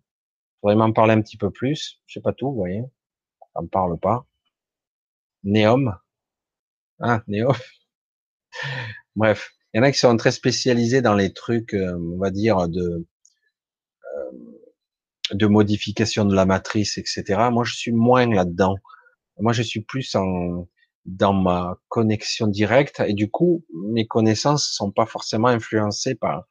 Faudrait 0.60 0.76
m'en 0.76 0.92
parler 0.92 1.14
un 1.14 1.20
petit 1.20 1.36
peu 1.36 1.50
plus. 1.50 2.00
Je 2.06 2.14
sais 2.14 2.20
pas 2.20 2.32
tout, 2.32 2.50
vous 2.50 2.56
voyez. 2.56 2.84
Ça 3.54 3.60
me 3.62 3.66
parle 3.66 3.98
pas. 3.98 4.24
Neom. 5.46 5.96
Ah, 7.00 7.22
Néom. 7.26 7.54
Bref. 9.16 9.52
Il 9.72 9.78
y 9.78 9.80
en 9.80 9.82
a 9.84 9.92
qui 9.92 9.98
sont 9.98 10.16
très 10.16 10.32
spécialisés 10.32 11.02
dans 11.02 11.14
les 11.14 11.32
trucs, 11.32 11.74
euh, 11.74 11.96
on 12.14 12.18
va 12.18 12.30
dire, 12.30 12.68
de, 12.68 13.06
euh, 14.16 14.32
de 15.32 15.46
modification 15.46 16.24
de 16.24 16.34
la 16.34 16.46
matrice, 16.46 16.98
etc. 16.98 17.24
Moi, 17.52 17.64
je 17.64 17.74
suis 17.74 17.92
moins 17.92 18.26
là-dedans. 18.26 18.76
Moi, 19.38 19.52
je 19.52 19.62
suis 19.62 19.82
plus 19.82 20.14
en, 20.14 20.66
dans 21.06 21.32
ma 21.32 21.78
connexion 21.88 22.48
directe 22.48 23.00
et 23.06 23.14
du 23.14 23.30
coup 23.30 23.64
mes 23.72 24.06
connaissances 24.06 24.66
sont 24.66 24.90
pas 24.90 25.06
forcément 25.06 25.48
influencées 25.48 26.16
par 26.16 26.44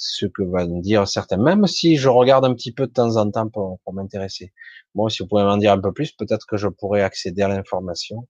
ce 0.00 0.24
que 0.24 0.42
va 0.42 0.66
dire 0.66 1.06
certains. 1.06 1.36
Même 1.36 1.66
si 1.66 1.96
je 1.96 2.08
regarde 2.08 2.46
un 2.46 2.54
petit 2.54 2.72
peu 2.72 2.86
de 2.86 2.92
temps 2.92 3.16
en 3.16 3.30
temps 3.30 3.48
pour, 3.50 3.80
pour 3.80 3.92
m'intéresser. 3.92 4.52
Bon 4.94 5.08
si 5.10 5.22
vous 5.22 5.28
pouvez 5.28 5.44
m'en 5.44 5.58
dire 5.58 5.72
un 5.72 5.80
peu 5.80 5.92
plus 5.92 6.12
peut-être 6.12 6.46
que 6.46 6.56
je 6.56 6.68
pourrais 6.68 7.02
accéder 7.02 7.42
à 7.42 7.48
l'information. 7.48 8.26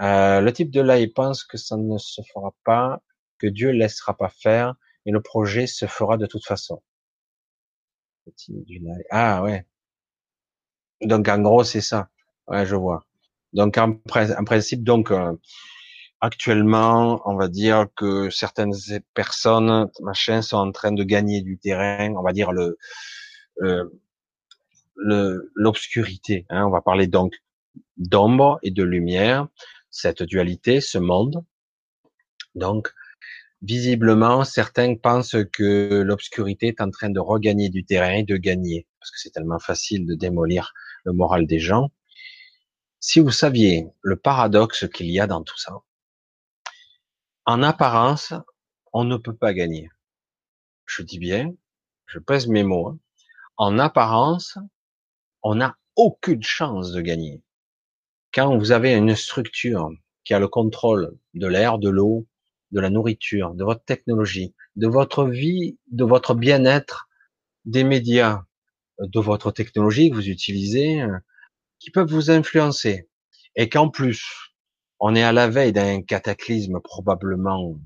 Euh, 0.00 0.40
le 0.40 0.52
type 0.52 0.72
de 0.72 0.80
là 0.80 0.98
il 0.98 1.12
pense 1.12 1.44
que 1.44 1.56
ça 1.56 1.76
ne 1.76 1.98
se 1.98 2.20
fera 2.32 2.52
pas 2.64 3.00
que 3.38 3.46
Dieu 3.46 3.70
laissera 3.70 4.16
pas 4.16 4.28
faire 4.28 4.74
et 5.06 5.12
le 5.12 5.22
projet 5.22 5.68
se 5.68 5.86
fera 5.86 6.16
de 6.16 6.26
toute 6.26 6.44
façon. 6.44 6.82
Ah 9.10 9.42
ouais. 9.42 9.64
Donc 11.02 11.28
en 11.28 11.38
gros 11.40 11.62
c'est 11.62 11.80
ça. 11.80 12.08
Ouais 12.48 12.66
je 12.66 12.74
vois. 12.74 13.06
Donc 13.52 13.78
en, 13.78 13.92
principe, 14.44 14.82
donc 14.82 15.12
euh, 15.12 15.32
actuellement, 16.24 17.20
on 17.26 17.36
va 17.36 17.48
dire 17.48 17.86
que 17.96 18.30
certaines 18.30 18.72
personnes, 19.12 19.90
machin, 20.00 20.40
sont 20.40 20.56
en 20.56 20.72
train 20.72 20.92
de 20.92 21.04
gagner 21.04 21.42
du 21.42 21.58
terrain. 21.58 22.14
On 22.16 22.22
va 22.22 22.32
dire 22.32 22.50
le 22.52 22.78
euh, 23.62 23.84
l'obscurité. 25.54 26.46
Hein, 26.48 26.64
on 26.66 26.70
va 26.70 26.80
parler 26.80 27.08
donc 27.08 27.34
d'ombre 27.98 28.58
et 28.62 28.70
de 28.70 28.82
lumière, 28.82 29.48
cette 29.90 30.22
dualité, 30.22 30.80
ce 30.80 30.98
monde. 30.98 31.44
Donc, 32.54 32.92
visiblement, 33.60 34.44
certains 34.44 34.94
pensent 34.94 35.36
que 35.52 36.02
l'obscurité 36.02 36.68
est 36.68 36.80
en 36.80 36.90
train 36.90 37.10
de 37.10 37.20
regagner 37.20 37.68
du 37.68 37.84
terrain 37.84 38.14
et 38.14 38.22
de 38.22 38.36
gagner, 38.36 38.86
parce 38.98 39.10
que 39.10 39.18
c'est 39.18 39.30
tellement 39.30 39.58
facile 39.58 40.06
de 40.06 40.14
démolir 40.14 40.72
le 41.04 41.12
moral 41.12 41.46
des 41.46 41.58
gens. 41.58 41.90
Si 43.00 43.20
vous 43.20 43.32
saviez 43.32 43.88
le 44.02 44.16
paradoxe 44.16 44.88
qu'il 44.88 45.10
y 45.10 45.20
a 45.20 45.26
dans 45.26 45.42
tout 45.42 45.58
ça, 45.58 45.72
en 47.46 47.62
apparence, 47.62 48.32
on 48.92 49.04
ne 49.04 49.16
peut 49.16 49.34
pas 49.34 49.52
gagner. 49.52 49.90
Je 50.86 51.02
dis 51.02 51.18
bien, 51.18 51.52
je 52.06 52.18
pèse 52.18 52.46
mes 52.46 52.62
mots. 52.62 52.88
Hein. 52.88 52.98
En 53.56 53.78
apparence, 53.78 54.58
on 55.42 55.56
n'a 55.56 55.76
aucune 55.96 56.42
chance 56.42 56.92
de 56.92 57.00
gagner. 57.00 57.42
Quand 58.32 58.56
vous 58.56 58.72
avez 58.72 58.94
une 58.94 59.14
structure 59.14 59.90
qui 60.24 60.34
a 60.34 60.38
le 60.38 60.48
contrôle 60.48 61.16
de 61.34 61.46
l'air, 61.46 61.78
de 61.78 61.88
l'eau, 61.88 62.26
de 62.72 62.80
la 62.80 62.90
nourriture, 62.90 63.54
de 63.54 63.62
votre 63.62 63.84
technologie, 63.84 64.54
de 64.76 64.88
votre 64.88 65.26
vie, 65.26 65.78
de 65.90 66.04
votre 66.04 66.34
bien-être, 66.34 67.08
des 67.64 67.84
médias 67.84 68.42
de 68.98 69.20
votre 69.20 69.50
technologie 69.50 70.10
que 70.10 70.14
vous 70.14 70.28
utilisez, 70.28 71.02
euh, 71.02 71.18
qui 71.78 71.90
peuvent 71.90 72.10
vous 72.10 72.30
influencer, 72.30 73.08
et 73.56 73.68
qu'en 73.68 73.88
plus, 73.88 74.43
on 75.00 75.14
est 75.14 75.22
à 75.22 75.32
la 75.32 75.48
veille 75.48 75.72
d'un 75.72 76.02
cataclysme 76.02 76.80
probablement 76.80 77.78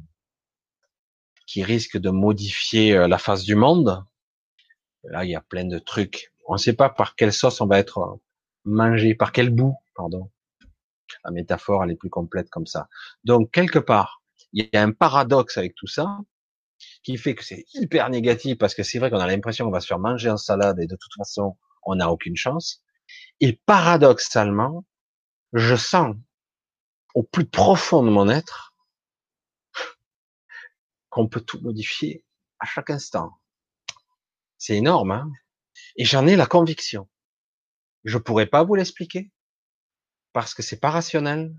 qui 1.46 1.62
risque 1.62 1.96
de 1.96 2.10
modifier 2.10 2.94
euh, 2.94 3.08
la 3.08 3.18
face 3.18 3.42
du 3.44 3.54
monde. 3.54 4.04
Là, 5.04 5.24
il 5.24 5.30
y 5.30 5.36
a 5.36 5.40
plein 5.40 5.64
de 5.64 5.78
trucs. 5.78 6.32
On 6.46 6.54
ne 6.54 6.58
sait 6.58 6.74
pas 6.74 6.90
par 6.90 7.16
quelle 7.16 7.32
sauce 7.32 7.60
on 7.60 7.66
va 7.66 7.78
être 7.78 8.18
mangé, 8.64 9.14
par 9.14 9.32
quel 9.32 9.50
bout, 9.50 9.76
pardon. 9.94 10.30
La 11.24 11.30
métaphore, 11.30 11.84
elle 11.84 11.92
est 11.92 11.96
plus 11.96 12.10
complète 12.10 12.50
comme 12.50 12.66
ça. 12.66 12.88
Donc, 13.24 13.50
quelque 13.50 13.78
part, 13.78 14.22
il 14.52 14.68
y 14.70 14.76
a 14.76 14.82
un 14.82 14.92
paradoxe 14.92 15.56
avec 15.56 15.74
tout 15.74 15.86
ça, 15.86 16.18
qui 17.02 17.16
fait 17.16 17.34
que 17.34 17.44
c'est 17.44 17.64
hyper 17.74 18.08
négatif 18.10 18.58
parce 18.58 18.74
que 18.74 18.82
c'est 18.82 18.98
vrai 18.98 19.10
qu'on 19.10 19.18
a 19.18 19.26
l'impression 19.26 19.64
qu'on 19.64 19.70
va 19.70 19.80
se 19.80 19.86
faire 19.86 19.98
manger 19.98 20.30
en 20.30 20.36
salade 20.36 20.78
et 20.80 20.86
de 20.86 20.96
toute 20.96 21.14
façon, 21.16 21.56
on 21.84 21.96
n'a 21.96 22.10
aucune 22.10 22.36
chance. 22.36 22.82
Et 23.40 23.60
paradoxalement, 23.66 24.84
je 25.52 25.74
sens 25.74 26.14
au 27.18 27.24
plus 27.24 27.46
profond 27.46 28.04
de 28.04 28.10
mon 28.10 28.28
être 28.28 28.76
qu'on 31.08 31.26
peut 31.26 31.40
tout 31.40 31.58
modifier 31.62 32.24
à 32.60 32.64
chaque 32.64 32.90
instant. 32.90 33.32
C'est 34.56 34.76
énorme, 34.76 35.10
hein 35.10 35.32
Et 35.96 36.04
j'en 36.04 36.28
ai 36.28 36.36
la 36.36 36.46
conviction. 36.46 37.08
Je 38.04 38.18
pourrais 38.18 38.46
pas 38.46 38.62
vous 38.62 38.76
l'expliquer 38.76 39.32
parce 40.32 40.54
que 40.54 40.62
c'est 40.62 40.78
pas 40.78 40.90
rationnel, 40.90 41.52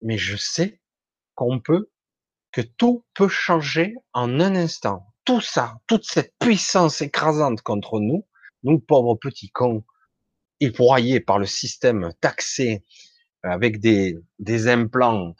mais 0.00 0.16
je 0.16 0.38
sais 0.38 0.80
qu'on 1.34 1.60
peut 1.60 1.90
que 2.50 2.62
tout 2.62 3.04
peut 3.12 3.28
changer 3.28 3.94
en 4.14 4.40
un 4.40 4.56
instant. 4.56 5.14
Tout 5.26 5.42
ça, 5.42 5.82
toute 5.86 6.06
cette 6.06 6.34
puissance 6.38 7.02
écrasante 7.02 7.60
contre 7.60 8.00
nous, 8.00 8.26
nous 8.62 8.80
pauvres 8.80 9.16
petits 9.16 9.50
cons, 9.50 9.84
broyés 10.74 11.20
par 11.20 11.38
le 11.38 11.44
système, 11.44 12.14
taxé 12.22 12.86
avec 13.42 13.80
des, 13.80 14.18
des 14.38 14.68
implants 14.68 15.34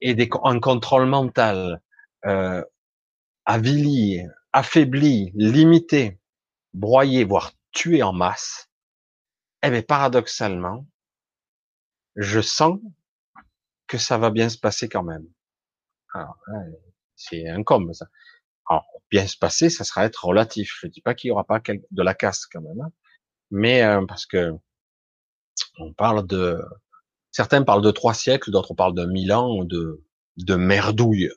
et 0.00 0.14
des, 0.14 0.28
un 0.44 0.60
contrôle 0.60 1.06
mental, 1.06 1.80
euh, 2.26 2.64
avili, 3.44 4.22
affaibli, 4.52 5.32
limité, 5.34 6.18
broyé, 6.74 7.24
voire 7.24 7.52
tué 7.72 8.02
en 8.02 8.12
masse, 8.12 8.70
eh 9.62 9.70
bien, 9.70 9.82
paradoxalement, 9.82 10.86
je 12.16 12.40
sens 12.40 12.78
que 13.86 13.98
ça 13.98 14.18
va 14.18 14.30
bien 14.30 14.48
se 14.48 14.58
passer 14.58 14.88
quand 14.88 15.02
même. 15.02 15.26
Alors, 16.14 16.38
c'est 17.16 17.48
un 17.48 17.62
com, 17.62 17.92
ça. 17.92 18.06
Alors, 18.68 18.86
bien 19.10 19.26
se 19.26 19.36
passer, 19.36 19.70
ça 19.70 19.84
sera 19.84 20.04
être 20.04 20.24
relatif. 20.24 20.78
Je 20.80 20.86
dis 20.86 21.00
pas 21.00 21.14
qu'il 21.14 21.28
y 21.28 21.30
aura 21.30 21.44
pas 21.44 21.60
de 21.60 22.02
la 22.02 22.14
casse 22.14 22.46
quand 22.46 22.60
même, 22.60 22.80
hein. 22.80 22.92
mais 23.50 23.82
euh, 23.82 24.04
parce 24.06 24.26
que 24.26 24.52
on 25.78 25.92
parle 25.92 26.26
de 26.26 26.62
certains 27.30 27.62
parlent 27.62 27.82
de 27.82 27.90
trois 27.90 28.14
siècles, 28.14 28.50
d'autres 28.50 28.74
parlent 28.74 28.94
de 28.94 29.06
mille 29.06 29.32
ans 29.32 29.64
de 29.64 30.04
de 30.36 30.54
merdouille. 30.54 31.30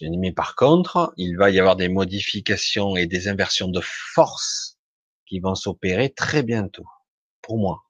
mais 0.00 0.32
par 0.32 0.56
contre, 0.56 1.12
il 1.16 1.36
va 1.36 1.50
y 1.50 1.58
avoir 1.58 1.76
des 1.76 1.88
modifications 1.88 2.96
et 2.96 3.06
des 3.06 3.28
inversions 3.28 3.68
de 3.68 3.80
force 3.82 4.78
qui 5.26 5.40
vont 5.40 5.54
s'opérer 5.54 6.12
très 6.12 6.42
bientôt, 6.42 6.86
pour 7.42 7.58
moi. 7.58 7.84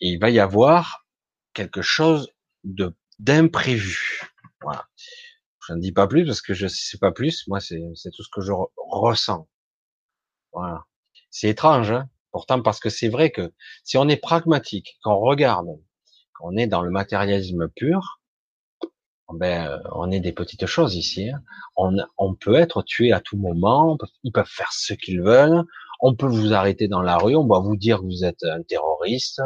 Et 0.00 0.10
il 0.10 0.20
va 0.20 0.30
y 0.30 0.38
avoir 0.38 1.06
quelque 1.54 1.82
chose 1.82 2.30
de 2.64 2.94
d'imprévu. 3.18 4.20
Voilà. 4.62 4.86
Je 5.66 5.72
ne 5.74 5.80
dis 5.80 5.92
pas 5.92 6.06
plus 6.06 6.24
parce 6.24 6.40
que 6.40 6.54
je 6.54 6.66
sais 6.66 6.98
pas 6.98 7.12
plus. 7.12 7.46
Moi, 7.48 7.60
c'est 7.60 8.10
tout 8.12 8.22
ce 8.22 8.30
que 8.32 8.40
je 8.40 8.52
ressens. 8.76 9.48
Voilà. 10.52 10.86
C'est 11.30 11.48
étrange, 11.48 11.90
hein 11.90 12.08
pourtant 12.32 12.62
parce 12.62 12.80
que 12.80 12.90
c'est 12.90 13.08
vrai 13.08 13.30
que 13.30 13.52
si 13.84 13.96
on 13.96 14.08
est 14.08 14.16
pragmatique, 14.16 14.98
qu'on 15.02 15.16
regarde, 15.16 15.68
qu'on 16.38 16.56
est 16.56 16.66
dans 16.66 16.82
le 16.82 16.90
matérialisme 16.90 17.68
pur, 17.68 18.20
ben 19.32 19.80
on 19.94 20.10
est 20.10 20.20
des 20.20 20.32
petites 20.32 20.66
choses 20.66 20.94
ici. 20.96 21.30
Hein. 21.30 21.42
On, 22.16 22.34
peut 22.34 22.54
être 22.54 22.82
tué 22.82 23.12
à 23.12 23.20
tout 23.20 23.36
moment. 23.36 23.98
Ils 24.22 24.32
peuvent 24.32 24.46
faire 24.48 24.72
ce 24.72 24.94
qu'ils 24.94 25.20
veulent. 25.20 25.64
On 26.00 26.14
peut 26.14 26.26
vous 26.26 26.54
arrêter 26.54 26.88
dans 26.88 27.02
la 27.02 27.18
rue. 27.18 27.36
On 27.36 27.46
va 27.46 27.58
vous 27.58 27.76
dire 27.76 27.98
que 27.98 28.06
vous 28.06 28.24
êtes 28.24 28.42
un 28.44 28.62
terroriste. 28.62 29.42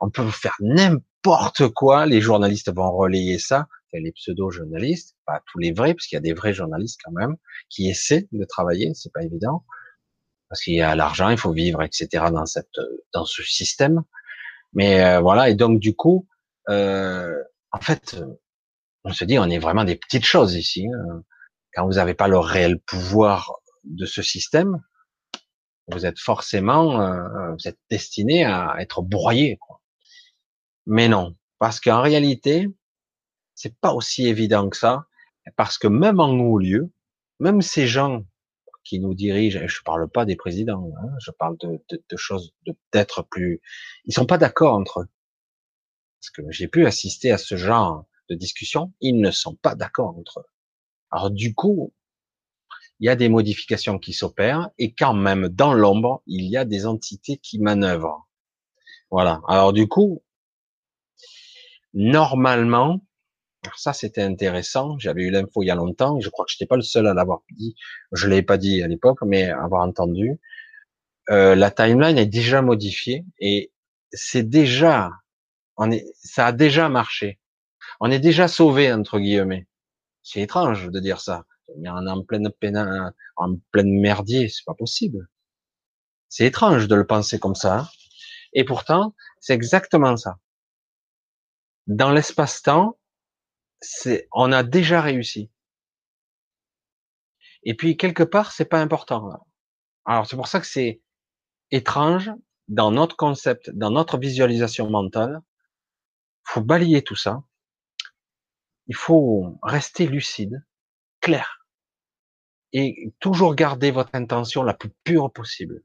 On 0.00 0.10
peut 0.10 0.22
vous 0.22 0.32
faire 0.32 0.56
n'importe 0.58 1.68
quoi. 1.68 2.06
Les 2.06 2.20
journalistes 2.20 2.74
vont 2.74 2.90
relayer 2.90 3.38
ça 3.38 3.68
les 4.00 4.12
pseudo-journalistes, 4.12 5.16
pas 5.26 5.40
tous 5.50 5.58
les 5.58 5.72
vrais, 5.72 5.94
parce 5.94 6.06
qu'il 6.06 6.16
y 6.16 6.18
a 6.18 6.22
des 6.22 6.34
vrais 6.34 6.52
journalistes 6.52 7.00
quand 7.04 7.12
même, 7.12 7.36
qui 7.68 7.88
essaient 7.88 8.28
de 8.32 8.44
travailler, 8.44 8.92
c'est 8.94 9.12
pas 9.12 9.22
évident, 9.22 9.64
parce 10.54 10.62
qu'il 10.62 10.74
y 10.74 10.82
a 10.82 10.94
l'argent, 10.94 11.30
il 11.30 11.36
faut 11.36 11.50
vivre, 11.50 11.82
etc. 11.82 12.26
dans 12.32 12.46
cette, 12.46 12.78
dans 13.12 13.24
ce 13.24 13.42
système. 13.42 14.04
Mais 14.72 15.04
euh, 15.04 15.18
voilà, 15.18 15.50
et 15.50 15.56
donc 15.56 15.80
du 15.80 15.96
coup, 15.96 16.28
euh, 16.68 17.34
en 17.72 17.80
fait, 17.80 18.22
on 19.02 19.12
se 19.12 19.24
dit, 19.24 19.36
on 19.36 19.50
est 19.50 19.58
vraiment 19.58 19.82
des 19.82 19.96
petites 19.96 20.24
choses 20.24 20.54
ici. 20.54 20.86
Hein. 20.86 21.24
Quand 21.74 21.86
vous 21.86 21.94
n'avez 21.94 22.14
pas 22.14 22.28
le 22.28 22.38
réel 22.38 22.78
pouvoir 22.78 23.52
de 23.82 24.06
ce 24.06 24.22
système, 24.22 24.80
vous 25.88 26.06
êtes 26.06 26.20
forcément, 26.20 27.00
euh, 27.00 27.50
vous 27.54 27.66
êtes 27.66 27.80
destiné 27.90 28.44
à 28.44 28.76
être 28.78 29.02
broyé. 29.02 29.56
Quoi. 29.56 29.80
Mais 30.86 31.08
non, 31.08 31.34
parce 31.58 31.80
qu'en 31.80 32.00
réalité, 32.00 32.68
c'est 33.56 33.76
pas 33.80 33.92
aussi 33.92 34.28
évident 34.28 34.70
que 34.70 34.76
ça, 34.76 35.06
parce 35.56 35.78
que 35.78 35.88
même 35.88 36.20
en 36.20 36.30
haut 36.30 36.60
lieu, 36.60 36.92
même 37.40 37.60
ces 37.60 37.88
gens 37.88 38.22
qui 38.84 39.00
nous 39.00 39.14
dirigent, 39.14 39.60
et 39.60 39.68
je 39.68 39.82
parle 39.82 40.08
pas 40.08 40.24
des 40.24 40.36
présidents, 40.36 40.92
hein, 40.98 41.08
je 41.18 41.30
parle 41.30 41.56
de, 41.58 41.82
de, 41.88 42.02
de 42.08 42.16
choses 42.16 42.52
de 42.66 42.74
plus, 43.30 43.60
ils 44.04 44.12
sont 44.12 44.26
pas 44.26 44.38
d'accord 44.38 44.74
entre 44.74 45.00
eux. 45.00 45.08
Parce 46.20 46.30
que 46.30 46.42
j'ai 46.50 46.68
pu 46.68 46.86
assister 46.86 47.32
à 47.32 47.38
ce 47.38 47.56
genre 47.56 48.06
de 48.28 48.34
discussion, 48.34 48.92
ils 49.00 49.20
ne 49.20 49.30
sont 49.30 49.54
pas 49.54 49.74
d'accord 49.74 50.16
entre 50.16 50.40
eux. 50.40 50.46
Alors 51.10 51.30
du 51.30 51.54
coup, 51.54 51.92
il 53.00 53.06
y 53.06 53.08
a 53.08 53.16
des 53.16 53.28
modifications 53.28 53.98
qui 53.98 54.12
s'opèrent 54.12 54.70
et 54.78 54.94
quand 54.94 55.14
même 55.14 55.48
dans 55.48 55.74
l'ombre, 55.74 56.22
il 56.26 56.44
y 56.44 56.56
a 56.56 56.64
des 56.64 56.86
entités 56.86 57.38
qui 57.38 57.58
manœuvrent. 57.58 58.28
Voilà. 59.10 59.42
Alors 59.48 59.72
du 59.72 59.88
coup, 59.88 60.22
normalement, 61.92 63.04
alors 63.64 63.78
ça, 63.78 63.94
c'était 63.94 64.22
intéressant. 64.22 64.98
J'avais 64.98 65.22
eu 65.22 65.30
l'info 65.30 65.62
il 65.62 65.66
y 65.66 65.70
a 65.70 65.74
longtemps. 65.74 66.20
Je 66.20 66.28
crois 66.28 66.44
que 66.44 66.50
je 66.50 66.56
n'étais 66.56 66.66
pas 66.66 66.76
le 66.76 66.82
seul 66.82 67.06
à 67.06 67.14
l'avoir 67.14 67.40
dit. 67.50 67.74
Je 68.12 68.28
l'ai 68.28 68.42
pas 68.42 68.58
dit 68.58 68.82
à 68.82 68.88
l'époque, 68.88 69.20
mais 69.24 69.50
avoir 69.50 69.82
entendu. 69.82 70.38
Euh, 71.30 71.54
la 71.54 71.70
timeline 71.70 72.18
est 72.18 72.26
déjà 72.26 72.60
modifiée 72.60 73.24
et 73.38 73.72
c'est 74.12 74.42
déjà, 74.42 75.10
on 75.78 75.90
est, 75.90 76.04
ça 76.22 76.48
a 76.48 76.52
déjà 76.52 76.90
marché. 76.90 77.40
On 78.00 78.10
est 78.10 78.18
déjà 78.18 78.48
sauvé 78.48 78.92
entre 78.92 79.18
guillemets. 79.18 79.66
C'est 80.22 80.40
étrange 80.40 80.90
de 80.90 81.00
dire 81.00 81.20
ça. 81.20 81.44
On 81.68 82.06
est 82.06 82.10
en 82.10 82.22
pleine 82.22 82.50
peine, 82.60 83.12
en 83.36 83.56
pleine 83.72 83.98
merdier, 83.98 84.50
c'est 84.50 84.64
pas 84.66 84.74
possible. 84.74 85.26
C'est 86.28 86.44
étrange 86.44 86.86
de 86.86 86.94
le 86.94 87.06
penser 87.06 87.38
comme 87.38 87.54
ça. 87.54 87.90
Et 88.52 88.64
pourtant, 88.64 89.14
c'est 89.40 89.54
exactement 89.54 90.18
ça. 90.18 90.36
Dans 91.86 92.10
l'espace-temps, 92.10 92.98
c'est, 93.84 94.28
on 94.32 94.52
a 94.52 94.62
déjà 94.62 95.00
réussi. 95.00 95.50
Et 97.62 97.74
puis 97.74 97.96
quelque 97.96 98.22
part, 98.22 98.52
c'est 98.52 98.64
pas 98.64 98.80
important. 98.80 99.46
Alors 100.04 100.26
c'est 100.26 100.36
pour 100.36 100.48
ça 100.48 100.60
que 100.60 100.66
c'est 100.66 101.00
étrange 101.70 102.30
dans 102.68 102.90
notre 102.90 103.16
concept, 103.16 103.70
dans 103.70 103.90
notre 103.90 104.18
visualisation 104.18 104.90
mentale. 104.90 105.40
Faut 106.44 106.60
balayer 106.60 107.02
tout 107.02 107.16
ça. 107.16 107.42
Il 108.86 108.94
faut 108.94 109.58
rester 109.62 110.06
lucide, 110.06 110.62
clair, 111.20 111.66
et 112.74 113.14
toujours 113.18 113.54
garder 113.54 113.90
votre 113.90 114.14
intention 114.14 114.62
la 114.62 114.74
plus 114.74 114.90
pure 115.04 115.32
possible. 115.32 115.82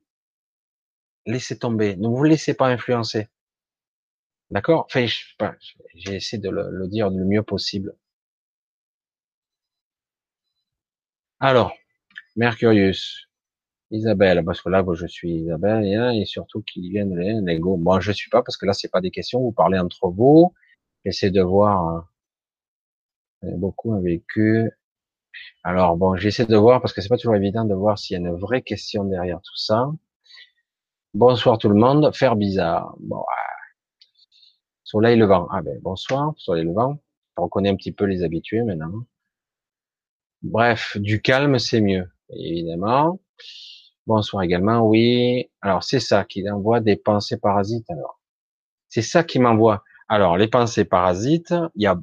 Laissez 1.26 1.58
tomber. 1.58 1.96
Ne 1.96 2.08
vous 2.10 2.24
laissez 2.24 2.54
pas 2.54 2.68
influencer. 2.68 3.30
D'accord 4.52 4.86
Enfin, 4.86 5.06
j'ai 5.96 6.16
essayé 6.16 6.42
de 6.42 6.50
le, 6.50 6.88
dire 6.88 7.10
le 7.10 7.26
mieux 7.26 7.44
possible. 7.44 7.96
Alors, 11.42 11.74
Mercurius, 12.38 13.28
Isabelle, 13.92 14.44
parce 14.46 14.62
que 14.62 14.70
là, 14.70 14.86
je 14.94 15.08
suis 15.08 15.32
Isabelle, 15.44 15.86
et 16.16 16.26
surtout 16.26 16.62
qu'ils 16.64 16.90
viennent 16.92 17.18
les 17.18 17.42
Lego. 17.56 17.78
Bon, 17.78 18.00
je 18.02 18.12
suis 18.12 18.30
pas, 18.30 18.44
parce 18.44 18.58
que 18.58 18.66
là, 18.66 18.74
c'est 18.74 18.90
pas 18.92 19.02
des 19.02 19.12
questions, 19.12 19.42
vous 19.42 19.52
parlez 19.52 19.80
entre 19.80 20.10
vous. 20.10 20.54
J'essaie 21.06 21.32
de 21.32 21.42
voir, 21.42 22.08
euh, 23.44 23.52
beaucoup 23.58 23.94
un 23.94 24.02
vécu. 24.02 24.70
Alors, 25.64 25.98
bon, 25.98 26.16
j'essaie 26.18 26.46
de 26.46 26.58
voir, 26.58 26.82
parce 26.82 26.94
que 26.94 27.02
c'est 27.02 27.10
pas 27.10 27.18
toujours 27.18 27.36
évident 27.36 27.66
de 27.66 27.76
voir 27.76 27.98
s'il 28.00 28.16
y 28.16 28.18
a 28.18 28.30
une 28.30 28.36
vraie 28.36 28.62
question 28.62 29.06
derrière 29.06 29.42
tout 29.42 29.58
ça. 29.58 29.90
Bonsoir 31.14 31.58
tout 31.60 31.70
le 31.70 31.76
monde. 31.76 32.14
Faire 32.16 32.36
bizarre. 32.36 32.96
Soleil 34.90 35.18
levant. 35.18 35.48
Ah 35.52 35.61
ben 35.61 35.80
bonsoir, 35.84 36.34
soleil 36.38 36.66
levant. 36.66 36.99
On 37.38 37.44
reconnaît 37.44 37.70
un 37.70 37.76
petit 37.76 37.91
peu 37.91 38.06
les 38.06 38.24
habitués 38.24 38.64
maintenant. 38.64 39.06
Bref, 40.41 40.98
du 40.98 41.22
calme, 41.22 41.60
c'est 41.60 41.80
mieux, 41.80 42.10
évidemment. 42.32 43.22
Bonsoir 44.07 44.41
également, 44.41 44.80
oui. 44.80 45.52
Alors 45.61 45.84
c'est 45.84 45.99
ça 45.99 46.26
qui 46.26 46.49
envoie 46.49 46.80
des 46.80 46.95
pensées 46.95 47.38
parasites 47.38 47.88
alors. 47.91 48.20
C'est 48.88 49.03
ça 49.03 49.24
qui 49.24 49.38
m'envoie. 49.38 49.84
Alors 50.07 50.38
les 50.38 50.48
pensées 50.48 50.86
parasites, 50.86 51.53
il 51.76 51.84
y 51.84 51.86
a, 51.86 51.95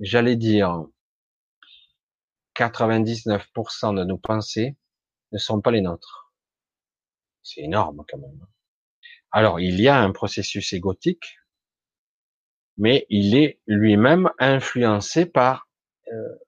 j'allais 0.00 0.34
dire, 0.34 0.86
99% 2.56 3.96
de 3.96 4.02
nos 4.02 4.18
pensées 4.18 4.76
ne 5.30 5.38
sont 5.38 5.60
pas 5.60 5.70
les 5.70 5.82
nôtres. 5.82 6.32
C'est 7.44 7.60
énorme 7.60 8.04
quand 8.10 8.18
même. 8.18 8.44
Alors 9.30 9.60
il 9.60 9.80
y 9.80 9.86
a 9.86 10.00
un 10.00 10.10
processus 10.10 10.72
égotique, 10.72 11.38
mais 12.78 13.06
il 13.10 13.36
est 13.36 13.60
lui-même 13.66 14.30
influencé 14.38 15.26
par 15.26 15.68
euh, 16.12 16.38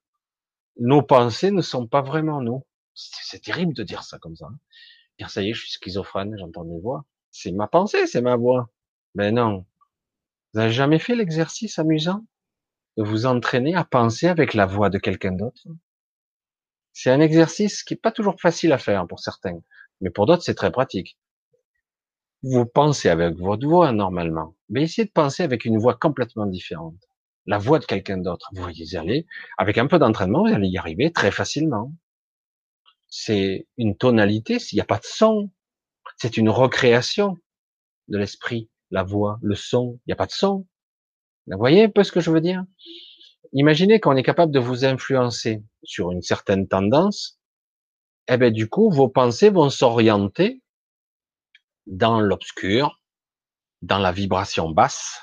nos 0.78 1.02
pensées 1.02 1.51
ne 1.51 1.61
sont 1.61 1.86
pas 1.86 2.01
vraiment 2.01 2.40
nous. 2.40 2.65
C'est 2.94 3.43
terrible 3.43 3.74
de 3.74 3.82
dire 3.82 4.02
ça 4.05 4.19
comme 4.19 4.36
ça. 4.36 4.47
Hein. 4.47 5.28
Ça 5.28 5.43
y 5.43 5.51
est, 5.51 5.52
je 5.52 5.61
suis 5.61 5.73
schizophrène, 5.73 6.35
j'entends 6.39 6.65
des 6.65 6.81
voix. 6.81 7.05
C'est 7.31 7.52
ma 7.52 7.66
pensée, 7.66 8.07
c'est 8.07 8.23
ma 8.23 8.36
voix. 8.36 8.70
Mais 9.15 9.32
non. 9.32 9.66
Vous 10.52 10.61
n'avez 10.61 10.73
jamais 10.73 10.98
fait 10.98 11.15
l'exercice 11.15 11.78
amusant? 11.78 12.24
De 12.97 13.05
vous 13.05 13.27
entraîner 13.27 13.74
à 13.74 13.85
penser 13.85 14.27
avec 14.27 14.55
la 14.55 14.66
voix 14.66 14.90
de 14.90 14.98
quelqu'un 14.98 15.32
d'autre? 15.32 15.62
C'est 16.93 17.11
un 17.11 17.20
exercice 17.20 17.82
qui 17.82 17.94
est 17.94 17.97
pas 17.97 18.12
toujours 18.12 18.40
facile 18.40 18.73
à 18.73 18.78
faire 18.78 19.07
pour 19.07 19.20
certains, 19.20 19.61
mais 20.01 20.11
pour 20.11 20.27
d'autres 20.27 20.43
c'est 20.43 20.55
très 20.55 20.73
pratique. 20.73 21.16
Vous 22.42 22.66
pensez 22.66 23.08
avec 23.08 23.36
votre 23.36 23.66
voix 23.66 23.92
normalement, 23.92 24.54
mais 24.68 24.82
essayez 24.82 25.06
de 25.06 25.12
penser 25.12 25.42
avec 25.42 25.64
une 25.64 25.78
voix 25.78 25.94
complètement 25.94 26.46
différente. 26.46 26.96
La 27.46 27.58
voix 27.58 27.78
de 27.78 27.84
quelqu'un 27.84 28.18
d'autre. 28.18 28.50
Vous 28.54 28.68
y 28.70 28.96
aller, 28.96 29.26
avec 29.58 29.78
un 29.78 29.86
peu 29.86 29.98
d'entraînement, 29.98 30.46
vous 30.46 30.54
allez 30.54 30.68
y 30.68 30.78
arriver 30.78 31.12
très 31.12 31.30
facilement 31.30 31.92
c'est 33.10 33.66
une 33.76 33.96
tonalité, 33.96 34.58
s'il 34.58 34.76
n'y 34.76 34.80
a 34.80 34.86
pas 34.86 34.98
de 34.98 35.04
son, 35.04 35.50
c'est 36.16 36.36
une 36.36 36.48
recréation 36.48 37.36
de 38.08 38.18
l'esprit, 38.18 38.70
la 38.90 39.02
voix, 39.02 39.38
le 39.42 39.56
son, 39.56 39.98
il 40.06 40.10
n'y 40.10 40.12
a 40.12 40.16
pas 40.16 40.26
de 40.26 40.32
son. 40.32 40.66
Vous 41.48 41.58
voyez 41.58 41.84
un 41.84 41.88
peu 41.88 42.04
ce 42.04 42.12
que 42.12 42.20
je 42.20 42.30
veux 42.30 42.40
dire? 42.40 42.64
Imaginez 43.52 43.98
qu'on 43.98 44.16
est 44.16 44.22
capable 44.22 44.52
de 44.52 44.60
vous 44.60 44.84
influencer 44.84 45.62
sur 45.82 46.12
une 46.12 46.22
certaine 46.22 46.68
tendance, 46.68 47.40
eh 48.28 48.36
ben 48.36 48.52
du 48.52 48.68
coup, 48.68 48.90
vos 48.90 49.08
pensées 49.08 49.50
vont 49.50 49.70
s'orienter 49.70 50.59
dans 51.86 52.20
l'obscur, 52.20 53.01
dans 53.82 53.98
la 53.98 54.12
vibration 54.12 54.70
basse, 54.70 55.20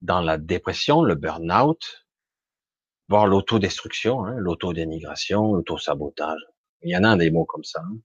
dans 0.00 0.20
la 0.20 0.38
dépression, 0.38 1.02
le 1.02 1.14
burn-out, 1.14 2.06
voire 3.08 3.26
l'autodestruction, 3.26 4.24
hein, 4.24 4.34
l'autodénigration, 4.38 5.54
l'autosabotage. 5.54 6.40
Il 6.82 6.90
y 6.90 6.96
en 6.96 7.04
a 7.04 7.16
des 7.16 7.30
mots 7.30 7.44
comme 7.44 7.64
ça. 7.64 7.80
Hein. 7.80 7.98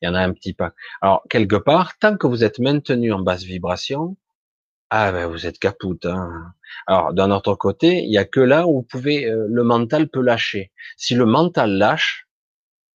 Il 0.00 0.06
y 0.06 0.08
en 0.08 0.14
a 0.14 0.20
un 0.20 0.32
petit 0.32 0.54
peu. 0.54 0.70
Alors, 1.00 1.22
quelque 1.30 1.56
part, 1.56 1.98
tant 1.98 2.16
que 2.16 2.26
vous 2.26 2.44
êtes 2.44 2.58
maintenu 2.58 3.12
en 3.12 3.20
basse 3.20 3.44
vibration, 3.44 4.16
ah 4.90 5.12
ben 5.12 5.26
vous 5.26 5.46
êtes 5.46 5.58
capoute. 5.58 6.04
Hein. 6.04 6.52
Alors, 6.86 7.12
d'un 7.14 7.30
autre 7.30 7.54
côté, 7.54 8.02
il 8.02 8.12
y 8.12 8.18
a 8.18 8.24
que 8.24 8.40
là 8.40 8.66
où 8.66 8.78
vous 8.78 8.82
pouvez, 8.82 9.26
euh, 9.26 9.46
le 9.48 9.62
mental 9.62 10.08
peut 10.08 10.20
lâcher. 10.20 10.72
Si 10.96 11.14
le 11.14 11.26
mental 11.26 11.78
lâche, 11.78 12.28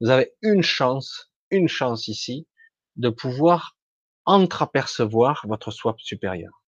vous 0.02 0.10
avez 0.10 0.34
une 0.42 0.62
chance, 0.62 1.32
une 1.52 1.70
chance 1.70 2.08
ici, 2.08 2.48
de 2.98 3.10
pouvoir 3.10 3.75
entreapercevoir 4.26 5.46
votre 5.48 5.72
soi 5.72 5.96
supérieur. 5.98 6.64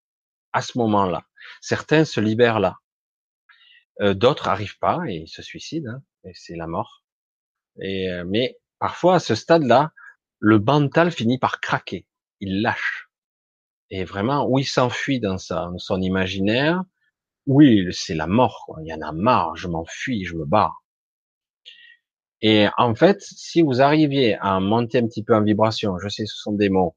À 0.54 0.62
ce 0.62 0.78
moment-là, 0.78 1.26
certains 1.62 2.06
se 2.06 2.20
libèrent 2.20 2.60
là. 2.60 2.78
Euh, 4.02 4.14
D'autres 4.14 4.48
arrivent 4.48 4.80
pas 4.80 5.00
et 5.08 5.26
se 5.28 5.42
suicident. 5.42 5.92
Hein, 5.92 6.02
et 6.24 6.32
c'est 6.34 6.56
la 6.56 6.68
mort. 6.68 7.04
Et, 7.82 8.10
euh, 8.10 8.24
mais 8.26 8.58
parfois, 8.80 9.16
à 9.16 9.20
ce 9.20 9.36
stade-là, 9.36 9.92
le 10.40 10.60
mental 10.60 11.12
finit 11.12 11.40
par 11.40 11.60
craquer. 11.62 12.08
Il 12.40 12.62
lâche. 12.62 13.10
Et 13.90 14.04
vraiment, 14.04 14.48
où 14.48 14.60
il 14.60 14.66
s'enfuit 14.66 15.20
dans, 15.20 15.38
sa, 15.38 15.72
son 15.78 16.02
imaginaire, 16.02 16.84
oui, 17.46 17.88
c'est 17.92 18.16
la 18.16 18.28
mort. 18.28 18.64
Quoi. 18.66 18.80
Il 18.84 18.88
y 18.88 18.94
en 18.94 19.02
a 19.02 19.12
marre, 19.12 19.56
je 19.56 19.68
m'enfuis, 19.68 20.26
je 20.26 20.36
me 20.36 20.46
barre. 20.46 20.84
Et 22.42 22.68
en 22.78 22.94
fait, 22.94 23.22
si 23.22 23.62
vous 23.62 23.82
arriviez 23.82 24.38
à 24.42 24.60
monter 24.60 25.00
un 25.00 25.08
petit 25.08 25.24
peu 25.24 25.36
en 25.36 25.42
vibration, 25.42 25.98
je 26.00 26.08
sais, 26.10 26.26
ce 26.26 26.36
sont 26.38 26.54
des 26.54 26.70
mots, 26.70 26.96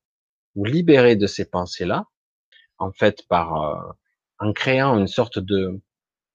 vous 0.55 0.65
libérez 0.65 1.17
de 1.17 1.27
ces 1.27 1.45
pensées-là, 1.45 2.07
en 2.79 2.93
fait, 2.93 3.27
par 3.29 3.63
euh, 3.63 3.93
en 4.39 4.53
créant 4.53 4.99
une 4.99 5.07
sorte 5.07 5.39
de 5.39 5.81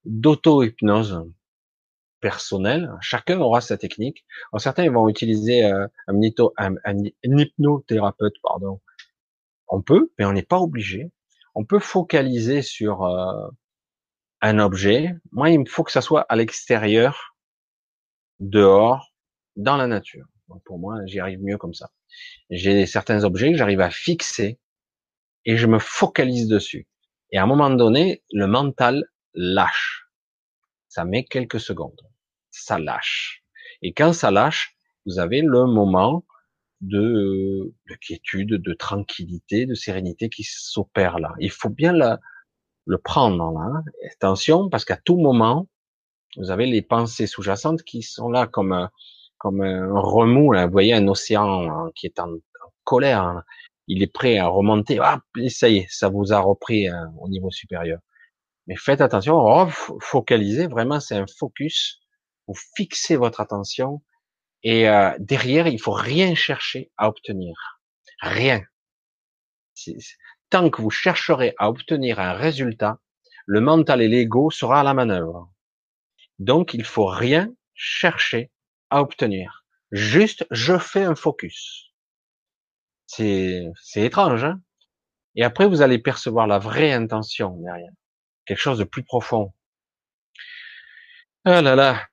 d'auto-hypnose, 0.06 1.26
personnel. 2.26 2.92
Chacun 3.02 3.40
aura 3.40 3.62
sa 3.62 3.78
technique. 3.78 4.26
Alors, 4.52 4.60
certains 4.60 4.90
vont 4.90 5.08
utiliser 5.10 5.64
euh, 5.66 5.88
un, 6.08 6.76
un, 6.84 6.98
hypnothérapeute, 7.24 8.34
pardon. 8.42 8.82
On 9.68 9.84
peut, 9.84 10.12
mais 10.18 10.26
on 10.26 10.34
n'est 10.34 10.42
pas 10.42 10.60
obligé. 10.60 11.12
On 11.54 11.66
peut 11.66 11.78
focaliser 11.78 12.64
sur 12.64 13.04
euh, 13.04 13.48
un 14.42 14.58
objet. 14.58 15.14
Moi, 15.32 15.52
il 15.52 15.60
me 15.60 15.66
faut 15.66 15.84
que 15.84 15.92
ça 15.92 16.02
soit 16.02 16.22
à 16.22 16.36
l'extérieur, 16.36 17.36
dehors, 18.40 19.14
dans 19.56 19.78
la 19.78 19.86
nature. 19.86 20.26
Pour 20.66 20.80
moi, 20.80 21.00
j'y 21.06 21.20
arrive 21.20 21.42
mieux 21.42 21.58
comme 21.58 21.74
ça. 21.74 21.92
J'ai 22.50 22.86
certains 22.86 23.24
objets 23.24 23.52
que 23.52 23.58
j'arrive 23.58 23.82
à 23.82 23.90
fixer 23.90 24.60
et 25.46 25.58
je 25.58 25.68
me 25.68 25.80
focalise 25.80 26.48
dessus. 26.48 26.88
Et 27.32 27.38
à 27.38 27.44
un 27.44 27.48
moment 27.48 27.70
donné, 27.70 28.24
le 28.32 28.48
mental 28.48 29.06
lâche. 29.34 30.08
Ça 30.88 31.04
met 31.04 31.26
quelques 31.26 31.60
secondes 31.60 32.02
ça 32.56 32.80
lâche. 32.80 33.44
Et 33.82 33.94
quand 33.94 34.14
ça 34.14 34.32
lâche, 34.32 34.78
vous 35.06 35.20
avez 35.20 35.42
le 35.42 35.66
moment 35.66 36.26
de, 36.82 37.74
de 37.90 37.96
quiétude, 37.96 38.50
de 38.50 38.74
tranquillité, 38.74 39.66
de 39.66 39.74
sérénité 39.74 40.30
qui 40.30 40.44
s'opère 40.44 41.20
là. 41.20 41.34
Il 41.40 41.52
faut 41.52 41.70
bien 41.70 41.94
le 41.94 42.98
prendre 42.98 43.52
là. 43.52 43.60
Hein. 43.60 43.84
Attention, 44.12 44.70
parce 44.70 44.86
qu'à 44.86 44.98
tout 44.98 45.18
moment, 45.18 45.68
vous 46.38 46.52
avez 46.52 46.66
les 46.66 46.82
pensées 46.82 47.28
sous-jacentes 47.28 47.84
qui 47.84 48.02
sont 48.02 48.30
là 48.30 48.48
comme 48.48 48.90
comme 49.38 49.62
un 49.62 50.00
remous. 50.00 50.52
Là. 50.52 50.66
Vous 50.66 50.72
voyez 50.72 50.94
un 50.94 51.08
océan 51.08 51.70
hein, 51.70 51.92
qui 51.96 52.08
est 52.08 52.20
en, 52.20 52.30
colère. 52.84 53.24
Hein. 53.24 53.44
Il 53.88 54.02
est 54.04 54.12
prêt 54.12 54.38
à 54.38 54.48
remonter. 54.48 55.00
Ah, 55.02 55.22
ça 55.50 55.70
y 55.70 55.78
est, 55.78 55.88
ça 55.90 56.10
vous 56.10 56.34
a 56.34 56.40
repris 56.40 56.88
au 57.20 57.30
niveau 57.30 57.52
supérieur. 57.52 58.00
Mais 58.68 58.76
faites 58.76 59.02
attention, 59.02 59.68
focalisez. 60.02 60.68
Vraiment, 60.68 61.00
c'est 61.00 61.16
un 61.16 61.26
focus 61.38 62.02
vous 62.48 62.56
fixez 62.76 63.16
votre 63.16 63.42
attention 63.42 64.02
et 64.64 64.90
euh, 64.90 65.12
derrière, 65.20 65.68
il 65.68 65.80
faut 65.80 65.92
rien 65.92 66.36
chercher 66.36 66.92
à 66.98 67.08
obtenir. 67.08 67.82
Rien. 68.22 68.64
Tant 70.50 70.70
que 70.70 70.82
vous 70.82 70.90
chercherez 70.90 71.54
à 71.58 71.70
obtenir 71.70 72.20
un 72.20 72.34
résultat, 72.34 73.00
le 73.46 73.62
mental 73.62 74.02
et 74.02 74.08
l'ego 74.08 74.50
sera 74.50 74.80
à 74.80 74.84
la 74.84 74.94
manœuvre. 74.94 75.52
Donc, 76.40 76.74
il 76.74 76.84
faut 76.84 77.06
rien 77.06 77.54
chercher 77.74 78.52
à 78.90 79.02
obtenir. 79.02 79.66
Juste, 79.92 80.46
je 80.52 80.78
fais 80.78 81.04
un 81.04 81.16
focus. 81.16 81.94
C'est, 83.08 83.72
étrange, 83.96 84.44
hein 84.44 84.62
Et 85.36 85.44
après, 85.44 85.68
vous 85.68 85.82
allez 85.82 86.00
percevoir 86.00 86.48
la 86.48 86.60
vraie 86.60 86.92
intention 86.92 87.58
derrière. 87.58 87.92
Quelque 88.46 88.60
chose 88.60 88.80
de 88.80 88.84
plus 88.84 89.04
profond. 89.04 89.54
Ah 91.46 91.62
là 91.62 91.76
là, 91.76 92.08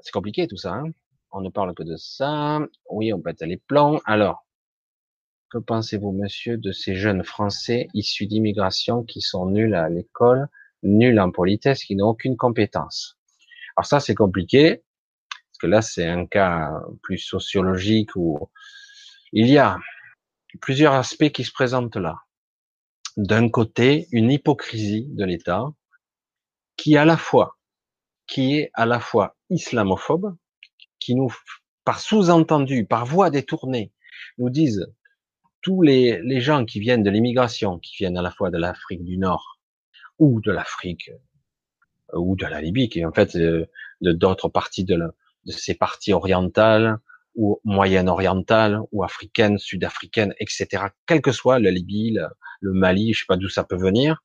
c'est 0.00 0.12
compliqué 0.12 0.46
tout 0.46 0.56
ça. 0.56 0.74
Hein 0.74 0.92
on 1.30 1.40
ne 1.40 1.50
parle 1.50 1.74
que 1.74 1.82
de 1.82 1.96
ça. 1.96 2.60
Oui, 2.90 3.12
on 3.12 3.20
pète 3.20 3.42
les 3.42 3.56
plans. 3.56 4.00
Alors, 4.04 4.46
que 5.50 5.58
pensez-vous, 5.58 6.12
monsieur, 6.12 6.56
de 6.56 6.72
ces 6.72 6.94
jeunes 6.94 7.24
Français 7.24 7.88
issus 7.94 8.26
d'immigration 8.26 9.02
qui 9.02 9.20
sont 9.20 9.46
nuls 9.46 9.74
à 9.74 9.88
l'école, 9.88 10.48
nuls 10.82 11.18
en 11.20 11.30
politesse, 11.30 11.84
qui 11.84 11.96
n'ont 11.96 12.08
aucune 12.08 12.36
compétence? 12.36 13.18
Alors 13.76 13.86
ça, 13.86 14.00
c'est 14.00 14.14
compliqué, 14.14 14.82
que 15.58 15.66
là, 15.66 15.82
c'est 15.82 16.06
un 16.06 16.26
cas 16.26 16.70
plus 17.02 17.18
sociologique 17.18 18.16
où 18.16 18.50
il 19.32 19.48
y 19.48 19.58
a 19.58 19.78
plusieurs 20.60 20.94
aspects 20.94 21.30
qui 21.30 21.44
se 21.44 21.52
présentent 21.52 21.96
là. 21.96 22.16
D'un 23.16 23.48
côté, 23.48 24.06
une 24.12 24.30
hypocrisie 24.30 25.08
de 25.10 25.24
l'État 25.24 25.64
qui 26.76 26.96
à 26.96 27.04
la 27.04 27.16
fois 27.16 27.58
qui 28.28 28.58
est 28.58 28.70
à 28.74 28.86
la 28.86 29.00
fois 29.00 29.36
islamophobe, 29.50 30.36
qui 31.00 31.16
nous, 31.16 31.34
par 31.84 31.98
sous-entendu, 31.98 32.84
par 32.84 33.06
voie 33.06 33.30
détournée, 33.30 33.92
nous 34.36 34.50
disent 34.50 34.86
tous 35.62 35.82
les, 35.82 36.40
gens 36.40 36.64
qui 36.64 36.78
viennent 36.78 37.02
de 37.02 37.10
l'immigration, 37.10 37.78
qui 37.80 37.96
viennent 37.96 38.18
à 38.18 38.22
la 38.22 38.30
fois 38.30 38.50
de 38.50 38.58
l'Afrique 38.58 39.02
du 39.02 39.18
Nord 39.18 39.58
ou 40.18 40.40
de 40.40 40.52
l'Afrique 40.52 41.10
ou 42.12 42.36
de 42.36 42.46
la 42.46 42.60
Libye, 42.60 42.88
qui 42.88 43.04
en 43.04 43.12
fait 43.12 43.34
euh, 43.36 43.66
de 44.00 44.12
d'autres 44.12 44.48
parties 44.48 44.84
de, 44.84 44.98
de 45.48 45.52
ces 45.52 45.74
parties 45.74 46.12
orientales 46.12 46.98
ou 47.34 47.60
moyen-orientales 47.64 48.80
ou 48.92 49.02
africaines, 49.02 49.58
sud-africaines, 49.58 50.34
etc. 50.38 50.84
Quelle 51.06 51.22
que 51.22 51.32
soit 51.32 51.58
la 51.58 51.70
Libye, 51.70 52.18
le, 52.60 52.72
Mali, 52.72 53.14
je 53.14 53.20
sais 53.20 53.26
pas 53.26 53.36
d'où 53.36 53.48
ça 53.48 53.64
peut 53.64 53.76
venir, 53.76 54.22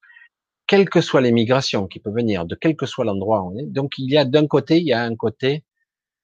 quelle 0.68 0.90
que 0.90 1.02
soit 1.02 1.22
l'émigration 1.22 1.88
qui 1.88 2.00
peut 2.00 2.12
venir, 2.12 2.46
de 2.46 2.56
quel 2.56 2.76
que 2.76 2.86
soit 2.86 3.06
l'endroit 3.06 3.42
où 3.42 3.52
on 3.52 3.58
est. 3.58 3.66
Donc 3.66 3.98
il 3.98 4.12
y 4.12 4.18
a 4.18 4.26
d'un 4.26 4.48
côté, 4.48 4.78
il 4.78 4.88
y 4.88 4.94
a 4.94 5.04
un 5.04 5.16
côté 5.16 5.64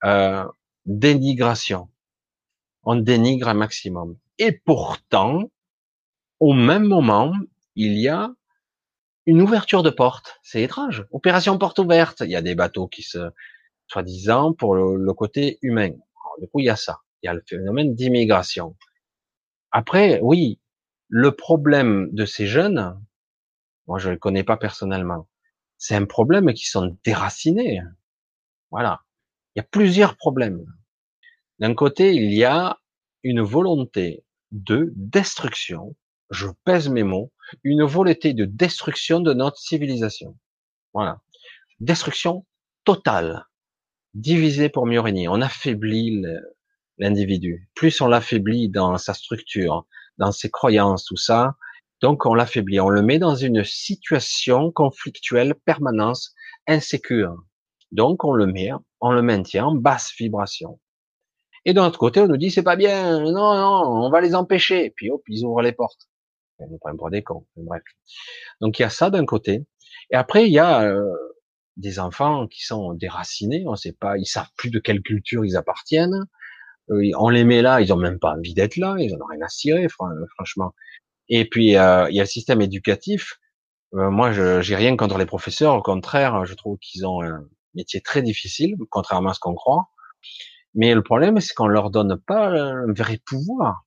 euh, 0.03 0.45
dénigration. 0.85 1.89
On 2.83 2.95
dénigre 2.95 3.47
un 3.47 3.53
maximum. 3.53 4.17
Et 4.37 4.51
pourtant, 4.51 5.43
au 6.39 6.53
même 6.53 6.85
moment, 6.85 7.33
il 7.75 7.97
y 7.99 8.07
a 8.07 8.31
une 9.25 9.41
ouverture 9.41 9.83
de 9.83 9.89
porte. 9.89 10.39
C'est 10.41 10.63
étrange. 10.63 11.05
Opération 11.11 11.57
porte 11.57 11.77
ouverte. 11.79 12.21
Il 12.21 12.31
y 12.31 12.35
a 12.35 12.41
des 12.41 12.55
bateaux 12.55 12.87
qui 12.87 13.03
se, 13.03 13.29
soi-disant, 13.89 14.53
pour 14.53 14.75
le, 14.75 15.13
côté 15.13 15.57
humain. 15.61 15.91
du 16.39 16.47
coup, 16.47 16.59
il 16.59 16.65
y 16.65 16.69
a 16.69 16.75
ça. 16.75 16.99
Il 17.21 17.27
y 17.27 17.29
a 17.29 17.33
le 17.33 17.43
phénomène 17.45 17.95
d'immigration. 17.95 18.75
Après, 19.71 20.19
oui, 20.21 20.59
le 21.09 21.31
problème 21.35 22.09
de 22.11 22.25
ces 22.25 22.47
jeunes, 22.47 22.99
moi 23.87 23.99
je 23.99 24.07
ne 24.07 24.13
le 24.13 24.19
connais 24.19 24.43
pas 24.43 24.57
personnellement, 24.57 25.27
c'est 25.77 25.95
un 25.95 26.05
problème 26.05 26.53
qui 26.53 26.65
sont 26.65 26.97
déracinés. 27.03 27.81
Voilà. 28.71 29.01
Il 29.55 29.59
y 29.59 29.61
a 29.61 29.67
plusieurs 29.69 30.15
problèmes. 30.15 30.65
D'un 31.59 31.73
côté, 31.73 32.13
il 32.13 32.33
y 32.33 32.45
a 32.45 32.79
une 33.23 33.41
volonté 33.41 34.23
de 34.51 34.93
destruction, 34.95 35.95
je 36.29 36.47
pèse 36.63 36.89
mes 36.89 37.03
mots, 37.03 37.31
une 37.63 37.83
volonté 37.83 38.33
de 38.33 38.45
destruction 38.45 39.19
de 39.19 39.33
notre 39.33 39.57
civilisation. 39.57 40.37
Voilà. 40.93 41.21
Destruction 41.79 42.45
totale. 42.83 43.48
Divisé 44.13 44.69
pour 44.69 44.85
mieux 44.85 44.99
régner. 44.99 45.27
On 45.27 45.41
affaiblit 45.41 46.23
l'individu. 46.97 47.69
Plus 47.75 48.01
on 48.01 48.07
l'affaiblit 48.07 48.69
dans 48.69 48.97
sa 48.97 49.13
structure, 49.13 49.85
dans 50.17 50.31
ses 50.31 50.49
croyances, 50.49 51.05
tout 51.05 51.17
ça, 51.17 51.55
donc 52.01 52.25
on 52.25 52.33
l'affaiblit. 52.33 52.79
On 52.79 52.89
le 52.89 53.01
met 53.01 53.19
dans 53.19 53.35
une 53.35 53.63
situation 53.63 54.71
conflictuelle, 54.71 55.55
permanence, 55.65 56.33
insécure. 56.67 57.35
Donc 57.91 58.23
on 58.23 58.33
le 58.33 58.47
met, 58.47 58.71
on 59.01 59.11
le 59.11 59.21
maintient 59.21 59.65
en 59.67 59.75
basse 59.75 60.13
vibration. 60.17 60.79
Et 61.65 61.73
d'un 61.73 61.87
autre 61.87 61.99
côté, 61.99 62.21
on 62.21 62.27
nous 62.27 62.37
dit 62.37 62.51
c'est 62.51 62.63
pas 62.63 62.77
bien, 62.77 63.19
non, 63.19 63.55
non, 63.55 64.05
on 64.05 64.09
va 64.09 64.21
les 64.21 64.35
empêcher. 64.35 64.91
Puis 64.95 65.09
hop, 65.11 65.21
ils 65.27 65.43
ouvrent 65.43 65.61
les 65.61 65.73
portes. 65.73 66.07
On 66.59 66.67
nous 66.67 66.77
prend 66.77 66.95
pour 66.95 67.09
des 67.09 67.23
cons. 67.23 67.45
Bref. 67.57 67.83
Donc 68.61 68.79
il 68.79 68.83
y 68.83 68.85
a 68.85 68.89
ça 68.89 69.09
d'un 69.09 69.25
côté. 69.25 69.65
Et 70.11 70.15
après, 70.15 70.45
il 70.47 70.53
y 70.53 70.59
a 70.59 70.83
euh, 70.83 71.13
des 71.79 71.99
enfants 71.99 72.47
qui 72.47 72.63
sont 72.63 72.93
déracinés, 72.93 73.63
on 73.67 73.75
sait 73.75 73.93
pas, 73.93 74.17
ils 74.17 74.25
savent 74.25 74.49
plus 74.57 74.69
de 74.69 74.79
quelle 74.79 75.01
culture 75.01 75.45
ils 75.45 75.57
appartiennent. 75.57 76.25
Euh, 76.91 77.11
on 77.17 77.29
les 77.29 77.43
met 77.43 77.61
là, 77.61 77.81
ils 77.81 77.93
ont 77.93 77.97
même 77.97 78.19
pas 78.19 78.33
envie 78.33 78.53
d'être 78.53 78.77
là, 78.77 78.95
ils 78.99 79.13
ont 79.13 79.25
rien 79.25 79.41
à 79.41 79.49
cirer, 79.49 79.87
franchement. 79.89 80.73
Et 81.29 81.47
puis 81.47 81.77
euh, 81.77 82.09
il 82.09 82.15
y 82.15 82.19
a 82.19 82.23
le 82.23 82.27
système 82.29 82.61
éducatif. 82.61 83.39
Euh, 83.95 84.09
moi, 84.11 84.31
je 84.31 84.61
j'ai 84.61 84.75
rien 84.75 84.95
contre 84.97 85.17
les 85.17 85.25
professeurs, 85.25 85.75
au 85.75 85.81
contraire, 85.81 86.45
je 86.45 86.53
trouve 86.53 86.77
qu'ils 86.79 87.05
ont 87.07 87.23
un 87.23 87.45
métier 87.75 88.01
très 88.01 88.21
difficile, 88.21 88.75
contrairement 88.89 89.31
à 89.31 89.33
ce 89.33 89.39
qu'on 89.39 89.55
croit. 89.55 89.89
Mais 90.75 90.93
le 90.93 91.03
problème, 91.03 91.39
c'est 91.39 91.53
qu'on 91.53 91.67
leur 91.67 91.89
donne 91.91 92.17
pas 92.17 92.49
un 92.49 92.91
vrai 92.93 93.19
pouvoir. 93.25 93.83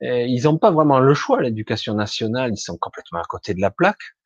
ils 0.00 0.42
n'ont 0.44 0.58
pas 0.58 0.70
vraiment 0.70 1.00
le 1.00 1.14
choix. 1.14 1.42
L'éducation 1.42 1.94
nationale, 1.94 2.52
ils 2.54 2.58
sont 2.58 2.76
complètement 2.78 3.20
à 3.20 3.24
côté 3.24 3.54
de 3.54 3.60
la 3.60 3.70
plaque. 3.70 4.16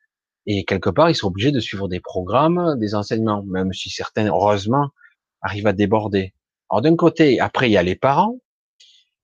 Et 0.47 0.65
quelque 0.65 0.91
part, 0.91 1.11
ils 1.11 1.15
sont 1.15 1.29
obligés 1.29 1.53
de 1.53 1.61
suivre 1.61 1.89
des 1.89 2.01
programmes, 2.01 2.79
des 2.79 2.95
enseignements, 2.95 3.43
même 3.45 3.73
si 3.73 3.91
certains, 3.91 4.27
heureusement, 4.27 4.91
arrivent 5.41 5.67
à 5.67 5.73
déborder. 5.73 6.35
Alors 6.71 6.83
d'un 6.83 6.97
côté, 6.97 7.41
après, 7.41 7.69
il 7.69 7.73
y 7.73 7.77
a 7.77 7.83
les 7.83 7.97
parents. 7.97 8.39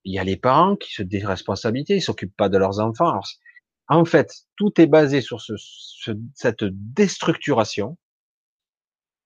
Il 0.05 0.15
y 0.15 0.19
a 0.19 0.24
les 0.24 0.36
parents 0.36 0.77
qui 0.77 0.93
se 0.93 1.03
déresponsabilisent, 1.03 1.99
ils 1.99 2.03
s'occupent 2.03 2.36
pas 2.36 2.49
de 2.49 2.57
leurs 2.57 2.81
enfants. 2.81 3.20
en 3.89 4.05
fait, 4.05 4.32
tout 4.57 4.81
est 4.81 4.86
basé 4.86 5.20
sur 5.20 5.40
ce, 5.40 5.55
cette 6.35 6.65
déstructuration 6.65 7.97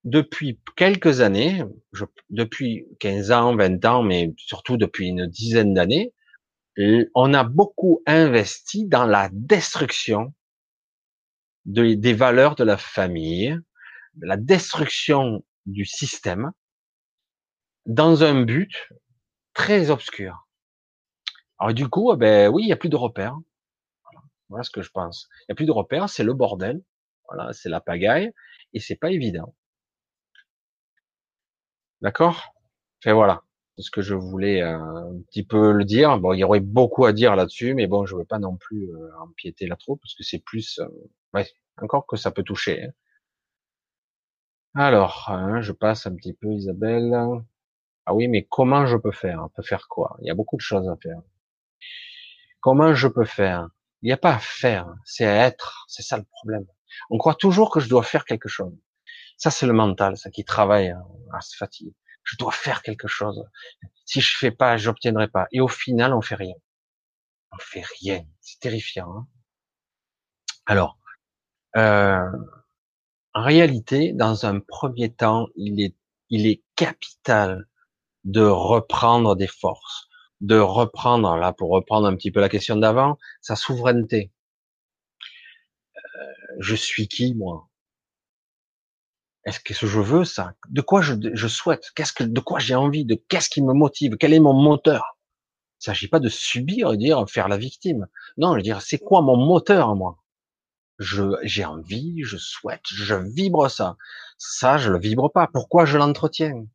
depuis 0.05 0.59
quelques 0.77 1.21
années, 1.21 1.63
je, 1.93 2.05
depuis 2.31 2.87
15 3.01 3.31
ans, 3.31 3.57
20 3.57 3.85
ans, 3.85 4.03
mais 4.03 4.35
surtout 4.37 4.77
depuis 4.77 5.09
une 5.09 5.27
dizaine 5.27 5.75
d'années, 5.75 6.13
on 7.15 7.35
a 7.35 7.45
beaucoup 7.45 8.03
investi 8.07 8.87
dans 8.87 9.05
la 9.05 9.29
destruction 9.33 10.33
des 11.65 12.15
valeurs 12.15 12.55
de 12.55 12.65
la 12.65 12.77
famille, 12.77 13.59
la 14.21 14.37
destruction 14.37 15.45
du 15.67 15.85
système, 15.85 16.53
dans 17.87 18.25
un 18.25 18.43
but 18.43 18.89
très 19.55 19.91
obscur. 19.91 20.47
Alors 21.59 21.75
du 21.75 21.89
coup, 21.89 22.13
eh 22.13 22.17
ben 22.17 22.49
oui, 22.49 22.63
il 22.65 22.67
n'y 22.67 22.73
a 22.73 22.77
plus 22.77 22.89
de 22.89 22.97
repères. 22.97 23.37
Voilà. 24.49 24.65
ce 24.65 24.71
que 24.71 24.83
je 24.83 24.91
pense. 24.91 25.29
Il 25.43 25.45
n'y 25.51 25.53
a 25.53 25.57
plus 25.57 25.67
de 25.67 25.73
repères, 25.73 26.09
c'est 26.09 26.25
le 26.25 26.35
bordel. 26.35 26.83
Voilà, 27.29 27.53
c'est 27.53 27.69
la 27.69 27.81
pagaille 27.81 28.33
et 28.75 28.81
c'est 28.81 28.97
pas 28.97 29.11
évident. 29.11 29.55
D'accord? 32.01 32.53
Et 33.07 33.13
voilà, 33.13 33.43
c'est 33.77 33.83
ce 33.83 33.91
que 33.91 34.03
je 34.03 34.15
voulais 34.15 34.63
euh, 34.63 34.77
un 34.79 35.21
petit 35.31 35.45
peu 35.45 35.73
le 35.73 35.85
dire. 35.85 36.19
Bon, 36.19 36.33
il 36.33 36.41
y 36.41 36.45
aurait 36.45 36.61
beaucoup 36.61 37.05
à 37.05 37.13
dire 37.13 37.37
là-dessus, 37.37 37.75
mais 37.75 37.87
bon, 37.87 38.07
je 38.07 38.17
veux 38.17 38.25
pas 38.25 38.39
non 38.39 38.57
plus 38.57 38.91
euh, 38.91 39.09
empiéter 39.21 39.67
là 39.67 39.77
trop 39.77 39.97
parce 39.97 40.15
que 40.15 40.23
c'est 40.23 40.41
plus, 40.41 40.79
euh, 40.81 40.89
ouais, 41.35 41.49
encore 41.79 42.07
que 42.07 42.17
ça 42.17 42.31
peut 42.31 42.43
toucher. 42.43 42.85
Hein. 42.85 42.93
Alors, 44.75 45.29
hein, 45.29 45.61
je 45.61 45.73
passe 45.73 46.07
un 46.07 46.15
petit 46.15 46.33
peu, 46.33 46.53
Isabelle. 46.53 47.15
Ah 48.07 48.15
oui, 48.15 48.29
mais 48.29 48.47
comment 48.49 48.87
je 48.87 48.97
peux 48.97 49.13
faire? 49.13 49.43
On 49.45 49.49
peut 49.49 49.63
faire 49.63 49.87
quoi? 49.89 50.17
Il 50.21 50.27
y 50.27 50.31
a 50.31 50.35
beaucoup 50.35 50.57
de 50.57 50.63
choses 50.63 50.89
à 50.89 50.97
faire. 50.97 51.21
Comment 52.61 52.95
je 52.95 53.09
peux 53.09 53.25
faire? 53.25 53.69
Il 54.03 54.07
n'y 54.07 54.13
a 54.13 54.17
pas 54.17 54.35
à 54.35 54.39
faire, 54.39 54.93
c'est 55.05 55.27
à 55.27 55.47
être. 55.47 55.85
C'est 55.89 56.03
ça 56.03 56.17
le 56.17 56.25
problème. 56.25 56.67
On 57.11 57.19
croit 57.19 57.35
toujours 57.35 57.71
que 57.71 57.81
je 57.81 57.89
dois 57.89 58.03
faire 58.03 58.25
quelque 58.25 58.49
chose. 58.49 58.75
Ça, 59.37 59.51
c'est 59.51 59.67
le 59.67 59.73
mental, 59.73 60.17
ça 60.17 60.31
qui 60.31 60.45
travaille 60.45 60.91
hein, 60.91 61.05
à 61.33 61.41
se 61.41 61.57
fatiguer. 61.57 61.95
Je 62.25 62.37
dois 62.37 62.53
faire 62.53 62.83
quelque 62.83 63.09
chose. 63.09 63.45
Si 64.05 64.21
je 64.21 64.37
fais 64.37 64.51
pas, 64.51 64.77
j'obtiendrai 64.77 65.29
pas. 65.29 65.47
Et 65.53 65.61
au 65.61 65.69
final, 65.69 66.15
on 66.15 66.21
fait 66.21 66.35
rien. 66.35 66.55
On 67.53 67.59
fait 67.59 67.85
rien. 68.01 68.25
C'est 68.41 68.61
terrifiant. 68.61 69.11
Hein 69.17 69.27
Alors, 70.67 70.99
euh, 71.77 72.31
en 73.35 73.43
réalité, 73.43 74.13
dans 74.13 74.47
un 74.47 74.61
premier 74.61 75.13
temps, 75.13 75.49
il 75.57 75.81
est, 75.81 75.97
il 76.31 76.47
est 76.47 76.63
capital 76.77 77.69
de 78.25 78.43
reprendre 78.43 79.37
des 79.37 79.47
forces, 79.47 80.09
de 80.41 80.59
reprendre, 80.59 81.37
là, 81.37 81.53
pour 81.53 81.71
reprendre 81.71 82.07
un 82.07 82.17
petit 82.17 82.31
peu 82.31 82.41
la 82.41 82.49
question 82.49 82.77
d'avant, 82.77 83.19
sa 83.41 83.57
souveraineté. 83.57 84.33
Euh, 85.97 86.33
je 86.61 86.75
suis 86.75 87.09
qui, 87.09 87.35
moi? 87.35 87.69
Est-ce 89.45 89.59
que 89.59 89.75
je 89.75 90.01
veux 90.01 90.25
ça? 90.25 90.55
De 90.69 90.83
quoi 90.83 91.03
je, 91.03 91.15
je 91.33 91.49
souhaite? 91.49 91.91
Qu'est-ce 91.97 92.13
que, 92.13 92.23
de 92.23 92.41
quoi 92.41 92.61
j'ai 92.61 92.77
envie? 92.77 93.05
De 93.05 93.17
qu'est-ce 93.17 93.51
qui 93.51 93.63
me 93.63 93.73
motive? 93.73 94.17
Quel 94.17 94.35
est 94.35 94.41
mon 94.41 94.53
moteur? 94.53 95.19
Il 95.81 95.87
s'agit 95.87 96.07
pas 96.07 96.21
de 96.21 96.29
subir 96.29 96.93
et 96.93 96.97
dire 96.97 97.29
faire 97.29 97.49
la 97.49 97.57
victime. 97.57 98.07
Non, 98.37 98.53
je 98.53 98.57
veux 98.59 98.63
dire, 98.63 98.83
c'est 98.83 98.99
quoi 98.99 99.21
mon 99.21 99.37
moteur, 99.37 99.97
moi? 99.97 100.22
Je, 100.99 101.23
j'ai 101.43 101.65
envie, 101.65 102.23
je 102.25 102.37
souhaite, 102.37 102.83
je 102.85 103.15
vibre 103.15 103.71
ça. 103.71 103.97
Ça, 104.39 104.79
je 104.79 104.91
le 104.91 104.99
vibre 104.99 105.31
pas. 105.33 105.47
Pourquoi 105.47 105.85
je 105.85 105.99
l'entretiens? 105.99 106.67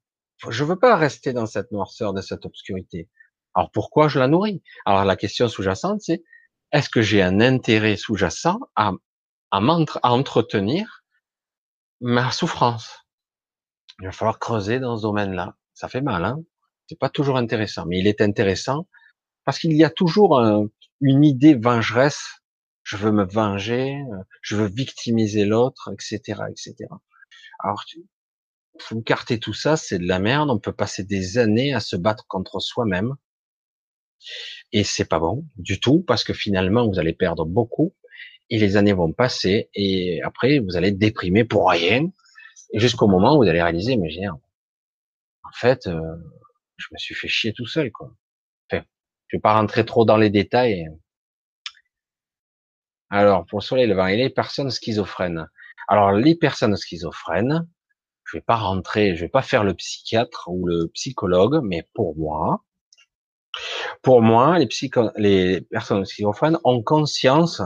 Je 0.50 0.64
veux 0.64 0.78
pas 0.78 0.96
rester 0.96 1.34
dans 1.34 1.46
cette 1.46 1.72
noirceur, 1.72 2.14
de 2.14 2.22
cette 2.22 2.46
obscurité. 2.46 3.10
Alors 3.54 3.72
pourquoi 3.72 4.08
je 4.08 4.20
la 4.20 4.28
nourris? 4.28 4.62
Alors 4.86 5.04
la 5.04 5.16
question 5.16 5.48
sous-jacente, 5.48 6.02
c'est 6.02 6.24
est-ce 6.72 6.90
que 6.90 7.02
j'ai 7.02 7.22
un 7.24 7.42
intérêt 7.42 7.96
sous-jacent 7.96 8.60
à, 8.76 8.92
à, 9.52 9.60
à 10.04 10.12
entretenir 10.12 11.04
ma 12.02 12.32
souffrance? 12.32 13.04
Il 14.00 14.06
va 14.06 14.12
falloir 14.12 14.38
creuser 14.38 14.80
dans 14.80 14.98
ce 14.98 15.02
domaine-là. 15.02 15.56
Ça 15.74 15.88
fait 15.88 16.02
mal, 16.02 16.24
hein? 16.24 16.40
C'est 16.88 17.00
pas 17.00 17.10
toujours 17.10 17.38
intéressant, 17.38 17.86
mais 17.88 18.00
il 18.00 18.08
est 18.08 18.22
intéressant 18.22 18.88
parce 19.44 19.60
qu'il 19.60 19.74
y 19.74 19.84
a 19.84 19.90
toujours 19.90 20.40
une 21.02 21.26
idée 21.26 21.56
vengeresse. 21.56 22.42
Je 22.88 22.96
veux 22.96 23.12
me 23.12 23.26
venger, 23.26 24.02
je 24.42 24.56
veux 24.56 24.68
victimiser 24.68 25.44
l'autre, 25.44 25.92
etc., 25.92 26.42
etc. 26.50 26.74
Alors, 27.60 27.84
vous 28.92 29.02
carter 29.02 29.40
tout 29.42 29.54
ça, 29.54 29.76
c'est 29.76 30.00
de 30.00 30.08
la 30.08 30.20
merde. 30.20 30.50
On 30.50 30.58
peut 30.58 30.72
passer 30.72 31.04
des 31.04 31.38
années 31.38 31.74
à 31.74 31.82
se 31.82 31.98
battre 31.98 32.26
contre 32.28 32.62
soi-même. 32.62 33.16
Et 34.72 34.86
c'est 34.86 35.04
pas 35.04 35.20
bon 35.20 35.46
du 35.58 35.82
tout 35.82 36.02
parce 36.02 36.24
que 36.24 36.34
finalement 36.34 36.88
vous 36.88 36.98
allez 36.98 37.14
perdre 37.14 37.46
beaucoup 37.46 37.94
et 38.50 38.58
les 38.58 38.78
années 38.78 38.94
vont 38.94 39.12
passer 39.12 39.70
et 39.76 40.22
après 40.24 40.60
vous 40.60 40.78
allez 40.78 40.92
déprimer 40.92 41.44
pour 41.44 41.70
rien 41.70 42.10
jusqu'au 42.74 43.08
moment 43.08 43.36
où 43.36 43.44
vous 43.44 43.50
allez 43.50 43.62
réaliser 43.62 43.96
mais 43.96 44.10
j'ai 44.10 44.28
en 44.28 44.40
fait 45.54 45.86
euh, 45.86 46.16
je 46.78 46.88
me 46.92 46.98
suis 46.98 47.14
fait 47.14 47.28
chier 47.28 47.54
tout 47.54 47.68
seul 47.68 47.92
quoi. 47.92 48.12
Enfin, 48.72 48.84
je 49.28 49.38
vais 49.38 49.42
pas 49.42 49.54
rentrer 49.54 49.86
trop 49.86 50.04
dans 50.04 50.18
les 50.18 50.32
détails. 50.32 50.88
Alors 53.10 53.46
pour 53.46 53.60
le 53.60 53.64
soleil 53.64 53.88
levant 53.88 54.08
et 54.08 54.18
les 54.18 54.30
personnes 54.30 54.72
schizophrènes. 54.72 55.48
Alors 55.88 56.12
les 56.12 56.36
personnes 56.36 56.76
schizophrènes, 56.76 57.68
je 58.26 58.38
vais 58.38 58.42
pas 58.42 58.58
rentrer, 58.58 59.16
je 59.16 59.22
vais 59.22 59.30
pas 59.30 59.42
faire 59.42 59.64
le 59.64 59.74
psychiatre 59.74 60.50
ou 60.50 60.68
le 60.68 60.88
psychologue, 60.94 61.62
mais 61.64 61.88
pour 61.94 62.18
moi, 62.18 62.64
pour 64.02 64.22
moi, 64.22 64.60
les 64.60 65.62
personnes 65.62 66.06
schizophrènes 66.06 66.60
ont 66.64 66.84
conscience 66.84 67.62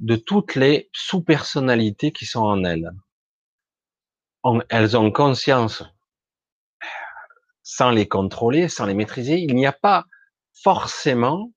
de 0.00 0.16
toutes 0.16 0.54
les 0.54 0.88
sous-personnalités 0.92 2.10
qui 2.12 2.24
sont 2.26 2.40
en 2.40 2.64
elles. 2.64 2.90
elles 4.70 4.96
ont 4.96 5.12
conscience. 5.12 5.84
sans 7.62 7.90
les 7.90 8.08
contrôler, 8.08 8.68
sans 8.68 8.86
les 8.86 8.94
maîtriser, 8.94 9.38
il 9.38 9.54
n'y 9.54 9.66
a 9.66 9.72
pas 9.72 10.06
forcément, 10.62 11.52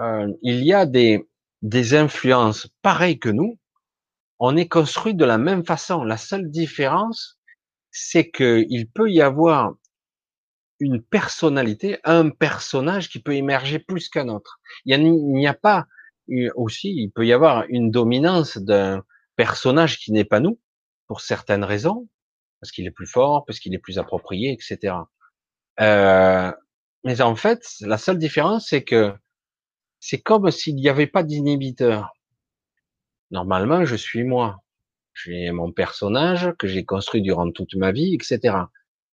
euh, 0.00 0.32
il 0.42 0.64
y 0.64 0.72
a 0.72 0.86
des, 0.86 1.28
des 1.62 1.94
influences 1.94 2.68
pareilles 2.82 3.18
que 3.18 3.28
nous. 3.28 3.58
On 4.38 4.56
est 4.56 4.68
construit 4.68 5.14
de 5.14 5.24
la 5.24 5.38
même 5.38 5.64
façon. 5.64 6.02
La 6.02 6.16
seule 6.16 6.50
différence, 6.50 7.38
c'est 7.90 8.30
qu'il 8.30 8.90
peut 8.92 9.10
y 9.10 9.22
avoir 9.22 9.74
une 10.80 11.00
personnalité, 11.00 11.98
un 12.02 12.30
personnage 12.30 13.08
qui 13.08 13.20
peut 13.20 13.36
émerger 13.36 13.78
plus 13.78 14.08
qu'un 14.08 14.28
autre. 14.28 14.58
Il 14.84 15.00
n'y 15.04 15.46
a, 15.46 15.54
pas 15.54 15.86
aussi, 16.56 16.88
il 16.88 17.10
peut 17.10 17.24
y 17.24 17.32
avoir 17.32 17.64
une 17.68 17.90
dominance 17.90 18.58
d'un 18.58 19.04
personnage 19.36 19.98
qui 19.98 20.12
n'est 20.12 20.24
pas 20.24 20.40
nous, 20.40 20.58
pour 21.06 21.20
certaines 21.20 21.62
raisons, 21.62 22.08
parce 22.60 22.72
qu'il 22.72 22.86
est 22.86 22.92
plus 22.92 23.06
fort, 23.06 23.44
parce 23.44 23.60
qu'il 23.60 23.74
est 23.74 23.78
plus 23.78 23.98
approprié, 23.98 24.52
etc. 24.52 24.96
Euh, 25.80 26.52
mais 27.04 27.20
en 27.20 27.36
fait, 27.36 27.64
la 27.80 27.98
seule 27.98 28.18
différence, 28.18 28.68
c'est 28.68 28.82
que 28.82 29.14
c'est 30.02 30.20
comme 30.20 30.50
s'il 30.50 30.74
n'y 30.74 30.88
avait 30.88 31.06
pas 31.06 31.22
d'inhibiteur. 31.22 32.12
Normalement, 33.30 33.84
je 33.84 33.94
suis 33.94 34.24
moi. 34.24 34.58
J'ai 35.14 35.52
mon 35.52 35.70
personnage 35.70 36.52
que 36.58 36.66
j'ai 36.66 36.84
construit 36.84 37.22
durant 37.22 37.52
toute 37.52 37.76
ma 37.76 37.92
vie, 37.92 38.12
etc. 38.12 38.56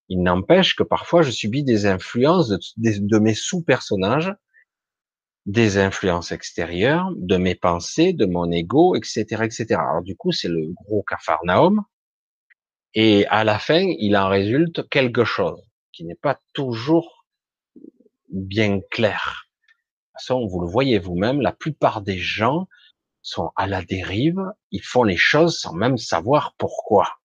Il 0.07 0.23
n'empêche 0.23 0.75
que 0.75 0.81
parfois 0.81 1.21
je 1.21 1.29
subis 1.29 1.63
des 1.63 1.85
influences 1.85 2.49
de, 2.49 3.19
mes 3.19 3.35
sous-personnages, 3.35 4.33
des 5.45 5.77
influences 5.77 6.31
extérieures, 6.31 7.11
de 7.15 7.37
mes 7.37 7.55
pensées, 7.55 8.13
de 8.13 8.25
mon 8.25 8.51
ego, 8.51 8.95
etc., 8.95 9.43
etc. 9.43 9.65
Alors 9.73 10.01
du 10.01 10.15
coup, 10.15 10.31
c'est 10.31 10.49
le 10.49 10.73
gros 10.73 11.03
cafarnaum. 11.03 11.83
Et 12.95 13.27
à 13.27 13.43
la 13.43 13.59
fin, 13.59 13.85
il 13.99 14.17
en 14.17 14.27
résulte 14.27 14.89
quelque 14.89 15.23
chose 15.23 15.61
qui 15.91 16.03
n'est 16.05 16.15
pas 16.15 16.39
toujours 16.53 17.27
bien 18.31 18.79
clair. 18.89 19.48
Façon, 20.19 20.45
vous 20.47 20.59
le 20.59 20.67
voyez 20.67 20.99
vous-même, 20.99 21.39
la 21.39 21.53
plupart 21.53 22.01
des 22.01 22.17
gens 22.17 22.67
sont 23.21 23.51
à 23.55 23.67
la 23.67 23.81
dérive, 23.81 24.41
ils 24.69 24.83
font 24.83 25.03
les 25.03 25.15
choses 25.15 25.57
sans 25.57 25.73
même 25.73 25.97
savoir 25.97 26.55
pourquoi. 26.57 27.19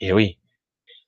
Et 0.00 0.14
oui, 0.14 0.38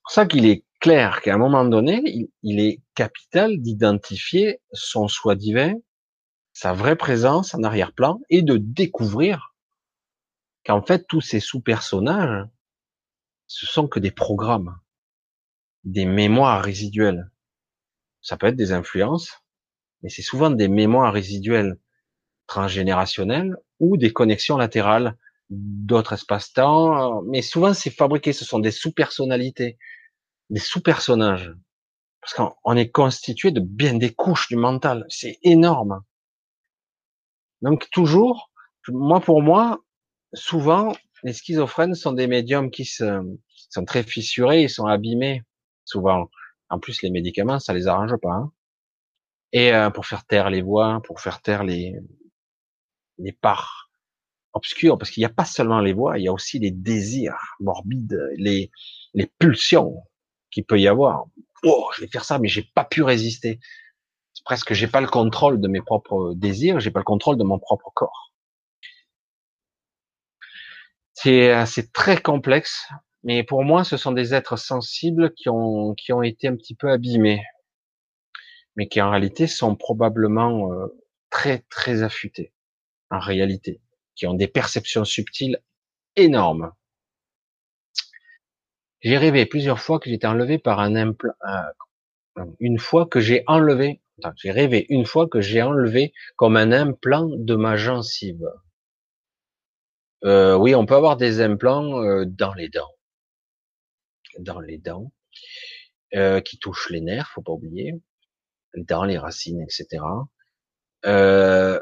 pour 0.03 0.13
ça 0.13 0.27
qu'il 0.27 0.45
est 0.45 0.67
clair 0.79 1.23
qu'à 1.23 1.33
un 1.33 1.39
moment 1.39 1.65
donné, 1.65 2.29
il, 2.43 2.61
est 2.61 2.83
capital 2.95 3.63
d'identifier 3.63 4.61
son 4.73 5.09
soi 5.09 5.37
divin, 5.37 5.73
sa 6.53 6.75
vraie 6.75 6.97
présence 6.97 7.55
en 7.55 7.63
arrière-plan, 7.63 8.21
et 8.29 8.43
de 8.43 8.59
découvrir 8.59 9.55
qu'en 10.67 10.83
fait, 10.83 11.07
tous 11.09 11.23
ces 11.23 11.41
sous-personnages, 11.41 12.47
ce 13.47 13.65
sont 13.65 13.89
que 13.89 14.01
des 14.01 14.11
programmes, 14.11 14.79
des 15.85 16.05
mémoires 16.05 16.63
résiduelles. 16.63 17.31
Ça 18.21 18.37
peut 18.37 18.49
être 18.49 18.57
des 18.57 18.73
influences, 18.73 19.46
mais 20.03 20.09
c'est 20.09 20.23
souvent 20.23 20.51
des 20.51 20.69
mémoires 20.69 21.13
résiduelles 21.13 21.79
transgénérationnelles 22.47 23.57
ou 23.81 23.97
des 23.97 24.13
connexions 24.13 24.57
latérales 24.57 25.17
d'autres 25.51 26.15
espaces-temps, 26.15 27.23
mais 27.23 27.43
souvent 27.43 27.73
c'est 27.75 27.91
fabriqué, 27.91 28.33
ce 28.33 28.45
sont 28.45 28.59
des 28.59 28.71
sous-personnalités, 28.71 29.79
des 30.51 30.61
sous-personnages. 30.61 31.53
Parce 32.21 32.35
qu'on 32.35 32.77
est 32.77 32.91
constitué 32.91 33.53
de 33.53 33.61
bien 33.61 33.95
des 33.95 34.13
couches 34.13 34.49
du 34.49 34.57
mental. 34.57 35.07
C'est 35.09 35.39
énorme. 35.43 36.03
Donc 37.63 37.89
toujours, 37.91 38.51
moi 38.89 39.21
pour 39.21 39.43
moi, 39.43 39.81
souvent, 40.33 40.93
les 41.23 41.33
schizophrènes 41.33 41.95
sont 41.95 42.13
des 42.13 42.27
médiums 42.27 42.71
qui, 42.71 42.85
se, 42.85 43.23
sont 43.71 43.85
très 43.85 44.03
fissurés, 44.03 44.63
ils 44.63 44.71
sont 44.71 44.87
abîmés, 44.87 45.43
souvent. 45.85 46.29
En 46.69 46.79
plus, 46.79 47.03
les 47.03 47.11
médicaments, 47.11 47.61
ça 47.61 47.73
les 47.73 47.87
arrange 47.87 48.17
pas. 48.21 48.33
Hein. 48.33 48.53
Et 49.53 49.73
euh, 49.73 49.91
pour 49.91 50.07
faire 50.07 50.25
taire 50.25 50.51
les 50.51 50.63
voix, 50.63 51.01
pour 51.05 51.21
faire 51.21 51.41
taire 51.41 51.65
les, 51.65 51.95
les 53.19 53.33
parts 53.33 53.91
obscures, 54.53 54.99
parce 54.99 55.11
qu'il 55.11 55.21
n'y 55.21 55.27
a 55.27 55.31
pas 55.31 55.45
seulement 55.45 55.81
les 55.81 55.93
voix, 55.93 56.19
il 56.19 56.25
y 56.25 56.29
a 56.29 56.33
aussi 56.33 56.59
les 56.59 56.71
désirs 56.71 57.37
morbides, 57.61 58.19
les, 58.37 58.71
les 59.15 59.27
pulsions 59.39 60.03
qu'il 60.51 60.65
peut 60.65 60.81
y 60.81 60.89
avoir. 60.89 61.27
Oh, 61.63 61.91
je 61.95 62.01
vais 62.03 62.09
faire 62.09 62.25
ça, 62.25 62.39
mais 62.39 62.49
j'ai 62.49 62.63
pas 62.63 62.85
pu 62.85 63.03
résister. 63.03 63.61
C'est 64.33 64.45
presque, 64.45 64.73
j'ai 64.73 64.87
pas 64.87 65.01
le 65.01 65.07
contrôle 65.09 65.61
de 65.61 65.69
mes 65.69 65.83
propres 65.83 66.35
désirs, 66.35 66.81
j'ai 66.81 66.91
pas 66.91 67.01
le 67.01 67.05
contrôle 67.05 67.37
de 67.39 67.45
mon 67.45 67.59
propre 67.59 67.91
corps. 67.95 68.33
C'est, 71.13 71.67
c'est 71.67 71.93
très 71.93 72.21
complexe, 72.21 72.87
mais 73.25 73.43
pour 73.43 73.65
moi, 73.65 73.85
ce 73.85 73.97
sont 73.97 74.13
des 74.13 74.35
êtres 74.35 74.57
sensibles 74.57 75.33
qui 75.35 75.49
ont, 75.49 75.95
qui 75.95 76.13
ont 76.13 76.23
été 76.23 76.47
un 76.49 76.57
petit 76.57 76.75
peu 76.75 76.91
abîmés, 76.91 77.43
mais 78.77 78.89
qui 78.89 79.01
en 79.01 79.11
réalité 79.11 79.47
sont 79.47 79.75
probablement 79.75 80.73
euh, 80.73 80.87
très, 81.31 81.61
très 81.71 82.03
affûtés, 82.03 82.53
en 83.11 83.19
réalité, 83.19 83.81
qui 84.15 84.27
ont 84.27 84.35
des 84.35 84.49
perceptions 84.49 85.05
subtiles 85.05 85.61
énormes. 86.17 86.73
J'ai 89.01 89.19
rêvé 89.19 89.47
plusieurs 89.47 89.81
fois 89.81 90.01
que 90.01 90.11
j'étais 90.11 90.27
enlevé 90.27 90.59
par 90.59 90.81
un 90.81 90.97
implant. 90.97 91.35
Une 92.61 92.79
fois 92.79 93.07
que 93.07 93.21
j'ai 93.21 93.45
enlevé, 93.47 94.01
j'ai 94.37 94.51
rêvé 94.51 94.87
une 94.89 95.07
fois 95.07 95.29
que 95.29 95.41
j'ai 95.41 95.63
enlevé 95.63 96.13
comme 96.37 96.57
un 96.57 96.73
implant 96.73 97.29
de 97.29 97.55
ma 97.55 97.77
gencive. 97.77 98.47
Euh, 100.25 100.57
oui, 100.57 100.75
on 100.75 100.87
peut 100.87 100.95
avoir 100.95 101.17
des 101.17 101.41
implants 101.41 102.03
euh, 102.03 102.25
dans 102.27 102.55
les 102.55 102.69
dents, 102.69 102.95
dans 104.39 104.61
les 104.61 104.79
dents, 104.79 105.13
euh, 106.15 106.41
qui 106.41 106.59
touchent 106.59 106.91
les 106.91 107.01
nerfs, 107.01 107.31
faut 107.31 107.43
pas 107.43 107.53
oublier, 107.53 107.95
dans 108.75 109.05
les 109.05 109.19
racines, 109.19 109.61
etc. 109.63 110.03
Euh, 111.05 111.81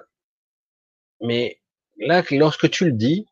mais 1.20 1.60
là, 1.98 2.22
lorsque 2.30 2.70
tu 2.70 2.86
le 2.86 2.92
dis, 2.92 3.26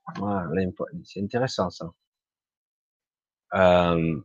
c'est 1.04 1.20
intéressant 1.22 1.70
ça. 1.70 1.92
Euh, 3.54 4.20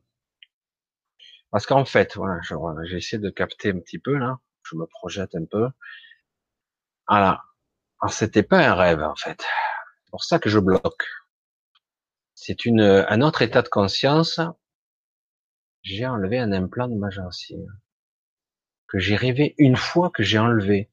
parce 1.52 1.66
qu'en 1.66 1.86
fait, 1.86 2.16
voilà, 2.16 2.40
j'essaie 2.84 3.20
de 3.20 3.30
capter 3.30 3.72
un 3.72 3.80
petit 3.80 4.00
peu 4.00 4.16
là, 4.18 4.40
je 4.64 4.76
me 4.76 4.86
projette 4.86 5.36
un 5.36 5.46
peu. 5.46 5.68
Voilà. 7.08 7.44
Alors 8.02 8.14
c'était 8.14 8.44
pas 8.44 8.60
un 8.60 8.76
rêve 8.76 9.02
en 9.02 9.16
fait. 9.16 9.42
C'est 9.42 10.12
pour 10.12 10.24
ça 10.24 10.40
que 10.40 10.50
je 10.50 10.60
bloque. 10.60 11.06
C'est 12.36 12.66
une 12.66 12.82
un 12.82 13.22
autre 13.22 13.42
état 13.42 13.62
de 13.62 13.70
conscience. 13.70 14.40
J'ai 15.82 16.06
enlevé 16.06 16.38
un 16.40 16.52
implant 16.52 16.88
de 16.88 16.96
ma 16.96 17.10
gencive 17.10 17.68
que 18.88 19.00
j'ai 19.00 19.16
rêvé 19.16 19.56
une 19.58 19.76
fois 19.76 20.10
que 20.10 20.24
j'ai 20.24 20.40
enlevé. 20.40 20.90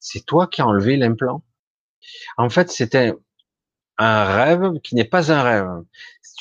C'est 0.00 0.24
toi 0.26 0.46
qui 0.46 0.62
as 0.62 0.66
enlevé 0.66 0.96
l'implant. 0.96 1.44
En 2.36 2.48
fait, 2.48 2.70
c'était 2.70 3.12
un 3.98 4.24
rêve 4.24 4.80
qui 4.82 4.94
n'est 4.94 5.04
pas 5.04 5.32
un 5.32 5.42
rêve 5.42 5.84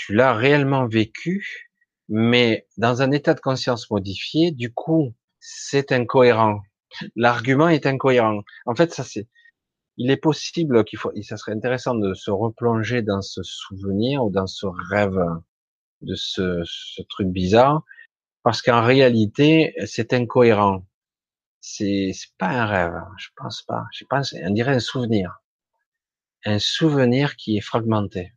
tu 0.01 0.15
l'as 0.15 0.33
réellement 0.33 0.87
vécu, 0.87 1.69
mais 2.09 2.67
dans 2.77 3.03
un 3.03 3.11
état 3.11 3.35
de 3.35 3.39
conscience 3.39 3.89
modifié, 3.91 4.51
du 4.51 4.73
coup, 4.73 5.13
c'est 5.39 5.91
incohérent. 5.91 6.61
L'argument 7.15 7.69
est 7.69 7.85
incohérent. 7.85 8.41
En 8.65 8.73
fait, 8.73 8.91
ça 8.91 9.03
c'est, 9.03 9.27
il 9.97 10.09
est 10.09 10.17
possible 10.17 10.83
qu'il 10.85 10.97
faut, 10.97 11.11
ça 11.21 11.37
serait 11.37 11.51
intéressant 11.51 11.93
de 11.93 12.15
se 12.15 12.31
replonger 12.31 13.03
dans 13.03 13.21
ce 13.21 13.43
souvenir 13.43 14.25
ou 14.25 14.31
dans 14.31 14.47
ce 14.47 14.65
rêve 14.89 15.19
de 16.01 16.15
ce, 16.15 16.63
ce 16.65 17.03
truc 17.03 17.27
bizarre, 17.27 17.83
parce 18.41 18.63
qu'en 18.63 18.83
réalité, 18.83 19.75
c'est 19.85 20.13
incohérent. 20.13 20.83
C'est, 21.61 22.11
pas 22.38 22.49
un 22.49 22.65
rêve, 22.65 23.01
je 23.17 23.29
pense 23.35 23.61
pas. 23.63 23.85
Je 23.93 24.05
pense, 24.05 24.33
on 24.43 24.49
dirait 24.51 24.75
un 24.75 24.79
souvenir. 24.79 25.41
Un 26.45 26.59
souvenir 26.59 27.35
qui 27.38 27.57
est 27.57 27.61
fragmenté. 27.61 28.33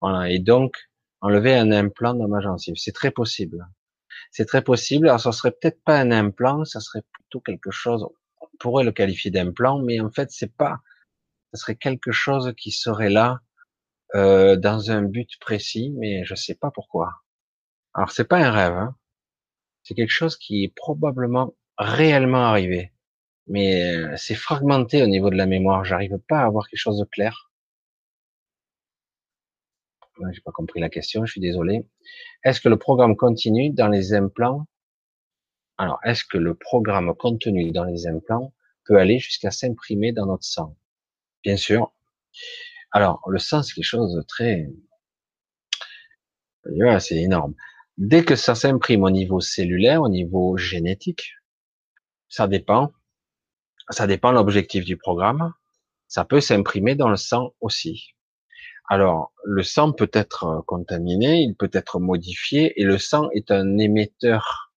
Voilà. 0.00 0.30
Et 0.30 0.38
donc, 0.38 0.76
enlever 1.20 1.54
un 1.56 1.72
implant 1.72 2.14
dans 2.14 2.28
ma 2.28 2.40
gencive. 2.40 2.76
C'est 2.76 2.92
très 2.92 3.10
possible. 3.10 3.66
C'est 4.30 4.46
très 4.46 4.62
possible. 4.62 5.08
Alors, 5.08 5.20
ça 5.20 5.32
serait 5.32 5.52
peut-être 5.52 5.82
pas 5.84 5.98
un 5.98 6.10
implant, 6.12 6.64
ça 6.64 6.80
serait 6.80 7.02
plutôt 7.12 7.40
quelque 7.40 7.70
chose, 7.70 8.06
on 8.40 8.46
pourrait 8.58 8.84
le 8.84 8.92
qualifier 8.92 9.30
d'implant, 9.30 9.80
mais 9.80 10.00
en 10.00 10.10
fait, 10.10 10.30
c'est 10.30 10.54
pas, 10.54 10.80
ça 11.52 11.60
serait 11.60 11.76
quelque 11.76 12.12
chose 12.12 12.54
qui 12.56 12.70
serait 12.70 13.10
là, 13.10 13.40
euh, 14.14 14.56
dans 14.56 14.90
un 14.90 15.02
but 15.02 15.38
précis, 15.40 15.94
mais 15.98 16.24
je 16.24 16.34
sais 16.34 16.54
pas 16.54 16.70
pourquoi. 16.70 17.12
Alors, 17.94 18.10
c'est 18.12 18.24
pas 18.24 18.38
un 18.38 18.50
rêve, 18.50 18.74
hein. 18.74 18.96
C'est 19.82 19.94
quelque 19.94 20.10
chose 20.10 20.36
qui 20.36 20.64
est 20.64 20.74
probablement 20.74 21.54
réellement 21.80 22.44
arrivé. 22.44 22.92
Mais 23.48 23.96
euh, 23.96 24.16
c'est 24.16 24.36
fragmenté 24.36 25.02
au 25.02 25.06
niveau 25.08 25.30
de 25.30 25.36
la 25.36 25.46
mémoire. 25.46 25.84
J'arrive 25.84 26.18
pas 26.28 26.40
à 26.40 26.46
avoir 26.46 26.68
quelque 26.68 26.78
chose 26.78 26.98
de 26.98 27.04
clair 27.04 27.50
j'ai 30.32 30.40
pas 30.40 30.52
compris 30.52 30.80
la 30.80 30.90
question, 30.90 31.24
je 31.24 31.32
suis 31.32 31.40
désolé. 31.40 31.86
Est-ce 32.44 32.60
que 32.60 32.68
le 32.68 32.78
programme 32.78 33.16
continu 33.16 33.70
dans 33.70 33.88
les 33.88 34.12
implants? 34.14 34.66
Alors, 35.78 35.98
est-ce 36.04 36.24
que 36.24 36.36
le 36.36 36.54
programme 36.54 37.14
contenu 37.14 37.70
dans 37.72 37.84
les 37.84 38.06
implants 38.06 38.52
peut 38.84 38.98
aller 38.98 39.18
jusqu'à 39.18 39.50
s'imprimer 39.50 40.12
dans 40.12 40.26
notre 40.26 40.44
sang? 40.44 40.76
Bien 41.42 41.56
sûr. 41.56 41.92
Alors, 42.92 43.22
le 43.28 43.38
sang, 43.38 43.62
c'est 43.62 43.74
quelque 43.74 43.84
chose 43.84 44.14
de 44.14 44.22
très... 44.22 44.68
c'est 47.00 47.16
énorme. 47.16 47.54
Dès 47.96 48.24
que 48.24 48.36
ça 48.36 48.54
s'imprime 48.54 49.04
au 49.04 49.10
niveau 49.10 49.40
cellulaire, 49.40 50.02
au 50.02 50.08
niveau 50.08 50.56
génétique, 50.56 51.34
ça 52.30 52.48
dépend. 52.48 52.92
Ça 53.90 54.06
dépend 54.06 54.32
l'objectif 54.32 54.84
du 54.84 54.96
programme. 54.96 55.52
Ça 56.08 56.24
peut 56.24 56.40
s'imprimer 56.40 56.94
dans 56.94 57.08
le 57.08 57.16
sang 57.16 57.54
aussi. 57.60 58.14
Alors, 58.88 59.32
le 59.44 59.62
sang 59.62 59.92
peut 59.92 60.10
être 60.12 60.64
contaminé, 60.66 61.42
il 61.42 61.54
peut 61.54 61.70
être 61.72 62.00
modifié, 62.00 62.80
et 62.80 62.84
le 62.84 62.98
sang 62.98 63.28
est 63.30 63.52
un 63.52 63.78
émetteur 63.78 64.72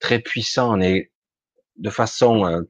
très 0.00 0.18
puissant, 0.18 0.80
et 0.80 1.12
de 1.76 1.90
façon, 1.90 2.44
euh, 2.44 2.62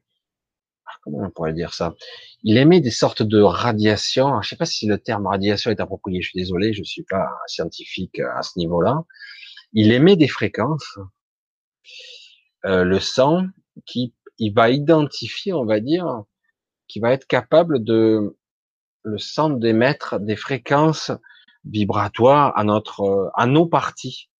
comment 1.03 1.27
on 1.27 1.31
pourrait 1.31 1.55
dire 1.55 1.73
ça? 1.73 1.95
Il 2.43 2.59
émet 2.59 2.81
des 2.81 2.91
sortes 2.91 3.23
de 3.23 3.41
radiations. 3.41 4.43
Je 4.43 4.47
ne 4.47 4.51
sais 4.51 4.57
pas 4.57 4.67
si 4.67 4.87
le 4.87 4.99
terme 4.99 5.27
radiation 5.27 5.71
est 5.71 5.81
approprié. 5.81 6.21
Je 6.21 6.29
suis 6.31 6.39
désolé, 6.39 6.73
je 6.73 6.83
suis 6.83 7.05
pas 7.05 7.27
scientifique 7.47 8.19
à 8.19 8.43
ce 8.43 8.59
niveau-là. 8.59 9.05
Il 9.73 9.93
émet 9.93 10.17
des 10.17 10.29
fréquences. 10.29 10.99
Euh, 12.65 12.85
le 12.85 13.01
sang 13.01 13.47
qui 13.87 14.15
il 14.43 14.53
va 14.53 14.71
identifier, 14.71 15.53
on 15.53 15.65
va 15.65 15.79
dire, 15.79 16.25
qui 16.89 16.99
va 16.99 17.13
être 17.13 17.29
capable 17.29 17.85
de 17.85 18.37
le 19.05 19.19
sang 19.19 19.51
d'émettre 19.51 20.19
des 20.19 20.35
fréquences 20.35 21.13
vibratoires 21.65 22.53
à 22.59 22.65
notre, 22.65 23.31
à 23.35 23.47
nos 23.47 23.67
parties 23.67 24.31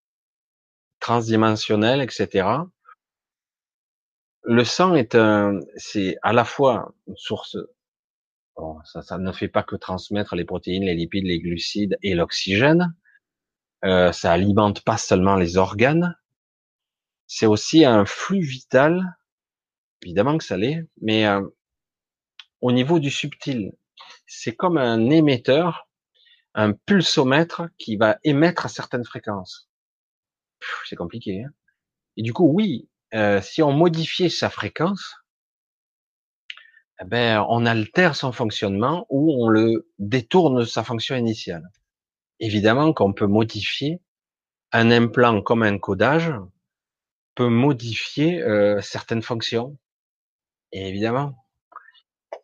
transdimensionnelles, 0.99 2.01
etc. 2.01 2.47
Le 4.43 4.65
sang 4.65 4.93
est 4.93 5.15
un, 5.15 5.61
c'est 5.77 6.17
à 6.21 6.33
la 6.33 6.43
fois 6.43 6.93
une 7.07 7.15
source. 7.15 7.55
ça, 8.83 9.01
ça 9.01 9.17
ne 9.17 9.31
fait 9.31 9.47
pas 9.47 9.63
que 9.63 9.77
transmettre 9.77 10.35
les 10.35 10.43
protéines, 10.43 10.83
les 10.83 10.95
lipides, 10.95 11.23
les 11.23 11.39
glucides 11.39 11.97
et 12.03 12.13
l'oxygène. 12.13 12.93
Euh, 13.85 14.11
ça 14.11 14.33
alimente 14.33 14.83
pas 14.83 14.97
seulement 14.97 15.37
les 15.37 15.55
organes. 15.55 16.13
C'est 17.25 17.45
aussi 17.45 17.85
un 17.85 18.03
flux 18.03 18.41
vital. 18.41 19.15
Évidemment 20.03 20.37
que 20.37 20.43
ça 20.43 20.57
l'est, 20.57 20.85
mais 21.01 21.25
euh, 21.25 21.41
au 22.61 22.71
niveau 22.71 22.99
du 22.99 23.09
subtil, 23.09 23.71
c'est 24.25 24.55
comme 24.55 24.77
un 24.77 25.09
émetteur, 25.09 25.87
un 26.53 26.73
pulsomètre 26.73 27.63
qui 27.77 27.95
va 27.95 28.17
émettre 28.23 28.65
à 28.65 28.69
certaines 28.69 29.05
fréquences. 29.05 29.69
C'est 30.85 30.95
compliqué. 30.95 31.43
Hein 31.43 31.51
Et 32.17 32.21
du 32.21 32.33
coup, 32.33 32.49
oui, 32.53 32.89
euh, 33.13 33.41
si 33.41 33.61
on 33.61 33.71
modifiait 33.71 34.29
sa 34.29 34.49
fréquence, 34.49 35.15
eh 37.01 37.05
ben, 37.05 37.45
on 37.49 37.65
altère 37.65 38.15
son 38.15 38.31
fonctionnement 38.31 39.05
ou 39.09 39.33
on 39.43 39.47
le 39.47 39.89
détourne 39.99 40.59
de 40.59 40.65
sa 40.65 40.83
fonction 40.83 41.15
initiale. 41.15 41.63
Évidemment 42.39 42.93
qu'on 42.93 43.13
peut 43.13 43.27
modifier 43.27 44.01
un 44.73 44.91
implant 44.91 45.41
comme 45.41 45.63
un 45.63 45.77
codage 45.77 46.33
peut 47.35 47.49
modifier 47.49 48.41
euh, 48.41 48.81
certaines 48.81 49.21
fonctions. 49.21 49.77
Et 50.73 50.89
évidemment, 50.89 51.35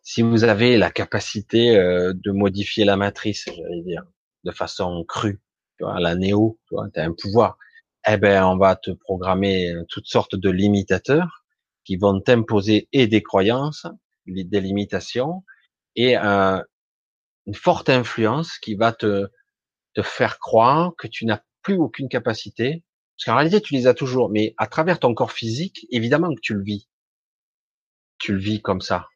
si 0.02 0.22
vous 0.22 0.44
avez 0.44 0.78
la 0.78 0.90
capacité 0.90 1.76
euh, 1.76 2.12
de 2.14 2.30
modifier 2.30 2.84
la 2.84 2.96
matrice, 2.96 3.44
j'allais 3.46 3.82
dire, 3.82 4.04
de 4.44 4.52
façon 4.52 5.04
crue, 5.06 5.40
tu 5.78 5.84
vois, 5.84 5.98
la 6.00 6.14
néo, 6.14 6.58
tu 6.68 6.76
as 6.78 7.04
un 7.04 7.12
pouvoir, 7.12 7.58
eh 8.08 8.16
ben, 8.16 8.44
on 8.46 8.56
va 8.56 8.76
te 8.76 8.92
programmer 8.92 9.72
euh, 9.72 9.84
toutes 9.88 10.06
sortes 10.06 10.36
de 10.36 10.48
limitateurs 10.48 11.44
qui 11.84 11.96
vont 11.96 12.20
t'imposer 12.20 12.88
et 12.92 13.08
des 13.08 13.22
croyances, 13.22 13.86
des 14.26 14.60
limitations, 14.60 15.44
et 15.96 16.14
une 16.16 16.64
forte 17.54 17.88
influence 17.88 18.58
qui 18.58 18.76
va 18.76 18.92
te, 18.92 19.28
te 19.94 20.02
faire 20.02 20.38
croire 20.38 20.92
que 20.98 21.08
tu 21.08 21.26
n'as 21.26 21.40
plus 21.62 21.76
aucune 21.76 22.08
capacité, 22.08 22.84
parce 23.16 23.24
qu'en 23.24 23.36
réalité, 23.36 23.60
tu 23.60 23.74
les 23.74 23.86
as 23.86 23.94
toujours, 23.94 24.30
mais 24.30 24.54
à 24.56 24.66
travers 24.68 25.00
ton 25.00 25.14
corps 25.14 25.32
physique, 25.32 25.86
évidemment 25.90 26.32
que 26.34 26.40
tu 26.40 26.54
le 26.54 26.62
vis. 26.62 26.89
Tu 28.20 28.32
le 28.32 28.38
vis 28.38 28.62
comme 28.62 28.80
ça. 28.80 29.08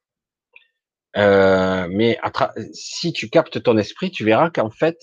Euh, 1.16 1.86
mais 1.90 2.18
si 2.72 3.12
tu 3.12 3.30
captes 3.30 3.62
ton 3.62 3.78
esprit, 3.78 4.10
tu 4.10 4.24
verras 4.24 4.50
qu'en 4.50 4.70
fait, 4.70 4.98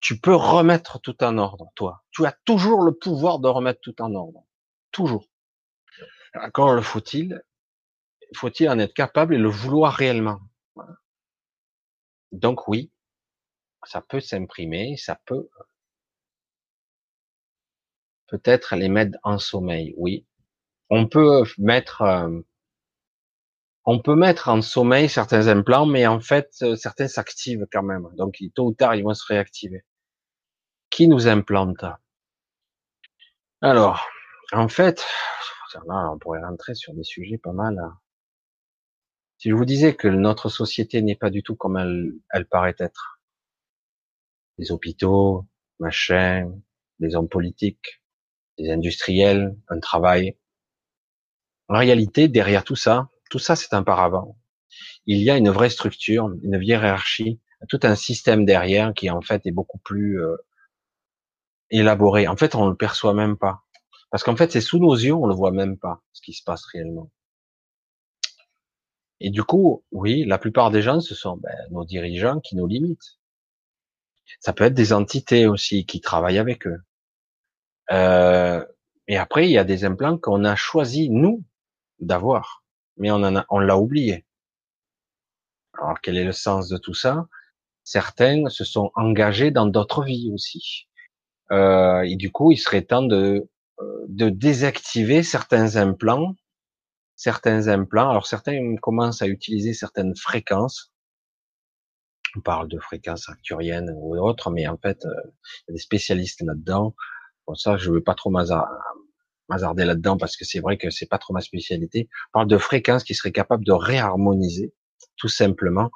tu 0.00 0.18
peux 0.18 0.34
remettre 0.34 0.98
tout 1.00 1.22
en 1.22 1.36
ordre, 1.36 1.70
toi. 1.74 2.02
Tu 2.10 2.24
as 2.24 2.34
toujours 2.44 2.82
le 2.82 2.92
pouvoir 2.92 3.38
de 3.38 3.48
remettre 3.48 3.80
tout 3.82 4.00
en 4.00 4.14
ordre. 4.14 4.44
Toujours. 4.92 5.26
Quand 6.54 6.72
le 6.72 6.80
faut-il 6.80 7.42
Faut-il 8.34 8.68
en 8.70 8.78
être 8.78 8.94
capable 8.94 9.34
et 9.34 9.38
le 9.38 9.50
vouloir 9.50 9.92
réellement? 9.92 10.40
Donc 12.32 12.68
oui, 12.68 12.92
ça 13.84 14.00
peut 14.00 14.20
s'imprimer, 14.20 14.96
ça 14.96 15.20
peut 15.26 15.48
peut-être 18.28 18.76
les 18.76 18.88
mettre 18.88 19.18
en 19.24 19.38
sommeil, 19.38 19.92
oui. 19.96 20.24
On 20.88 21.08
peut 21.08 21.42
mettre 21.58 22.02
euh, 22.02 22.40
on 23.92 23.98
peut 23.98 24.14
mettre 24.14 24.48
en 24.48 24.62
sommeil 24.62 25.08
certains 25.08 25.48
implants, 25.48 25.84
mais 25.84 26.06
en 26.06 26.20
fait, 26.20 26.54
euh, 26.62 26.76
certains 26.76 27.08
s'activent 27.08 27.66
quand 27.72 27.82
même. 27.82 28.08
Donc, 28.16 28.38
tôt 28.54 28.66
ou 28.66 28.72
tard, 28.72 28.94
ils 28.94 29.02
vont 29.02 29.14
se 29.14 29.26
réactiver. 29.26 29.84
Qui 30.90 31.08
nous 31.08 31.26
implante? 31.26 31.84
Alors, 33.60 34.06
en 34.52 34.68
fait, 34.68 35.04
on 35.74 36.18
pourrait 36.18 36.40
rentrer 36.40 36.76
sur 36.76 36.94
des 36.94 37.02
sujets 37.02 37.36
pas 37.36 37.52
mal. 37.52 37.80
Hein. 37.80 37.98
Si 39.38 39.50
je 39.50 39.54
vous 39.56 39.64
disais 39.64 39.96
que 39.96 40.06
notre 40.06 40.50
société 40.50 41.02
n'est 41.02 41.16
pas 41.16 41.30
du 41.30 41.42
tout 41.42 41.56
comme 41.56 41.76
elle, 41.76 42.12
elle 42.30 42.46
paraît 42.46 42.76
être, 42.78 43.20
les 44.58 44.70
hôpitaux, 44.70 45.48
machin, 45.80 46.52
les 47.00 47.16
hommes 47.16 47.28
politiques, 47.28 48.00
les 48.56 48.70
industriels, 48.70 49.56
un 49.66 49.80
travail. 49.80 50.36
En 51.66 51.78
réalité, 51.78 52.28
derrière 52.28 52.62
tout 52.62 52.76
ça, 52.76 53.10
tout 53.30 53.38
ça, 53.38 53.56
c'est 53.56 53.72
un 53.72 53.82
paravent. 53.82 54.36
Il 55.06 55.18
y 55.18 55.30
a 55.30 55.38
une 55.38 55.50
vraie 55.50 55.70
structure, 55.70 56.30
une 56.42 56.60
hiérarchie, 56.62 57.40
tout 57.68 57.80
un 57.82 57.94
système 57.94 58.44
derrière 58.44 58.92
qui 58.94 59.10
en 59.10 59.22
fait 59.22 59.46
est 59.46 59.52
beaucoup 59.52 59.78
plus 59.78 60.22
euh, 60.22 60.36
élaboré. 61.70 62.28
En 62.28 62.36
fait, 62.36 62.54
on 62.54 62.68
le 62.68 62.76
perçoit 62.76 63.14
même 63.14 63.38
pas, 63.38 63.62
parce 64.10 64.24
qu'en 64.24 64.36
fait, 64.36 64.52
c'est 64.52 64.60
sous 64.60 64.78
nos 64.78 64.94
yeux, 64.94 65.14
on 65.14 65.26
le 65.26 65.34
voit 65.34 65.52
même 65.52 65.78
pas 65.78 66.02
ce 66.12 66.20
qui 66.20 66.32
se 66.32 66.42
passe 66.42 66.64
réellement. 66.66 67.10
Et 69.20 69.30
du 69.30 69.44
coup, 69.44 69.84
oui, 69.92 70.24
la 70.24 70.38
plupart 70.38 70.70
des 70.70 70.82
gens, 70.82 71.00
ce 71.00 71.14
sont 71.14 71.36
ben, 71.36 71.54
nos 71.70 71.84
dirigeants 71.84 72.40
qui 72.40 72.56
nous 72.56 72.66
limitent. 72.66 73.18
Ça 74.40 74.52
peut 74.52 74.64
être 74.64 74.74
des 74.74 74.92
entités 74.92 75.46
aussi 75.46 75.84
qui 75.86 76.00
travaillent 76.00 76.38
avec 76.38 76.66
eux. 76.66 76.80
Euh, 77.90 78.64
et 79.08 79.16
après, 79.18 79.46
il 79.46 79.52
y 79.52 79.58
a 79.58 79.64
des 79.64 79.84
implants 79.84 80.16
qu'on 80.16 80.44
a 80.44 80.56
choisi 80.56 81.10
nous 81.10 81.44
d'avoir 81.98 82.59
mais 83.00 83.10
on 83.10 83.16
en 83.16 83.34
a, 83.36 83.46
on 83.50 83.58
l'a 83.58 83.76
oublié. 83.76 84.24
Alors 85.78 86.00
quel 86.00 86.16
est 86.16 86.24
le 86.24 86.32
sens 86.32 86.68
de 86.68 86.78
tout 86.78 86.94
ça? 86.94 87.26
Certains 87.84 88.48
se 88.48 88.64
sont 88.64 88.92
engagés 88.94 89.50
dans 89.50 89.66
d'autres 89.66 90.04
vies 90.04 90.30
aussi, 90.32 90.88
euh, 91.52 92.02
et 92.02 92.16
du 92.16 92.30
coup, 92.30 92.52
il 92.52 92.58
serait 92.58 92.82
temps 92.82 93.02
de 93.02 93.48
euh, 93.80 94.06
de 94.08 94.28
désactiver 94.28 95.22
certains 95.22 95.76
implants, 95.76 96.34
certains 97.16 97.68
implants. 97.68 98.10
Alors 98.10 98.26
certains 98.26 98.76
commencent 98.76 99.22
à 99.22 99.28
utiliser 99.28 99.72
certaines 99.74 100.16
fréquences. 100.16 100.92
On 102.36 102.40
parle 102.40 102.68
de 102.68 102.78
fréquences 102.78 103.28
arcturiennes 103.28 103.90
ou 103.96 104.16
autres, 104.16 104.50
mais 104.50 104.66
en 104.68 104.76
fait, 104.76 105.04
euh, 105.04 105.10
il 105.68 105.70
y 105.70 105.72
a 105.72 105.74
des 105.74 105.78
spécialistes 105.78 106.42
là-dedans. 106.42 106.94
Pour 107.46 107.58
ça, 107.58 107.76
je 107.76 107.90
veux 107.90 108.02
pas 108.02 108.14
trop 108.14 108.30
m'hasarder 109.50 109.84
là-dedans 109.84 110.16
parce 110.16 110.36
que 110.36 110.44
c'est 110.44 110.60
vrai 110.60 110.78
que 110.78 110.90
c'est 110.90 111.06
pas 111.06 111.18
trop 111.18 111.34
ma 111.34 111.40
spécialité. 111.40 112.08
On 112.28 112.40
parle 112.40 112.48
de 112.48 112.58
fréquences 112.58 113.04
qui 113.04 113.14
seraient 113.14 113.32
capables 113.32 113.64
de 113.64 113.72
réharmoniser 113.72 114.72
tout 115.16 115.28
simplement 115.28 115.90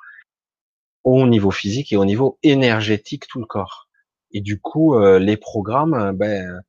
au 1.05 1.27
niveau 1.27 1.51
physique 1.51 1.93
et 1.93 1.97
au 1.97 2.05
niveau 2.05 2.39
énergétique 2.43 3.27
tout 3.29 3.39
le 3.39 3.47
corps. 3.47 3.89
Et 4.33 4.41
du 4.41 4.61
coup, 4.61 4.97
euh, 4.97 5.19
les 5.19 5.37
programmes, 5.37 5.95
euh, 5.95 6.13
ben, 6.13 6.61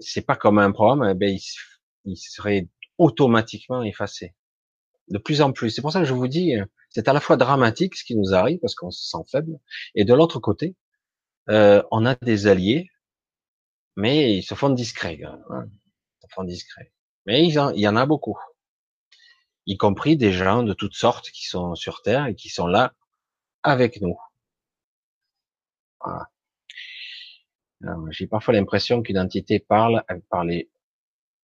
c'est 0.00 0.26
pas 0.26 0.36
comme 0.36 0.58
un 0.58 0.72
programme, 0.72 1.02
euh, 1.02 1.14
ben, 1.14 1.36
il, 2.04 2.16
serait 2.16 2.68
automatiquement 2.98 3.82
effacé. 3.82 4.34
De 5.08 5.18
plus 5.18 5.42
en 5.42 5.52
plus. 5.52 5.70
C'est 5.70 5.82
pour 5.82 5.92
ça 5.92 6.00
que 6.00 6.06
je 6.06 6.14
vous 6.14 6.28
dis, 6.28 6.54
c'est 6.90 7.08
à 7.08 7.12
la 7.12 7.20
fois 7.20 7.36
dramatique 7.36 7.96
ce 7.96 8.04
qui 8.04 8.16
nous 8.16 8.34
arrive 8.34 8.58
parce 8.60 8.74
qu'on 8.74 8.90
se 8.90 9.08
sent 9.08 9.24
faible, 9.30 9.58
et 9.94 10.04
de 10.04 10.14
l'autre 10.14 10.38
côté, 10.38 10.76
euh, 11.48 11.82
on 11.90 12.06
a 12.06 12.14
des 12.16 12.46
alliés 12.46 12.90
mais 14.00 14.34
ils 14.34 14.42
se 14.42 14.54
font 14.54 14.70
discrets. 14.70 15.20
Hein. 15.22 15.38
Ils 15.50 16.28
se 16.28 16.34
font 16.34 16.44
discrets. 16.44 16.92
Mais 17.26 17.44
il 17.44 17.52
y 17.52 17.88
en 17.88 17.96
a 17.96 18.06
beaucoup, 18.06 18.38
y 19.66 19.76
compris 19.76 20.16
des 20.16 20.32
gens 20.32 20.62
de 20.62 20.72
toutes 20.72 20.94
sortes 20.94 21.30
qui 21.30 21.46
sont 21.46 21.74
sur 21.74 22.02
Terre 22.02 22.26
et 22.26 22.34
qui 22.34 22.48
sont 22.48 22.66
là 22.66 22.94
avec 23.62 24.00
nous. 24.00 24.16
Voilà. 26.00 26.30
J'ai 28.10 28.26
parfois 28.26 28.54
l'impression 28.54 29.02
qu'une 29.02 29.18
entité 29.18 29.58
parle, 29.58 30.02
elle 30.08 30.22
parlait 30.22 30.70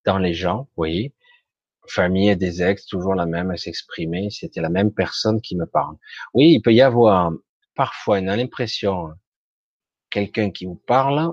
dans 0.05 0.19
les 0.19 0.35
gens, 0.35 0.69
oui. 0.77 1.15
Famille 1.89 2.31
et 2.31 2.37
des 2.37 2.63
ex, 2.63 2.85
toujours 2.87 3.15
la 3.15 3.27
même 3.27 3.51
à 3.51 3.57
s'exprimer. 3.57 4.31
C'était 4.31 4.61
la 4.61 4.71
même 4.71 4.93
personne 4.93 5.41
qui 5.41 5.57
me 5.57 5.67
parle. 5.67 5.97
Oui, 6.35 6.53
il 6.53 6.61
peut 6.61 6.75
y 6.75 6.83
avoir 6.83 7.31
parfois 7.75 8.19
une 8.19 8.29
impression, 8.29 9.13
quelqu'un 10.11 10.51
qui 10.51 10.67
vous 10.67 10.83
parle, 10.87 11.33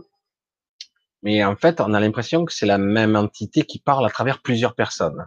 Mais 1.23 1.43
en 1.43 1.55
fait, 1.55 1.79
on 1.79 1.93
a 1.93 1.99
l'impression 1.99 2.45
que 2.45 2.53
c'est 2.53 2.65
la 2.65 2.77
même 2.77 3.15
entité 3.15 3.63
qui 3.63 3.79
parle 3.79 4.05
à 4.05 4.09
travers 4.09 4.41
plusieurs 4.41 4.75
personnes. 4.75 5.25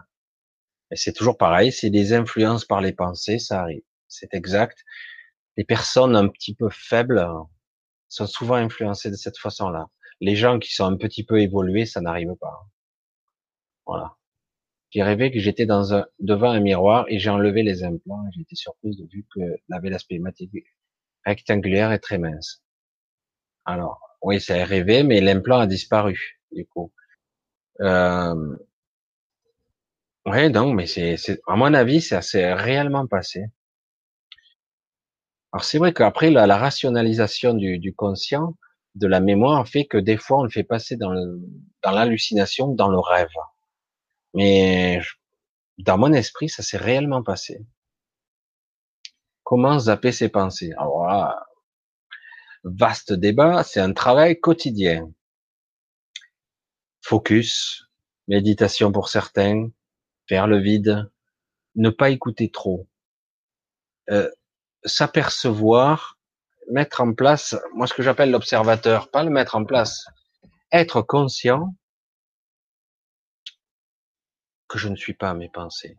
Et 0.91 0.95
c'est 0.95 1.11
toujours 1.11 1.37
pareil, 1.37 1.71
c'est 1.71 1.89
des 1.89 2.13
influences 2.13 2.65
par 2.65 2.81
les 2.81 2.93
pensées, 2.93 3.39
ça 3.39 3.61
arrive. 3.61 3.81
C'est 4.07 4.33
exact. 4.33 4.85
Les 5.57 5.65
personnes 5.65 6.15
un 6.15 6.27
petit 6.27 6.53
peu 6.53 6.69
faibles 6.69 7.27
sont 8.09 8.27
souvent 8.27 8.55
influencées 8.55 9.09
de 9.09 9.15
cette 9.15 9.37
façon-là. 9.37 9.87
Les 10.21 10.35
gens 10.35 10.59
qui 10.59 10.73
sont 10.73 10.85
un 10.85 10.95
petit 10.95 11.25
peu 11.25 11.41
évolués, 11.41 11.85
ça 11.85 11.99
n'arrive 11.99 12.35
pas. 12.39 12.67
Voilà. 13.85 14.15
J'ai 14.91 15.03
rêvé 15.03 15.31
que 15.31 15.39
j'étais 15.39 15.65
devant 15.65 16.51
un 16.51 16.59
miroir 16.59 17.05
et 17.09 17.19
j'ai 17.19 17.29
enlevé 17.29 17.63
les 17.63 17.83
implants 17.83 18.25
et 18.27 18.31
j'ai 18.33 18.41
été 18.41 18.55
surprise 18.55 18.97
de 18.97 19.05
vu 19.11 19.25
que 19.33 19.41
avait 19.71 19.89
l'aspect 19.89 20.21
rectangulaire 21.25 21.91
et 21.91 21.99
très 21.99 22.17
mince. 22.17 22.63
Alors, 23.65 24.06
oui, 24.21 24.41
c'est 24.41 24.63
rêvé, 24.63 25.03
mais 25.03 25.21
l'implant 25.21 25.59
a 25.59 25.67
disparu, 25.67 26.39
du 26.51 26.65
coup. 26.65 26.91
Euh... 27.81 28.57
Oui, 30.25 30.51
donc, 30.51 30.75
mais 30.75 30.87
c'est, 30.87 31.17
à 31.47 31.55
mon 31.55 31.73
avis, 31.73 32.01
ça 32.01 32.21
s'est 32.21 32.53
réellement 32.53 33.07
passé. 33.07 33.45
Alors, 35.53 35.63
c'est 35.63 35.77
vrai 35.77 35.93
qu'après, 35.93 36.29
la, 36.29 36.57
rationalisation 36.57 37.53
du, 37.53 37.79
du, 37.79 37.93
conscient, 37.95 38.55
de 38.95 39.07
la 39.07 39.19
mémoire, 39.21 39.67
fait 39.67 39.85
que 39.85 39.97
des 39.97 40.17
fois, 40.17 40.39
on 40.39 40.43
le 40.43 40.49
fait 40.49 40.63
passer 40.63 40.97
dans, 40.97 41.11
le, 41.11 41.39
dans 41.83 41.91
l'hallucination, 41.91 42.67
dans 42.69 42.89
le 42.89 42.99
rêve. 42.99 43.29
Mais 44.33 44.99
dans 45.77 45.97
mon 45.97 46.13
esprit, 46.13 46.49
ça 46.49 46.63
s'est 46.63 46.77
réellement 46.77 47.23
passé. 47.23 47.65
Comment 49.43 49.79
zapper 49.79 50.11
ses 50.11 50.29
pensées? 50.29 50.71
Là, 50.77 51.46
vaste 52.63 53.13
débat, 53.13 53.63
c'est 53.63 53.79
un 53.79 53.93
travail 53.93 54.39
quotidien. 54.39 55.11
Focus, 57.01 57.87
méditation 58.27 58.91
pour 58.91 59.09
certains, 59.09 59.69
faire 60.27 60.47
le 60.47 60.59
vide, 60.59 61.09
ne 61.75 61.89
pas 61.89 62.09
écouter 62.09 62.51
trop, 62.51 62.87
euh, 64.09 64.29
s'apercevoir, 64.83 66.17
mettre 66.69 67.01
en 67.01 67.13
place, 67.13 67.55
moi 67.73 67.87
ce 67.87 67.93
que 67.93 68.03
j'appelle 68.03 68.31
l'observateur, 68.31 69.09
pas 69.09 69.23
le 69.23 69.29
mettre 69.29 69.55
en 69.55 69.63
place, 69.63 70.05
être 70.71 71.01
conscient 71.01 71.75
que 74.67 74.77
je 74.77 74.89
ne 74.89 74.95
suis 74.95 75.13
pas 75.13 75.33
mes 75.33 75.49
pensées. 75.49 75.97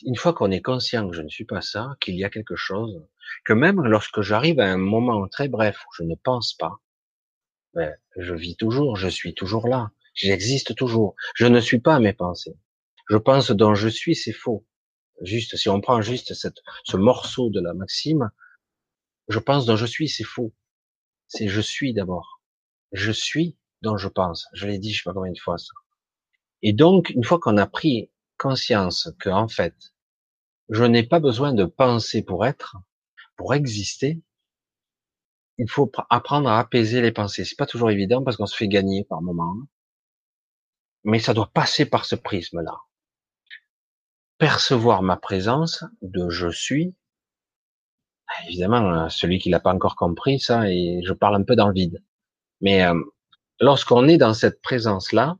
Une 0.00 0.16
fois 0.16 0.32
qu'on 0.32 0.50
est 0.50 0.62
conscient 0.62 1.08
que 1.08 1.14
je 1.14 1.22
ne 1.22 1.28
suis 1.28 1.44
pas 1.44 1.60
ça, 1.60 1.96
qu'il 2.00 2.16
y 2.16 2.24
a 2.24 2.30
quelque 2.30 2.56
chose, 2.56 3.04
que 3.44 3.52
même 3.52 3.82
lorsque 3.82 4.22
j'arrive 4.22 4.58
à 4.58 4.66
un 4.66 4.78
moment 4.78 5.28
très 5.28 5.48
bref 5.48 5.78
où 5.86 5.94
je 5.96 6.04
ne 6.04 6.14
pense 6.14 6.54
pas, 6.54 6.80
ben, 7.74 7.94
je 8.16 8.34
vis 8.34 8.56
toujours, 8.56 8.96
je 8.96 9.08
suis 9.08 9.34
toujours 9.34 9.68
là, 9.68 9.90
j'existe 10.14 10.74
toujours, 10.74 11.14
je 11.34 11.46
ne 11.46 11.60
suis 11.60 11.80
pas 11.80 12.00
mes 12.00 12.12
pensées. 12.12 12.56
Je 13.08 13.16
pense 13.16 13.50
dont 13.50 13.74
je 13.74 13.88
suis, 13.88 14.14
c'est 14.14 14.32
faux. 14.32 14.66
Juste, 15.20 15.56
si 15.56 15.68
on 15.68 15.80
prend 15.80 16.00
juste 16.00 16.34
cette, 16.34 16.58
ce 16.84 16.96
morceau 16.96 17.50
de 17.50 17.60
la 17.60 17.74
maxime, 17.74 18.30
je 19.28 19.38
pense 19.38 19.66
dont 19.66 19.76
je 19.76 19.86
suis, 19.86 20.08
c'est 20.08 20.24
faux. 20.24 20.54
C'est 21.28 21.48
je 21.48 21.60
suis 21.60 21.92
d'abord. 21.92 22.40
Je 22.92 23.12
suis 23.12 23.56
dont 23.82 23.96
je 23.96 24.08
pense. 24.08 24.46
Je 24.54 24.66
l'ai 24.66 24.78
dit, 24.78 24.92
je 24.92 25.02
sais 25.02 25.04
pas 25.04 25.14
combien 25.14 25.32
de 25.32 25.38
fois 25.38 25.58
ça. 25.58 25.72
Et 26.62 26.72
donc, 26.72 27.10
une 27.10 27.24
fois 27.24 27.38
qu'on 27.38 27.56
a 27.56 27.66
pris 27.66 28.10
conscience 28.42 29.08
que, 29.20 29.30
en 29.30 29.46
fait, 29.46 29.74
je 30.68 30.82
n'ai 30.84 31.04
pas 31.04 31.20
besoin 31.20 31.52
de 31.52 31.64
penser 31.64 32.22
pour 32.24 32.44
être, 32.44 32.76
pour 33.36 33.54
exister, 33.54 34.20
il 35.58 35.70
faut 35.70 35.90
apprendre 36.10 36.48
à 36.48 36.58
apaiser 36.58 37.00
les 37.00 37.12
pensées. 37.12 37.44
C'est 37.44 37.56
pas 37.56 37.66
toujours 37.66 37.90
évident 37.90 38.24
parce 38.24 38.36
qu'on 38.36 38.46
se 38.46 38.56
fait 38.56 38.68
gagner 38.68 39.04
par 39.04 39.22
moment. 39.22 39.54
Mais 41.04 41.20
ça 41.20 41.34
doit 41.34 41.50
passer 41.52 41.86
par 41.86 42.04
ce 42.04 42.16
prisme-là. 42.16 42.76
Percevoir 44.38 45.02
ma 45.02 45.16
présence 45.16 45.84
de 46.00 46.28
je 46.30 46.48
suis. 46.48 46.96
Évidemment, 48.48 49.08
celui 49.08 49.38
qui 49.38 49.50
l'a 49.50 49.60
pas 49.60 49.72
encore 49.72 49.94
compris, 49.94 50.40
ça, 50.40 50.68
et 50.68 51.00
je 51.04 51.12
parle 51.12 51.36
un 51.36 51.44
peu 51.44 51.54
dans 51.54 51.68
le 51.68 51.74
vide. 51.74 52.02
Mais 52.60 52.84
euh, 52.84 52.98
lorsqu'on 53.60 54.08
est 54.08 54.16
dans 54.16 54.34
cette 54.34 54.62
présence-là, 54.62 55.36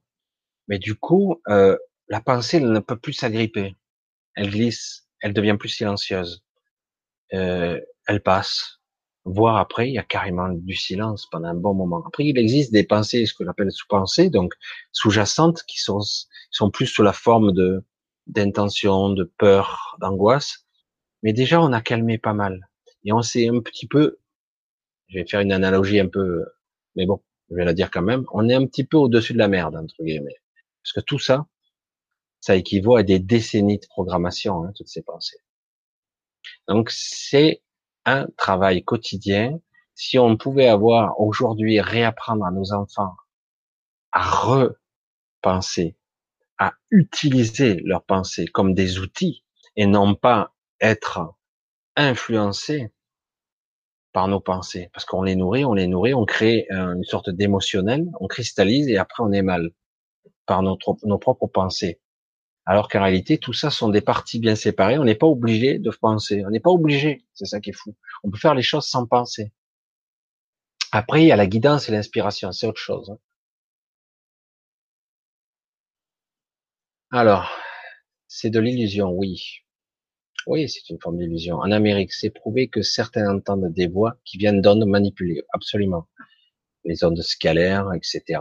mais 0.69 0.79
du 0.79 0.95
coup, 0.95 1.41
euh, 1.49 1.77
la 2.13 2.21
pensée 2.21 2.59
elle 2.59 2.71
ne 2.71 2.79
peut 2.79 2.99
plus 2.99 3.15
s'agripper. 3.15 3.75
Elle 4.35 4.51
glisse, 4.51 5.09
elle 5.23 5.33
devient 5.33 5.57
plus 5.59 5.71
silencieuse. 5.71 6.45
Euh, 7.33 7.81
elle 8.07 8.23
passe. 8.23 8.81
Voire 9.25 9.57
après, 9.57 9.89
il 9.89 9.95
y 9.95 9.99
a 9.99 10.03
carrément 10.03 10.51
du 10.51 10.75
silence 10.75 11.27
pendant 11.31 11.49
un 11.49 11.55
bon 11.55 11.73
moment. 11.73 12.05
Après, 12.07 12.27
il 12.27 12.37
existe 12.37 12.71
des 12.71 12.85
pensées, 12.85 13.25
ce 13.25 13.33
que 13.33 13.47
j'appelle 13.47 13.73
sous-pensées, 13.73 14.29
donc 14.29 14.53
sous-jacentes, 14.93 15.63
qui 15.63 15.79
sont, 15.79 16.01
sont 16.51 16.71
plus 16.71 16.87
sous 16.87 17.03
la 17.03 17.15
forme 17.15 17.53
de 17.53 17.83
d'intention, 18.27 19.09
de 19.11 19.25
peur, 19.25 19.97
d'angoisse. 20.01 20.67
Mais 21.23 21.33
déjà, 21.33 21.63
on 21.63 21.73
a 21.73 21.81
calmé 21.81 22.19
pas 22.19 22.35
mal. 22.35 22.69
Et 23.05 23.13
on 23.15 23.23
s'est 23.23 23.49
un 23.49 23.61
petit 23.61 23.87
peu, 23.89 24.19
je 25.09 25.19
vais 25.19 25.27
faire 25.27 25.41
une 25.41 25.53
analogie 25.53 25.99
un 25.99 26.09
peu, 26.09 26.45
mais 26.95 27.07
bon, 27.07 27.23
je 27.51 27.57
vais 27.57 27.65
la 27.65 27.73
dire 27.73 27.91
quand 27.91 28.03
même, 28.03 28.27
on 28.33 28.49
est 28.51 28.55
un 28.55 28.67
petit 28.67 28.85
peu 28.85 28.99
au-dessus 28.99 29.33
de 29.33 29.39
la 29.39 29.49
merde, 29.49 29.77
entre 29.77 29.97
guillemets. 30.03 30.37
Parce 30.83 30.93
que 30.93 31.01
tout 31.01 31.19
ça, 31.19 31.47
ça 32.43 32.57
équivaut 32.57 32.97
à 32.97 33.05
des 33.05 33.21
décennies 33.21 33.79
de 33.79 33.87
programmation, 33.87 34.65
hein, 34.65 34.73
toutes 34.77 34.89
ces 34.89 35.03
pensées. 35.03 35.39
Donc 36.69 36.91
c'est 36.91 37.63
un 38.05 38.27
travail 38.37 38.85
quotidien. 38.85 39.59
Si 39.95 40.19
on 40.19 40.37
pouvait 40.37 40.69
avoir 40.69 41.19
aujourd'hui 41.21 41.81
réapprendre 41.81 42.45
à 42.45 42.51
nos 42.51 42.73
enfants 42.73 43.15
à 44.11 44.29
repenser, 45.45 45.97
à 46.59 46.75
utiliser 46.91 47.81
leurs 47.85 48.05
pensées 48.05 48.47
comme 48.47 48.75
des 48.75 48.99
outils 48.99 49.45
et 49.77 49.87
non 49.87 50.15
pas 50.15 50.53
être 50.81 51.35
influencés 51.97 52.93
par 54.13 54.27
nos 54.29 54.41
pensées, 54.41 54.91
parce 54.93 55.07
qu'on 55.07 55.23
les 55.23 55.37
nourrit, 55.37 55.65
on 55.65 55.75
les 55.75 55.87
nourrit, 55.87 56.13
on 56.13 56.27
crée 56.27 56.67
une 56.71 57.05
sorte 57.05 57.31
d'émotionnel, 57.31 58.11
on 58.21 58.27
cristallise 58.27 58.89
et 58.89 58.99
après 58.99 59.23
on 59.23 59.33
est 59.33 59.43
mal 59.43 59.71
par 60.45 60.63
nos 60.63 60.77
propres 61.19 61.47
pensées. 61.47 62.01
Alors 62.65 62.89
qu'en 62.89 63.03
réalité, 63.03 63.39
tout 63.39 63.53
ça 63.53 63.71
sont 63.71 63.89
des 63.89 64.01
parties 64.01 64.39
bien 64.39 64.55
séparées. 64.55 64.99
On 64.99 65.05
n'est 65.05 65.17
pas 65.17 65.27
obligé 65.27 65.79
de 65.79 65.91
penser. 65.91 66.45
On 66.47 66.51
n'est 66.51 66.61
pas 66.61 66.71
obligé. 66.71 67.25
C'est 67.35 67.47
ça 67.47 67.61
qui 67.61 67.71
est 67.71 67.73
fou. 67.73 67.97
On 68.23 68.31
peut 68.31 68.39
faire 68.39 68.55
les 68.55 68.63
choses 68.63 68.87
sans 68.87 69.07
penser. 69.07 69.53
Après, 70.93 71.23
il 71.23 71.27
y 71.27 71.33
a 71.33 71.37
la 71.37 71.47
guidance 71.47 71.89
et 71.89 71.93
l'inspiration. 71.93 72.53
C'est 72.53 72.67
autre 72.67 72.81
chose. 72.81 73.11
Hein. 73.11 73.19
Alors, 77.11 77.51
c'est 78.27 78.51
de 78.51 78.61
l'illusion, 78.61 79.11
oui. 79.11 79.63
Oui, 80.47 80.69
c'est 80.69 80.89
une 80.91 81.01
forme 81.01 81.19
d'illusion. 81.19 81.57
En 81.57 81.71
Amérique, 81.71 82.13
c'est 82.13 82.31
prouvé 82.31 82.69
que 82.69 82.83
certains 82.83 83.29
entendent 83.35 83.73
des 83.73 83.87
voix 83.87 84.17
qui 84.25 84.39
viennent 84.39 84.61
d'ondes 84.61 84.87
manipulées. 84.87 85.43
Absolument. 85.53 86.09
Les 86.85 87.05
ondes 87.05 87.21
scalaires, 87.23 87.93
etc. 87.95 88.41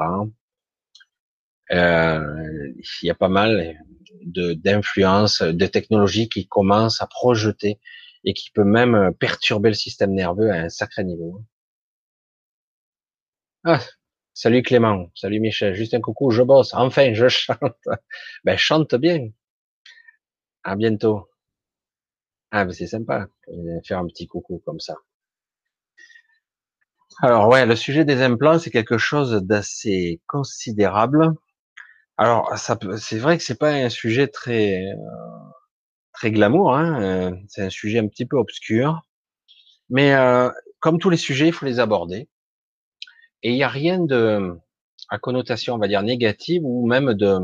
Euh, 1.71 2.73
il 3.01 3.07
y 3.07 3.09
a 3.09 3.15
pas 3.15 3.29
mal 3.29 3.77
d'influences, 4.23 5.41
de 5.41 5.65
technologies 5.65 6.29
qui 6.29 6.47
commencent 6.47 7.01
à 7.01 7.07
projeter 7.07 7.79
et 8.23 8.33
qui 8.33 8.51
peut 8.51 8.63
même 8.63 9.13
perturber 9.19 9.69
le 9.69 9.75
système 9.75 10.13
nerveux 10.13 10.51
à 10.51 10.55
un 10.55 10.69
sacré 10.69 11.03
niveau. 11.03 11.43
Ah, 13.63 13.79
salut 14.33 14.61
Clément, 14.63 15.11
salut 15.15 15.39
Michel, 15.39 15.73
juste 15.73 15.93
un 15.93 16.01
coucou, 16.01 16.29
je 16.31 16.43
bosse, 16.43 16.73
enfin 16.73 17.13
je 17.13 17.27
chante. 17.27 17.59
Ben 18.43 18.57
chante 18.57 18.95
bien. 18.95 19.29
À 20.63 20.75
bientôt. 20.75 21.29
Ah 22.51 22.65
ben 22.65 22.71
c'est 22.73 22.87
sympa, 22.87 23.27
faire 23.85 23.99
un 23.99 24.07
petit 24.07 24.27
coucou 24.27 24.61
comme 24.65 24.79
ça. 24.79 24.95
Alors 27.21 27.47
ouais, 27.49 27.65
le 27.65 27.75
sujet 27.75 28.03
des 28.05 28.21
implants, 28.21 28.59
c'est 28.59 28.71
quelque 28.71 28.97
chose 28.97 29.43
d'assez 29.43 30.21
considérable. 30.27 31.33
Alors, 32.21 32.55
c'est 32.55 33.17
vrai 33.17 33.35
que 33.39 33.43
c'est 33.43 33.57
pas 33.57 33.71
un 33.71 33.89
sujet 33.89 34.27
très 34.27 34.85
euh, 34.91 34.95
très 36.13 36.29
glamour, 36.29 36.75
hein, 36.75 37.01
euh, 37.01 37.31
c'est 37.47 37.63
un 37.63 37.71
sujet 37.71 37.97
un 37.97 38.07
petit 38.07 38.27
peu 38.27 38.37
obscur, 38.37 39.01
mais 39.89 40.13
euh, 40.13 40.51
comme 40.79 40.99
tous 40.99 41.09
les 41.09 41.17
sujets, 41.17 41.47
il 41.47 41.53
faut 41.53 41.65
les 41.65 41.79
aborder. 41.79 42.29
Et 43.41 43.49
il 43.51 43.55
n'y 43.55 43.63
a 43.63 43.69
rien 43.69 43.99
de 43.99 44.55
à 45.09 45.17
connotation, 45.17 45.73
on 45.73 45.79
va 45.79 45.87
dire 45.87 46.03
négative 46.03 46.61
ou 46.63 46.85
même 46.85 47.15
de 47.15 47.39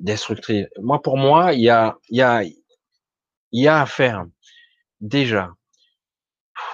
destructrice. 0.00 0.66
Moi, 0.78 1.00
pour 1.00 1.16
moi, 1.16 1.54
il 1.54 1.60
y 1.62 1.70
a 1.70 1.96
il 2.10 2.18
y 2.18 2.22
a 2.22 2.42
il 2.42 2.54
y 3.52 3.68
a 3.68 3.80
à 3.80 3.86
faire 3.86 4.26
déjà. 5.00 5.54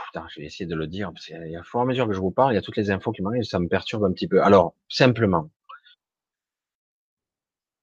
Putain, 0.06 0.26
je 0.34 0.40
vais 0.40 0.46
essayer 0.46 0.66
de 0.66 0.74
le 0.74 0.88
dire 0.88 1.12
parce 1.12 1.26
qu'il 1.26 1.36
y 1.36 1.38
a, 1.38 1.46
et 1.46 1.56
à 1.56 1.84
mesure 1.84 2.08
que 2.08 2.12
je 2.12 2.20
vous 2.20 2.32
parle, 2.32 2.52
il 2.52 2.56
y 2.56 2.58
a 2.58 2.62
toutes 2.62 2.76
les 2.76 2.90
infos 2.90 3.12
qui 3.12 3.22
m'arrivent, 3.22 3.44
ça 3.44 3.60
me 3.60 3.68
perturbe 3.68 4.04
un 4.04 4.12
petit 4.12 4.26
peu. 4.26 4.42
Alors, 4.42 4.74
simplement, 4.88 5.50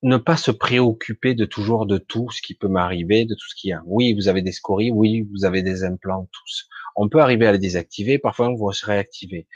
ne 0.03 0.17
pas 0.17 0.37
se 0.37 0.51
préoccuper 0.51 1.35
de 1.35 1.45
toujours 1.45 1.85
de 1.85 1.97
tout 1.97 2.31
ce 2.31 2.41
qui 2.41 2.55
peut 2.55 2.67
m'arriver, 2.67 3.25
de 3.25 3.35
tout 3.35 3.47
ce 3.47 3.55
qu'il 3.55 3.69
y 3.69 3.73
a. 3.73 3.83
Oui, 3.85 4.13
vous 4.13 4.27
avez 4.27 4.41
des 4.41 4.51
scories, 4.51 4.91
oui, 4.91 5.27
vous 5.31 5.45
avez 5.45 5.61
des 5.61 5.83
implants, 5.83 6.27
tous. 6.31 6.67
On 6.95 7.07
peut 7.07 7.21
arriver 7.21 7.45
à 7.45 7.51
les 7.51 7.59
désactiver, 7.59 8.17
parfois 8.17 8.49
vous 8.49 8.71
se 8.71 8.85
réactiver. 8.85 9.47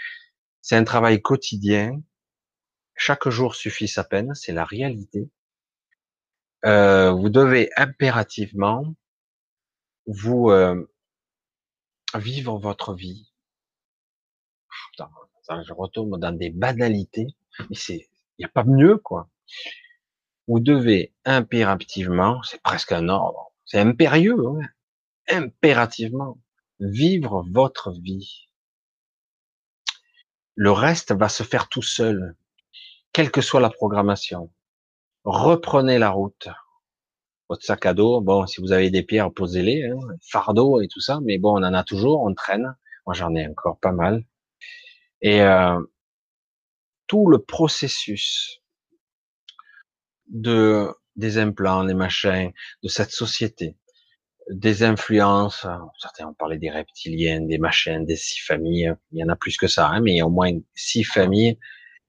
C'est 0.62 0.76
un 0.76 0.84
travail 0.84 1.22
quotidien. 1.22 2.02
Chaque 2.96 3.28
jour 3.30 3.56
suffit 3.56 3.88
sa 3.88 4.04
peine, 4.04 4.34
c'est 4.36 4.54
la 4.54 4.66
réalité. 4.66 5.30
Euh, 6.66 7.12
vous 7.12 7.30
devez 7.30 7.70
impérativement 7.76 8.96
vous 10.08 10.50
euh, 10.50 10.88
vivre 12.16 12.58
votre 12.58 12.94
vie. 12.94 13.32
Putain, 14.92 15.10
je 15.64 15.74
retombe 15.74 16.20
dans 16.20 16.32
des 16.32 16.50
banalités, 16.50 17.28
mais 17.70 17.76
il 17.90 18.06
n'y 18.40 18.46
a 18.46 18.50
pas 18.50 18.64
mieux 18.64 18.98
quoi. 18.98 19.30
Vous 20.48 20.60
devez 20.60 21.14
impérativement, 21.26 22.42
c'est 22.44 22.62
presque 22.62 22.92
un 22.92 23.10
ordre, 23.10 23.52
c'est 23.66 23.80
impérieux, 23.80 24.38
hein, 24.48 24.60
impérativement 25.30 26.38
vivre 26.80 27.44
votre 27.52 27.92
vie. 27.92 28.50
Le 30.56 30.72
reste 30.72 31.14
va 31.14 31.30
se 31.30 31.44
faire 31.44 31.68
tout 31.68 31.82
seul, 31.82 32.36
quelle 33.12 33.32
que 33.32 33.42
soit 33.42 33.60
la 33.60 33.70
programmation. 33.70 34.52
Reprenez 35.24 35.98
la 35.98 36.12
route. 36.12 36.48
Votre 37.50 37.64
sac 37.64 37.86
à 37.86 37.94
dos, 37.94 38.22
bon, 38.22 38.46
si 38.46 38.62
vous 38.62 38.72
avez 38.72 38.90
des 38.90 39.04
pierres, 39.04 39.32
posez-les, 39.32 39.86
hein, 39.90 40.00
fardeau 40.22 40.82
et 40.82 40.88
tout 40.88 41.00
ça, 41.00 41.20
mais 41.24 41.38
bon, 41.38 41.54
on 41.54 41.64
en 41.64 41.74
a 41.74 41.84
toujours, 41.84 42.22
on 42.22 42.34
traîne. 42.34 42.76
Moi, 43.06 43.14
j'en 43.14 43.34
ai 43.36 43.48
encore 43.48 43.80
pas 43.80 43.92
mal. 43.92 44.24
Et 45.22 45.42
euh, 45.42 45.80
tout 47.08 47.28
le 47.28 47.40
processus 47.40 48.62
de 50.30 50.90
des 51.16 51.38
implants, 51.38 51.84
les 51.84 51.94
machins, 51.94 52.52
de 52.84 52.90
cette 52.90 53.12
société, 53.12 53.78
des 54.50 54.84
influences, 54.84 55.66
certains 56.00 56.28
ont 56.28 56.34
parlé 56.34 56.58
des 56.58 56.70
reptiliens, 56.70 57.42
des 57.42 57.58
machins, 57.58 58.06
des 58.06 58.16
six 58.16 58.40
familles, 58.42 58.94
il 59.12 59.20
y 59.20 59.24
en 59.24 59.30
a 59.30 59.36
plus 59.36 59.58
que 59.58 59.68
ça, 59.68 59.90
hein, 59.90 60.02
mais 60.02 60.12
il 60.14 60.18
y 60.18 60.22
a 60.22 60.28
au 60.28 60.30
moins 60.30 60.52
six 60.76 61.04
familles 61.04 61.58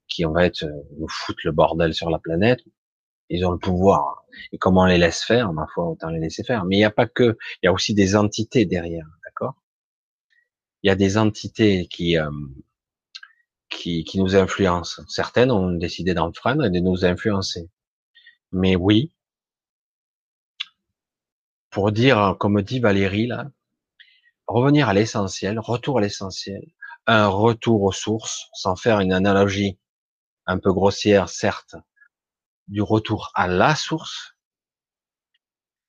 qui 0.08 0.24
en 0.24 0.34
fait 0.34 0.62
nous 0.98 1.08
foutent 1.08 1.44
le 1.44 1.52
bordel 1.52 1.94
sur 1.94 2.10
la 2.10 2.18
planète. 2.18 2.60
Ils 3.28 3.44
ont 3.44 3.50
le 3.50 3.58
pouvoir. 3.58 4.24
Et 4.52 4.58
comment 4.58 4.82
on 4.82 4.86
les 4.86 4.98
laisse 4.98 5.24
faire, 5.24 5.52
ma 5.52 5.66
foi, 5.74 5.84
autant 5.84 6.10
les 6.10 6.20
laisser 6.20 6.44
faire. 6.44 6.64
Mais 6.64 6.76
il 6.76 6.78
n'y 6.78 6.84
a 6.84 6.90
pas 6.90 7.06
que, 7.06 7.36
il 7.62 7.66
y 7.66 7.68
a 7.68 7.72
aussi 7.72 7.94
des 7.94 8.14
entités 8.14 8.66
derrière, 8.66 9.06
d'accord? 9.24 9.54
Il 10.82 10.88
y 10.88 10.90
a 10.90 10.94
des 10.94 11.18
entités 11.18 11.88
qui, 11.88 12.18
euh, 12.18 12.30
qui, 13.68 14.04
qui 14.04 14.20
nous 14.20 14.36
influencent. 14.36 15.02
Certaines 15.08 15.50
ont 15.50 15.72
décidé 15.72 16.14
d'enfreindre 16.14 16.66
et 16.66 16.70
de 16.70 16.78
nous 16.78 17.04
influencer. 17.04 17.68
Mais 18.52 18.76
oui, 18.76 19.12
pour 21.70 21.92
dire, 21.92 22.36
comme 22.40 22.62
dit 22.62 22.80
Valérie 22.80 23.26
là, 23.26 23.50
revenir 24.46 24.88
à 24.88 24.94
l'essentiel, 24.94 25.58
retour 25.58 25.98
à 25.98 26.00
l'essentiel, 26.00 26.62
un 27.06 27.28
retour 27.28 27.82
aux 27.82 27.92
sources, 27.92 28.48
sans 28.54 28.76
faire 28.76 29.00
une 29.00 29.12
analogie 29.12 29.78
un 30.46 30.58
peu 30.58 30.72
grossière, 30.72 31.28
certes, 31.28 31.76
du 32.68 32.82
retour 32.82 33.30
à 33.34 33.46
la 33.46 33.74
source. 33.74 34.36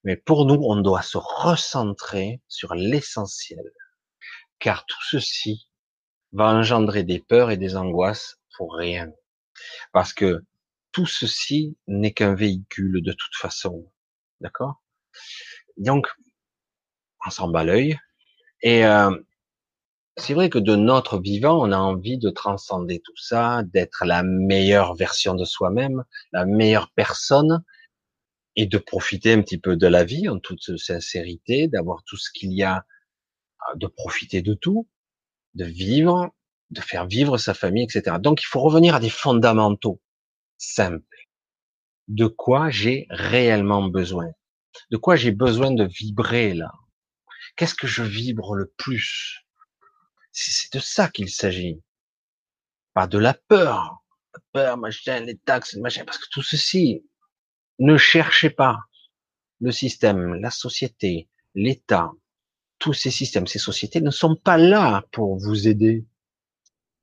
Mais 0.03 0.15
pour 0.15 0.45
nous, 0.45 0.59
on 0.61 0.81
doit 0.81 1.01
se 1.01 1.17
recentrer 1.17 2.41
sur 2.47 2.75
l'essentiel. 2.75 3.71
Car 4.59 4.85
tout 4.85 5.03
ceci 5.09 5.69
va 6.31 6.45
engendrer 6.47 7.03
des 7.03 7.19
peurs 7.19 7.51
et 7.51 7.57
des 7.57 7.75
angoisses 7.75 8.39
pour 8.57 8.75
rien. 8.75 9.11
Parce 9.91 10.13
que 10.13 10.43
tout 10.97 11.05
ceci 11.05 11.77
n'est 11.85 12.11
qu'un 12.11 12.33
véhicule 12.33 13.03
de 13.03 13.11
toute 13.11 13.35
façon. 13.35 13.85
D'accord? 14.41 14.81
Donc, 15.77 16.07
on 17.23 17.29
s'en 17.29 17.49
bat 17.49 17.63
l'œil. 17.63 17.99
Et 18.63 18.83
euh, 18.83 19.15
c'est 20.17 20.33
vrai 20.33 20.49
que 20.49 20.57
de 20.57 20.75
notre 20.75 21.19
vivant, 21.19 21.61
on 21.61 21.71
a 21.71 21.77
envie 21.77 22.17
de 22.17 22.31
transcender 22.31 22.99
tout 22.99 23.15
ça, 23.15 23.61
d'être 23.63 24.05
la 24.05 24.23
meilleure 24.23 24.95
version 24.95 25.35
de 25.35 25.45
soi-même, 25.45 26.03
la 26.31 26.45
meilleure 26.45 26.89
personne, 26.95 27.63
et 28.55 28.65
de 28.65 28.79
profiter 28.79 29.33
un 29.33 29.43
petit 29.43 29.59
peu 29.59 29.75
de 29.75 29.85
la 29.85 30.03
vie 30.03 30.27
en 30.27 30.39
toute 30.39 30.77
sincérité, 30.77 31.67
d'avoir 31.67 32.01
tout 32.05 32.17
ce 32.17 32.31
qu'il 32.31 32.53
y 32.53 32.63
a, 32.63 32.87
de 33.75 33.85
profiter 33.85 34.41
de 34.41 34.55
tout, 34.55 34.87
de 35.53 35.65
vivre, 35.65 36.31
de 36.71 36.81
faire 36.81 37.05
vivre 37.05 37.37
sa 37.37 37.53
famille, 37.53 37.83
etc. 37.83 38.17
Donc 38.19 38.41
il 38.41 38.47
faut 38.47 38.61
revenir 38.61 38.95
à 38.95 38.99
des 38.99 39.11
fondamentaux 39.11 40.01
simples. 40.57 41.05
De 42.07 42.27
quoi 42.27 42.69
j'ai 42.69 43.07
réellement 43.09 43.87
besoin? 43.87 44.29
De 44.91 44.97
quoi 44.97 45.15
j'ai 45.15 45.31
besoin 45.31 45.71
de 45.71 45.85
vibrer 45.85 46.53
là? 46.53 46.71
Qu'est-ce 47.55 47.75
que 47.75 47.87
je 47.87 48.03
vibre 48.03 48.55
le 48.55 48.73
plus? 48.77 49.43
C'est 50.31 50.71
de 50.73 50.79
ça 50.79 51.09
qu'il 51.09 51.29
s'agit. 51.29 51.81
Pas 52.93 53.07
de 53.07 53.17
la 53.17 53.33
peur. 53.33 54.03
La 54.33 54.39
peur, 54.53 54.77
machin, 54.77 55.21
les 55.21 55.37
taxes, 55.37 55.75
machin. 55.77 56.05
Parce 56.05 56.19
que 56.19 56.29
tout 56.31 56.43
ceci, 56.43 57.03
ne 57.79 57.97
cherchez 57.97 58.49
pas 58.49 58.77
le 59.59 59.71
système, 59.71 60.35
la 60.35 60.51
société, 60.51 61.29
l'État, 61.55 62.11
tous 62.79 62.93
ces 62.93 63.11
systèmes, 63.11 63.47
ces 63.47 63.59
sociétés 63.59 64.01
ne 64.01 64.11
sont 64.11 64.35
pas 64.35 64.57
là 64.57 65.03
pour 65.11 65.37
vous 65.37 65.67
aider. 65.67 66.05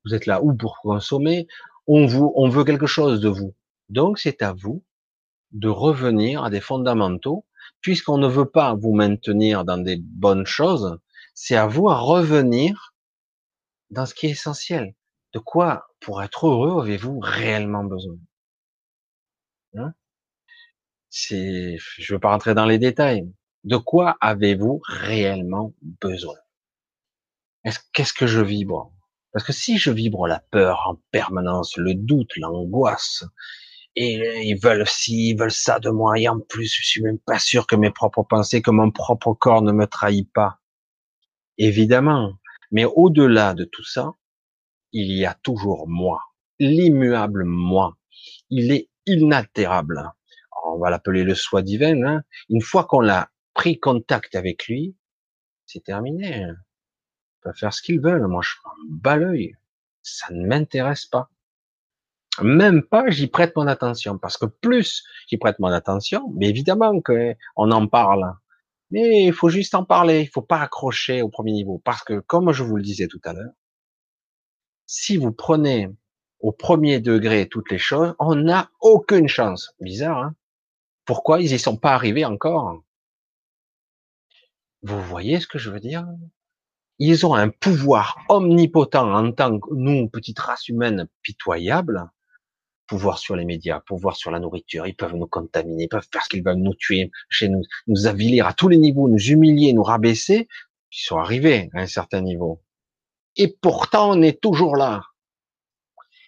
Vous 0.05 0.15
êtes 0.15 0.27
là 0.27 0.43
ou 0.43 0.55
pour 0.55 0.79
consommer, 0.81 1.49
on 1.87 2.49
veut 2.49 2.65
quelque 2.65 2.87
chose 2.87 3.21
de 3.21 3.29
vous. 3.29 3.55
Donc 3.89 4.19
c'est 4.19 4.43
à 4.43 4.53
vous 4.53 4.85
de 5.53 5.69
revenir 5.69 6.45
à 6.45 6.51
des 6.51 6.61
fondamentaux, 6.61 7.47
puisqu'on 7.81 8.19
ne 8.19 8.27
veut 8.27 8.49
pas 8.49 8.75
vous 8.75 8.95
maintenir 8.95 9.65
dans 9.65 9.79
des 9.79 9.97
bonnes 9.97 10.47
choses, 10.47 10.99
c'est 11.35 11.57
à 11.57 11.67
vous 11.67 11.89
à 11.89 11.99
revenir 11.99 12.95
dans 13.91 14.07
ce 14.07 14.15
qui 14.15 14.27
est 14.27 14.31
essentiel. 14.31 14.95
De 15.33 15.39
quoi, 15.39 15.87
pour 16.01 16.23
être 16.23 16.47
heureux, 16.47 16.83
avez-vous 16.83 17.19
réellement 17.21 17.85
besoin? 17.85 18.17
Hein? 19.77 19.93
Je 21.11 21.37
ne 21.77 22.13
veux 22.15 22.21
pas 22.21 22.31
rentrer 22.31 22.55
dans 22.55 22.67
les 22.67 22.79
détails. 22.79 23.31
De 23.65 23.77
quoi 23.77 24.17
avez-vous 24.21 24.81
réellement 24.87 25.75
besoin? 26.01 26.37
Qu'est-ce 27.93 28.13
que 28.13 28.27
je 28.27 28.41
vibre 28.41 28.94
Parce 29.35 29.45
que 29.45 29.53
si 29.53 29.79
je 29.79 29.91
vibre 29.91 30.29
la 30.29 30.39
peur 30.39 30.85
en 30.87 30.95
permanence, 31.11 31.77
le 31.77 31.95
doute, 31.95 32.37
l'angoisse, 32.37 33.25
et 33.97 34.49
ils 34.49 34.57
veulent 34.57 34.87
ci, 34.87 35.31
ils 35.31 35.37
veulent 35.37 35.51
ça 35.51 35.81
de 35.81 35.91
moi, 35.91 36.17
et 36.21 36.29
en 36.29 36.39
plus, 36.39 36.73
je 36.73 36.87
suis 36.87 37.03
même 37.03 37.19
pas 37.19 37.41
sûr 37.41 37.67
que 37.67 37.75
mes 37.75 37.91
propres 37.91 38.23
pensées, 38.23 38.63
que 38.63 38.71
mon 38.71 38.93
propre 38.93 39.35
corps 39.35 39.63
ne 39.63 39.73
me 39.73 39.89
trahit 39.89 40.33
pas. 40.33 40.61
Évidemment, 41.59 42.35
mais 42.71 42.85
au-delà 42.85 43.55
de 43.55 43.65
tout 43.65 43.85
ça, 43.85 44.13
il 44.93 45.11
y 45.11 45.27
a 45.27 45.35
toujours 45.43 45.89
moi, 45.89 46.23
l'immuable 46.61 47.43
moi. 47.43 47.97
Il 48.51 48.71
est 48.71 48.89
inaltérable. 49.05 50.13
on 50.65 50.79
va 50.79 50.91
l'appeler 50.91 51.25
le 51.25 51.35
soi 51.35 51.63
divin. 51.63 52.01
Hein. 52.05 52.23
Une 52.51 52.63
fois 52.63 52.85
qu'on 52.85 53.09
a 53.09 53.29
pris 53.53 53.81
contact 53.81 54.37
avec 54.37 54.69
lui, 54.69 54.95
c'est 55.67 55.83
terminé. 55.83 56.47
Peuvent 57.45 57.55
faire 57.55 57.73
ce 57.73 57.83
qu'ils 57.83 58.01
veulent. 58.01 58.27
Moi, 58.27 58.43
je 58.43 58.55
bats 58.89 59.17
l'œil. 59.17 59.55
Ça 60.03 60.33
ne 60.33 60.47
m'intéresse 60.47 61.07
pas. 61.07 61.31
Même 62.43 62.83
pas, 62.83 63.11
j'y 63.11 63.29
prête 63.29 63.55
mon 63.55 63.67
attention. 63.67 64.19
Parce 64.19 64.37
que 64.37 64.47
plus 64.47 65.05
j'y 65.29 65.37
prête 65.37 65.59
mon 65.61 65.69
attention, 65.69 66.33
mais 66.35 66.49
évidemment 66.49 67.01
qu'on 67.01 67.71
en 67.71 67.87
parle. 67.87 68.35
Mais 68.91 69.27
il 69.27 69.33
faut 69.33 69.51
juste 69.51 69.75
en 69.75 69.85
parler, 69.85 70.23
il 70.23 70.29
faut 70.29 70.43
pas 70.43 70.61
accrocher 70.61 71.23
au 71.23 71.29
premier 71.29 71.53
niveau. 71.53 71.81
Parce 71.85 72.03
que, 72.03 72.21
comme 72.21 72.53
je 72.53 72.63
vous 72.63 72.77
le 72.77 72.83
disais 72.83 73.09
tout 73.09 73.21
à 73.25 73.33
l'heure, 73.35 73.53
si 74.87 75.17
vous 75.17 75.33
prenez 75.33 75.91
au 76.41 76.53
premier 76.53 77.01
degré 77.01 77.49
toutes 77.49 77.71
les 77.71 77.79
choses, 77.79 78.15
on 78.19 78.35
n'a 78.35 78.71
aucune 78.81 79.29
chance. 79.29 79.75
Bizarre, 79.81 80.19
hein? 80.19 80.35
Pourquoi 81.05 81.41
ils 81.41 81.53
y 81.53 81.59
sont 81.59 81.77
pas 81.77 81.93
arrivés 81.93 82.25
encore? 82.25 82.83
Vous 84.83 85.01
voyez 85.03 85.41
ce 85.41 85.47
que 85.47 85.59
je 85.59 85.71
veux 85.71 85.81
dire? 85.81 86.07
Ils 86.99 87.27
ont 87.27 87.35
un 87.35 87.49
pouvoir 87.49 88.19
omnipotent 88.29 88.95
en 88.95 89.33
tant 89.33 89.59
que 89.59 89.75
nous, 89.75 90.09
petite 90.09 90.39
race 90.39 90.69
humaine 90.69 91.09
pitoyable, 91.23 92.09
pouvoir 92.87 93.19
sur 93.19 93.35
les 93.35 93.45
médias, 93.45 93.81
pouvoir 93.81 94.17
sur 94.17 94.31
la 94.31 94.39
nourriture, 94.39 94.87
ils 94.87 94.95
peuvent 94.95 95.15
nous 95.15 95.27
contaminer, 95.27 95.85
ils 95.85 95.89
peuvent 95.89 96.07
faire 96.13 96.23
ce 96.23 96.29
qu'ils 96.29 96.45
veulent, 96.45 96.57
nous 96.57 96.75
tuer, 96.75 97.11
chez 97.29 97.49
nous, 97.49 97.63
nous 97.87 98.07
avilir 98.07 98.47
à 98.47 98.53
tous 98.53 98.69
les 98.69 98.79
niveaux, 98.79 99.09
nous 99.09 99.19
humilier, 99.19 99.73
nous 99.73 99.83
rabaisser, 99.83 100.49
ils 100.93 101.05
sont 101.05 101.19
arrivés 101.19 101.71
à 101.75 101.81
un 101.81 101.87
certain 101.87 102.21
niveau. 102.21 102.63
Et 103.37 103.49
pourtant, 103.61 104.13
on 104.13 104.23
est 104.23 104.41
toujours 104.41 104.77
là. 104.77 105.03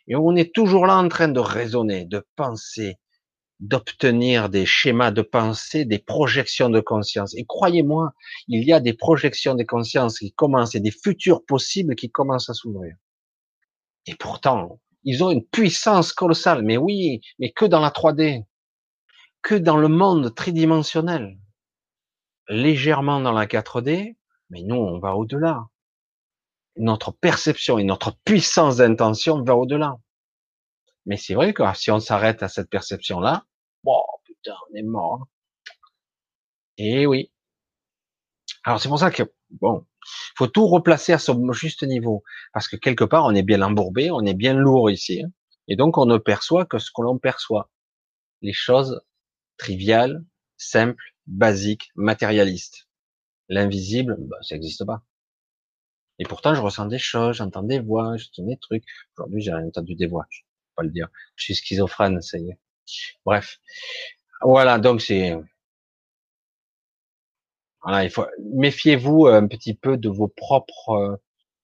Et 0.09 0.17
on 0.17 0.35
est 0.35 0.55
toujours 0.55 0.87
là 0.87 0.97
en 0.97 1.09
train 1.09 1.29
de 1.29 1.41
raisonner, 1.41 2.05
de 2.05 2.27
penser, 2.37 2.97
d'obtenir 3.61 4.49
des 4.49 4.67
schémas 4.67 5.11
de 5.11 5.23
pensée, 5.23 5.85
des 5.85 5.99
projections 5.99 6.69
de 6.69 6.81
conscience. 6.81 7.35
Et 7.37 7.45
croyez-moi, 7.47 8.13
il 8.49 8.65
y 8.65 8.73
a 8.73 8.81
des 8.81 8.93
projections 8.93 9.55
de 9.55 9.65
conscience 9.65 10.19
qui 10.19 10.33
commencent 10.33 10.75
et 10.75 10.81
des 10.81 10.91
futurs 10.91 11.45
possibles 11.45 11.95
qui 11.95 12.11
commencent 12.11 12.51
à 12.51 12.55
s'ouvrir. 12.55 12.97
Et 14.07 14.15
pourtant, 14.15 14.81
ils 15.05 15.25
ont 15.25 15.31
une 15.31 15.45
puissance 15.45 16.13
colossale. 16.13 16.63
Mais 16.63 16.77
oui, 16.77 17.21
mais 17.39 17.51
que 17.51 17.65
dans 17.65 17.81
la 17.81 17.91
3D, 17.91 18.45
que 19.43 19.55
dans 19.55 19.77
le 19.77 19.89
monde 19.89 20.35
tridimensionnel, 20.35 21.39
légèrement 22.49 23.21
dans 23.21 23.33
la 23.33 23.47
4D, 23.47 24.17
mais 24.51 24.63
nous, 24.63 24.77
on 24.77 24.99
va 24.99 25.17
au-delà. 25.17 25.67
notre 26.77 27.11
perception 27.11 27.79
et 27.79 27.85
notre 27.85 28.17
puissance 28.25 28.77
d'intention 28.77 29.43
va 29.43 29.57
au-delà. 29.57 29.97
Mais 31.07 31.17
c'est 31.17 31.35
vrai 31.35 31.55
que 31.55 31.63
si 31.75 31.91
on 31.91 32.01
s'arrête 32.01 32.43
à 32.43 32.49
cette 32.49 32.69
perception-là, 32.71 33.47
bon, 33.85 34.01
putain, 34.25 34.55
on 34.71 34.75
est 34.75 34.83
mort. 34.83 35.29
Et 36.79 37.03
eh 37.03 37.07
oui. 37.07 37.33
Alors 38.65 38.81
c'est 38.81 38.89
pour 38.89 38.99
ça 38.99 39.11
que, 39.11 39.23
bon, 39.51 39.87
faut 40.37 40.47
tout 40.49 40.67
replacer 40.67 41.13
à 41.13 41.19
son 41.19 41.53
juste 41.53 41.83
niveau. 41.85 42.23
Parce 42.53 42.69
que 42.69 42.77
quelque 42.77 43.05
part, 43.05 43.25
on 43.25 43.35
est 43.35 43.43
bien 43.43 43.63
embourbé, 43.63 44.11
on 44.11 44.25
est 44.27 44.35
bien 44.35 44.55
lourd 44.55 44.91
ici. 44.91 45.23
Hein. 45.23 45.31
Et 45.69 45.77
donc, 45.77 45.99
on 45.99 46.07
ne 46.07 46.19
perçoit 46.19 46.67
que 46.67 46.79
ce 46.79 46.91
que 46.95 47.03
l'on 47.03 47.19
perçoit. 47.19 47.71
Les 48.43 48.53
choses 48.53 49.01
triviales, 49.57 50.25
simples, 50.59 51.03
basiques, 51.27 51.91
matérialistes. 51.97 52.89
L'invisible, 53.49 54.17
bah, 54.19 54.37
ça 54.43 54.55
n'existe 54.57 54.85
pas. 54.85 55.03
Et 56.19 56.25
pourtant, 56.25 56.55
je 56.55 56.61
ressens 56.61 56.87
des 56.87 56.99
choses, 56.99 57.37
j'entends 57.37 57.63
des 57.63 57.81
voix, 57.81 58.17
je 58.17 58.27
des 58.39 58.57
trucs. 58.59 58.85
Aujourd'hui, 59.17 59.43
j'ai 59.43 59.53
entendu 59.53 59.95
des 59.95 60.07
voix. 60.07 60.27
Je 60.31 60.41
pas 60.77 60.83
le 60.83 60.91
dire. 60.91 61.09
Je 61.37 61.45
suis 61.45 61.55
schizophrène, 61.55 62.21
ça 62.23 62.39
y 62.39 62.51
est. 62.51 62.59
Bref. 63.25 63.59
Voilà, 64.43 64.79
donc 64.79 65.01
c'est, 65.01 65.37
voilà, 67.83 68.05
il 68.05 68.11
faut, 68.11 68.27
méfiez-vous 68.53 69.27
un 69.27 69.47
petit 69.47 69.75
peu 69.75 69.97
de 69.97 70.09
vos 70.09 70.29
propres 70.29 70.91
euh, 70.91 71.17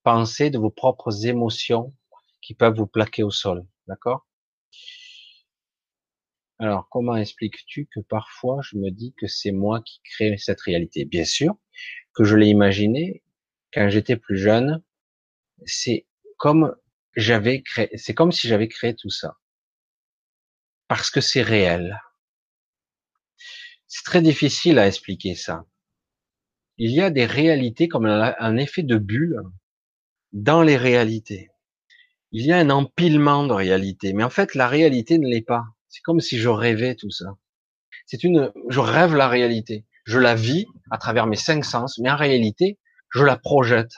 pensées, 0.05 0.51
de 0.51 0.59
vos 0.59 0.71
propres 0.71 1.27
émotions 1.27 1.95
qui 2.41 2.55
peuvent 2.55 2.77
vous 2.77 2.87
plaquer 2.87 3.23
au 3.23 3.31
sol. 3.31 3.67
D'accord? 3.89 4.27
Alors, 6.59 6.89
comment 6.91 7.17
expliques-tu 7.17 7.89
que 7.93 8.01
parfois 8.01 8.61
je 8.63 8.77
me 8.77 8.91
dis 8.91 9.15
que 9.19 9.27
c'est 9.27 9.51
moi 9.51 9.83
qui 9.83 10.01
crée 10.05 10.37
cette 10.39 10.61
réalité? 10.61 11.05
Bien 11.05 11.25
sûr, 11.25 11.57
que 12.15 12.25
je 12.25 12.37
l'ai 12.37 12.47
imaginé 12.47 13.25
quand 13.75 13.89
j'étais 13.89 14.17
plus 14.17 14.39
jeune, 14.39 14.83
c'est 15.67 16.07
comme 16.37 16.75
j'avais 17.15 17.63
créé, 17.63 17.91
c'est 17.97 18.15
comme 18.15 18.33
si 18.33 18.49
j'avais 18.49 18.69
créé 18.69 18.95
tout 18.95 19.11
ça. 19.11 19.37
Parce 20.89 21.11
que 21.11 21.21
c'est 21.21 21.43
réel. 21.43 22.01
C'est 23.87 24.05
très 24.05 24.23
difficile 24.23 24.79
à 24.79 24.87
expliquer 24.87 25.35
ça. 25.35 25.65
Il 26.79 26.91
y 26.91 27.01
a 27.01 27.11
des 27.11 27.27
réalités 27.27 27.89
comme 27.89 28.07
un 28.07 28.57
effet 28.57 28.83
de 28.83 28.97
bulle 28.97 29.43
dans 30.33 30.63
les 30.63 30.77
réalités. 30.77 31.51
Il 32.31 32.47
y 32.47 32.53
a 32.53 32.57
un 32.57 32.71
empilement 32.71 33.47
de 33.47 33.53
réalités, 33.53 34.15
mais 34.15 34.25
en 34.25 34.31
fait 34.31 34.55
la 34.55 34.67
réalité 34.67 35.19
ne 35.19 35.29
l'est 35.29 35.47
pas. 35.47 35.65
C'est 35.89 36.01
comme 36.01 36.21
si 36.21 36.39
je 36.39 36.49
rêvais 36.49 36.95
tout 36.95 37.11
ça. 37.11 37.37
C'est 38.07 38.25
une, 38.25 38.51
je 38.69 38.81
rêve 38.81 39.15
la 39.15 39.29
réalité. 39.29 39.85
Je 40.05 40.19
la 40.19 40.35
vis 40.35 40.67
à 40.91 40.99
travers 40.99 41.27
mes 41.27 41.37
cinq 41.37 41.65
sens, 41.65 41.99
mais 41.99 42.11
en 42.11 42.17
réalité, 42.17 42.79
je 43.11 43.25
la 43.25 43.37
projette. 43.37 43.93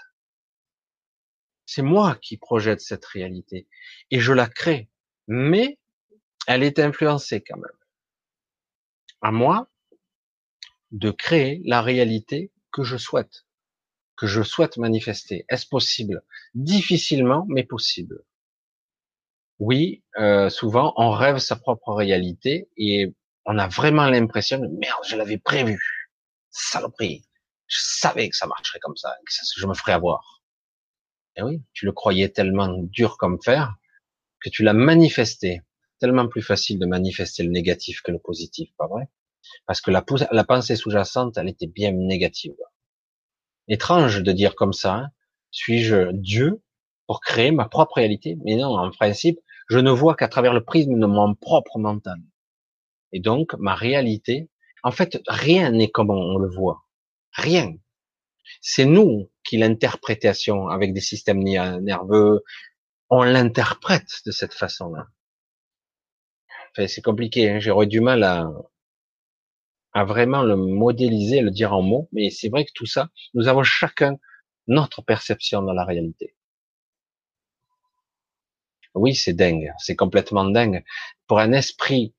C'est 1.66 1.82
moi 1.82 2.16
qui 2.20 2.36
projette 2.36 2.80
cette 2.80 3.04
réalité 3.04 3.68
et 4.10 4.20
je 4.20 4.32
la 4.32 4.46
crée, 4.46 4.90
mais 5.26 5.78
elle 6.46 6.62
est 6.62 6.78
influencée 6.78 7.42
quand 7.42 7.56
même. 7.56 7.78
À 9.22 9.30
moi 9.30 9.68
de 10.90 11.10
créer 11.10 11.62
la 11.64 11.82
réalité 11.82 12.52
que 12.72 12.84
je 12.84 12.96
souhaite, 12.96 13.46
que 14.16 14.26
je 14.26 14.42
souhaite 14.42 14.76
manifester. 14.76 15.44
Est-ce 15.48 15.66
possible? 15.66 16.22
Difficilement, 16.54 17.46
mais 17.48 17.64
possible. 17.64 18.24
Oui, 19.58 20.02
euh, 20.18 20.50
souvent 20.50 20.92
on 20.96 21.10
rêve 21.10 21.38
sa 21.38 21.56
propre 21.56 21.92
réalité 21.92 22.68
et 22.76 23.14
on 23.46 23.58
a 23.58 23.68
vraiment 23.68 24.06
l'impression 24.06 24.58
de 24.58 24.66
merde, 24.66 25.00
je 25.06 25.16
l'avais 25.16 25.38
prévu, 25.38 26.10
saloperie. 26.50 27.26
Je 27.66 27.78
savais 27.80 28.28
que 28.28 28.36
ça 28.36 28.46
marcherait 28.46 28.80
comme 28.80 28.96
ça, 28.96 29.16
que 29.24 29.32
je 29.56 29.66
me 29.66 29.74
ferais 29.74 29.92
avoir. 29.92 30.43
Et 31.36 31.42
oui, 31.42 31.62
tu 31.72 31.86
le 31.86 31.92
croyais 31.92 32.28
tellement 32.28 32.68
dur 32.68 33.16
comme 33.16 33.40
fer 33.42 33.76
que 34.40 34.50
tu 34.50 34.62
l'as 34.62 34.72
manifesté. 34.72 35.62
Tellement 35.98 36.28
plus 36.28 36.42
facile 36.42 36.78
de 36.78 36.86
manifester 36.86 37.42
le 37.42 37.50
négatif 37.50 38.02
que 38.02 38.12
le 38.12 38.18
positif, 38.18 38.70
pas 38.76 38.86
vrai? 38.86 39.08
Parce 39.66 39.80
que 39.80 39.90
la, 39.90 40.04
la 40.30 40.44
pensée 40.44 40.76
sous-jacente, 40.76 41.38
elle 41.38 41.48
était 41.48 41.66
bien 41.66 41.92
négative. 41.92 42.54
Étrange 43.68 44.22
de 44.22 44.32
dire 44.32 44.54
comme 44.54 44.72
ça, 44.72 44.94
hein. 44.94 45.10
suis-je 45.50 46.12
Dieu 46.12 46.62
pour 47.06 47.20
créer 47.20 47.50
ma 47.50 47.68
propre 47.68 47.94
réalité? 47.96 48.36
Mais 48.44 48.56
non, 48.56 48.76
en 48.76 48.90
principe, 48.90 49.38
je 49.68 49.78
ne 49.78 49.90
vois 49.90 50.14
qu'à 50.14 50.28
travers 50.28 50.52
le 50.52 50.64
prisme 50.64 50.98
de 50.98 51.06
mon 51.06 51.34
propre 51.34 51.78
mental. 51.78 52.18
Et 53.12 53.20
donc, 53.20 53.54
ma 53.58 53.74
réalité, 53.74 54.50
en 54.82 54.90
fait, 54.90 55.22
rien 55.28 55.70
n'est 55.70 55.90
comme 55.90 56.10
on 56.10 56.38
le 56.38 56.48
voit. 56.48 56.84
Rien. 57.32 57.74
C'est 58.60 58.84
nous 58.84 59.30
qui 59.44 59.58
l'interprétation 59.58 60.68
avec 60.68 60.92
des 60.92 61.00
systèmes 61.00 61.42
nerveux, 61.42 62.42
on 63.10 63.22
l'interprète 63.22 64.22
de 64.26 64.32
cette 64.32 64.54
façon-là. 64.54 65.06
Enfin, 66.70 66.88
c'est 66.88 67.02
compliqué, 67.02 67.50
hein. 67.50 67.60
j'aurais 67.60 67.86
du 67.86 68.00
mal 68.00 68.24
à, 68.24 68.50
à 69.92 70.04
vraiment 70.04 70.42
le 70.42 70.56
modéliser, 70.56 71.40
le 71.40 71.50
dire 71.50 71.72
en 71.72 71.82
mots, 71.82 72.08
mais 72.12 72.30
c'est 72.30 72.48
vrai 72.48 72.64
que 72.64 72.72
tout 72.74 72.86
ça, 72.86 73.10
nous 73.34 73.46
avons 73.46 73.62
chacun 73.62 74.18
notre 74.66 75.02
perception 75.02 75.62
dans 75.62 75.72
la 75.72 75.84
réalité. 75.84 76.34
Oui, 78.94 79.14
c'est 79.14 79.34
dingue, 79.34 79.72
c'est 79.78 79.96
complètement 79.96 80.44
dingue. 80.44 80.84
Pour 81.26 81.38
un 81.38 81.52
esprit 81.52 82.14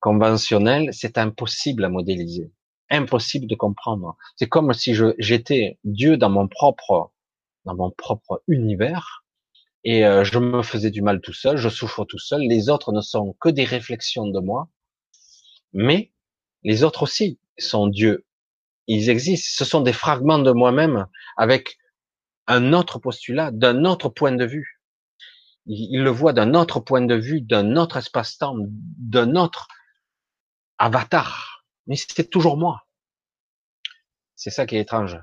conventionnel, 0.00 0.90
c'est 0.92 1.18
impossible 1.18 1.84
à 1.84 1.88
modéliser 1.88 2.50
impossible 2.96 3.46
de 3.46 3.54
comprendre. 3.54 4.16
C'est 4.36 4.48
comme 4.48 4.72
si 4.72 4.96
j'étais 5.18 5.78
Dieu 5.84 6.16
dans 6.16 6.30
mon 6.30 6.48
propre, 6.48 7.12
dans 7.64 7.74
mon 7.74 7.90
propre 7.90 8.42
univers, 8.48 9.24
et 9.84 10.06
euh, 10.06 10.24
je 10.24 10.38
me 10.38 10.62
faisais 10.62 10.90
du 10.90 11.02
mal 11.02 11.20
tout 11.20 11.34
seul, 11.34 11.58
je 11.58 11.68
souffre 11.68 12.04
tout 12.04 12.18
seul. 12.18 12.40
Les 12.40 12.70
autres 12.70 12.92
ne 12.92 13.02
sont 13.02 13.36
que 13.38 13.50
des 13.50 13.64
réflexions 13.64 14.26
de 14.26 14.40
moi, 14.40 14.68
mais 15.74 16.12
les 16.62 16.84
autres 16.84 17.02
aussi 17.02 17.38
sont 17.58 17.86
Dieu. 17.86 18.24
Ils 18.86 19.10
existent. 19.10 19.48
Ce 19.52 19.64
sont 19.64 19.82
des 19.82 19.92
fragments 19.92 20.38
de 20.38 20.52
moi-même 20.52 21.06
avec 21.36 21.78
un 22.46 22.72
autre 22.72 22.98
postulat, 22.98 23.50
d'un 23.50 23.84
autre 23.84 24.08
point 24.08 24.32
de 24.32 24.44
vue. 24.44 24.80
Ils 25.66 26.02
le 26.02 26.10
voient 26.10 26.34
d'un 26.34 26.54
autre 26.54 26.80
point 26.80 27.02
de 27.02 27.14
vue, 27.14 27.40
d'un 27.40 27.76
autre 27.76 27.96
espace-temps, 27.96 28.56
d'un 28.58 29.36
autre 29.36 29.68
avatar. 30.78 31.64
Mais 31.86 31.96
c'est 31.96 32.28
toujours 32.28 32.56
moi. 32.56 32.83
C'est 34.36 34.50
ça 34.50 34.64
qui 34.64 34.76
est 34.76 34.80
étrange. 34.80 35.18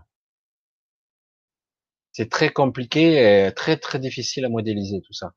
C'est 2.13 2.29
très 2.29 2.49
compliqué, 2.51 3.47
et 3.47 3.51
très 3.53 3.77
très 3.77 3.99
difficile 3.99 4.45
à 4.45 4.49
modéliser 4.49 5.01
tout 5.01 5.13
ça. 5.13 5.33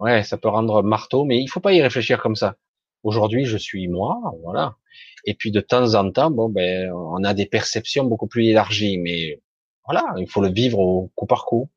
Ouais, 0.00 0.22
ça 0.24 0.38
peut 0.38 0.48
rendre 0.48 0.82
marteau, 0.82 1.24
mais 1.24 1.40
il 1.42 1.48
faut 1.48 1.60
pas 1.60 1.72
y 1.74 1.82
réfléchir 1.82 2.20
comme 2.22 2.36
ça. 2.36 2.56
Aujourd'hui, 3.02 3.44
je 3.46 3.56
suis 3.58 3.88
moi, 3.88 4.20
voilà. 4.42 4.76
Et 5.24 5.34
puis 5.34 5.50
de 5.52 5.60
temps 5.60 5.94
en 5.94 6.10
temps, 6.12 6.30
bon 6.30 6.48
ben, 6.50 6.92
on 6.92 7.24
a 7.24 7.34
des 7.34 7.46
perceptions 7.46 8.04
beaucoup 8.04 8.26
plus 8.28 8.46
élargies, 8.46 8.98
mais 8.98 9.42
voilà, 9.86 10.04
il 10.18 10.28
faut 10.30 10.42
le 10.42 10.50
vivre 10.52 10.78
au 10.80 11.08
coup 11.16 11.26
par 11.26 11.44
coup. 11.46 11.70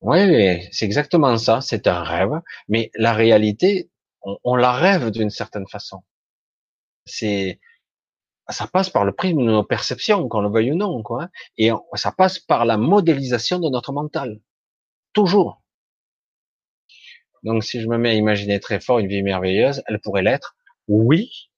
Ouais, 0.00 0.68
c'est 0.72 0.84
exactement 0.86 1.36
ça. 1.38 1.60
C'est 1.60 1.86
un 1.86 2.02
rêve, 2.02 2.40
mais 2.68 2.90
la 2.96 3.12
réalité, 3.12 3.90
on, 4.22 4.36
on 4.44 4.56
la 4.56 4.72
rêve 4.72 5.10
d'une 5.12 5.30
certaine 5.30 5.66
façon. 5.68 6.02
C'est 7.06 7.58
ça 8.48 8.66
passe 8.66 8.90
par 8.90 9.04
le 9.04 9.12
prisme 9.12 9.38
de 9.38 9.50
nos 9.50 9.64
perceptions, 9.64 10.28
qu'on 10.28 10.40
le 10.40 10.50
veuille 10.50 10.72
ou 10.72 10.76
non, 10.76 11.02
quoi. 11.02 11.24
Hein. 11.24 11.30
Et 11.56 11.70
ça 11.94 12.12
passe 12.12 12.38
par 12.38 12.64
la 12.64 12.76
modélisation 12.76 13.58
de 13.58 13.68
notre 13.68 13.92
mental. 13.92 14.40
Toujours. 15.12 15.62
Donc, 17.42 17.62
si 17.64 17.80
je 17.80 17.86
me 17.86 17.98
mets 17.98 18.10
à 18.10 18.14
imaginer 18.14 18.60
très 18.60 18.80
fort 18.80 18.98
une 18.98 19.08
vie 19.08 19.22
merveilleuse, 19.22 19.82
elle 19.86 20.00
pourrait 20.00 20.22
l'être. 20.22 20.56
Oui. 20.88 21.50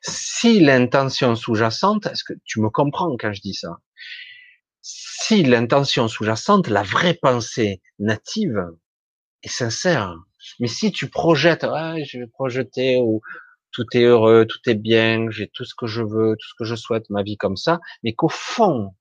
Si 0.00 0.60
l'intention 0.60 1.34
sous-jacente, 1.36 2.06
est-ce 2.06 2.24
que 2.24 2.34
tu 2.44 2.60
me 2.60 2.70
comprends 2.70 3.16
quand 3.16 3.32
je 3.32 3.40
dis 3.40 3.54
ça? 3.54 3.78
Si 4.80 5.42
l'intention 5.42 6.08
sous-jacente, 6.08 6.68
la 6.68 6.82
vraie 6.82 7.14
pensée 7.14 7.82
native, 7.98 8.58
est 9.42 9.48
sincère, 9.48 10.16
mais 10.60 10.68
si 10.68 10.92
tu 10.92 11.08
projettes, 11.08 11.64
ah, 11.64 11.96
je 12.02 12.18
vais 12.18 12.26
projeter 12.26 12.98
ou 13.00 13.20
tout 13.72 13.86
est 13.94 14.02
heureux, 14.02 14.46
tout 14.46 14.60
est 14.68 14.74
bien, 14.74 15.30
j'ai 15.30 15.48
tout 15.48 15.64
ce 15.64 15.74
que 15.74 15.86
je 15.86 16.02
veux, 16.02 16.36
tout 16.38 16.48
ce 16.48 16.54
que 16.58 16.64
je 16.64 16.74
souhaite, 16.74 17.08
ma 17.10 17.22
vie 17.22 17.36
comme 17.36 17.56
ça, 17.56 17.80
mais 18.02 18.12
qu'au 18.12 18.28
fond 18.28 18.94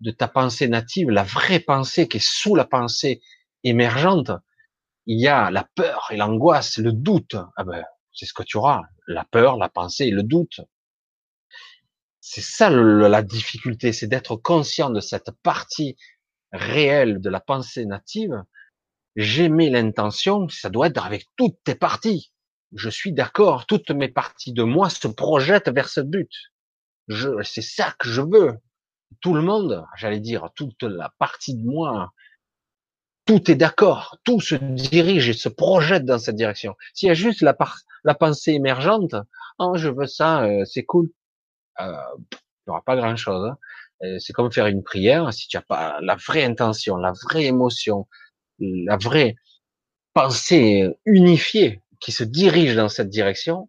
de 0.00 0.10
ta 0.10 0.28
pensée 0.28 0.68
native, 0.68 1.10
la 1.10 1.22
vraie 1.22 1.60
pensée 1.60 2.08
qui 2.08 2.18
est 2.18 2.24
sous 2.24 2.54
la 2.54 2.64
pensée 2.64 3.20
émergente, 3.64 4.30
il 5.06 5.20
y 5.20 5.28
a 5.28 5.50
la 5.50 5.66
peur 5.74 6.08
et 6.10 6.16
l'angoisse, 6.16 6.78
le 6.78 6.92
doute. 6.92 7.36
Ah 7.56 7.64
ben, 7.64 7.84
c'est 8.12 8.26
ce 8.26 8.34
que 8.34 8.42
tu 8.42 8.58
auras, 8.58 8.82
la 9.06 9.24
peur, 9.24 9.56
la 9.56 9.68
pensée 9.68 10.04
et 10.06 10.10
le 10.10 10.22
doute. 10.22 10.60
C'est 12.20 12.42
ça 12.42 12.68
la 12.68 13.22
difficulté, 13.22 13.92
c'est 13.92 14.06
d'être 14.06 14.36
conscient 14.36 14.90
de 14.90 15.00
cette 15.00 15.30
partie 15.42 15.96
réelle 16.52 17.20
de 17.20 17.30
la 17.30 17.40
pensée 17.40 17.86
native. 17.86 18.42
J'aimais 19.16 19.70
l'intention, 19.70 20.48
ça 20.48 20.68
doit 20.68 20.88
être 20.88 21.04
avec 21.04 21.26
toutes 21.36 21.56
tes 21.64 21.74
parties 21.74 22.30
je 22.74 22.90
suis 22.90 23.12
d'accord, 23.12 23.66
toutes 23.66 23.90
mes 23.90 24.08
parties 24.08 24.52
de 24.52 24.62
moi 24.62 24.90
se 24.90 25.08
projettent 25.08 25.70
vers 25.70 25.88
ce 25.88 26.00
but. 26.00 26.30
Je, 27.08 27.42
c'est 27.42 27.62
ça 27.62 27.94
que 27.98 28.08
je 28.08 28.20
veux. 28.22 28.58
tout 29.20 29.34
le 29.34 29.40
monde, 29.40 29.84
j'allais 29.96 30.20
dire 30.20 30.50
toute 30.54 30.82
la 30.82 31.10
partie 31.18 31.54
de 31.54 31.64
moi, 31.64 32.12
tout 33.24 33.50
est 33.50 33.54
d'accord, 33.54 34.18
tout 34.24 34.40
se 34.40 34.54
dirige 34.54 35.28
et 35.28 35.32
se 35.34 35.48
projette 35.48 36.04
dans 36.04 36.18
cette 36.18 36.36
direction. 36.36 36.76
S'il 36.94 37.08
y 37.08 37.10
a 37.10 37.14
juste 37.14 37.42
la, 37.42 37.56
la 38.04 38.14
pensée 38.14 38.52
émergente, 38.52 39.14
oh, 39.58 39.74
je 39.76 39.88
veux 39.88 40.06
ça, 40.06 40.44
euh, 40.44 40.64
c'est 40.64 40.84
cool, 40.84 41.10
euh, 41.80 41.92
il 42.20 42.38
n'y 42.68 42.70
aura 42.70 42.82
pas 42.82 42.96
grand-chose. 42.96 43.50
Hein. 43.50 43.58
Euh, 44.04 44.18
c'est 44.18 44.32
comme 44.32 44.52
faire 44.52 44.66
une 44.66 44.82
prière, 44.82 45.32
si 45.32 45.48
tu 45.48 45.56
n'as 45.56 45.62
pas 45.62 45.98
la 46.02 46.16
vraie 46.16 46.44
intention, 46.44 46.96
la 46.96 47.12
vraie 47.12 47.46
émotion, 47.46 48.06
la 48.60 48.96
vraie 48.96 49.36
pensée 50.14 50.88
unifiée 51.04 51.82
qui 52.00 52.12
se 52.12 52.24
dirige 52.24 52.74
dans 52.74 52.88
cette 52.88 53.08
direction, 53.08 53.68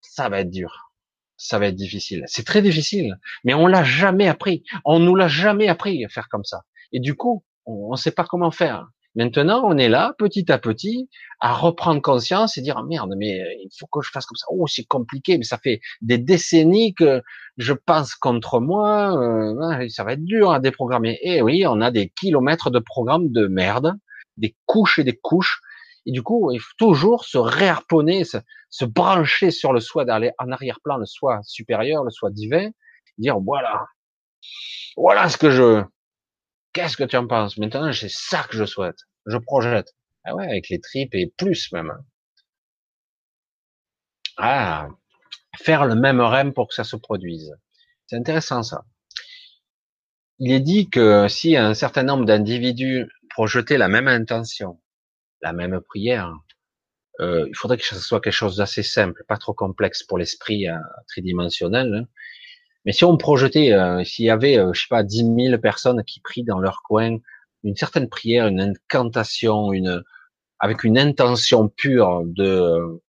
ça 0.00 0.28
va 0.28 0.40
être 0.40 0.50
dur. 0.50 0.92
Ça 1.36 1.58
va 1.58 1.66
être 1.66 1.76
difficile. 1.76 2.24
C'est 2.26 2.46
très 2.46 2.62
difficile, 2.62 3.18
mais 3.44 3.54
on 3.54 3.66
l'a 3.66 3.84
jamais 3.84 4.26
appris. 4.26 4.64
On 4.84 4.98
nous 4.98 5.14
l'a 5.14 5.28
jamais 5.28 5.68
appris 5.68 6.04
à 6.04 6.08
faire 6.08 6.28
comme 6.28 6.44
ça. 6.44 6.62
Et 6.92 7.00
du 7.00 7.14
coup, 7.14 7.44
on 7.66 7.90
ne 7.92 7.96
sait 7.96 8.10
pas 8.10 8.24
comment 8.24 8.50
faire. 8.50 8.86
Maintenant, 9.16 9.62
on 9.64 9.78
est 9.78 9.88
là, 9.88 10.14
petit 10.18 10.52
à 10.52 10.58
petit, 10.58 11.08
à 11.40 11.54
reprendre 11.54 12.02
conscience 12.02 12.58
et 12.58 12.60
dire, 12.60 12.76
ah, 12.76 12.84
merde, 12.86 13.14
mais 13.16 13.40
il 13.62 13.70
faut 13.78 13.86
que 13.86 14.02
je 14.02 14.10
fasse 14.10 14.26
comme 14.26 14.36
ça. 14.36 14.44
Oh, 14.50 14.66
c'est 14.66 14.84
compliqué, 14.84 15.38
mais 15.38 15.44
ça 15.44 15.56
fait 15.56 15.80
des 16.02 16.18
décennies 16.18 16.94
que 16.94 17.22
je 17.56 17.72
pense 17.72 18.14
contre 18.14 18.60
moi, 18.60 19.18
euh, 19.18 19.88
ça 19.88 20.04
va 20.04 20.12
être 20.12 20.24
dur 20.24 20.52
à 20.52 20.60
déprogrammer. 20.60 21.18
Et 21.22 21.40
oui, 21.40 21.64
on 21.66 21.80
a 21.80 21.90
des 21.90 22.10
kilomètres 22.10 22.70
de 22.70 22.78
programmes 22.78 23.32
de 23.32 23.46
merde, 23.46 23.94
des 24.36 24.54
couches 24.66 24.98
et 24.98 25.04
des 25.04 25.16
couches. 25.16 25.62
Et 26.06 26.12
du 26.12 26.22
coup, 26.22 26.50
il 26.52 26.60
faut 26.60 26.74
toujours 26.78 27.24
se 27.24 27.38
réharponner, 27.38 28.24
se, 28.24 28.84
brancher 28.84 29.50
sur 29.50 29.72
le 29.72 29.80
soi, 29.80 30.04
d'aller 30.04 30.30
en 30.38 30.50
arrière-plan, 30.52 30.96
le 30.96 31.06
soi 31.06 31.40
supérieur, 31.42 32.04
le 32.04 32.10
soi 32.10 32.30
divin, 32.30 32.70
dire, 33.18 33.38
voilà, 33.40 33.84
voilà 34.96 35.28
ce 35.28 35.36
que 35.36 35.50
je, 35.50 35.82
Qu'est-ce 36.76 36.98
que 36.98 37.04
tu 37.04 37.16
en 37.16 37.26
penses? 37.26 37.56
Maintenant, 37.56 37.90
c'est 37.90 38.10
ça 38.10 38.42
que 38.42 38.54
je 38.54 38.66
souhaite. 38.66 38.98
Je 39.24 39.38
projette. 39.38 39.94
Ah 40.24 40.34
ouais, 40.34 40.44
avec 40.44 40.68
les 40.68 40.78
tripes 40.78 41.14
et 41.14 41.32
plus 41.38 41.72
même. 41.72 41.90
Ah, 44.36 44.86
faire 45.58 45.86
le 45.86 45.94
même 45.94 46.20
rêve 46.20 46.52
pour 46.52 46.68
que 46.68 46.74
ça 46.74 46.84
se 46.84 46.96
produise. 46.96 47.50
C'est 48.06 48.16
intéressant 48.16 48.62
ça. 48.62 48.84
Il 50.38 50.52
est 50.52 50.60
dit 50.60 50.90
que 50.90 51.28
si 51.28 51.56
un 51.56 51.72
certain 51.72 52.02
nombre 52.02 52.26
d'individus 52.26 53.08
projetaient 53.30 53.78
la 53.78 53.88
même 53.88 54.06
intention, 54.06 54.78
la 55.46 55.52
même 55.52 55.80
prière, 55.80 56.34
euh, 57.20 57.46
il 57.48 57.54
faudrait 57.54 57.78
que 57.78 57.84
ce 57.84 57.94
soit 57.94 58.20
quelque 58.20 58.32
chose 58.32 58.56
d'assez 58.56 58.82
simple, 58.82 59.24
pas 59.28 59.38
trop 59.38 59.54
complexe 59.54 60.02
pour 60.02 60.18
l'esprit 60.18 60.68
euh, 60.68 60.76
tridimensionnel. 61.08 61.94
Hein. 61.94 62.06
Mais 62.84 62.92
si 62.92 63.04
on 63.04 63.16
projetait, 63.16 63.72
euh, 63.72 64.04
s'il 64.04 64.26
y 64.26 64.30
avait, 64.30 64.58
euh, 64.58 64.72
je 64.72 64.82
sais 64.82 64.88
pas, 64.90 65.02
dix 65.02 65.24
mille 65.24 65.58
personnes 65.60 66.02
qui 66.04 66.20
prient 66.20 66.44
dans 66.44 66.58
leur 66.58 66.82
coin 66.82 67.18
une 67.64 67.76
certaine 67.76 68.08
prière, 68.08 68.46
une 68.48 68.60
incantation, 68.60 69.72
une 69.72 70.02
avec 70.58 70.84
une 70.84 70.98
intention 70.98 71.68
pure 71.68 72.22
de 72.24 73.00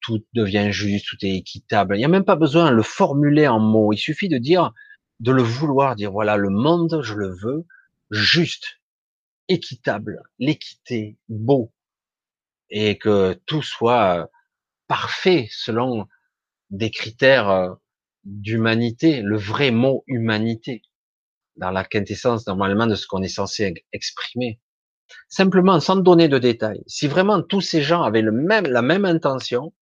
tout 0.00 0.22
devient 0.34 0.68
juste, 0.70 1.06
tout 1.08 1.16
est 1.22 1.34
équitable. 1.36 1.96
Il 1.96 1.98
n'y 1.98 2.04
a 2.04 2.08
même 2.08 2.24
pas 2.24 2.36
besoin 2.36 2.70
de 2.70 2.76
le 2.76 2.82
formuler 2.82 3.48
en 3.48 3.58
mots. 3.58 3.92
Il 3.92 3.98
suffit 3.98 4.28
de 4.28 4.38
dire, 4.38 4.72
de 5.20 5.32
le 5.32 5.42
vouloir, 5.42 5.96
dire 5.96 6.12
voilà, 6.12 6.36
le 6.36 6.50
monde, 6.50 7.00
je 7.02 7.14
le 7.14 7.34
veux 7.42 7.66
juste, 8.10 8.80
équitable, 9.48 10.22
l'équité, 10.38 11.18
beau, 11.28 11.72
et 12.70 12.98
que 12.98 13.34
tout 13.46 13.62
soit 13.62 14.30
parfait 14.86 15.48
selon 15.50 16.06
des 16.70 16.90
critères 16.90 17.48
euh, 17.48 17.74
d'humanité, 18.24 19.22
le 19.22 19.38
vrai 19.38 19.70
mot 19.70 20.04
humanité, 20.06 20.82
dans 21.56 21.70
la 21.70 21.84
quintessence 21.84 22.46
normalement 22.46 22.86
de 22.86 22.94
ce 22.94 23.06
qu'on 23.06 23.22
est 23.22 23.28
censé 23.28 23.74
exprimer. 23.92 24.60
Simplement, 25.28 25.80
sans 25.80 25.96
donner 25.96 26.28
de 26.28 26.38
détails. 26.38 26.82
Si 26.86 27.08
vraiment 27.08 27.42
tous 27.42 27.62
ces 27.62 27.82
gens 27.82 28.02
avaient 28.02 28.22
le 28.22 28.32
même, 28.32 28.66
la 28.66 28.82
même 28.82 29.06
intention, 29.06 29.72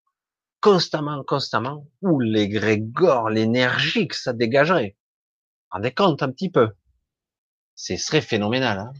constamment, 0.60 1.22
constamment, 1.24 1.88
ou 2.02 2.20
les 2.20 2.48
grégores, 2.48 3.30
l'énergie 3.30 4.08
que 4.08 4.16
ça 4.16 4.32
dégagerait. 4.32 4.96
Rendez 5.70 5.92
compte 5.92 6.22
un 6.22 6.30
petit 6.30 6.50
peu. 6.50 6.70
Ce 7.74 7.96
serait 7.96 8.20
phénoménal. 8.20 8.78
Hein 8.78 8.92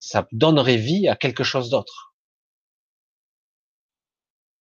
ça 0.00 0.26
donnerait 0.32 0.76
vie 0.76 1.08
à 1.08 1.14
quelque 1.14 1.44
chose 1.44 1.70
d'autre 1.70 2.10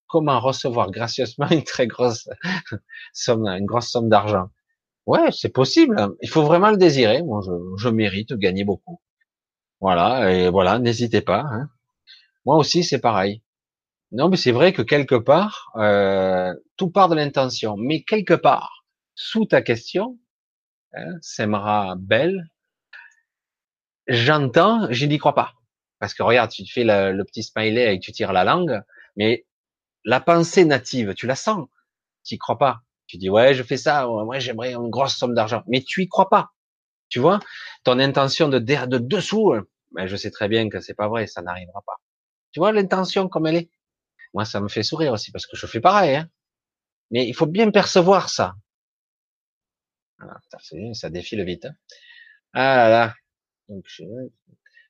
comment 0.10 0.40
recevoir 0.40 0.92
gracieusement 0.92 1.48
une 1.52 1.64
très 1.64 1.88
grosse 1.88 2.28
somme, 3.14 3.48
une 3.48 3.66
grosse 3.66 3.90
somme 3.90 4.10
d'argent? 4.10 4.50
Ouais, 5.06 5.32
c'est 5.32 5.54
possible. 5.54 5.96
Il 6.22 6.30
faut 6.30 6.44
vraiment 6.44 6.70
le 6.70 6.78
désirer. 6.78 7.24
Moi, 7.24 7.42
je, 7.78 7.90
mérite 7.90 8.30
de 8.30 8.36
gagner 8.36 8.66
beaucoup. 8.66 9.02
Voilà, 9.80 10.32
et 10.32 10.50
voilà, 10.50 10.78
n'hésitez 10.78 11.22
pas. 11.22 11.46
Hein. 11.50 11.70
Moi 12.46 12.58
aussi, 12.58 12.84
c'est 12.84 13.00
pareil. 13.00 13.42
Non, 14.12 14.30
mais 14.30 14.38
c'est 14.38 14.52
vrai 14.52 14.74
que 14.74 14.82
quelque 14.82 15.16
part, 15.16 15.72
euh, 15.78 16.54
tout 16.78 16.90
part 16.90 17.10
de 17.10 17.16
l'intention. 17.16 17.76
Mais 17.78 18.04
quelque 18.04 18.34
part, 18.34 18.86
sous 19.16 19.46
ta 19.46 19.62
question, 19.62 20.20
hein, 20.94 21.16
Semra 21.22 21.96
Belle, 21.98 22.44
j'entends, 24.10 24.92
je 24.92 25.06
n'y 25.06 25.18
crois 25.18 25.36
pas. 25.36 25.54
Parce 26.00 26.14
que 26.14 26.24
regarde, 26.24 26.52
tu 26.52 26.64
te 26.64 26.72
fais 26.72 26.84
le, 26.84 27.24
petit 27.24 27.44
smiley 27.44 27.96
et 27.96 28.00
tu 28.00 28.12
tires 28.12 28.34
la 28.34 28.44
langue, 28.44 28.82
mais 29.16 29.46
la 30.06 30.20
pensée 30.20 30.66
native, 30.66 31.14
tu 31.14 31.28
la 31.28 31.36
sens, 31.36 31.68
tu 32.26 32.36
y 32.36 32.38
crois 32.38 32.58
pas. 32.58 32.82
Tu 33.08 33.18
dis 33.18 33.30
ouais, 33.30 33.54
je 33.54 33.64
fais 33.64 33.78
ça, 33.78 34.10
ouais, 34.10 34.40
j'aimerais 34.40 34.74
une 34.74 34.90
grosse 34.90 35.16
somme 35.16 35.34
d'argent, 35.34 35.64
mais 35.68 35.82
tu 35.82 36.04
y 36.04 36.08
crois 36.08 36.30
pas. 36.30 36.52
Tu 37.10 37.20
vois, 37.20 37.40
ton 37.84 38.00
intention 38.00 38.50
de 38.50 38.60
de 38.60 38.98
dessous, 38.98 39.54
mais 39.94 40.08
je 40.08 40.16
sais 40.16 40.32
très 40.32 40.48
bien 40.48 40.70
que 40.70 40.80
c'est 40.80 40.94
pas 40.94 41.08
vrai, 41.08 41.28
ça 41.28 41.42
n'arrivera 41.42 41.82
pas. 41.86 41.96
Tu 42.52 42.60
vois 42.60 42.72
l'intention 42.72 43.28
comme 43.30 43.48
elle 43.48 43.56
est? 43.56 43.70
Moi, 44.34 44.46
ça 44.46 44.60
me 44.62 44.68
fait 44.68 44.84
sourire 44.84 45.14
aussi 45.14 45.32
parce 45.32 45.48
que 45.48 45.58
je 45.58 45.66
fais 45.66 45.82
pareil. 45.82 46.16
Hein. 46.16 46.30
Mais 47.12 47.28
il 47.28 47.34
faut 47.34 47.48
bien 47.48 47.72
percevoir 47.72 48.30
ça. 48.30 48.56
Ça 50.94 51.10
défile 51.10 51.44
vite. 51.44 51.66
Hein. 51.66 51.74
Ah 52.54 52.76
là 52.78 52.90
là. 52.90 53.16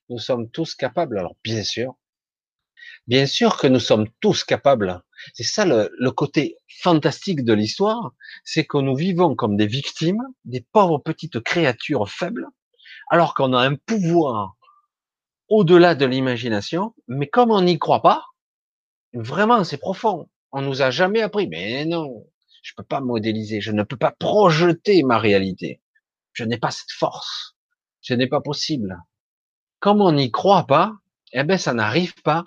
Nous 0.10 0.19
sommes 0.19 0.49
tous 0.49 0.76
capables. 0.76 1.19
Alors 1.19 1.35
bien 1.43 1.64
sûr, 1.64 1.95
Bien 3.07 3.26
sûr 3.26 3.57
que 3.57 3.68
nous 3.68 3.80
sommes 3.80 4.07
tous 4.22 4.43
capables. 4.43 5.01
C'est 5.34 5.43
ça 5.43 5.65
le, 5.65 6.11
côté 6.11 6.57
fantastique 6.81 7.43
de 7.43 7.53
l'histoire, 7.53 8.14
c'est 8.43 8.65
que 8.65 8.77
nous 8.77 8.95
vivons 8.95 9.35
comme 9.35 9.57
des 9.57 9.68
victimes, 9.68 10.22
des 10.45 10.61
pauvres 10.61 10.99
petites 10.99 11.39
créatures 11.41 12.10
faibles, 12.10 12.47
alors 13.10 13.34
qu'on 13.34 13.53
a 13.53 13.61
un 13.61 13.76
pouvoir 13.76 14.56
au-delà 15.47 15.95
de 15.95 16.06
l'imagination, 16.06 16.93
mais 17.07 17.27
comme 17.27 17.51
on 17.51 17.61
n'y 17.61 17.80
croit 17.80 18.01
pas, 18.01 18.23
vraiment 19.14 19.64
c'est 19.64 19.77
profond. 19.77 20.30
On 20.51 20.61
nous 20.61 20.81
a 20.81 20.91
jamais 20.91 21.22
appris, 21.22 21.47
mais 21.47 21.85
non, 21.85 22.26
je 22.61 22.73
peux 22.77 22.84
pas 22.84 23.01
modéliser, 23.01 23.61
je 23.61 23.72
ne 23.72 23.84
peux 23.84 23.97
pas 23.97 24.11
projeter 24.11 25.03
ma 25.03 25.18
réalité. 25.18 25.81
Je 26.34 26.43
n'ai 26.43 26.57
pas 26.57 26.72
cette 26.72 26.91
force. 26.91 27.56
Ce 28.01 28.13
n'est 28.13 28.27
pas 28.27 28.41
possible. 28.41 28.97
Comme 29.80 30.01
on 30.01 30.11
n'y 30.11 30.31
croit 30.31 30.67
pas, 30.67 30.93
eh 31.34 31.43
ben 31.43 31.57
ça 31.57 31.73
n'arrive 31.73 32.13
pas 32.23 32.45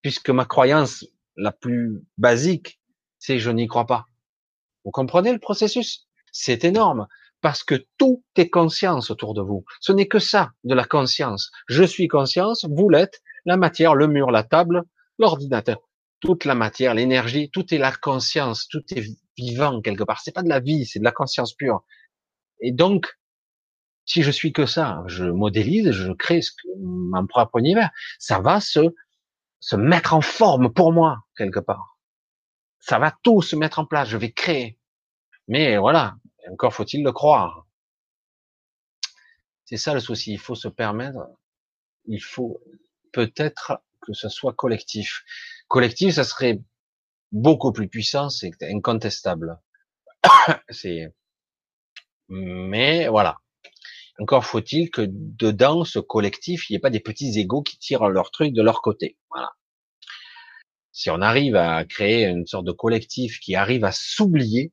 puisque 0.00 0.30
ma 0.30 0.44
croyance 0.44 1.06
la 1.36 1.52
plus 1.52 2.02
basique, 2.18 2.80
c'est 3.18 3.38
je 3.38 3.50
n'y 3.50 3.66
crois 3.68 3.86
pas. 3.86 4.06
Vous 4.84 4.90
comprenez 4.90 5.32
le 5.32 5.38
processus? 5.38 6.08
C'est 6.32 6.64
énorme, 6.64 7.06
parce 7.40 7.62
que 7.62 7.86
tout 7.98 8.24
est 8.36 8.50
conscience 8.50 9.10
autour 9.10 9.34
de 9.34 9.42
vous. 9.42 9.64
Ce 9.80 9.92
n'est 9.92 10.08
que 10.08 10.18
ça, 10.18 10.52
de 10.64 10.74
la 10.74 10.84
conscience. 10.84 11.50
Je 11.68 11.84
suis 11.84 12.08
conscience, 12.08 12.66
vous 12.68 12.88
l'êtes, 12.88 13.20
la 13.44 13.56
matière, 13.56 13.94
le 13.94 14.08
mur, 14.08 14.30
la 14.30 14.42
table, 14.42 14.82
l'ordinateur, 15.18 15.78
toute 16.20 16.44
la 16.44 16.54
matière, 16.54 16.94
l'énergie, 16.94 17.50
tout 17.50 17.72
est 17.74 17.78
la 17.78 17.92
conscience, 17.92 18.66
tout 18.68 18.82
est 18.94 19.04
vivant 19.36 19.80
quelque 19.80 20.04
part. 20.04 20.20
C'est 20.20 20.34
pas 20.34 20.42
de 20.42 20.48
la 20.48 20.60
vie, 20.60 20.86
c'est 20.86 20.98
de 20.98 21.04
la 21.04 21.12
conscience 21.12 21.54
pure. 21.54 21.84
Et 22.60 22.72
donc, 22.72 23.18
si 24.04 24.22
je 24.22 24.30
suis 24.30 24.52
que 24.52 24.66
ça, 24.66 25.02
je 25.06 25.24
modélise, 25.24 25.90
je 25.92 26.12
crée 26.12 26.42
ce 26.42 26.50
que, 26.52 26.68
mon 26.78 27.26
propre 27.26 27.58
univers, 27.58 27.90
ça 28.18 28.40
va 28.40 28.60
se 28.60 28.80
se 29.62 29.76
mettre 29.76 30.12
en 30.12 30.20
forme 30.20 30.72
pour 30.72 30.92
moi, 30.92 31.24
quelque 31.36 31.60
part. 31.60 31.96
Ça 32.80 32.98
va 32.98 33.16
tout 33.22 33.42
se 33.42 33.54
mettre 33.54 33.78
en 33.78 33.86
place, 33.86 34.08
je 34.08 34.16
vais 34.16 34.32
créer. 34.32 34.76
Mais 35.46 35.76
voilà, 35.78 36.16
encore 36.50 36.74
faut-il 36.74 37.04
le 37.04 37.12
croire. 37.12 37.64
C'est 39.64 39.76
ça 39.76 39.94
le 39.94 40.00
souci, 40.00 40.32
il 40.32 40.38
faut 40.38 40.56
se 40.56 40.66
permettre, 40.66 41.28
il 42.06 42.20
faut 42.20 42.60
peut-être 43.12 43.80
que 44.00 44.12
ce 44.12 44.28
soit 44.28 44.52
collectif. 44.52 45.22
Collectif, 45.68 46.16
ça 46.16 46.24
serait 46.24 46.60
beaucoup 47.30 47.72
plus 47.72 47.88
puissant, 47.88 48.30
c'est 48.30 48.50
incontestable. 48.62 49.60
c'est, 50.70 51.14
mais 52.28 53.06
voilà. 53.06 53.38
Encore 54.18 54.44
faut-il 54.44 54.90
que 54.90 55.06
dedans, 55.08 55.84
ce 55.84 55.98
collectif, 55.98 56.68
il 56.68 56.72
n'y 56.72 56.76
ait 56.76 56.80
pas 56.80 56.90
des 56.90 57.00
petits 57.00 57.38
égaux 57.38 57.62
qui 57.62 57.78
tirent 57.78 58.08
leur 58.08 58.30
truc 58.30 58.52
de 58.52 58.62
leur 58.62 58.82
côté. 58.82 59.16
Voilà. 59.30 59.52
Si 60.92 61.08
on 61.10 61.22
arrive 61.22 61.56
à 61.56 61.84
créer 61.84 62.26
une 62.26 62.46
sorte 62.46 62.66
de 62.66 62.72
collectif 62.72 63.40
qui 63.40 63.54
arrive 63.54 63.84
à 63.84 63.92
s'oublier, 63.92 64.72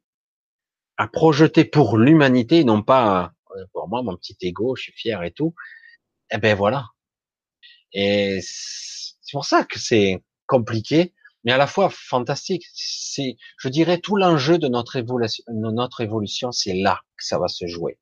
à 0.98 1.08
projeter 1.08 1.64
pour 1.64 1.98
l'humanité, 1.98 2.64
non 2.66 2.84
pas 2.84 3.32
pour 3.74 3.88
moi, 3.88 4.04
mon 4.04 4.16
petit 4.18 4.38
ego, 4.42 4.76
je 4.76 4.84
suis 4.84 4.92
fier 4.92 5.24
et 5.24 5.32
tout. 5.32 5.56
Eh 6.32 6.38
ben 6.38 6.56
voilà. 6.56 6.88
Et 7.94 8.40
c'est 8.42 9.32
pour 9.32 9.46
ça 9.46 9.64
que 9.64 9.80
c'est 9.80 10.22
compliqué, 10.46 11.14
mais 11.44 11.52
à 11.52 11.58
la 11.58 11.68
fois 11.68 11.90
fantastique. 11.90 12.66
Je 12.76 13.70
dirais, 13.70 14.00
tout 14.00 14.16
l'enjeu 14.16 14.58
de 14.58 14.68
notre 14.68 14.98
évolution, 16.02 16.52
c'est 16.52 16.74
là 16.74 17.02
que 17.18 17.26
ça 17.26 17.40
va 17.40 17.48
se 17.48 17.66
jouer. 17.66 17.98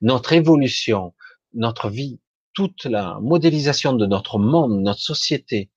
Notre 0.00 0.32
évolution, 0.32 1.14
notre 1.54 1.88
vie, 1.88 2.20
toute 2.54 2.84
la 2.84 3.18
modélisation 3.20 3.92
de 3.94 4.06
notre 4.06 4.38
monde, 4.38 4.82
notre 4.82 5.00
société, 5.00 5.70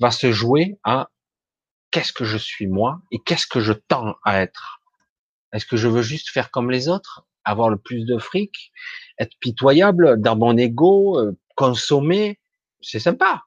va 0.00 0.10
se 0.10 0.32
jouer 0.32 0.78
à 0.84 1.10
qu'est-ce 1.90 2.12
que 2.12 2.24
je 2.24 2.38
suis 2.38 2.66
moi 2.66 3.00
et 3.10 3.20
qu'est-ce 3.20 3.46
que 3.46 3.60
je 3.60 3.72
tends 3.72 4.16
à 4.24 4.40
être. 4.40 4.80
Est-ce 5.52 5.66
que 5.66 5.76
je 5.76 5.88
veux 5.88 6.02
juste 6.02 6.30
faire 6.30 6.50
comme 6.50 6.70
les 6.70 6.88
autres, 6.88 7.26
avoir 7.44 7.68
le 7.68 7.78
plus 7.78 8.04
de 8.04 8.18
fric, 8.18 8.72
être 9.18 9.36
pitoyable 9.38 10.20
dans 10.20 10.36
mon 10.36 10.56
ego, 10.56 11.18
euh, 11.18 11.38
consommer, 11.54 12.40
c'est 12.80 13.00
sympa. 13.00 13.42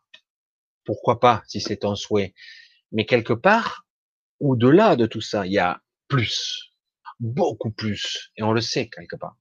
Pourquoi 0.86 1.20
pas, 1.20 1.42
si 1.48 1.60
c'est 1.60 1.78
ton 1.78 1.96
souhait. 1.96 2.34
Mais 2.92 3.06
quelque 3.06 3.34
part, 3.34 3.86
au-delà 4.40 4.96
de 4.96 5.08
tout 5.08 5.22
ça, 5.22 5.46
il 5.46 5.54
y 5.54 5.60
a 5.60 5.82
plus, 6.08 6.75
beaucoup 7.20 7.72
plus, 7.72 8.32
et 8.38 8.44
on 8.44 8.52
le 8.52 8.62
sait 8.62 8.90
quelque 8.90 9.16
part. 9.16 9.38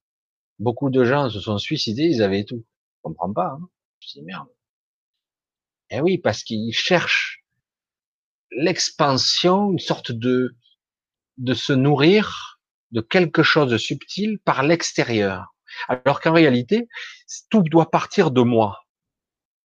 Beaucoup 0.59 0.91
de 0.91 1.05
gens 1.05 1.31
se 1.31 1.41
sont 1.41 1.59
suicidés, 1.59 2.05
ils 2.05 2.23
avaient 2.23 2.45
tout. 2.45 2.65
Je 2.97 3.03
comprends 3.03 3.33
pas. 3.33 3.59
Hein 3.61 3.69
je 4.01 4.21
merde. 4.21 4.49
Eh 5.91 6.01
oui, 6.01 6.19
parce 6.19 6.45
qu'ils 6.45 6.73
cherchent 6.73 7.45
l'expansion, 8.51 9.73
une 9.73 9.79
sorte 9.79 10.13
de 10.13 10.55
de 11.39 11.55
se 11.55 11.73
nourrir 11.73 12.61
de 12.93 13.01
quelque 13.01 13.43
chose 13.43 13.71
de 13.71 13.79
subtil 13.79 14.39
par 14.45 14.63
l'extérieur. 14.63 15.55
Alors 15.89 16.21
qu'en 16.21 16.33
réalité, 16.33 16.89
tout 17.51 17.63
doit 17.63 17.91
partir 17.91 18.31
de 18.31 18.43
moi, 18.43 18.79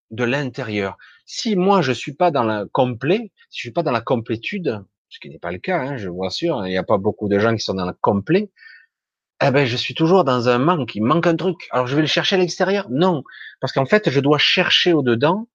de 0.09 0.23
l'intérieur. 0.23 0.97
Si 1.25 1.55
moi 1.55 1.81
je 1.83 1.91
suis 1.91 2.15
pas 2.15 2.31
dans 2.31 2.43
le 2.43 2.65
complet, 2.67 3.31
si 3.49 3.59
je 3.59 3.61
suis 3.61 3.71
pas 3.71 3.83
dans 3.83 3.91
la 3.91 4.01
complétude, 4.01 4.83
ce 5.09 5.19
qui 5.19 5.29
n'est 5.29 5.39
pas 5.39 5.51
le 5.51 5.57
cas, 5.57 5.79
hein, 5.81 5.97
je 5.97 6.09
vous 6.09 6.19
rassure, 6.19 6.65
il 6.65 6.69
n'y 6.69 6.77
a 6.77 6.83
pas 6.83 6.97
beaucoup 6.97 7.27
de 7.27 7.39
gens 7.39 7.55
qui 7.55 7.61
sont 7.61 7.73
dans 7.73 7.85
le 7.85 7.93
complet, 7.99 8.51
eh 9.41 9.51
ben 9.51 9.65
je 9.65 9.77
suis 9.77 9.93
toujours 9.93 10.23
dans 10.23 10.49
un 10.49 10.59
manque, 10.59 10.95
il 10.95 11.03
manque 11.03 11.27
un 11.27 11.35
truc. 11.35 11.67
Alors 11.71 11.87
je 11.87 11.95
vais 11.95 12.01
le 12.01 12.07
chercher 12.07 12.35
à 12.35 12.39
l'extérieur? 12.39 12.87
Non, 12.89 13.23
parce 13.61 13.73
qu'en 13.73 13.85
fait 13.85 14.09
je 14.09 14.19
dois 14.19 14.37
chercher 14.37 14.93
au 14.93 15.01
dedans. 15.01 15.47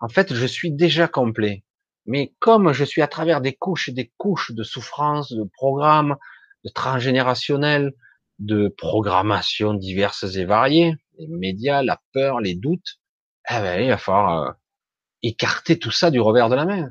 En 0.00 0.08
fait, 0.08 0.34
je 0.34 0.46
suis 0.46 0.70
déjà 0.72 1.08
complet. 1.08 1.64
Mais 2.06 2.34
comme 2.38 2.72
je 2.72 2.84
suis 2.84 3.00
à 3.02 3.06
travers 3.08 3.40
des 3.40 3.54
couches 3.54 3.88
et 3.88 3.92
des 3.92 4.12
couches 4.18 4.52
de 4.52 4.62
souffrance, 4.62 5.32
de 5.32 5.44
programmes, 5.44 6.16
de 6.64 6.70
transgénérationnel, 6.70 7.94
de 8.38 8.68
programmation 8.68 9.74
diverses 9.74 10.36
et 10.36 10.44
variées, 10.44 10.96
les 11.18 11.28
médias, 11.28 11.82
la 11.82 12.02
peur, 12.12 12.40
les 12.40 12.54
doutes, 12.54 12.98
eh 13.48 13.54
ben, 13.54 13.80
il 13.82 13.88
va 13.88 13.96
falloir 13.96 14.42
euh, 14.42 14.52
écarter 15.22 15.78
tout 15.78 15.90
ça 15.90 16.10
du 16.10 16.20
revers 16.20 16.48
de 16.48 16.56
la 16.56 16.66
main. 16.66 16.90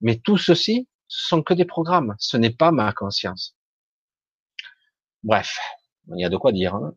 Mais 0.00 0.16
tout 0.18 0.36
ceci, 0.36 0.86
ce 1.08 1.28
sont 1.28 1.42
que 1.42 1.54
des 1.54 1.64
programmes. 1.64 2.14
Ce 2.18 2.36
n'est 2.36 2.50
pas 2.50 2.72
ma 2.72 2.92
conscience. 2.92 3.56
Bref, 5.22 5.58
il 6.08 6.20
y 6.20 6.24
a 6.24 6.28
de 6.28 6.36
quoi 6.36 6.52
dire. 6.52 6.74
Hein. 6.74 6.94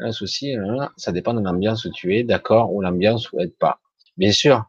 Un 0.00 0.12
souci, 0.12 0.54
hein, 0.54 0.90
ça 0.96 1.12
dépend 1.12 1.34
de 1.34 1.40
l'ambiance 1.40 1.84
où 1.84 1.90
tu 1.90 2.16
es, 2.16 2.24
d'accord, 2.24 2.72
ou 2.72 2.80
l'ambiance 2.80 3.30
où 3.32 3.40
tu 3.40 3.50
pas. 3.50 3.80
Bien 4.16 4.32
sûr, 4.32 4.64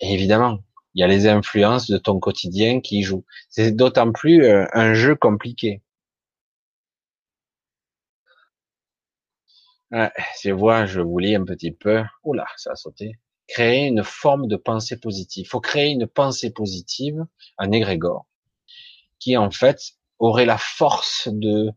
évidemment, 0.00 0.60
il 0.94 1.00
y 1.00 1.04
a 1.04 1.06
les 1.06 1.28
influences 1.28 1.88
de 1.90 1.98
ton 1.98 2.18
quotidien 2.20 2.80
qui 2.80 3.02
jouent. 3.02 3.24
C'est 3.50 3.72
d'autant 3.72 4.12
plus 4.12 4.44
euh, 4.44 4.66
un 4.72 4.94
jeu 4.94 5.14
compliqué. 5.14 5.82
je 10.42 10.50
vois, 10.50 10.86
je 10.86 11.00
vous 11.00 11.18
lis 11.18 11.34
un 11.36 11.44
petit 11.44 11.72
peu. 11.72 12.02
Oula, 12.24 12.46
ça 12.56 12.72
a 12.72 12.76
sauté. 12.76 13.18
Créer 13.48 13.86
une 13.86 14.02
forme 14.02 14.48
de 14.48 14.56
pensée 14.56 14.98
positive. 14.98 15.44
Il 15.46 15.48
faut 15.48 15.60
créer 15.60 15.90
une 15.90 16.06
pensée 16.06 16.50
positive, 16.50 17.24
un 17.58 17.72
égrégore, 17.72 18.26
qui 19.18 19.36
en 19.36 19.50
fait 19.50 19.80
aurait 20.18 20.46
la 20.46 20.58
force 20.58 21.28
de 21.30 21.70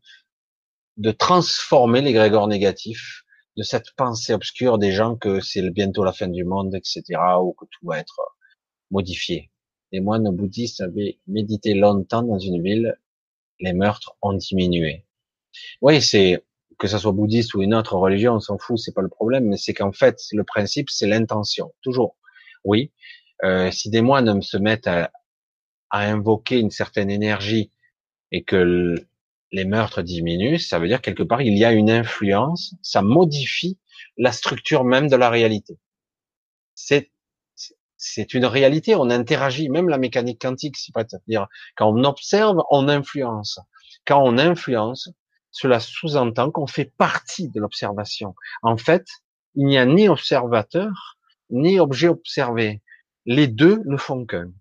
de 0.97 1.11
transformer 1.11 2.01
l'égrégore 2.01 2.47
négatif 2.47 3.23
de 3.55 3.63
cette 3.63 3.91
pensée 3.95 4.33
obscure 4.33 4.77
des 4.77 4.91
gens 4.91 5.15
que 5.15 5.39
c'est 5.39 5.69
bientôt 5.69 6.03
la 6.03 6.13
fin 6.13 6.27
du 6.27 6.43
monde, 6.43 6.75
etc., 6.75 7.03
ou 7.41 7.53
que 7.53 7.65
tout 7.65 7.85
va 7.85 7.99
être 7.99 8.19
modifié. 8.91 9.49
Les 9.91 10.01
moines 10.01 10.29
bouddhistes 10.29 10.81
avaient 10.81 11.19
médité 11.27 11.73
longtemps 11.73 12.21
dans 12.21 12.37
une 12.37 12.61
ville, 12.61 12.97
les 13.59 13.73
meurtres 13.73 14.15
ont 14.21 14.33
diminué. 14.33 15.05
Oui, 15.81 16.01
c'est 16.01 16.45
que 16.79 16.87
ça 16.87 16.97
soit 16.97 17.11
bouddhiste 17.11 17.53
ou 17.53 17.61
une 17.61 17.75
autre 17.75 17.95
religion, 17.95 18.35
on 18.35 18.39
s'en 18.39 18.57
fout, 18.57 18.79
c'est 18.79 18.93
pas 18.93 19.01
le 19.01 19.09
problème, 19.09 19.45
mais 19.45 19.57
c'est 19.57 19.73
qu'en 19.73 19.91
fait, 19.91 20.19
le 20.31 20.43
principe, 20.43 20.89
c'est 20.89 21.07
l'intention, 21.07 21.73
toujours. 21.81 22.15
Oui, 22.63 22.91
euh, 23.43 23.69
si 23.71 23.89
des 23.89 24.01
moines 24.01 24.41
se 24.41 24.57
mettent 24.57 24.87
à, 24.87 25.11
à, 25.89 26.09
invoquer 26.09 26.59
une 26.59 26.71
certaine 26.71 27.11
énergie 27.11 27.71
et 28.31 28.43
que 28.43 28.95
les 29.51 29.65
meurtres 29.65 30.01
diminuent, 30.01 30.57
ça 30.57 30.79
veut 30.79 30.87
dire 30.87 31.01
quelque 31.01 31.23
part 31.23 31.41
il 31.41 31.57
y 31.57 31.65
a 31.65 31.71
une 31.73 31.89
influence, 31.89 32.75
ça 32.81 33.01
modifie 33.01 33.77
la 34.17 34.31
structure 34.31 34.83
même 34.83 35.09
de 35.09 35.15
la 35.15 35.29
réalité. 35.29 35.77
C'est 36.75 37.11
c'est 38.01 38.33
une 38.33 38.45
réalité, 38.45 38.95
on 38.95 39.09
interagit, 39.09 39.67
même 39.67 39.89
la 39.89 39.97
mécanique 39.97 40.41
quantique, 40.41 40.77
c'est-à-dire 40.77 41.47
quand 41.75 41.93
on 41.93 42.05
observe, 42.05 42.63
on 42.71 42.87
influence. 42.87 43.59
Quand 44.05 44.23
on 44.23 44.37
influence, 44.37 45.09
cela 45.51 45.79
sous-entend 45.79 46.51
qu'on 46.51 46.67
fait 46.67 46.93
partie 46.97 47.49
de 47.49 47.59
l'observation. 47.59 48.35
En 48.61 48.77
fait, 48.77 49.07
il 49.55 49.65
n'y 49.65 49.77
a 49.77 49.85
ni 49.85 50.07
observateur, 50.07 51.17
ni 51.49 51.79
objet 51.79 52.07
observé. 52.07 52.81
Les 53.25 53.47
deux 53.47 53.81
ne 53.85 53.97
font 53.97 54.25
qu'un. 54.25 54.51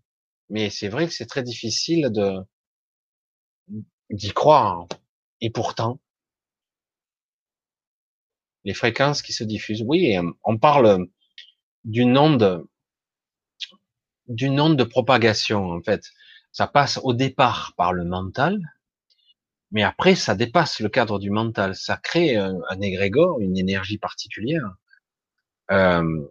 Mais 0.51 0.71
c'est 0.71 0.89
vrai 0.89 1.07
que 1.07 1.13
c'est 1.13 1.27
très 1.27 1.43
difficile 1.43 2.11
de 2.11 2.39
d'y 4.11 4.33
croire. 4.33 4.87
Et 5.41 5.51
pourtant, 5.51 6.01
les 8.65 8.75
fréquences 8.75 9.23
qui 9.23 9.33
se 9.33 9.45
diffusent, 9.45 9.85
oui, 9.87 10.17
on 10.45 10.59
parle 10.59 11.07
d'une 11.85 12.17
onde 12.19 12.67
d'une 14.27 14.61
onde 14.61 14.77
de 14.77 14.85
propagation, 14.85 15.71
en 15.71 15.83
fait. 15.83 16.03
Ça 16.53 16.67
passe 16.67 16.99
au 17.03 17.15
départ 17.15 17.73
par 17.77 17.93
le 17.93 18.05
mental, 18.05 18.61
mais 19.71 19.83
après, 19.83 20.15
ça 20.15 20.35
dépasse 20.35 20.81
le 20.81 20.89
cadre 20.89 21.19
du 21.19 21.31
mental. 21.31 21.75
Ça 21.75 21.97
crée 21.97 22.37
un, 22.37 22.81
égrégore, 22.81 23.41
une 23.41 23.57
énergie 23.59 23.99
particulière, 23.99 24.77
euh, 25.71 26.23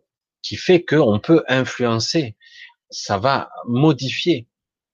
qui 0.42 0.56
fait 0.56 0.84
qu'on 0.84 1.20
peut 1.20 1.44
influencer. 1.48 2.36
Ça 2.90 3.18
va 3.18 3.52
modifier. 3.66 4.48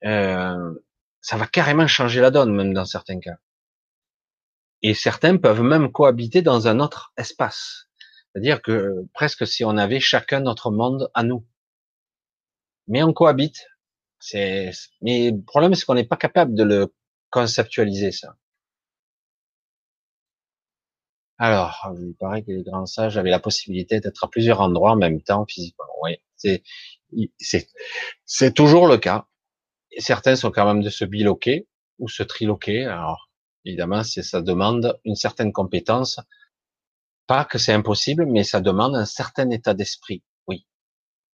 Euh, 0.04 0.74
ça 1.20 1.36
va 1.36 1.46
carrément 1.46 1.86
changer 1.86 2.20
la 2.20 2.30
donne, 2.30 2.54
même 2.54 2.74
dans 2.74 2.84
certains 2.84 3.20
cas. 3.20 3.36
Et 4.82 4.92
certains 4.92 5.38
peuvent 5.38 5.62
même 5.62 5.90
cohabiter 5.90 6.42
dans 6.42 6.68
un 6.68 6.80
autre 6.80 7.12
espace. 7.16 7.88
C'est-à-dire 8.32 8.60
que 8.60 9.06
presque 9.14 9.46
si 9.46 9.64
on 9.64 9.78
avait 9.78 10.00
chacun 10.00 10.40
notre 10.40 10.70
monde 10.70 11.10
à 11.14 11.22
nous 11.22 11.46
mais 12.88 13.02
on 13.02 13.12
cohabite. 13.12 13.66
Mais 14.32 14.72
le 15.02 15.42
problème, 15.42 15.74
c'est 15.74 15.84
qu'on 15.84 15.94
n'est 15.94 16.04
pas 16.04 16.16
capable 16.16 16.54
de 16.54 16.64
le 16.64 16.94
conceptualiser, 17.34 18.12
ça. 18.12 18.36
Alors, 21.36 21.92
il 22.00 22.14
paraît 22.14 22.44
que 22.44 22.52
les 22.52 22.62
grands 22.62 22.86
sages 22.86 23.18
avaient 23.18 23.30
la 23.30 23.40
possibilité 23.40 23.98
d'être 23.98 24.22
à 24.22 24.28
plusieurs 24.28 24.60
endroits 24.60 24.92
en 24.92 24.96
même 24.96 25.20
temps 25.20 25.44
physiquement. 25.46 25.84
Oui, 26.04 26.16
c'est, 26.36 26.62
toujours 28.54 28.86
le 28.86 28.98
cas. 28.98 29.26
Certains 29.98 30.36
sont 30.36 30.52
quand 30.52 30.64
même 30.64 30.84
de 30.84 30.90
se 30.90 31.04
biloquer 31.04 31.66
ou 31.98 32.08
se 32.08 32.22
triloquer. 32.22 32.84
Alors, 32.84 33.28
évidemment, 33.64 34.04
ça 34.04 34.40
demande 34.40 34.96
une 35.04 35.16
certaine 35.16 35.52
compétence. 35.52 36.20
Pas 37.26 37.44
que 37.44 37.58
c'est 37.58 37.72
impossible, 37.72 38.26
mais 38.26 38.44
ça 38.44 38.60
demande 38.60 38.94
un 38.94 39.06
certain 39.06 39.50
état 39.50 39.74
d'esprit. 39.74 40.22
Oui, 40.46 40.68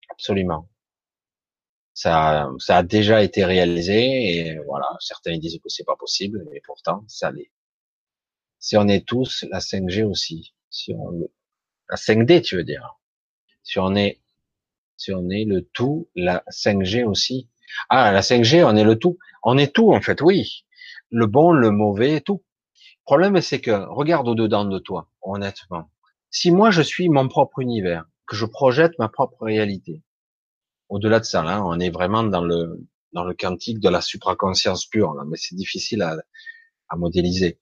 absolument. 0.08 0.69
Ça, 2.02 2.48
ça 2.58 2.78
a 2.78 2.82
déjà 2.82 3.22
été 3.22 3.44
réalisé 3.44 3.98
et 4.34 4.58
voilà, 4.66 4.86
certains 5.00 5.36
disent 5.36 5.58
que 5.62 5.68
c'est 5.68 5.84
pas 5.84 5.96
possible, 5.96 6.46
mais 6.50 6.62
pourtant 6.64 7.04
ça 7.08 7.30
l'est. 7.30 7.50
Si 8.58 8.78
on 8.78 8.88
est 8.88 9.06
tous, 9.06 9.44
la 9.50 9.58
5G 9.58 10.04
aussi. 10.04 10.54
Si 10.70 10.94
on, 10.94 11.28
la 11.90 11.96
5D, 11.96 12.40
tu 12.40 12.56
veux 12.56 12.64
dire. 12.64 12.98
Si 13.62 13.78
on 13.78 13.94
est, 13.96 14.18
si 14.96 15.12
on 15.12 15.28
est 15.28 15.44
le 15.44 15.60
tout, 15.60 16.08
la 16.14 16.42
5G 16.50 17.04
aussi. 17.04 17.50
Ah, 17.90 18.12
la 18.12 18.22
5G, 18.22 18.64
on 18.64 18.76
est 18.76 18.84
le 18.84 18.98
tout. 18.98 19.18
On 19.42 19.58
est 19.58 19.74
tout, 19.74 19.92
en 19.92 20.00
fait, 20.00 20.22
oui. 20.22 20.64
Le 21.10 21.26
bon, 21.26 21.52
le 21.52 21.70
mauvais, 21.70 22.22
tout. 22.22 22.42
Le 22.76 23.04
problème, 23.04 23.38
c'est 23.42 23.60
que, 23.60 23.72
regarde 23.72 24.26
au-dedans 24.26 24.64
de 24.64 24.78
toi, 24.78 25.10
honnêtement. 25.20 25.90
Si 26.30 26.50
moi, 26.50 26.70
je 26.70 26.80
suis 26.80 27.10
mon 27.10 27.28
propre 27.28 27.58
univers, 27.58 28.06
que 28.26 28.36
je 28.36 28.46
projette 28.46 28.98
ma 28.98 29.10
propre 29.10 29.44
réalité, 29.44 30.02
au-delà 30.90 31.20
de 31.20 31.24
ça, 31.24 31.42
là, 31.42 31.64
on 31.64 31.80
est 31.80 31.90
vraiment 31.90 32.22
dans 32.22 32.44
le 32.44 32.86
dans 33.12 33.24
le 33.24 33.34
quantique 33.34 33.80
de 33.80 33.88
la 33.88 34.00
supraconscience 34.00 34.86
pure, 34.86 35.14
là, 35.14 35.24
mais 35.26 35.36
c'est 35.36 35.56
difficile 35.56 36.02
à, 36.02 36.16
à 36.88 36.96
modéliser. 36.96 37.58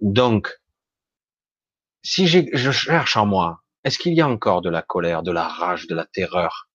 Donc, 0.00 0.60
si 2.02 2.26
je 2.26 2.70
cherche 2.70 3.16
en 3.16 3.24
moi, 3.24 3.62
est-ce 3.84 3.98
qu'il 3.98 4.12
y 4.14 4.20
a 4.20 4.28
encore 4.28 4.60
de 4.60 4.68
la 4.68 4.82
colère, 4.82 5.22
de 5.22 5.32
la 5.32 5.48
rage, 5.48 5.86
de 5.86 5.94
la 5.94 6.04
terreur, 6.04 6.68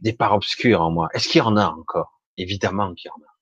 des 0.00 0.14
parts 0.14 0.34
obscures 0.34 0.80
en 0.80 0.90
moi? 0.90 1.08
Est-ce 1.12 1.28
qu'il 1.28 1.40
y 1.40 1.42
en 1.42 1.56
a 1.56 1.66
encore? 1.66 2.20
Évidemment 2.38 2.94
qu'il 2.94 3.08
y 3.08 3.10
en 3.10 3.26
a. 3.26 3.36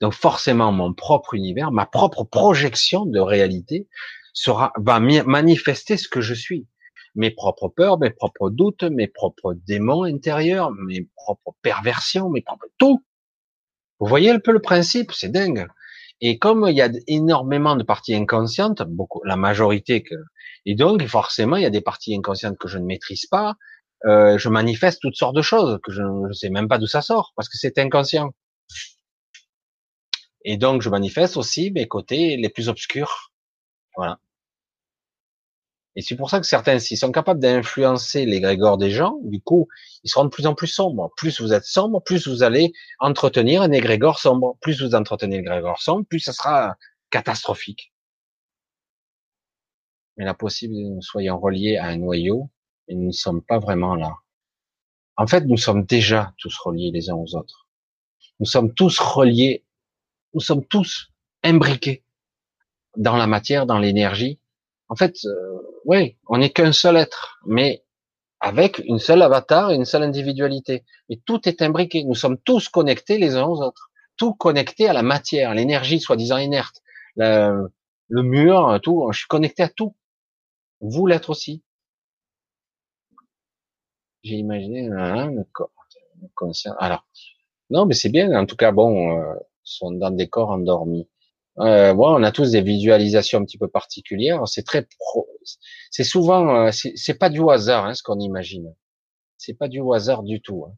Donc 0.00 0.12
forcément, 0.12 0.72
mon 0.72 0.92
propre 0.92 1.34
univers, 1.34 1.70
ma 1.70 1.86
propre 1.86 2.24
projection 2.24 3.06
de 3.06 3.20
réalité 3.20 3.88
sera 4.32 4.72
va 4.76 5.00
manifester 5.00 5.96
ce 5.96 6.08
que 6.08 6.20
je 6.20 6.34
suis. 6.34 6.66
Mes 7.14 7.30
propres 7.30 7.68
peurs, 7.68 7.98
mes 7.98 8.10
propres 8.10 8.50
doutes, 8.50 8.84
mes 8.84 9.06
propres 9.06 9.54
démons 9.54 10.04
intérieurs, 10.04 10.70
mes 10.70 11.08
propres 11.16 11.54
perversions, 11.62 12.30
mes 12.30 12.40
propres 12.40 12.68
tout. 12.78 13.04
Vous 14.00 14.06
voyez 14.06 14.30
un 14.30 14.40
peu 14.40 14.52
le 14.52 14.60
principe, 14.60 15.12
c'est 15.12 15.28
dingue. 15.28 15.66
Et 16.20 16.38
comme 16.38 16.66
il 16.68 16.76
y 16.76 16.82
a 16.82 16.88
énormément 17.08 17.74
de 17.76 17.82
parties 17.82 18.14
inconscientes, 18.14 18.82
beaucoup, 18.82 19.22
la 19.24 19.36
majorité 19.36 20.02
que, 20.02 20.14
et 20.66 20.76
donc 20.76 21.04
forcément 21.06 21.56
il 21.56 21.64
y 21.64 21.66
a 21.66 21.70
des 21.70 21.80
parties 21.80 22.14
inconscientes 22.14 22.56
que 22.58 22.68
je 22.68 22.78
ne 22.78 22.84
maîtrise 22.84 23.26
pas, 23.26 23.56
euh, 24.04 24.38
je 24.38 24.48
manifeste 24.48 25.00
toutes 25.02 25.16
sortes 25.16 25.36
de 25.36 25.42
choses 25.42 25.80
que 25.82 25.92
je 25.92 26.02
ne 26.02 26.32
sais 26.32 26.50
même 26.50 26.68
pas 26.68 26.78
d'où 26.78 26.86
ça 26.86 27.02
sort 27.02 27.32
parce 27.36 27.48
que 27.48 27.58
c'est 27.58 27.76
inconscient. 27.78 28.30
Et 30.44 30.56
donc 30.56 30.82
je 30.82 30.88
manifeste 30.88 31.36
aussi 31.36 31.70
mes 31.72 31.88
côtés 31.88 32.36
les 32.36 32.48
plus 32.48 32.68
obscurs. 32.68 33.32
Voilà. 33.96 34.18
Et 35.94 36.00
c'est 36.00 36.16
pour 36.16 36.30
ça 36.30 36.40
que 36.40 36.46
certains, 36.46 36.78
s'ils 36.78 36.96
sont 36.96 37.12
capables 37.12 37.40
d'influencer 37.40 38.24
les 38.24 38.40
grégores 38.40 38.78
des 38.78 38.90
gens, 38.90 39.18
du 39.24 39.42
coup, 39.42 39.68
ils 40.04 40.08
seront 40.08 40.24
de 40.24 40.30
plus 40.30 40.46
en 40.46 40.54
plus 40.54 40.68
sombres. 40.68 41.12
Plus 41.16 41.40
vous 41.40 41.52
êtes 41.52 41.64
sombre, 41.64 42.02
plus 42.02 42.26
vous 42.26 42.42
allez 42.42 42.72
entretenir 42.98 43.60
un 43.60 43.72
égrégore 43.72 44.18
sombre. 44.18 44.56
Plus 44.62 44.82
vous 44.82 44.94
entretenez 44.94 45.38
le 45.38 45.44
grégore 45.44 45.82
sombre, 45.82 46.06
plus 46.06 46.20
ça 46.20 46.32
sera 46.32 46.76
catastrophique. 47.10 47.92
Mais 50.16 50.24
la 50.24 50.34
possible 50.34 50.74
que 50.74 50.94
nous 50.94 51.02
soyons 51.02 51.38
reliés 51.38 51.76
à 51.76 51.86
un 51.86 51.96
noyau, 51.96 52.50
et 52.88 52.94
nous 52.94 53.08
ne 53.08 53.12
sommes 53.12 53.42
pas 53.42 53.58
vraiment 53.58 53.94
là. 53.94 54.14
En 55.16 55.26
fait, 55.26 55.44
nous 55.44 55.56
sommes 55.56 55.84
déjà 55.84 56.32
tous 56.38 56.56
reliés 56.58 56.90
les 56.90 57.10
uns 57.10 57.14
aux 57.14 57.36
autres. 57.36 57.68
Nous 58.40 58.46
sommes 58.46 58.72
tous 58.72 58.98
reliés, 58.98 59.64
nous 60.34 60.40
sommes 60.40 60.64
tous 60.64 61.10
imbriqués 61.42 62.02
dans 62.96 63.16
la 63.16 63.26
matière, 63.26 63.66
dans 63.66 63.78
l'énergie. 63.78 64.38
En 64.92 64.94
fait, 64.94 65.24
euh, 65.24 65.58
oui, 65.86 66.18
on 66.26 66.36
n'est 66.36 66.50
qu'un 66.50 66.72
seul 66.72 66.98
être, 66.98 67.40
mais 67.46 67.82
avec 68.40 68.78
une 68.80 68.98
seule 68.98 69.22
avatar 69.22 69.70
et 69.70 69.74
une 69.74 69.86
seule 69.86 70.02
individualité. 70.02 70.84
Mais 71.08 71.18
tout 71.24 71.48
est 71.48 71.62
imbriqué. 71.62 72.04
Nous 72.04 72.14
sommes 72.14 72.36
tous 72.36 72.68
connectés 72.68 73.16
les 73.16 73.36
uns 73.36 73.46
aux 73.46 73.62
autres. 73.62 73.90
Tout 74.18 74.34
connecté 74.34 74.90
à 74.90 74.92
la 74.92 75.02
matière, 75.02 75.54
l'énergie 75.54 75.98
soi-disant 75.98 76.36
inerte, 76.36 76.82
le, 77.16 77.72
le 78.08 78.22
mur, 78.22 78.78
tout. 78.82 79.08
Je 79.12 79.20
suis 79.20 79.28
connecté 79.28 79.62
à 79.62 79.70
tout. 79.70 79.96
Vous 80.82 81.06
l'êtes 81.06 81.30
aussi. 81.30 81.62
J'ai 84.22 84.34
imaginé 84.34 84.90
hein, 84.90 85.30
le 85.30 85.44
corps, 85.52 85.70
Alors, 86.80 87.06
non, 87.70 87.86
mais 87.86 87.94
c'est 87.94 88.10
bien. 88.10 88.38
En 88.38 88.44
tout 88.44 88.56
cas, 88.56 88.72
bon, 88.72 89.18
euh, 89.18 89.34
sont 89.62 89.92
dans 89.92 90.10
des 90.10 90.28
corps 90.28 90.50
endormis. 90.50 91.08
Euh, 91.58 91.92
bon, 91.92 92.18
on 92.18 92.22
a 92.22 92.32
tous 92.32 92.50
des 92.50 92.62
visualisations 92.62 93.40
un 93.40 93.44
petit 93.44 93.58
peu 93.58 93.68
particulières. 93.68 94.46
C'est 94.48 94.62
très 94.62 94.86
pro... 94.98 95.28
C'est 95.90 96.04
souvent, 96.04 96.66
euh, 96.66 96.70
c'est 96.72 97.14
pas 97.14 97.28
du 97.28 97.42
hasard 97.48 97.86
hein, 97.86 97.94
ce 97.94 98.02
qu'on 98.02 98.18
imagine. 98.18 98.74
C'est 99.36 99.54
pas 99.54 99.68
du 99.68 99.80
hasard 99.92 100.22
du 100.22 100.40
tout. 100.40 100.64
Hein. 100.66 100.74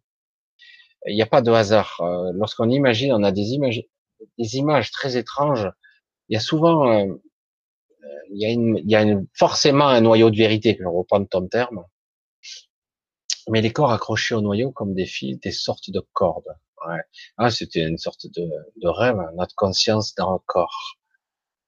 Il 1.06 1.14
n'y 1.14 1.22
a 1.22 1.26
pas 1.26 1.42
de 1.42 1.52
hasard. 1.52 1.96
Euh, 2.01 2.32
lorsqu'on 2.34 2.70
imagine, 2.70 3.12
on 3.12 3.22
a 3.22 3.30
des 3.30 3.51
images, 3.52 3.82
des 4.38 4.56
images 4.56 4.90
très 4.90 5.16
étranges. 5.16 5.70
Il 6.28 6.34
y 6.34 6.36
a 6.36 6.40
souvent, 6.40 6.90
euh, 6.90 7.06
il 8.32 8.42
y 8.42 8.46
a, 8.46 8.51
une, 8.51 8.78
il 8.78 8.90
y 8.90 8.96
a 8.96 9.02
une, 9.02 9.26
forcément 9.34 9.86
un 9.86 10.01
noyau 10.01 10.30
de 10.30 10.36
vérité. 10.36 10.76
Je 10.80 10.86
reprends 10.86 11.24
ton 11.24 11.46
terme. 11.46 11.84
Mais 13.48 13.60
les 13.60 13.72
corps 13.72 13.92
accrochés 13.92 14.34
au 14.34 14.40
noyau 14.40 14.72
comme 14.72 14.94
des 14.94 15.06
fils, 15.06 15.38
des 15.38 15.52
sortes 15.52 15.90
de 15.90 16.01
cordes. 16.14 16.56
Ouais. 16.86 17.01
Ah, 17.39 17.51
c'était 17.51 17.86
une 17.86 17.98
sorte 17.98 18.27
de, 18.27 18.89
rêve, 18.89 19.19
hein, 19.19 19.31
notre 19.36 19.55
conscience 19.55 20.15
dans 20.15 20.32
le 20.32 20.39
corps. 20.47 20.98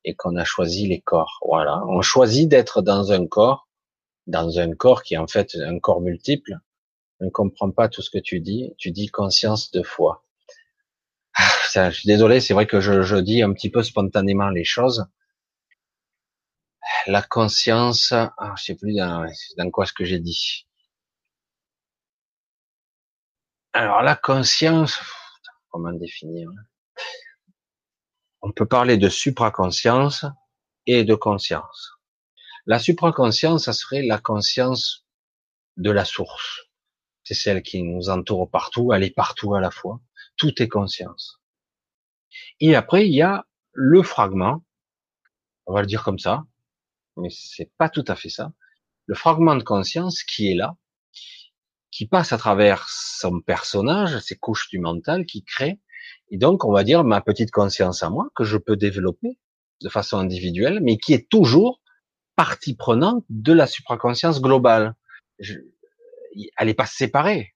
Et 0.04 0.14
qu'on 0.14 0.36
a 0.36 0.44
choisi 0.44 0.86
les 0.86 1.00
corps. 1.00 1.40
Voilà. 1.44 1.82
On 1.88 2.00
choisit 2.02 2.48
d'être 2.48 2.82
dans 2.82 3.12
un 3.12 3.26
corps, 3.26 3.68
dans 4.26 4.58
un 4.58 4.72
corps 4.74 5.02
qui 5.02 5.14
est 5.14 5.18
en 5.18 5.26
fait 5.26 5.56
un 5.56 5.78
corps 5.80 6.00
multiple. 6.00 6.58
On 7.20 7.26
ne 7.26 7.30
comprend 7.30 7.70
pas 7.70 7.88
tout 7.88 8.02
ce 8.02 8.10
que 8.10 8.18
tu 8.18 8.40
dis. 8.40 8.72
Tu 8.78 8.92
dis 8.92 9.08
conscience 9.08 9.70
de 9.72 9.82
foi. 9.82 10.22
Ah, 11.34 11.90
je 11.90 11.98
suis 11.98 12.06
désolé, 12.06 12.40
c'est 12.40 12.54
vrai 12.54 12.66
que 12.66 12.80
je, 12.80 13.16
dis 13.16 13.42
un 13.42 13.52
petit 13.52 13.70
peu 13.70 13.82
spontanément 13.82 14.48
les 14.48 14.64
choses. 14.64 15.06
La 17.06 17.22
conscience, 17.22 18.12
ah, 18.12 18.54
je 18.56 18.64
sais 18.64 18.74
plus 18.74 18.94
dans 18.94 19.70
quoi 19.70 19.86
ce 19.86 19.92
que 19.92 20.04
j'ai 20.04 20.18
dit. 20.18 20.65
Alors 23.78 24.00
la 24.00 24.16
conscience, 24.16 24.98
comment 25.68 25.92
définir 25.92 26.48
On 28.40 28.50
peut 28.50 28.64
parler 28.64 28.96
de 28.96 29.10
supraconscience 29.10 30.24
et 30.86 31.04
de 31.04 31.14
conscience. 31.14 31.92
La 32.64 32.78
supraconscience, 32.78 33.66
ça 33.66 33.74
serait 33.74 34.00
la 34.00 34.16
conscience 34.16 35.04
de 35.76 35.90
la 35.90 36.06
source. 36.06 36.70
C'est 37.22 37.34
celle 37.34 37.62
qui 37.62 37.82
nous 37.82 38.08
entoure 38.08 38.50
partout, 38.50 38.94
elle 38.94 39.02
est 39.02 39.14
partout 39.14 39.54
à 39.54 39.60
la 39.60 39.70
fois. 39.70 40.00
Tout 40.38 40.62
est 40.62 40.68
conscience. 40.68 41.42
Et 42.60 42.76
après, 42.76 43.06
il 43.06 43.14
y 43.14 43.20
a 43.20 43.44
le 43.72 44.02
fragment, 44.02 44.64
on 45.66 45.74
va 45.74 45.82
le 45.82 45.86
dire 45.86 46.02
comme 46.02 46.18
ça, 46.18 46.46
mais 47.18 47.28
c'est 47.28 47.70
pas 47.76 47.90
tout 47.90 48.06
à 48.08 48.16
fait 48.16 48.30
ça. 48.30 48.54
Le 49.04 49.14
fragment 49.14 49.54
de 49.54 49.62
conscience 49.62 50.22
qui 50.22 50.50
est 50.50 50.54
là, 50.54 50.78
qui 51.90 52.06
passe 52.06 52.32
à 52.32 52.38
travers 52.38 52.88
son 52.88 53.40
personnage, 53.40 54.18
ses 54.20 54.36
couches 54.36 54.68
du 54.68 54.78
mental, 54.78 55.24
qui 55.24 55.44
crée, 55.44 55.80
et 56.30 56.38
donc 56.38 56.64
on 56.64 56.72
va 56.72 56.84
dire 56.84 57.04
ma 57.04 57.20
petite 57.20 57.50
conscience 57.50 58.02
à 58.02 58.10
moi 58.10 58.28
que 58.34 58.44
je 58.44 58.56
peux 58.56 58.76
développer 58.76 59.38
de 59.82 59.88
façon 59.88 60.18
individuelle, 60.18 60.80
mais 60.82 60.98
qui 60.98 61.14
est 61.14 61.28
toujours 61.28 61.80
partie 62.34 62.74
prenante 62.74 63.24
de 63.28 63.52
la 63.52 63.66
supraconscience 63.66 64.40
globale. 64.40 64.94
Elle 65.38 66.66
n'est 66.66 66.74
pas 66.74 66.86
séparée. 66.86 67.54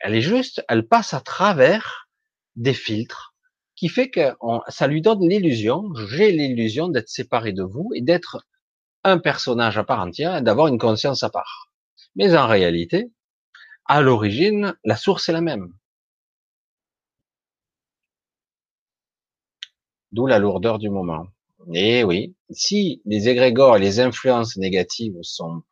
Elle 0.00 0.14
est 0.14 0.22
juste, 0.22 0.64
elle 0.68 0.86
passe 0.86 1.14
à 1.14 1.20
travers 1.20 2.08
des 2.56 2.74
filtres 2.74 3.34
qui 3.76 3.88
fait 3.88 4.10
que 4.10 4.34
ça 4.68 4.86
lui 4.86 5.00
donne 5.00 5.26
l'illusion, 5.26 5.84
j'ai 5.94 6.32
l'illusion 6.32 6.88
d'être 6.88 7.08
séparé 7.08 7.52
de 7.52 7.62
vous 7.62 7.90
et 7.94 8.02
d'être 8.02 8.46
un 9.04 9.18
personnage 9.18 9.78
à 9.78 9.84
part 9.84 10.00
entière 10.00 10.42
d'avoir 10.42 10.66
une 10.66 10.78
conscience 10.78 11.22
à 11.22 11.30
part. 11.30 11.72
Mais 12.14 12.36
en 12.36 12.46
réalité, 12.46 13.10
à 13.86 14.00
l'origine, 14.00 14.74
la 14.84 14.96
source 14.96 15.28
est 15.28 15.32
la 15.32 15.40
même. 15.40 15.72
D'où 20.12 20.26
la 20.26 20.38
lourdeur 20.38 20.78
du 20.78 20.90
moment. 20.90 21.26
Et 21.72 22.04
oui, 22.04 22.34
si 22.50 23.02
les 23.04 23.28
égrégores 23.28 23.76
et 23.76 23.80
les 23.80 24.00
influences 24.00 24.56
négatives 24.56 25.18
sont 25.22 25.62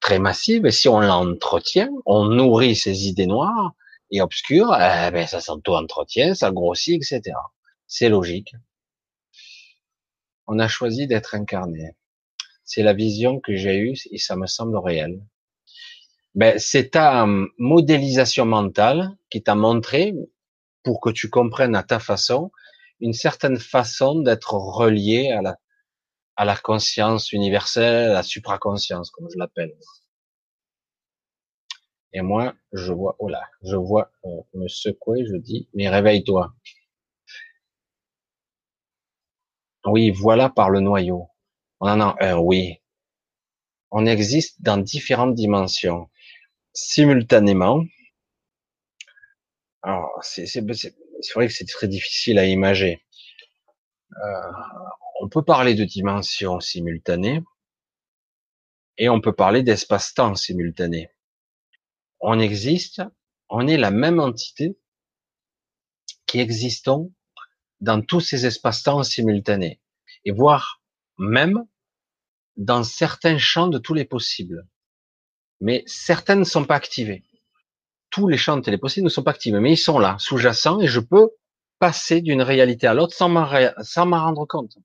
très 0.00 0.18
massives, 0.18 0.66
et 0.66 0.70
si 0.70 0.88
on 0.88 1.00
l'entretient, 1.00 1.90
on 2.06 2.26
nourrit 2.26 2.76
ces 2.76 3.08
idées 3.08 3.26
noires 3.26 3.74
et 4.10 4.20
obscures, 4.20 4.74
eh 4.74 5.10
ben 5.10 5.26
ça 5.26 5.40
s'auto-entretient, 5.40 6.34
ça 6.34 6.50
grossit, 6.50 6.96
etc. 6.96 7.36
C'est 7.86 8.08
logique. 8.08 8.54
On 10.46 10.58
a 10.58 10.68
choisi 10.68 11.06
d'être 11.06 11.34
incarné. 11.34 11.96
C'est 12.64 12.82
la 12.82 12.92
vision 12.92 13.40
que 13.40 13.56
j'ai 13.56 13.78
eue 13.78 13.96
et 14.10 14.18
ça 14.18 14.36
me 14.36 14.46
semble 14.46 14.76
réel 14.76 15.20
ben, 16.34 16.58
c'est 16.58 16.90
ta 16.90 17.26
modélisation 17.58 18.44
mentale 18.44 19.16
qui 19.30 19.42
t'a 19.42 19.54
montré, 19.54 20.14
pour 20.82 21.00
que 21.00 21.10
tu 21.10 21.30
comprennes 21.30 21.76
à 21.76 21.82
ta 21.82 21.98
façon, 21.98 22.52
une 23.00 23.14
certaine 23.14 23.58
façon 23.58 24.20
d'être 24.20 24.54
relié 24.54 25.30
à 25.32 25.42
la, 25.42 25.56
à 26.36 26.44
la 26.44 26.56
conscience 26.56 27.32
universelle, 27.32 28.10
à 28.10 28.14
la 28.14 28.22
supraconscience, 28.22 29.10
comme 29.10 29.28
je 29.32 29.38
l'appelle. 29.38 29.74
Et 32.12 32.20
moi, 32.20 32.54
je 32.72 32.92
vois, 32.92 33.16
oh 33.18 33.28
là, 33.28 33.42
je 33.62 33.76
vois 33.76 34.12
euh, 34.24 34.40
me 34.54 34.68
secouer, 34.68 35.24
je 35.26 35.36
dis, 35.36 35.68
mais 35.74 35.88
réveille-toi. 35.88 36.54
Oui, 39.86 40.10
voilà 40.10 40.48
par 40.48 40.70
le 40.70 40.80
noyau. 40.80 41.28
On 41.80 41.88
en 41.88 42.00
a 42.00 42.16
un, 42.20 42.36
oui. 42.36 42.80
On 43.90 44.06
existe 44.06 44.62
dans 44.62 44.78
différentes 44.78 45.34
dimensions 45.34 46.08
simultanément. 46.74 47.84
Alors, 49.82 50.10
c'est 50.22 50.60
vrai 51.34 51.46
que 51.46 51.52
c'est 51.52 51.66
très 51.66 51.88
difficile 51.88 52.38
à 52.38 52.46
imager. 52.46 53.04
Euh, 54.12 54.52
on 55.20 55.28
peut 55.28 55.44
parler 55.44 55.74
de 55.74 55.84
dimensions 55.84 56.60
simultanées 56.60 57.42
et 58.98 59.08
on 59.08 59.20
peut 59.20 59.34
parler 59.34 59.62
d'espace-temps 59.62 60.34
simultané. 60.34 61.10
On 62.20 62.38
existe, 62.38 63.02
on 63.48 63.66
est 63.66 63.76
la 63.76 63.90
même 63.90 64.20
entité 64.20 64.78
qui 66.26 66.40
existons 66.40 67.12
dans 67.80 68.00
tous 68.00 68.20
ces 68.20 68.46
espaces-temps 68.46 69.02
simultanés. 69.02 69.80
Et 70.24 70.32
voir 70.32 70.82
même 71.18 71.64
dans 72.56 72.82
certains 72.82 73.38
champs 73.38 73.68
de 73.68 73.78
tous 73.78 73.94
les 73.94 74.04
possibles. 74.04 74.66
Mais 75.60 75.82
certaines 75.86 76.40
ne 76.40 76.44
sont 76.44 76.64
pas 76.64 76.76
activées. 76.76 77.22
Tous 78.10 78.28
les 78.28 78.36
champs 78.36 78.56
de 78.56 79.00
ne 79.00 79.08
sont 79.08 79.22
pas 79.22 79.32
activés, 79.32 79.60
mais 79.60 79.72
ils 79.72 79.76
sont 79.76 79.98
là, 79.98 80.16
sous-jacents, 80.18 80.80
et 80.80 80.86
je 80.86 81.00
peux 81.00 81.30
passer 81.78 82.20
d'une 82.20 82.42
réalité 82.42 82.86
à 82.86 82.94
l'autre 82.94 83.14
sans 83.14 83.28
m'en 83.28 83.44
rendre 83.46 84.46
compte. 84.46 84.76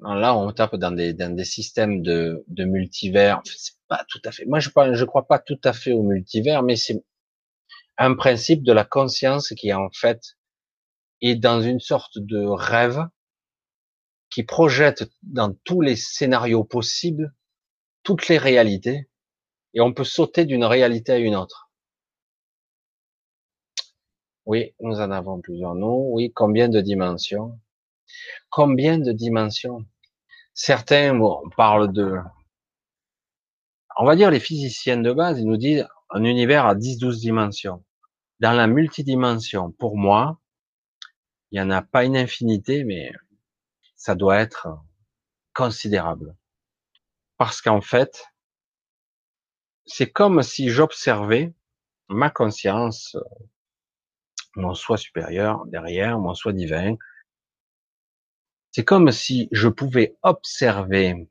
Là, 0.00 0.36
on 0.36 0.52
tape 0.52 0.76
dans 0.76 0.90
des, 0.90 1.44
systèmes 1.44 2.02
de, 2.02 2.44
multivers. 2.58 3.40
C'est 3.44 3.74
pas 3.88 4.04
tout 4.08 4.20
à 4.24 4.32
fait. 4.32 4.44
Moi, 4.44 4.60
je 4.60 4.68
ne 4.68 5.04
crois 5.04 5.26
pas 5.26 5.38
tout 5.38 5.60
à 5.64 5.72
fait 5.72 5.92
au 5.92 6.02
multivers, 6.02 6.62
mais 6.62 6.76
c'est 6.76 7.02
un 7.96 8.14
principe 8.14 8.62
de 8.64 8.72
la 8.72 8.84
conscience 8.84 9.54
qui 9.56 9.72
en 9.72 9.88
fait 9.90 10.36
est 11.22 11.36
dans 11.36 11.62
une 11.62 11.80
sorte 11.80 12.18
de 12.18 12.44
rêve 12.44 13.06
qui 14.30 14.42
projette 14.42 15.04
dans 15.22 15.54
tous 15.64 15.80
les 15.80 15.96
scénarios 15.96 16.64
possibles 16.64 17.32
toutes 18.04 18.28
les 18.28 18.38
réalités 18.38 19.08
et 19.74 19.80
on 19.80 19.92
peut 19.92 20.04
sauter 20.04 20.44
d'une 20.44 20.64
réalité 20.64 21.12
à 21.12 21.18
une 21.18 21.34
autre. 21.34 21.70
Oui, 24.46 24.74
nous 24.80 25.00
en 25.00 25.10
avons 25.10 25.40
plusieurs. 25.40 25.74
Nous, 25.74 26.10
oui, 26.12 26.32
combien 26.32 26.68
de 26.68 26.80
dimensions? 26.80 27.58
Combien 28.50 28.98
de 28.98 29.10
dimensions? 29.10 29.84
Certains 30.52 31.14
bon, 31.14 31.42
parlent 31.56 31.92
de... 31.92 32.16
On 33.96 34.04
va 34.04 34.16
dire 34.16 34.30
les 34.30 34.40
physiciens 34.40 34.98
de 34.98 35.12
base, 35.12 35.40
ils 35.40 35.46
nous 35.46 35.56
disent 35.56 35.86
un 36.10 36.24
univers 36.24 36.66
à 36.66 36.74
10-12 36.74 37.20
dimensions. 37.20 37.84
Dans 38.40 38.52
la 38.52 38.66
multidimension, 38.66 39.72
pour 39.72 39.96
moi, 39.96 40.40
il 41.50 41.60
n'y 41.60 41.66
en 41.66 41.70
a 41.70 41.82
pas 41.82 42.04
une 42.04 42.16
infinité, 42.16 42.84
mais 42.84 43.12
ça 43.96 44.14
doit 44.14 44.38
être 44.38 44.68
considérable. 45.54 46.36
Parce 47.36 47.60
qu'en 47.60 47.80
fait, 47.80 48.26
c'est 49.86 50.10
comme 50.10 50.42
si 50.42 50.68
j'observais 50.68 51.52
ma 52.08 52.30
conscience, 52.30 53.16
mon 54.56 54.74
soi 54.74 54.96
supérieur 54.96 55.66
derrière, 55.66 56.18
mon 56.18 56.34
soi 56.34 56.52
divin. 56.52 56.96
C'est 58.70 58.84
comme 58.84 59.10
si 59.10 59.48
je 59.52 59.68
pouvais 59.68 60.16
observer 60.22 61.28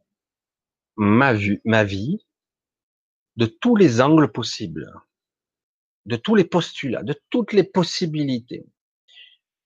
ma 0.96 1.34
vie 1.34 2.26
de 3.36 3.46
tous 3.46 3.76
les 3.76 4.02
angles 4.02 4.32
possibles, 4.32 4.94
de 6.06 6.16
tous 6.16 6.36
les 6.36 6.46
postulats, 6.46 7.04
de 7.04 7.20
toutes 7.30 7.54
les 7.54 7.64
possibilités, 7.64 8.66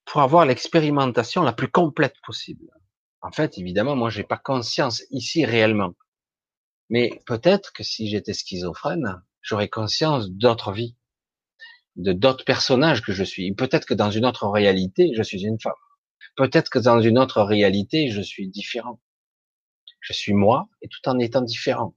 pour 0.06 0.22
avoir 0.22 0.46
l'expérimentation 0.46 1.42
la 1.42 1.52
plus 1.52 1.70
complète 1.70 2.16
possible. 2.24 2.72
En 3.22 3.32
fait, 3.32 3.58
évidemment, 3.58 3.96
moi, 3.96 4.10
j'ai 4.10 4.24
pas 4.24 4.38
conscience 4.38 5.04
ici 5.10 5.46
réellement. 5.46 5.94
Mais 6.90 7.22
peut-être 7.26 7.74
que 7.74 7.84
si 7.84 8.08
j'étais 8.10 8.34
schizophrène, 8.34 9.22
j'aurais 9.42 9.70
conscience 9.70 10.30
d'autres 10.30 10.72
vies, 10.72 10.96
de 11.96 12.14
d'autres 12.14 12.46
personnages 12.46 13.02
que 13.02 13.12
je 13.12 13.24
suis. 13.24 13.54
Peut-être 13.54 13.86
que 13.86 13.94
dans 13.94 14.12
une 14.12 14.26
autre 14.26 14.48
réalité, 14.48 15.14
je 15.16 15.24
suis 15.24 15.44
une 15.44 15.60
femme. 15.60 15.74
Peut-être 16.36 16.70
que 16.70 16.80
dans 16.80 17.02
une 17.02 17.18
autre 17.18 17.42
réalité, 17.42 18.10
je 18.12 18.22
suis 18.22 18.48
différent. 18.48 19.02
Je 20.02 20.14
suis 20.14 20.34
moi 20.34 20.70
et 20.82 20.88
tout 20.88 21.10
en 21.10 21.20
étant 21.20 21.42
différent. 21.42 21.96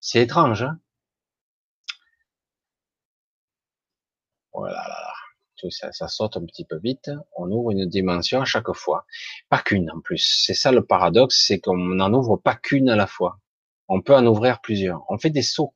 C'est 0.00 0.22
étrange, 0.22 0.64
hein? 0.64 0.78
Voilà, 4.54 4.84
tout 5.56 5.70
ça, 5.70 5.92
ça 5.92 6.08
saute 6.08 6.36
un 6.36 6.44
petit 6.46 6.64
peu 6.64 6.78
vite. 6.78 7.10
On 7.36 7.50
ouvre 7.50 7.70
une 7.72 7.86
dimension 7.88 8.40
à 8.42 8.44
chaque 8.44 8.72
fois, 8.72 9.06
pas 9.48 9.60
qu'une 9.60 9.90
en 9.90 10.00
plus. 10.00 10.42
C'est 10.44 10.54
ça 10.54 10.72
le 10.72 10.84
paradoxe, 10.84 11.44
c'est 11.46 11.60
qu'on 11.60 11.76
n'en 11.76 12.12
ouvre 12.14 12.36
pas 12.36 12.56
qu'une 12.56 12.90
à 12.90 12.96
la 12.96 13.06
fois. 13.06 13.41
On 13.94 14.00
peut 14.00 14.14
en 14.14 14.26
ouvrir 14.26 14.62
plusieurs. 14.62 15.04
On 15.10 15.18
fait 15.18 15.28
des 15.28 15.42
sauts. 15.42 15.74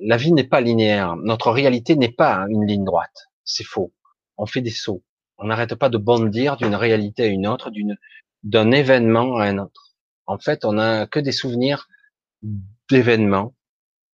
La 0.00 0.16
vie 0.16 0.32
n'est 0.32 0.48
pas 0.48 0.62
linéaire. 0.62 1.16
Notre 1.16 1.50
réalité 1.50 1.94
n'est 1.94 2.12
pas 2.12 2.46
une 2.48 2.66
ligne 2.66 2.82
droite. 2.82 3.28
C'est 3.44 3.62
faux. 3.62 3.92
On 4.38 4.46
fait 4.46 4.62
des 4.62 4.70
sauts. 4.70 5.04
On 5.36 5.48
n'arrête 5.48 5.74
pas 5.74 5.90
de 5.90 5.98
bondir 5.98 6.56
d'une 6.56 6.74
réalité 6.74 7.24
à 7.24 7.26
une 7.26 7.46
autre, 7.46 7.70
d'un 8.42 8.70
événement 8.70 9.36
à 9.36 9.44
un 9.44 9.58
autre. 9.58 9.94
En 10.24 10.38
fait, 10.38 10.64
on 10.64 10.72
n'a 10.72 11.06
que 11.06 11.20
des 11.20 11.32
souvenirs 11.32 11.88
d'événements 12.90 13.54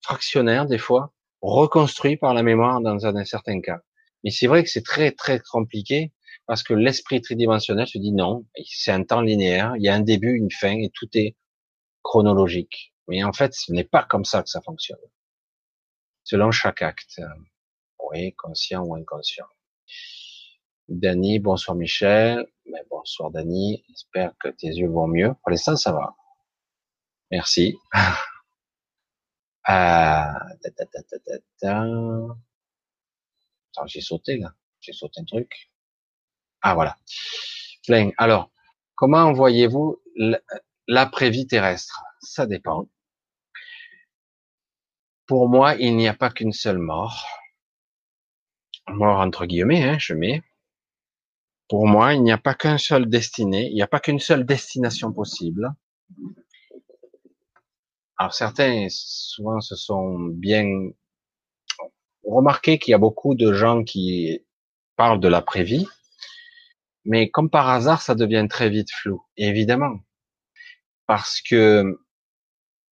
fractionnaires 0.02 0.66
des 0.66 0.78
fois, 0.78 1.12
reconstruits 1.42 2.16
par 2.16 2.34
la 2.34 2.42
mémoire 2.42 2.80
dans 2.80 3.06
un 3.06 3.24
certain 3.24 3.60
cas. 3.60 3.82
Mais 4.24 4.30
c'est 4.30 4.48
vrai 4.48 4.64
que 4.64 4.68
c'est 4.68 4.84
très 4.84 5.12
très 5.12 5.38
compliqué 5.38 6.12
parce 6.46 6.64
que 6.64 6.74
l'esprit 6.74 7.20
tridimensionnel 7.20 7.86
se 7.86 7.98
dit 7.98 8.12
non, 8.12 8.46
c'est 8.64 8.90
un 8.90 9.04
temps 9.04 9.20
linéaire, 9.20 9.74
il 9.76 9.84
y 9.84 9.88
a 9.88 9.94
un 9.94 10.00
début, 10.00 10.34
une 10.34 10.50
fin 10.50 10.72
et 10.72 10.90
tout 10.92 11.08
est 11.14 11.36
chronologique. 12.02 12.92
Mais 13.08 13.22
en 13.22 13.32
fait, 13.32 13.54
ce 13.54 13.72
n'est 13.72 13.84
pas 13.84 14.04
comme 14.04 14.24
ça 14.24 14.42
que 14.42 14.48
ça 14.48 14.60
fonctionne. 14.60 14.98
Selon 16.24 16.50
chaque 16.50 16.82
acte. 16.82 17.20
Oui, 18.00 18.34
conscient 18.34 18.82
ou 18.84 18.94
inconscient. 18.94 19.46
Dany, 20.88 21.38
bonsoir 21.38 21.76
Michel. 21.76 22.46
Mais 22.66 22.82
bonsoir 22.90 23.30
Dany. 23.30 23.84
J'espère 23.88 24.32
que 24.38 24.48
tes 24.48 24.68
yeux 24.68 24.88
vont 24.88 25.08
mieux. 25.08 25.34
Pour 25.42 25.50
l'instant, 25.50 25.76
ça 25.76 25.92
va. 25.92 26.16
Merci. 27.30 27.76
ah, 29.64 30.34
j'ai 33.86 34.00
sauté 34.00 34.38
là. 34.38 34.54
J'ai 34.80 34.92
sauté 34.92 35.20
un 35.20 35.24
truc. 35.24 35.70
Ah 36.62 36.74
voilà. 36.74 36.96
Plein. 37.86 38.10
Alors, 38.18 38.50
comment 38.94 39.32
voyez-vous 39.32 40.00
l'après-vie 40.88 41.46
terrestre? 41.46 42.02
Ça 42.20 42.46
dépend. 42.46 42.88
Pour 45.26 45.48
moi, 45.48 45.74
il 45.74 45.96
n'y 45.96 46.06
a 46.06 46.14
pas 46.14 46.30
qu'une 46.30 46.52
seule 46.52 46.78
mort. 46.78 47.26
Mort 48.88 49.18
entre 49.18 49.46
guillemets, 49.46 49.82
hein, 49.82 49.98
je 49.98 50.14
mets. 50.14 50.42
Pour 51.68 51.88
moi, 51.88 52.14
il 52.14 52.22
n'y 52.22 52.30
a 52.30 52.38
pas 52.38 52.54
qu'un 52.54 52.78
seul 52.78 53.08
destiné, 53.08 53.66
il 53.68 53.74
n'y 53.74 53.82
a 53.82 53.88
pas 53.88 53.98
qu'une 53.98 54.20
seule 54.20 54.46
destination 54.46 55.12
possible. 55.12 55.74
Alors 58.18 58.32
certains, 58.32 58.86
souvent, 58.88 59.60
se 59.60 59.74
sont 59.74 60.16
bien 60.18 60.64
remarqué 62.24 62.78
qu'il 62.78 62.92
y 62.92 62.94
a 62.94 62.98
beaucoup 62.98 63.34
de 63.34 63.52
gens 63.52 63.82
qui 63.82 64.44
parlent 64.94 65.20
de 65.20 65.28
l'après-vie, 65.28 65.86
mais 67.04 67.30
comme 67.30 67.50
par 67.50 67.68
hasard, 67.68 68.00
ça 68.00 68.14
devient 68.14 68.46
très 68.48 68.70
vite 68.70 68.92
flou. 68.92 69.22
évidemment, 69.36 69.98
parce 71.06 71.40
que 71.40 72.00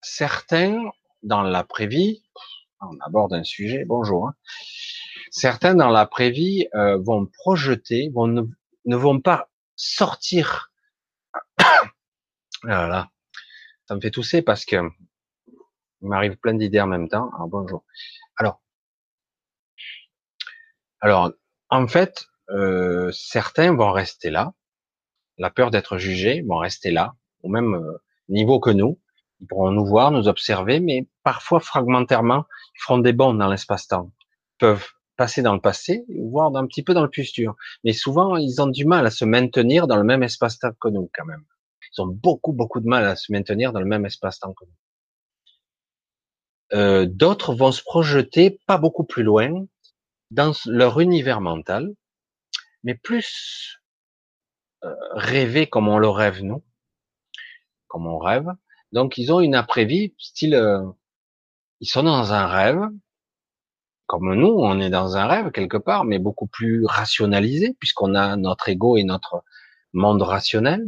certains, 0.02 0.82
dans 1.23 1.43
l'après-vie, 1.43 2.23
on 2.90 2.98
aborde 3.01 3.32
un 3.35 3.44
sujet, 3.44 3.85
bonjour, 3.85 4.28
hein, 4.28 4.35
certains 5.31 5.74
dans 5.74 5.90
l'après-vie 5.90 6.69
euh, 6.74 6.98
vont 6.98 7.27
projeter, 7.27 8.11
vont 8.15 8.28
ne, 8.28 8.97
vont 8.97 9.20
pas 9.20 9.51
sortir. 9.77 10.73
voilà, 12.62 13.11
ça 13.89 13.94
me 13.94 14.01
fait 14.01 14.11
tousser 14.11 14.43
parce 14.43 14.65
que 14.65 14.77
il 16.02 16.09
m'arrive 16.09 16.36
plein 16.36 16.55
d'idées 16.55 16.81
en 16.81 16.86
même 16.86 17.09
temps. 17.09 17.31
Bonjour. 17.48 17.82
Alors, 18.36 18.62
alors, 21.01 21.32
en 21.70 21.89
fait, 21.89 22.27
euh, 22.51 23.11
certains 23.12 23.74
vont 23.74 23.90
rester 23.90 24.31
là, 24.31 24.52
la 25.39 25.51
peur 25.51 25.70
d'être 25.70 25.98
jugés 25.98 26.43
vont 26.43 26.59
rester 26.59 26.90
là, 26.90 27.15
au 27.43 27.48
même 27.48 27.74
euh, 27.74 28.02
niveau 28.28 28.61
que 28.61 28.70
nous. 28.70 29.01
Ils 29.44 29.46
pourront 29.46 29.72
nous 29.72 29.84
voir, 29.84 30.10
nous 30.10 30.26
observer, 30.26 30.80
mais 30.80 31.06
parfois 31.22 31.60
fragmentairement, 31.60 32.46
ils 32.74 32.80
feront 32.80 32.96
des 32.96 33.12
bonds 33.12 33.34
dans 33.34 33.48
l'espace-temps. 33.48 34.10
Ils 34.18 34.58
peuvent 34.58 34.88
passer 35.18 35.42
dans 35.42 35.52
le 35.52 35.60
passé, 35.60 36.06
voire 36.18 36.56
un 36.56 36.66
petit 36.66 36.82
peu 36.82 36.94
dans 36.94 37.02
le 37.02 37.10
futur. 37.12 37.54
Mais 37.84 37.92
souvent, 37.92 38.38
ils 38.38 38.62
ont 38.62 38.68
du 38.68 38.86
mal 38.86 39.06
à 39.06 39.10
se 39.10 39.26
maintenir 39.26 39.86
dans 39.86 39.98
le 39.98 40.02
même 40.02 40.22
espace-temps 40.22 40.72
que 40.80 40.88
nous, 40.88 41.10
quand 41.14 41.26
même. 41.26 41.44
Ils 41.92 42.00
ont 42.00 42.06
beaucoup, 42.06 42.54
beaucoup 42.54 42.80
de 42.80 42.86
mal 42.86 43.04
à 43.04 43.16
se 43.16 43.32
maintenir 43.32 43.74
dans 43.74 43.80
le 43.80 43.86
même 43.86 44.06
espace-temps 44.06 44.54
que 44.54 44.64
nous. 44.64 44.72
Euh, 46.78 47.04
D'autres 47.06 47.54
vont 47.54 47.70
se 47.70 47.82
projeter 47.82 48.58
pas 48.66 48.78
beaucoup 48.78 49.04
plus 49.04 49.24
loin, 49.24 49.66
dans 50.30 50.54
leur 50.64 51.00
univers 51.00 51.42
mental, 51.42 51.92
mais 52.82 52.94
plus 52.94 53.78
euh, 54.84 54.94
rêver 55.12 55.66
comme 55.66 55.88
on 55.88 55.98
le 55.98 56.08
rêve 56.08 56.42
nous, 56.42 56.64
comme 57.88 58.06
on 58.06 58.16
rêve. 58.16 58.48
Donc 58.94 59.18
ils 59.18 59.32
ont 59.32 59.40
une 59.40 59.56
après-vie, 59.56 60.14
style, 60.18 60.54
euh, 60.54 60.80
ils 61.80 61.88
sont 61.88 62.04
dans 62.04 62.32
un 62.32 62.46
rêve, 62.46 62.80
comme 64.06 64.32
nous, 64.36 64.54
on 64.56 64.78
est 64.80 64.88
dans 64.88 65.16
un 65.16 65.26
rêve 65.26 65.50
quelque 65.50 65.76
part, 65.76 66.04
mais 66.04 66.20
beaucoup 66.20 66.46
plus 66.46 66.86
rationalisé, 66.86 67.74
puisqu'on 67.80 68.14
a 68.14 68.36
notre 68.36 68.68
ego 68.68 68.96
et 68.96 69.02
notre 69.02 69.42
monde 69.94 70.22
rationnel, 70.22 70.86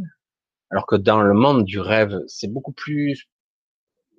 alors 0.71 0.85
que 0.87 0.95
dans 0.95 1.21
le 1.21 1.33
monde 1.33 1.65
du 1.65 1.81
rêve, 1.81 2.17
c'est 2.27 2.47
beaucoup 2.47 2.71
plus 2.71 3.27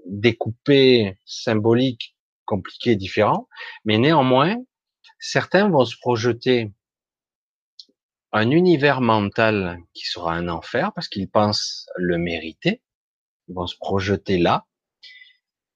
découpé, 0.04 1.18
symbolique, 1.24 2.14
compliqué, 2.44 2.94
différent, 2.94 3.48
mais 3.86 3.96
néanmoins, 3.96 4.56
certains 5.18 5.70
vont 5.70 5.86
se 5.86 5.96
projeter 5.98 6.74
un 8.32 8.50
univers 8.50 9.00
mental 9.00 9.78
qui 9.94 10.04
sera 10.04 10.34
un 10.34 10.48
enfer 10.48 10.92
parce 10.94 11.08
qu'ils 11.08 11.30
pensent 11.30 11.88
le 11.96 12.18
mériter. 12.18 12.82
Ils 13.48 13.54
vont 13.54 13.66
se 13.66 13.76
projeter 13.76 14.38
là. 14.38 14.66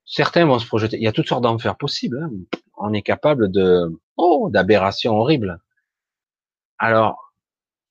Certains 0.04 0.46
vont 0.46 0.58
se 0.58 0.66
projeter. 0.66 0.96
Il 0.96 1.02
y 1.02 1.08
a 1.08 1.12
toutes 1.12 1.28
sortes 1.28 1.42
d'enfers 1.42 1.76
possibles. 1.76 2.22
Hein. 2.22 2.30
On 2.76 2.92
est 2.92 3.02
capable 3.02 3.50
de, 3.50 4.00
oh, 4.16 4.48
d'aberrations 4.50 5.16
horribles. 5.16 5.60
Alors, 6.78 7.32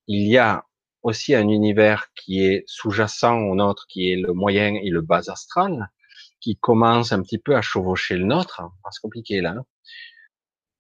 il 0.08 0.28
y 0.28 0.38
a 0.38 0.66
aussi 1.04 1.34
un 1.34 1.48
univers 1.48 2.08
qui 2.14 2.44
est 2.44 2.64
sous-jacent 2.68 3.38
au 3.38 3.56
nôtre, 3.56 3.86
qui 3.88 4.12
est 4.12 4.18
le 4.18 4.34
moyen 4.34 4.76
et 4.76 4.90
le 4.90 5.02
bas 5.02 5.32
astral, 5.32 5.90
qui 6.40 6.58
commence 6.58 7.12
un 7.12 7.22
petit 7.22 7.40
peu 7.40 7.56
à 7.56 7.62
chevaucher 7.62 8.18
le 8.18 8.26
nôtre. 8.26 8.62
C'est 8.92 9.02
compliqué 9.02 9.42
là. 9.42 9.56
Hein 9.58 9.66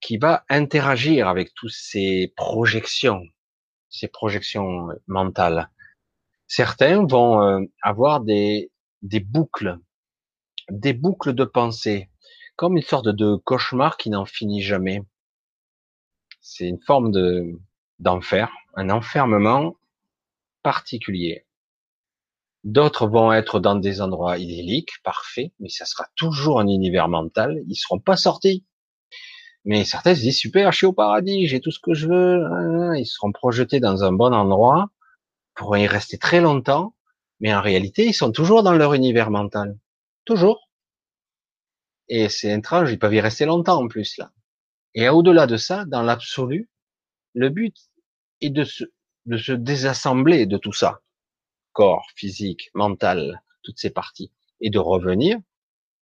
qui 0.02 0.18
va 0.18 0.44
interagir 0.50 1.28
avec 1.28 1.54
tous 1.54 1.70
ces 1.70 2.34
projections, 2.36 3.24
ces 3.90 4.08
projections 4.08 4.90
mentales. 5.08 5.70
Certains 6.48 7.06
vont 7.06 7.42
euh, 7.42 7.62
avoir 7.82 8.20
des, 8.20 8.72
des 9.02 9.20
boucles, 9.20 9.78
des 10.70 10.94
boucles 10.94 11.34
de 11.34 11.44
pensée, 11.44 12.10
comme 12.56 12.78
une 12.78 12.84
sorte 12.84 13.08
de 13.08 13.36
cauchemar 13.36 13.98
qui 13.98 14.10
n'en 14.10 14.26
finit 14.26 14.62
jamais. 14.62 15.02
C'est 16.40 16.68
une 16.68 16.82
forme 16.82 17.12
de 17.12 17.60
d'enfer, 18.00 18.52
un 18.76 18.90
enfermement 18.90 19.76
particulier. 20.64 21.46
D'autres 22.64 23.08
vont 23.08 23.32
être 23.32 23.60
dans 23.60 23.76
des 23.76 24.02
endroits 24.02 24.38
idylliques, 24.38 25.02
parfaits, 25.04 25.52
mais 25.60 25.70
ça 25.70 25.86
sera 25.86 26.06
toujours 26.16 26.60
un 26.60 26.68
univers 26.68 27.08
mental. 27.08 27.62
Ils 27.68 27.76
seront 27.76 28.00
pas 28.00 28.18
sortis. 28.18 28.66
Mais 29.66 29.84
certains 29.84 30.16
se 30.16 30.22
disent 30.22 30.38
super, 30.38 30.72
je 30.72 30.78
suis 30.78 30.86
au 30.88 30.94
paradis, 30.94 31.48
j'ai 31.48 31.60
tout 31.60 31.72
ce 31.72 31.80
que 31.80 31.94
je 31.94 32.08
veux. 32.08 32.98
Ils 32.98 33.06
seront 33.06 33.32
projetés 33.32 33.80
dans 33.80 34.04
un 34.04 34.12
bon 34.12 34.34
endroit, 34.34 34.90
pourront 35.56 35.76
y 35.76 35.88
rester 35.88 36.18
très 36.18 36.42
longtemps, 36.42 36.96
mais 37.42 37.54
en 37.54 37.62
réalité, 37.62 38.06
ils 38.06 38.14
sont 38.14 38.32
toujours 38.32 38.64
dans 38.64 38.74
leur 38.74 38.94
univers 38.94 39.32
mental. 39.32 39.78
Toujours. 40.26 40.70
Et 42.08 42.30
c'est 42.30 42.52
étrange, 42.52 42.92
ils 42.92 43.00
peuvent 43.00 43.14
y 43.14 43.20
rester 43.20 43.46
longtemps 43.46 43.84
en 43.84 43.88
plus 43.88 44.18
là. 44.18 44.32
Et 44.94 45.10
au-delà 45.10 45.48
de 45.48 45.58
ça, 45.58 45.86
dans 45.86 46.04
l'absolu, 46.04 46.70
le 47.34 47.50
but 47.50 47.76
est 48.42 48.52
de 48.52 48.64
se, 48.64 48.84
de 49.26 49.38
se 49.38 49.54
désassembler 49.54 50.46
de 50.46 50.58
tout 50.58 50.74
ça. 50.74 51.02
Corps, 51.74 52.06
physique, 52.16 52.70
mental, 52.76 53.42
toutes 53.64 53.80
ces 53.80 53.90
parties. 53.90 54.32
Et 54.60 54.70
de 54.70 54.80
revenir 54.80 55.40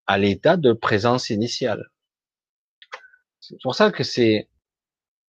à 0.08 0.18
l'état 0.18 0.58
de 0.58 0.74
présence 0.74 1.30
initiale. 1.30 1.90
C'est 3.40 3.62
pour 3.62 3.76
ça 3.76 3.92
que 3.92 4.04
c'est 4.04 4.50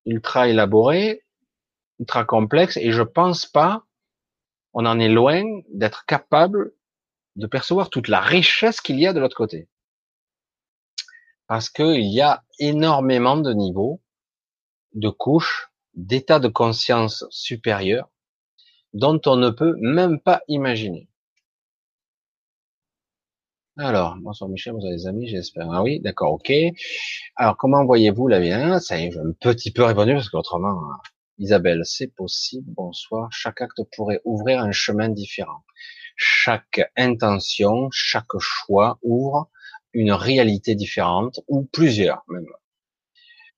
ultra 0.05 0.47
élaboré, 0.47 1.23
ultra 1.99 2.25
complexe, 2.25 2.77
et 2.77 2.91
je 2.91 3.03
pense 3.03 3.45
pas, 3.45 3.85
on 4.73 4.85
en 4.85 4.99
est 4.99 5.09
loin 5.09 5.43
d'être 5.73 6.05
capable 6.05 6.73
de 7.35 7.47
percevoir 7.47 7.89
toute 7.89 8.07
la 8.07 8.19
richesse 8.19 8.81
qu'il 8.81 8.99
y 8.99 9.07
a 9.07 9.13
de 9.13 9.19
l'autre 9.19 9.37
côté. 9.37 9.67
Parce 11.47 11.69
qu'il 11.69 12.01
y 12.01 12.21
a 12.21 12.43
énormément 12.59 13.37
de 13.37 13.53
niveaux, 13.53 14.01
de 14.93 15.09
couches, 15.09 15.71
d'états 15.93 16.39
de 16.39 16.47
conscience 16.47 17.25
supérieurs, 17.29 18.09
dont 18.93 19.19
on 19.25 19.35
ne 19.35 19.49
peut 19.49 19.75
même 19.79 20.19
pas 20.19 20.41
imaginer. 20.47 21.09
Alors, 23.77 24.17
bonsoir 24.17 24.49
Michel, 24.49 24.75
avez 24.75 24.89
des 24.89 25.07
amis, 25.07 25.27
j'espère. 25.29 25.71
Ah 25.71 25.81
oui, 25.81 26.01
d'accord, 26.01 26.33
ok. 26.33 26.51
Alors, 27.37 27.55
comment 27.55 27.85
voyez-vous 27.85 28.27
la 28.27 28.39
vie 28.41 28.51
hein, 28.51 28.79
Ça 28.79 28.99
y 28.99 29.05
est, 29.05 29.17
un 29.17 29.31
petit 29.39 29.71
peu 29.71 29.83
répondu 29.83 30.13
parce 30.13 30.29
qu'autrement, 30.29 30.81
Isabelle, 31.39 31.81
c'est 31.85 32.13
possible. 32.13 32.65
Bonsoir. 32.67 33.31
Chaque 33.31 33.61
acte 33.61 33.81
pourrait 33.95 34.21
ouvrir 34.25 34.61
un 34.61 34.71
chemin 34.71 35.09
différent. 35.09 35.63
Chaque 36.15 36.81
intention, 36.95 37.89
chaque 37.91 38.37
choix 38.39 38.99
ouvre 39.01 39.49
une 39.93 40.11
réalité 40.11 40.75
différente 40.75 41.39
ou 41.47 41.63
plusieurs 41.63 42.23
même. 42.27 42.45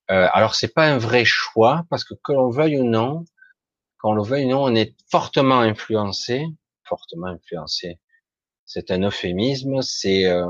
Euh, 0.10 0.28
alors, 0.34 0.56
c'est 0.56 0.74
pas 0.74 0.88
un 0.88 0.98
vrai 0.98 1.26
choix 1.26 1.86
parce 1.90 2.04
que 2.04 2.14
que 2.14 2.32
l'on 2.32 2.50
veuille 2.50 2.80
ou 2.80 2.84
non, 2.84 3.26
quand 3.98 4.12
on 4.12 4.14
le 4.14 4.24
veuille 4.24 4.46
ou 4.46 4.50
non, 4.50 4.64
on 4.64 4.76
est 4.76 4.96
fortement 5.10 5.60
influencé, 5.60 6.46
fortement 6.84 7.28
influencé 7.28 8.00
c'est 8.74 8.92
un 8.92 9.04
euphémisme, 9.04 9.82
c'est 9.82 10.26
euh, 10.28 10.50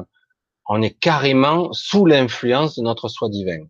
on 0.68 0.82
est 0.84 0.98
carrément 1.00 1.74
sous 1.74 2.06
l'influence 2.06 2.76
de 2.76 2.84
notre 2.84 3.10
soi 3.10 3.30
divin. 3.30 3.66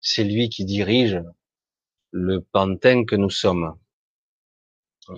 C'est 0.00 0.22
lui 0.22 0.48
qui 0.50 0.64
dirige 0.64 1.20
le 2.14 2.40
pantin 2.40 3.04
que 3.04 3.16
nous 3.16 3.28
sommes. 3.28 3.74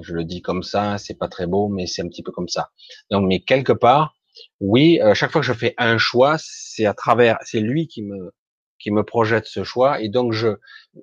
Je 0.01 0.15
le 0.15 0.25
dis 0.25 0.41
comme 0.41 0.63
ça, 0.63 0.97
c'est 0.97 1.19
pas 1.19 1.29
très 1.29 1.47
beau, 1.47 1.69
mais 1.69 1.87
c'est 1.87 2.01
un 2.01 2.09
petit 2.09 2.23
peu 2.23 2.33
comme 2.33 2.49
ça. 2.49 2.71
Donc, 3.11 3.27
mais 3.29 3.41
quelque 3.41 3.75
part, 3.75 4.17
oui, 4.61 4.99
euh, 5.03 5.13
chaque 5.13 5.31
fois 5.31 5.43
que 5.43 5.47
je 5.47 5.53
fais 5.53 5.75
un 5.77 5.99
choix, 5.99 6.37
c'est 6.39 6.87
à 6.87 6.95
travers, 6.95 7.37
c'est 7.43 7.61
lui 7.61 7.87
qui 7.87 8.03
me 8.03 8.33
qui 8.79 8.91
me 8.91 9.05
projette 9.05 9.47
ce 9.47 9.65
choix, 9.65 10.03
et 10.03 10.11
donc 10.11 10.33
je, 10.33 10.49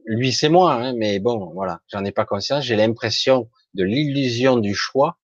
lui 0.06 0.32
c'est 0.32 0.49
moi, 0.49 0.74
hein, 0.74 0.94
mais 0.95 1.20
bon, 1.20 1.52
voilà, 1.53 1.80
j'en 1.91 2.06
ai 2.06 2.11
pas 2.11 2.26
conscience. 2.26 2.64
J'ai 2.65 2.76
l'impression 2.76 3.49
de 3.76 3.84
l'illusion 3.84 4.57
du 4.57 4.76
choix 4.76 5.18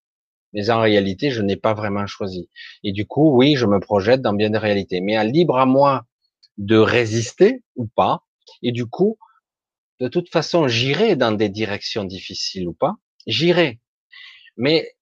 mais 0.54 0.70
en 0.72 0.82
réalité, 0.82 1.30
je 1.32 1.42
n'ai 1.42 1.58
pas 1.58 1.74
vraiment 1.74 2.08
choisi. 2.08 2.50
Et 2.84 2.92
du 2.92 3.06
coup, 3.06 3.38
oui, 3.38 3.56
je 3.56 3.66
me 3.68 3.80
projette 3.80 4.22
dans 4.22 4.34
bien 4.34 4.50
des 4.50 4.58
réalités, 4.58 5.02
mais 5.02 5.16
à 5.16 5.24
libre 5.24 5.58
à 5.58 5.66
moi 5.66 6.06
de 6.58 6.78
résister 6.78 7.64
ou 7.76 7.86
pas. 7.86 8.24
Et 8.64 8.72
du 8.72 8.88
coup, 8.88 9.20
de 10.00 10.08
toute 10.08 10.30
façon, 10.30 10.68
j'irai 10.68 11.16
dans 11.16 11.32
des 11.32 11.50
directions 11.50 12.06
difficiles 12.06 12.68
ou 12.68 12.74
pas, 12.74 12.96
j'irai. 13.28 13.80
Mais 14.58 14.96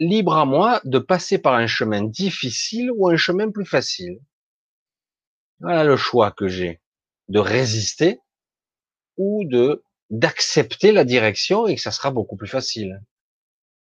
libre 0.00 0.36
à 0.36 0.44
moi 0.44 0.80
de 0.84 0.98
passer 0.98 1.38
par 1.38 1.54
un 1.54 1.66
chemin 1.66 2.02
difficile 2.02 2.90
ou 2.92 3.08
un 3.08 3.16
chemin 3.16 3.50
plus 3.50 3.66
facile. 3.66 4.18
Voilà 5.60 5.84
le 5.84 5.96
choix 5.96 6.30
que 6.30 6.48
j'ai, 6.48 6.80
de 7.28 7.38
résister 7.38 8.18
ou 9.16 9.44
de 9.44 9.82
d'accepter 10.10 10.92
la 10.92 11.04
direction 11.04 11.66
et 11.66 11.74
que 11.74 11.80
ça 11.80 11.90
sera 11.90 12.10
beaucoup 12.10 12.36
plus 12.36 12.48
facile. 12.48 13.00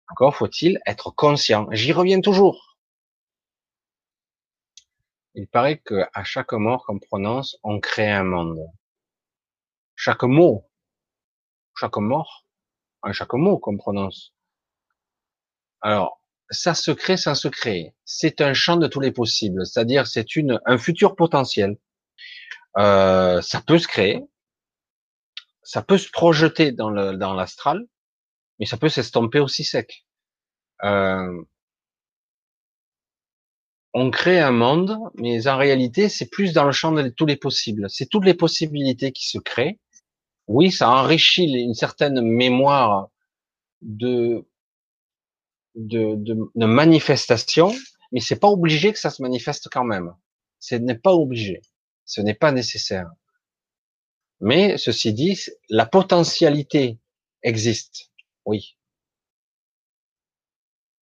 Encore 0.10 0.36
faut-il 0.36 0.80
être 0.86 1.12
conscient. 1.12 1.68
J'y 1.72 1.92
reviens 1.92 2.22
toujours. 2.22 2.78
Il 5.34 5.48
paraît 5.48 5.80
que 5.80 6.06
à 6.14 6.24
chaque 6.24 6.54
mort 6.54 6.86
qu'on 6.86 7.00
prononce, 7.00 7.58
on 7.64 7.80
crée 7.80 8.12
un 8.12 8.24
monde. 8.24 8.60
Chaque 9.96 10.24
mot, 10.24 10.70
chaque 11.76 11.98
mort, 11.98 12.46
chaque 13.12 13.34
mot 13.34 13.58
qu'on 13.58 13.78
prononce. 13.78 14.34
Alors, 15.82 16.22
ça 16.50 16.74
se 16.74 16.92
crée 16.92 17.18
sans 17.18 17.36
se 17.36 17.48
créer. 17.48 17.96
C'est 18.06 18.42
un 18.42 18.54
champ 18.54 18.78
de 18.78 18.88
tous 18.88 19.00
les 19.00 19.12
possibles. 19.12 19.66
C'est-à-dire, 19.66 20.08
c'est 20.08 20.36
une, 20.36 20.60
un 20.66 20.78
futur 20.78 21.16
potentiel. 21.16 21.78
Euh, 22.78 23.42
ça 23.42 23.62
peut 23.62 23.78
se 23.78 23.88
créer. 23.88 24.22
Ça 25.64 25.82
peut 25.82 25.98
se 25.98 26.10
projeter 26.12 26.72
dans 26.72 26.90
le, 26.90 27.18
dans 27.18 27.34
l'astral 27.34 27.88
mais 28.60 28.66
ça 28.66 28.78
peut 28.78 28.90
s'estomper 28.90 29.40
aussi 29.40 29.64
sec. 29.64 30.06
Euh, 30.84 31.42
on 33.94 34.12
crée 34.12 34.40
un 34.40 34.52
monde, 34.52 34.98
mais 35.16 35.48
en 35.48 35.58
réalité, 35.58 36.10
c'est 36.10 36.30
plus 36.30 36.54
dans 36.54 36.66
le 36.66 36.72
champ 36.72 36.92
de 36.92 37.08
tous 37.10 37.26
les 37.26 37.38
possibles. 37.38 37.90
C'est 37.90 38.08
toutes 38.08 38.26
les 38.26 38.34
possibilités 38.34 39.12
qui 39.12 39.28
se 39.28 39.38
créent. 39.38 39.80
Oui, 40.48 40.72
ça 40.72 40.90
enrichit 40.92 41.46
une 41.46 41.74
certaine 41.74 42.22
mémoire 42.22 43.10
de, 43.82 44.46
de, 45.76 46.16
de, 46.16 46.38
de 46.54 46.66
manifestation, 46.66 47.74
mais 48.12 48.20
c'est 48.20 48.40
pas 48.40 48.50
obligé 48.50 48.94
que 48.94 49.00
ça 49.00 49.10
se 49.10 49.22
manifeste 49.22 49.70
quand 49.72 49.84
même. 49.84 50.14
Ce 50.60 50.76
n'est 50.76 50.98
pas 50.98 51.14
obligé. 51.14 51.62
Ce 52.06 52.22
n'est 52.22 52.36
pas 52.36 52.52
nécessaire. 52.52 53.10
Mais 54.40 54.78
ceci 54.78 55.14
dit, 55.14 55.40
la 55.70 55.86
potentialité 55.86 57.00
existe. 57.42 58.12
Oui. 58.46 58.78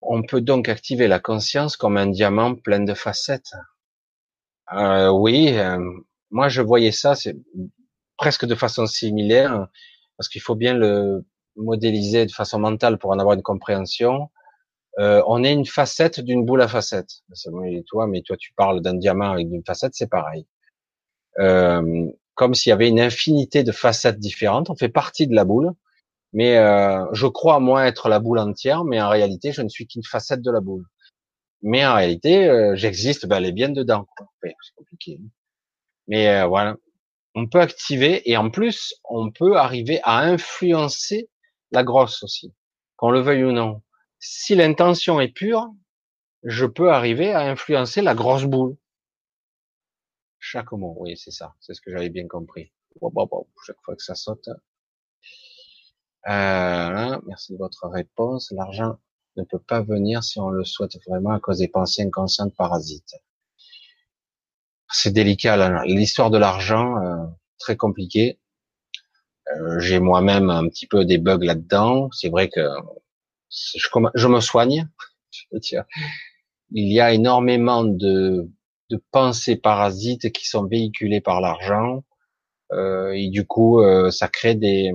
On 0.00 0.22
peut 0.22 0.40
donc 0.40 0.68
activer 0.68 1.08
la 1.08 1.18
conscience 1.20 1.76
comme 1.76 1.96
un 1.96 2.06
diamant 2.06 2.54
plein 2.54 2.80
de 2.80 2.94
facettes. 2.94 3.52
Euh, 4.72 5.10
oui, 5.10 5.56
euh, 5.58 5.78
moi 6.30 6.48
je 6.48 6.62
voyais 6.62 6.92
ça, 6.92 7.14
c'est 7.14 7.36
presque 8.16 8.46
de 8.46 8.54
façon 8.54 8.86
similaire, 8.86 9.66
parce 10.16 10.28
qu'il 10.28 10.40
faut 10.40 10.54
bien 10.54 10.74
le 10.74 11.24
modéliser 11.56 12.26
de 12.26 12.32
façon 12.32 12.58
mentale 12.58 12.98
pour 12.98 13.10
en 13.10 13.18
avoir 13.18 13.34
une 13.34 13.42
compréhension. 13.42 14.30
Euh, 14.98 15.22
on 15.26 15.42
est 15.42 15.52
une 15.52 15.66
facette 15.66 16.20
d'une 16.20 16.44
boule 16.44 16.62
à 16.62 16.68
facettes. 16.68 17.22
C'est 17.32 17.50
toi, 17.86 18.06
mais 18.06 18.22
toi 18.22 18.36
tu 18.36 18.52
parles 18.54 18.80
d'un 18.80 18.94
diamant 18.94 19.32
avec 19.32 19.48
une 19.50 19.64
facette, 19.64 19.94
c'est 19.94 20.10
pareil. 20.10 20.46
comme 22.34 22.54
s'il 22.54 22.70
y 22.70 22.72
avait 22.72 22.88
une 22.88 23.00
infinité 23.00 23.62
de 23.62 23.72
facettes 23.72 24.18
différentes. 24.18 24.70
On 24.70 24.76
fait 24.76 24.88
partie 24.88 25.26
de 25.26 25.34
la 25.34 25.44
boule, 25.44 25.72
mais 26.34 26.58
euh, 26.58 27.06
je 27.12 27.28
crois 27.28 27.60
moi 27.60 27.86
être 27.86 28.08
la 28.08 28.18
boule 28.18 28.40
entière, 28.40 28.84
mais 28.84 29.00
en 29.00 29.08
réalité, 29.08 29.52
je 29.52 29.62
ne 29.62 29.68
suis 29.68 29.86
qu'une 29.86 30.02
facette 30.02 30.42
de 30.42 30.50
la 30.50 30.60
boule. 30.60 30.84
Mais 31.62 31.86
en 31.86 31.94
réalité, 31.94 32.48
euh, 32.50 32.74
j'existe 32.74 33.26
elle 33.30 33.46
est 33.46 33.52
bien 33.52 33.68
dedans. 33.68 34.06
c'est 34.42 34.52
compliqué. 34.74 35.20
Hein. 35.22 35.28
Mais 36.08 36.28
euh, 36.28 36.46
voilà, 36.46 36.76
on 37.34 37.48
peut 37.48 37.60
activer 37.60 38.28
et 38.30 38.36
en 38.36 38.50
plus, 38.50 38.94
on 39.04 39.30
peut 39.30 39.56
arriver 39.56 40.00
à 40.04 40.18
influencer 40.18 41.28
la 41.72 41.82
grosse 41.82 42.22
aussi, 42.22 42.54
qu'on 42.96 43.10
le 43.10 43.20
veuille 43.20 43.44
ou 43.44 43.52
non. 43.52 43.82
Si 44.18 44.54
l'intention 44.54 45.20
est 45.20 45.32
pure, 45.32 45.68
je 46.44 46.66
peux 46.66 46.92
arriver 46.92 47.32
à 47.32 47.40
influencer 47.40 48.02
la 48.02 48.14
grosse 48.14 48.44
boule. 48.44 48.76
Chaque 50.38 50.72
mot, 50.72 50.94
oui, 50.98 51.16
c'est 51.16 51.30
ça, 51.30 51.54
c'est 51.60 51.74
ce 51.74 51.80
que 51.80 51.90
j'avais 51.90 52.10
bien 52.10 52.28
compris. 52.28 52.72
Chaque 53.66 53.80
fois 53.84 53.96
que 53.96 54.02
ça 54.02 54.14
saute. 54.14 54.48
Euh, 56.26 57.20
merci 57.26 57.52
de 57.52 57.58
votre 57.58 57.88
réponse. 57.88 58.52
L'argent 58.52 58.98
ne 59.36 59.42
peut 59.42 59.58
pas 59.58 59.82
venir 59.82 60.22
si 60.22 60.38
on 60.38 60.48
le 60.48 60.64
souhaite 60.64 60.96
vraiment 61.06 61.30
à 61.30 61.40
cause 61.40 61.58
des 61.58 61.68
pensées 61.68 62.02
inconscientes 62.02 62.54
parasites. 62.56 63.14
C'est 64.92 65.12
délicat, 65.12 65.84
l'histoire 65.84 66.30
de 66.30 66.38
l'argent, 66.38 66.96
euh, 66.98 67.26
très 67.58 67.76
compliqué. 67.76 68.38
Euh, 69.48 69.78
j'ai 69.80 70.00
moi-même 70.00 70.50
un 70.50 70.68
petit 70.68 70.86
peu 70.86 71.04
des 71.04 71.18
bugs 71.18 71.38
là-dedans. 71.42 72.10
C'est 72.12 72.28
vrai 72.28 72.48
que 72.48 72.66
je, 73.48 74.28
me 74.28 74.40
soigne. 74.40 74.88
Il 76.70 76.92
y 76.92 77.00
a 77.00 77.12
énormément 77.12 77.84
de, 77.84 78.50
pensées 79.10 79.56
parasites 79.56 80.30
qui 80.32 80.46
sont 80.46 80.66
véhiculées 80.66 81.20
par 81.20 81.40
l'argent. 81.40 82.04
Euh, 82.72 83.12
et 83.12 83.28
du 83.28 83.46
coup, 83.46 83.80
euh, 83.80 84.10
ça 84.10 84.28
crée 84.28 84.54
des, 84.54 84.92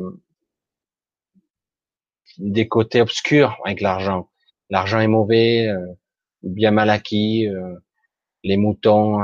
des 2.39 2.67
côtés 2.67 3.01
obscurs 3.01 3.57
avec 3.65 3.81
l'argent. 3.81 4.29
L'argent 4.69 4.99
est 4.99 5.07
mauvais, 5.07 5.67
euh, 5.67 5.85
bien 6.43 6.71
mal 6.71 6.89
acquis, 6.89 7.47
euh, 7.47 7.75
les 8.43 8.57
moutons. 8.57 9.21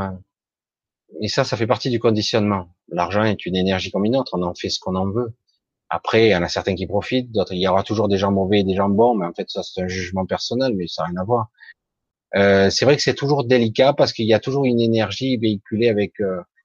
Euh. 1.14 1.18
et 1.22 1.28
ça, 1.28 1.44
ça 1.44 1.58
fait 1.58 1.68
partie 1.68 1.90
du 1.90 2.00
conditionnement. 2.00 2.70
L'argent 2.90 3.24
est 3.24 3.46
une 3.46 3.56
énergie 3.56 3.92
comme 3.92 4.06
une 4.06 4.16
autre, 4.16 4.38
on 4.38 4.44
en 4.44 4.54
fait 4.54 4.70
ce 4.70 4.80
qu'on 4.80 4.96
en 4.96 5.10
veut. 5.10 5.34
Après, 5.90 6.28
il 6.28 6.32
y 6.32 6.36
en 6.36 6.44
a 6.44 6.50
certains 6.50 6.76
qui 6.76 6.88
profitent, 6.88 7.32
d'autres, 7.32 7.54
il 7.54 7.62
y 7.62 7.68
aura 7.68 7.84
toujours 7.84 8.08
des 8.08 8.18
gens 8.18 8.32
mauvais 8.32 8.62
et 8.62 8.64
des 8.64 8.76
gens 8.76 8.90
bons, 8.90 9.16
mais 9.16 9.26
en 9.26 9.34
fait, 9.34 9.50
ça, 9.50 9.62
c'est 9.64 9.82
un 9.82 9.88
jugement 9.88 10.26
personnel, 10.26 10.74
mais 10.76 10.88
ça 10.88 11.04
n'a 11.04 11.10
rien 11.10 11.22
à 11.22 11.24
voir. 11.24 11.48
Euh, 12.36 12.70
c'est 12.70 12.86
vrai 12.86 12.96
que 12.96 13.02
c'est 13.02 13.14
toujours 13.14 13.46
délicat 13.46 13.94
parce 13.94 14.12
qu'il 14.12 14.26
y 14.26 14.34
a 14.34 14.40
toujours 14.40 14.66
une 14.66 14.82
énergie 14.82 15.38
véhiculée 15.38 15.90
avec 15.90 16.14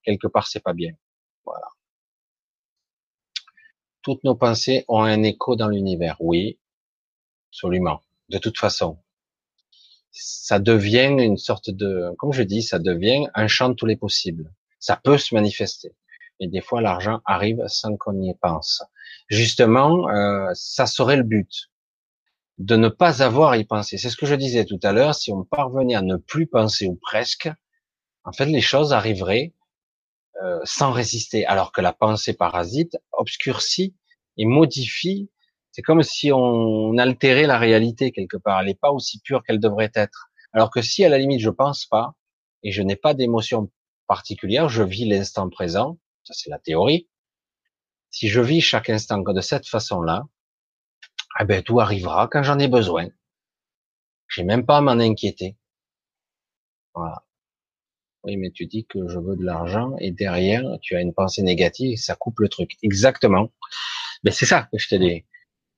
quelque 0.04 0.26
part, 0.26 0.48
c'est 0.48 0.62
pas 0.62 0.72
bien. 0.72 0.92
Voilà. 1.44 1.66
Toutes 4.02 4.24
nos 4.24 4.34
pensées 4.34 4.84
ont 4.88 5.02
un 5.02 5.22
écho 5.22 5.56
dans 5.56 5.68
l'univers. 5.68 6.16
Oui, 6.20 6.58
absolument. 7.50 8.00
De 8.30 8.38
toute 8.38 8.58
façon, 8.58 8.98
ça 10.12 10.58
devient 10.58 11.14
une 11.18 11.36
sorte 11.36 11.70
de, 11.70 12.12
comme 12.18 12.32
je 12.32 12.42
dis, 12.42 12.62
ça 12.62 12.78
devient 12.78 13.26
un 13.34 13.46
champ 13.46 13.68
de 13.68 13.74
tous 13.74 13.86
les 13.86 13.96
possibles. 13.96 14.52
Ça 14.78 14.96
peut 14.96 15.18
se 15.18 15.34
manifester. 15.34 15.94
Et 16.40 16.48
des 16.48 16.60
fois, 16.60 16.80
l'argent 16.80 17.20
arrive 17.26 17.62
sans 17.66 17.96
qu'on 17.96 18.20
y 18.20 18.34
pense. 18.34 18.82
Justement, 19.28 20.08
euh, 20.08 20.50
ça 20.54 20.86
serait 20.86 21.16
le 21.16 21.22
but 21.22 21.70
de 22.58 22.76
ne 22.76 22.88
pas 22.88 23.22
avoir 23.22 23.52
à 23.52 23.56
y 23.56 23.64
penser. 23.64 23.98
C'est 23.98 24.10
ce 24.10 24.16
que 24.16 24.26
je 24.26 24.34
disais 24.34 24.64
tout 24.64 24.80
à 24.82 24.92
l'heure. 24.92 25.14
Si 25.14 25.32
on 25.32 25.44
parvenait 25.44 25.94
à 25.94 26.02
ne 26.02 26.16
plus 26.16 26.46
penser 26.46 26.86
ou 26.86 26.96
presque, 26.96 27.50
en 28.24 28.32
fait, 28.32 28.46
les 28.46 28.60
choses 28.60 28.92
arriveraient 28.92 29.54
euh, 30.42 30.60
sans 30.64 30.92
résister, 30.92 31.46
alors 31.46 31.72
que 31.72 31.80
la 31.80 31.92
pensée 31.92 32.34
parasite 32.34 32.96
obscurcit 33.12 33.94
et 34.36 34.46
modifie. 34.46 35.30
C'est 35.72 35.82
comme 35.82 36.02
si 36.02 36.32
on 36.32 36.97
altérait 36.98 37.47
la 37.47 37.59
réalité 37.59 38.12
quelque 38.12 38.36
part. 38.36 38.60
Elle 38.60 38.66
n'est 38.66 38.74
pas 38.74 38.90
aussi 38.90 39.20
pure 39.20 39.42
qu'elle 39.44 39.60
devrait 39.60 39.92
être. 39.94 40.30
Alors 40.52 40.70
que 40.70 40.82
si 40.82 41.05
à 41.05 41.09
la 41.09 41.18
limite 41.18 41.40
je 41.40 41.51
pense 41.51 41.86
pas 41.86 42.14
et 42.62 42.72
je 42.72 42.82
n'ai 42.82 42.97
pas 42.97 43.14
d'émotion 43.14 43.70
particulière, 44.06 44.68
je 44.68 44.82
vis 44.82 45.05
l'instant 45.05 45.48
présent. 45.48 45.98
Ça 46.24 46.34
c'est 46.34 46.51
la 46.51 46.59
théorie. 46.59 47.09
Si 48.10 48.28
je 48.28 48.40
vis 48.40 48.60
chaque 48.60 48.90
instant 48.90 49.18
de 49.18 49.40
cette 49.40 49.68
façon-là, 49.68 50.24
eh 51.40 51.44
ben 51.44 51.62
tout 51.62 51.80
arrivera 51.80 52.28
quand 52.28 52.42
j'en 52.42 52.59
ai 52.59 52.68
besoin. 52.68 53.09
J'ai 54.28 54.42
même 54.44 54.66
pas 54.66 54.78
à 54.78 54.80
m'en 54.80 54.92
inquiéter. 54.92 55.56
Voilà. 56.94 57.24
Oui, 58.24 58.36
mais 58.36 58.51
tu 58.51 58.66
dis 58.66 58.84
que 58.86 59.09
je 59.09 59.18
veux 59.18 59.36
de 59.36 59.44
l'argent 59.44 59.97
et 59.98 60.10
derrière, 60.10 60.62
tu 60.82 60.94
as 60.97 61.01
une 61.01 61.14
pensée 61.14 61.42
négative, 61.42 61.98
ça 61.98 62.14
coupe 62.16 62.40
le 62.40 62.48
truc. 62.48 62.76
Exactement. 62.82 63.51
Mais 64.24 64.30
c'est 64.30 64.47
ça 64.47 64.68
que 64.70 64.78
je 64.78 64.88
te 64.88 64.94
dis. 64.97 65.24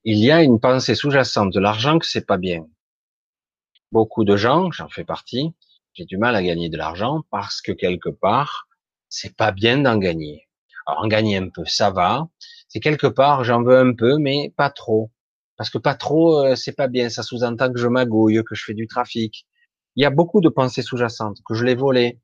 Il 0.05 0.19
y 0.19 0.33
a 0.33 0.43
une 0.43 0.59
pensée 0.59 0.97
sous-jacente 0.97 1.53
de 1.53 1.61
l'argent 1.61 2.01
que 2.01 2.06
c'est 2.06 2.27
pas 2.27 2.37
bien. 2.37 2.66
Beaucoup 3.93 4.24
de 4.24 4.37
gens, 4.37 4.72
j'en 4.72 4.89
fais 4.89 5.05
partie, 5.05 5.55
j'ai 5.95 6.05
du 6.06 6.19
mal 6.19 6.35
à 6.35 6.43
gagner 6.43 6.69
de 6.69 6.77
l'argent 6.77 7.21
parce 7.31 7.61
que 7.61 7.71
quelque 7.71 8.09
part, 8.09 8.66
c'est 9.09 9.37
pas 9.37 9.53
bien 9.53 9.79
d'en 9.79 9.98
gagner. 9.98 10.48
Alors 10.87 11.05
en 11.05 11.06
gagner 11.06 11.37
un 11.37 11.51
peu, 11.51 11.64
ça 11.66 11.93
va. 11.93 12.27
C'est 12.66 12.81
quelque 12.81 13.06
part, 13.06 13.45
j'en 13.45 13.63
veux 13.63 13.79
un 13.79 13.95
peu, 13.95 14.19
mais 14.19 14.53
pas 14.56 14.71
trop. 14.71 15.13
Parce 15.56 15.71
que 15.71 15.79
pas 15.79 15.95
trop, 15.95 16.47
euh, 16.47 16.56
c'est 16.56 16.72
pas 16.72 16.89
bien. 16.89 17.09
Ça 17.09 17.22
sous-entend 17.22 17.72
que 17.72 17.79
je 17.79 17.87
magouille, 17.87 18.43
que 18.43 18.56
je 18.56 18.64
fais 18.64 18.74
du 18.74 18.89
trafic. 18.89 19.47
Il 19.95 20.03
y 20.03 20.06
a 20.06 20.11
beaucoup 20.11 20.40
de 20.40 20.48
pensées 20.48 20.82
sous-jacentes, 20.82 21.39
que 21.47 21.55
je 21.55 21.64
l'ai 21.64 21.77
volé, 21.77 22.19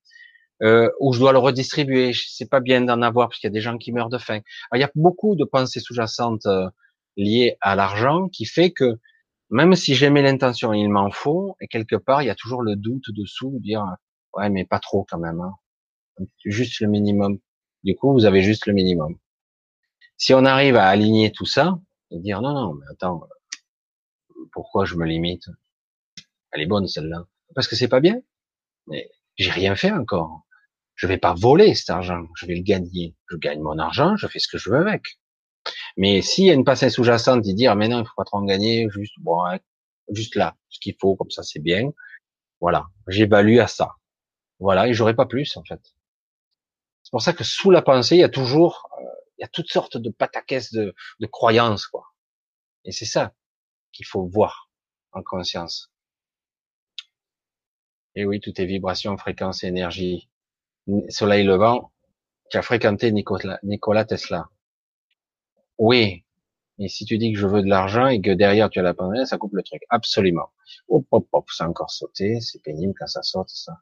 euh, 0.64 0.90
ou 0.98 1.12
je 1.12 1.20
dois 1.20 1.30
le 1.30 1.38
redistribuer. 1.38 2.12
C'est 2.12 2.50
pas 2.50 2.58
bien 2.58 2.80
d'en 2.80 3.02
avoir 3.02 3.28
parce 3.28 3.38
qu'il 3.38 3.46
y 3.48 3.52
a 3.52 3.54
des 3.54 3.60
gens 3.60 3.78
qui 3.78 3.92
meurent 3.92 4.08
de 4.08 4.18
faim. 4.18 4.40
il 4.74 4.80
y 4.80 4.84
a 4.84 4.90
beaucoup 4.96 5.36
de 5.36 5.44
pensées 5.44 5.78
sous-jacentes 5.78 6.48
liées 7.18 7.58
à 7.60 7.76
l'argent 7.76 8.28
qui 8.28 8.46
fait 8.46 8.70
que 8.70 8.98
même 9.50 9.74
si 9.74 9.94
j'aimais 9.94 10.22
l'intention, 10.22 10.72
il 10.72 10.88
m'en 10.88 11.10
faut, 11.10 11.56
et 11.60 11.68
quelque 11.68 11.96
part, 11.96 12.22
il 12.22 12.26
y 12.26 12.30
a 12.30 12.34
toujours 12.34 12.62
le 12.62 12.76
doute 12.76 13.10
dessous, 13.10 13.50
de 13.50 13.58
dire 13.58 13.84
ouais, 14.34 14.50
mais 14.50 14.64
pas 14.64 14.78
trop 14.78 15.04
quand 15.08 15.18
même, 15.18 15.40
hein. 15.40 15.54
juste 16.44 16.80
le 16.80 16.88
minimum. 16.88 17.38
Du 17.82 17.94
coup, 17.94 18.12
vous 18.12 18.24
avez 18.24 18.42
juste 18.42 18.66
le 18.66 18.72
minimum. 18.72 19.18
Si 20.16 20.34
on 20.34 20.44
arrive 20.44 20.76
à 20.76 20.88
aligner 20.88 21.32
tout 21.32 21.46
ça 21.46 21.78
et 22.10 22.18
dire 22.18 22.40
non, 22.42 22.52
non, 22.52 22.74
mais 22.74 22.86
attends, 22.90 23.22
pourquoi 24.52 24.84
je 24.84 24.96
me 24.96 25.06
limite? 25.06 25.48
Elle 26.52 26.62
est 26.62 26.66
bonne 26.66 26.86
celle-là, 26.86 27.26
parce 27.54 27.68
que 27.68 27.76
c'est 27.76 27.88
pas 27.88 28.00
bien. 28.00 28.20
Mais 28.86 29.10
j'ai 29.36 29.50
rien 29.50 29.76
fait 29.76 29.92
encore. 29.92 30.42
Je 30.94 31.06
vais 31.06 31.18
pas 31.18 31.34
voler 31.34 31.74
cet 31.74 31.90
argent, 31.90 32.26
je 32.36 32.46
vais 32.46 32.56
le 32.56 32.62
gagner. 32.62 33.14
Je 33.30 33.36
gagne 33.36 33.60
mon 33.60 33.78
argent, 33.78 34.16
je 34.16 34.26
fais 34.26 34.40
ce 34.40 34.48
que 34.48 34.58
je 34.58 34.70
veux 34.70 34.78
avec. 34.78 35.20
Mais 35.98 36.22
s'il 36.22 36.46
y 36.46 36.50
a 36.50 36.54
une 36.54 36.64
pensée 36.64 36.88
sous-jacente 36.88 37.44
de 37.44 37.52
dire, 37.52 37.76
mais 37.76 37.88
non, 37.88 38.00
il 38.00 38.06
faut 38.06 38.14
pas 38.16 38.24
trop 38.24 38.38
en 38.38 38.44
gagner, 38.44 38.88
juste, 38.90 39.14
bon, 39.18 39.42
juste 40.10 40.34
là, 40.36 40.56
ce 40.70 40.80
qu'il 40.80 40.96
faut, 40.98 41.16
comme 41.16 41.30
ça, 41.30 41.42
c'est 41.42 41.60
bien. 41.60 41.90
Voilà. 42.60 42.86
J'évalue 43.08 43.58
à 43.58 43.66
ça. 43.66 43.96
Voilà. 44.60 44.88
Et 44.88 44.94
j'aurai 44.94 45.14
pas 45.14 45.26
plus, 45.26 45.56
en 45.58 45.64
fait. 45.64 45.80
C'est 47.02 47.10
pour 47.10 47.22
ça 47.22 47.34
que 47.34 47.44
sous 47.44 47.70
la 47.70 47.82
pensée, 47.82 48.16
il 48.16 48.20
y 48.20 48.24
a 48.24 48.30
toujours, 48.30 48.88
euh, 48.98 49.04
il 49.38 49.42
y 49.42 49.44
a 49.44 49.48
toutes 49.48 49.70
sortes 49.70 49.98
de 49.98 50.10
pataquès 50.10 50.72
de, 50.72 50.94
de 51.20 51.26
croyances, 51.26 51.86
quoi. 51.86 52.06
Et 52.84 52.92
c'est 52.92 53.04
ça 53.04 53.34
qu'il 53.92 54.06
faut 54.06 54.26
voir 54.26 54.70
en 55.12 55.22
conscience. 55.22 55.90
Et 58.14 58.24
oui, 58.24 58.40
tout 58.40 58.58
est 58.60 58.66
vibration, 58.66 59.16
fréquence, 59.16 59.64
énergie 59.64 60.28
soleil 61.08 61.44
levant, 61.44 61.92
tu 62.50 62.56
as 62.56 62.62
fréquenté 62.62 63.12
Nicolas, 63.12 64.04
Tesla. 64.04 64.48
Oui. 65.78 66.24
Et 66.80 66.88
si 66.88 67.04
tu 67.04 67.18
dis 67.18 67.32
que 67.32 67.38
je 67.38 67.46
veux 67.46 67.62
de 67.62 67.68
l'argent 67.68 68.06
et 68.06 68.20
que 68.20 68.30
derrière 68.30 68.70
tu 68.70 68.78
as 68.78 68.82
la 68.82 68.94
pandémie, 68.94 69.26
ça 69.26 69.36
coupe 69.38 69.54
le 69.54 69.62
truc. 69.62 69.82
Absolument. 69.90 70.50
Hop, 70.88 71.06
hop, 71.10 71.26
hop, 71.32 71.50
ça 71.50 71.64
a 71.64 71.68
encore 71.68 71.90
sauté. 71.90 72.40
C'est 72.40 72.62
pénible 72.62 72.94
quand 72.98 73.06
ça 73.06 73.22
saute, 73.22 73.48
ça. 73.48 73.80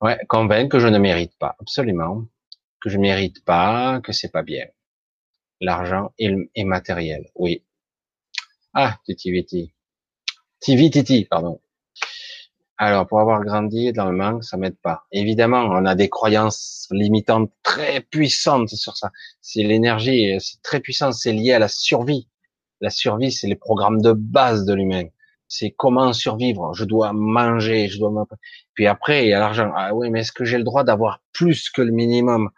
Ouais, 0.00 0.18
convaincre 0.28 0.70
que 0.70 0.78
je 0.78 0.88
ne 0.88 0.98
mérite 0.98 1.36
pas. 1.38 1.56
Absolument. 1.60 2.26
Que 2.80 2.90
je 2.90 2.98
mérite 2.98 3.44
pas, 3.44 4.00
que 4.00 4.12
c'est 4.12 4.30
pas 4.30 4.42
bien. 4.42 4.66
L'argent 5.60 6.12
est, 6.18 6.64
matériel. 6.64 7.30
Oui. 7.36 7.64
Ah, 8.74 8.98
Titi 9.04 9.30
Viti. 9.30 9.72
Titi, 10.60 11.24
pardon. 11.26 11.60
Alors, 12.84 13.06
pour 13.06 13.20
avoir 13.20 13.44
grandi 13.44 13.92
dans 13.92 14.10
le 14.10 14.16
manque, 14.16 14.42
ça 14.42 14.56
m'aide 14.56 14.76
pas. 14.76 15.04
Évidemment, 15.12 15.60
on 15.60 15.86
a 15.86 15.94
des 15.94 16.08
croyances 16.08 16.88
limitantes 16.90 17.52
très 17.62 18.00
puissantes 18.00 18.70
sur 18.70 18.96
ça. 18.96 19.12
C'est 19.40 19.62
l'énergie, 19.62 20.34
c'est 20.40 20.60
très 20.62 20.80
puissant, 20.80 21.12
c'est 21.12 21.32
lié 21.32 21.52
à 21.52 21.60
la 21.60 21.68
survie. 21.68 22.28
La 22.80 22.90
survie, 22.90 23.30
c'est 23.30 23.46
les 23.46 23.54
programmes 23.54 24.02
de 24.02 24.10
base 24.12 24.64
de 24.64 24.74
l'humain. 24.74 25.04
C'est 25.46 25.70
comment 25.70 26.12
survivre. 26.12 26.74
Je 26.74 26.84
dois 26.84 27.12
manger, 27.12 27.86
je 27.86 28.00
dois. 28.00 28.26
Puis 28.74 28.88
après, 28.88 29.26
il 29.26 29.28
y 29.28 29.32
a 29.32 29.38
l'argent. 29.38 29.70
Ah 29.76 29.94
oui, 29.94 30.10
mais 30.10 30.22
est-ce 30.22 30.32
que 30.32 30.44
j'ai 30.44 30.58
le 30.58 30.64
droit 30.64 30.82
d'avoir 30.82 31.22
plus 31.32 31.70
que 31.70 31.82
le 31.82 31.92
minimum? 31.92 32.50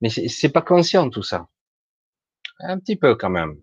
Mais 0.00 0.10
c'est 0.10 0.50
pas 0.50 0.62
conscient 0.62 1.10
tout 1.10 1.24
ça. 1.24 1.48
Un 2.60 2.78
petit 2.78 2.94
peu 2.94 3.16
quand 3.16 3.30
même. 3.30 3.56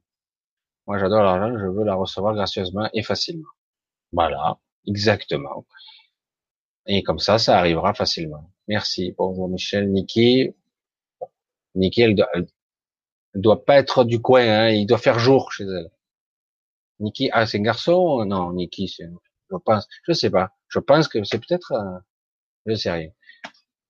Moi, 0.85 0.99
j'adore 0.99 1.23
l'argent, 1.23 1.57
je 1.57 1.65
veux 1.65 1.85
la 1.85 1.95
recevoir 1.95 2.33
gracieusement 2.33 2.89
et 2.91 3.03
facilement. 3.03 3.47
Voilà, 4.11 4.57
exactement. 4.85 5.65
Et 6.85 7.03
comme 7.03 7.19
ça, 7.19 7.37
ça 7.37 7.57
arrivera 7.57 7.93
facilement. 7.93 8.49
Merci. 8.67 9.13
Bonjour 9.17 9.47
Michel, 9.47 9.91
Niki. 9.91 10.53
Niki, 11.75 12.01
elle 12.01 12.15
doit, 12.15 12.29
doit 13.35 13.65
pas 13.65 13.77
être 13.77 14.03
du 14.03 14.21
coin, 14.21 14.41
hein. 14.41 14.69
il 14.69 14.85
doit 14.85 14.97
faire 14.97 15.19
jour 15.19 15.51
chez 15.51 15.63
elle. 15.63 15.91
Niki, 16.99 17.29
ah, 17.31 17.45
c'est 17.45 17.59
un 17.59 17.61
garçon? 17.61 18.25
Non, 18.25 18.53
Niki, 18.53 18.87
je 18.97 19.57
pense, 19.65 19.87
je 20.07 20.13
sais 20.13 20.29
pas. 20.29 20.51
Je 20.67 20.79
pense 20.79 21.07
que 21.07 21.23
c'est 21.23 21.39
peut-être, 21.39 21.73
je 22.65 22.75
sais 22.75 22.91
rien. 22.91 23.09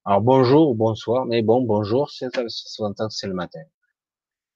Alors 0.06 0.22
bonjour, 0.22 0.76
bonsoir, 0.76 1.26
mais 1.26 1.42
bon, 1.42 1.62
bonjour, 1.62 2.10
c'est, 2.10 2.32
que 2.32 2.48
c'est 2.48 3.28
le 3.28 3.34
matin. 3.34 3.62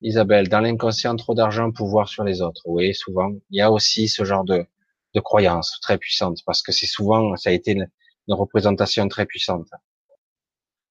Isabelle, 0.02 0.50
dans 0.50 0.60
l'inconscient, 0.60 1.16
trop 1.16 1.34
d'argent, 1.34 1.72
pouvoir 1.72 2.10
sur 2.10 2.24
les 2.24 2.42
autres. 2.42 2.62
Oui, 2.66 2.94
souvent. 2.94 3.32
Il 3.50 3.58
y 3.58 3.62
a 3.62 3.72
aussi 3.72 4.08
ce 4.08 4.26
genre 4.26 4.44
de, 4.44 4.66
de 5.14 5.20
croyance 5.20 5.80
très 5.82 5.98
puissante, 5.98 6.40
parce 6.46 6.62
que 6.62 6.72
c'est 6.72 6.88
souvent, 6.88 7.36
ça 7.38 7.50
a 7.50 7.54
été 7.54 7.76
une, 8.28 8.34
représentation 8.34 9.08
très 9.08 9.26
puissante. 9.26 9.70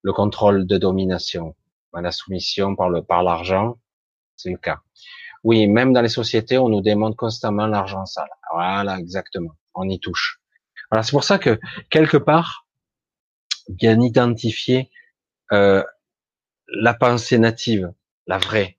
Le 0.02 0.12
contrôle 0.12 0.66
de 0.66 0.78
domination, 0.78 1.54
la 1.92 2.10
soumission 2.10 2.74
par 2.74 2.88
le, 2.88 3.02
par 3.02 3.22
l'argent, 3.22 3.78
c'est 4.36 4.50
le 4.50 4.56
cas. 4.56 4.80
Oui, 5.44 5.66
même 5.66 5.92
dans 5.92 6.02
les 6.02 6.08
sociétés, 6.08 6.58
on 6.58 6.68
nous 6.68 6.82
demande 6.82 7.16
constamment 7.16 7.66
l'argent 7.66 8.06
sale. 8.06 8.30
Voilà, 8.52 8.98
exactement. 8.98 9.52
On 9.74 9.88
y 9.88 9.98
touche. 9.98 10.40
Voilà, 10.90 11.02
c'est 11.02 11.12
pour 11.12 11.24
ça 11.24 11.38
que 11.38 11.58
quelque 11.90 12.16
part, 12.16 12.66
bien 13.68 14.00
identifier 14.00 14.90
euh, 15.52 15.82
la 16.68 16.94
pensée 16.94 17.38
native, 17.38 17.92
la 18.26 18.38
vraie. 18.38 18.78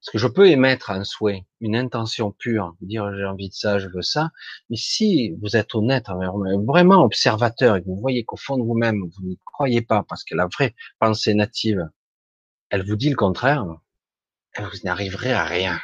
Parce 0.00 0.12
que 0.12 0.18
je 0.18 0.26
peux 0.28 0.48
émettre 0.48 0.90
un 0.90 1.04
souhait, 1.04 1.44
une 1.60 1.76
intention 1.76 2.32
pure, 2.32 2.74
dire 2.80 3.14
j'ai 3.14 3.26
envie 3.26 3.50
de 3.50 3.54
ça, 3.54 3.78
je 3.78 3.88
veux 3.88 4.00
ça, 4.00 4.30
mais 4.70 4.76
si 4.76 5.36
vous 5.42 5.56
êtes 5.56 5.74
honnête 5.74 6.06
vraiment 6.66 7.04
observateur 7.04 7.76
et 7.76 7.82
que 7.82 7.86
vous 7.86 8.00
voyez 8.00 8.24
qu'au 8.24 8.36
fond 8.36 8.56
de 8.56 8.62
vous-même, 8.62 9.02
vous 9.02 9.28
ne 9.28 9.34
croyez 9.44 9.82
pas, 9.82 10.02
parce 10.08 10.24
que 10.24 10.34
la 10.34 10.46
vraie 10.46 10.74
pensée 10.98 11.34
native, 11.34 11.86
elle 12.70 12.86
vous 12.86 12.96
dit 12.96 13.10
le 13.10 13.16
contraire, 13.16 13.66
vous 14.58 14.78
n'arriverez 14.84 15.32
à 15.32 15.44
rien. 15.44 15.78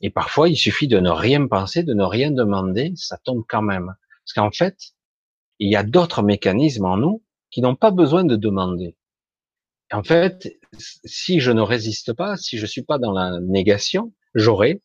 Et 0.00 0.10
parfois, 0.10 0.48
il 0.48 0.56
suffit 0.56 0.86
de 0.86 1.00
ne 1.00 1.10
rien 1.10 1.46
penser, 1.48 1.82
de 1.82 1.94
ne 1.94 2.04
rien 2.04 2.30
demander, 2.30 2.92
ça 2.96 3.18
tombe 3.18 3.44
quand 3.48 3.62
même. 3.62 3.86
Parce 4.24 4.34
qu'en 4.34 4.52
fait, 4.52 4.76
il 5.58 5.70
y 5.70 5.76
a 5.76 5.82
d'autres 5.82 6.22
mécanismes 6.22 6.84
en 6.84 6.96
nous 6.96 7.24
qui 7.50 7.60
n'ont 7.60 7.76
pas 7.76 7.90
besoin 7.90 8.24
de 8.24 8.36
demander. 8.36 8.96
En 9.92 10.02
fait, 10.02 10.48
si 10.78 11.40
je 11.40 11.50
ne 11.50 11.60
résiste 11.60 12.12
pas, 12.12 12.36
si 12.36 12.58
je 12.58 12.66
suis 12.66 12.82
pas 12.82 12.98
dans 12.98 13.12
la 13.12 13.40
négation, 13.40 14.12
j'aurai 14.34 14.82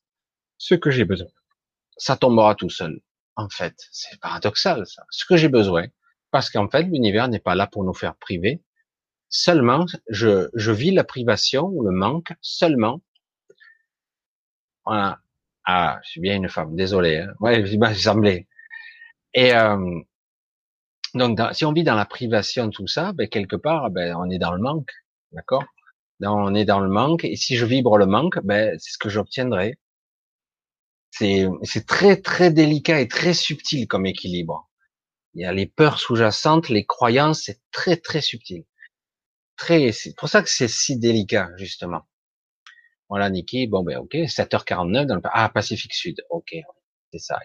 ce 0.57 0.75
que 0.75 0.91
j'ai 0.91 1.05
besoin. 1.05 1.27
Ça 1.97 2.17
tombera 2.17 2.55
tout 2.55 2.69
seul. 2.69 3.01
En 3.35 3.49
fait, 3.49 3.75
c'est 3.91 4.19
paradoxal, 4.19 4.85
ça. 4.87 5.03
Ce 5.09 5.25
que 5.25 5.37
j'ai 5.37 5.49
besoin. 5.49 5.85
Parce 6.31 6.49
qu'en 6.49 6.69
fait, 6.69 6.83
l'univers 6.83 7.27
n'est 7.29 7.39
pas 7.39 7.55
là 7.55 7.67
pour 7.67 7.83
nous 7.83 7.93
faire 7.93 8.15
priver. 8.15 8.61
Seulement, 9.29 9.85
je, 10.09 10.49
je 10.53 10.71
vis 10.71 10.91
la 10.91 11.03
privation 11.03 11.65
ou 11.65 11.83
le 11.83 11.91
manque 11.91 12.33
seulement. 12.41 13.01
Voilà. 14.85 15.19
Ah, 15.65 15.99
je 16.03 16.11
suis 16.11 16.21
bien 16.21 16.35
une 16.35 16.49
femme. 16.49 16.75
Désolé. 16.75 17.17
Hein. 17.17 17.33
Ouais, 17.39 17.61
il 17.61 17.95
semblé. 17.95 18.47
Et 19.33 19.53
euh, 19.53 19.99
donc, 21.13 21.39
si 21.51 21.65
on 21.65 21.73
vit 21.73 21.83
dans 21.83 21.95
la 21.95 22.05
privation, 22.05 22.69
tout 22.69 22.87
ça, 22.87 23.13
ben, 23.13 23.27
quelque 23.27 23.55
part, 23.55 23.89
ben, 23.91 24.15
on 24.15 24.29
est 24.29 24.39
dans 24.39 24.53
le 24.53 24.61
manque, 24.61 24.91
d'accord? 25.31 25.65
On 26.21 26.55
est 26.55 26.65
dans 26.65 26.79
le 26.79 26.89
manque, 26.89 27.25
et 27.25 27.35
si 27.35 27.57
je 27.57 27.65
vibre 27.65 27.97
le 27.97 28.05
manque, 28.07 28.39
ben, 28.43 28.77
c'est 28.79 28.91
ce 28.91 28.97
que 28.97 29.09
j'obtiendrai. 29.09 29.77
C'est, 31.11 31.47
c'est 31.63 31.85
très 31.85 32.21
très 32.21 32.51
délicat 32.51 33.01
et 33.01 33.07
très 33.07 33.33
subtil 33.33 33.87
comme 33.87 34.05
équilibre. 34.05 34.69
Il 35.33 35.41
y 35.41 35.45
a 35.45 35.53
les 35.53 35.67
peurs 35.67 35.99
sous-jacentes, 35.99 36.69
les 36.69 36.85
croyances, 36.85 37.43
c'est 37.45 37.61
très 37.71 37.97
très 37.97 38.21
subtil. 38.21 38.65
Très, 39.57 39.91
c'est 39.91 40.15
pour 40.15 40.29
ça 40.29 40.41
que 40.43 40.49
c'est 40.49 40.67
si 40.67 40.97
délicat 40.99 41.49
justement. 41.57 42.01
Voilà, 43.09 43.29
Niki. 43.29 43.67
Bon 43.67 43.83
ben 43.83 43.97
ok, 43.99 44.15
7h49 44.15 45.05
dans 45.05 45.15
le 45.15 45.21
ah 45.25 45.49
Pacifique 45.49 45.93
Sud. 45.93 46.23
Ok, 46.29 46.55
c'est 47.11 47.19
ça. 47.19 47.39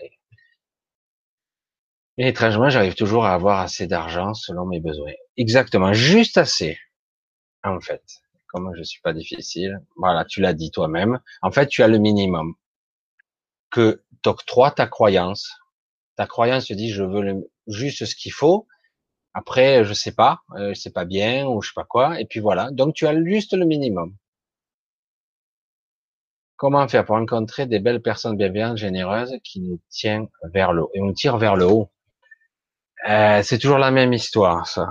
Et 2.19 2.29
étrangement, 2.29 2.69
j'arrive 2.69 2.95
toujours 2.95 3.25
à 3.25 3.35
avoir 3.35 3.61
assez 3.61 3.87
d'argent 3.87 4.35
selon 4.35 4.67
mes 4.67 4.81
besoins. 4.81 5.13
Exactement, 5.37 5.93
juste 5.93 6.37
assez. 6.39 6.79
En 7.65 7.81
fait, 7.81 8.03
comme 8.53 8.75
je 8.77 8.83
suis 8.83 9.01
pas 9.01 9.13
difficile, 9.13 9.81
voilà, 9.97 10.25
tu 10.25 10.41
l'as 10.41 10.53
dit 10.53 10.71
toi-même. 10.71 11.21
En 11.41 11.51
fait, 11.51 11.67
tu 11.67 11.83
as 11.83 11.89
le 11.89 11.99
minimum 11.99 12.55
que 13.71 14.03
t'octroie 14.23 14.71
ta 14.71 14.87
croyance. 14.87 15.51
Ta 16.17 16.27
croyance 16.27 16.67
te 16.67 16.75
dit, 16.75 16.91
je 16.91 17.03
veux 17.03 17.49
juste 17.67 18.05
ce 18.05 18.15
qu'il 18.15 18.33
faut. 18.33 18.67
Après, 19.35 19.85
je 19.85 19.95
sais 19.95 20.13
pas, 20.13 20.41
euh, 20.57 20.75
c'est 20.75 20.93
pas 20.93 21.07
bien 21.07 21.47
ou 21.47 21.63
je 21.63 21.69
sais 21.69 21.75
pas 21.75 21.85
quoi. 21.85 22.21
Et 22.21 22.27
puis 22.27 22.41
voilà. 22.41 22.71
Donc, 22.71 22.95
tu 22.95 23.07
as 23.07 23.25
juste 23.25 23.55
le 23.55 23.65
minimum. 23.65 24.15
Comment 26.57 26.87
faire 26.87 27.05
pour 27.05 27.17
rencontrer 27.17 27.67
des 27.67 27.81
belles 27.81 28.03
personnes 28.03 28.37
bienveillantes, 28.37 28.77
généreuses, 28.77 29.35
qui 29.43 29.61
nous 29.61 29.81
tiennent 29.89 30.29
vers 30.53 30.73
le 30.73 30.83
haut? 30.83 30.91
Et 30.95 31.01
nous 31.01 31.13
tirent 31.13 31.39
vers 31.39 31.57
le 31.57 31.67
haut 31.67 31.91
euh, 33.09 33.43
c'est 33.43 33.59
toujours 33.59 33.79
la 33.79 33.91
même 33.91 34.13
histoire, 34.13 34.67
ça. 34.67 34.87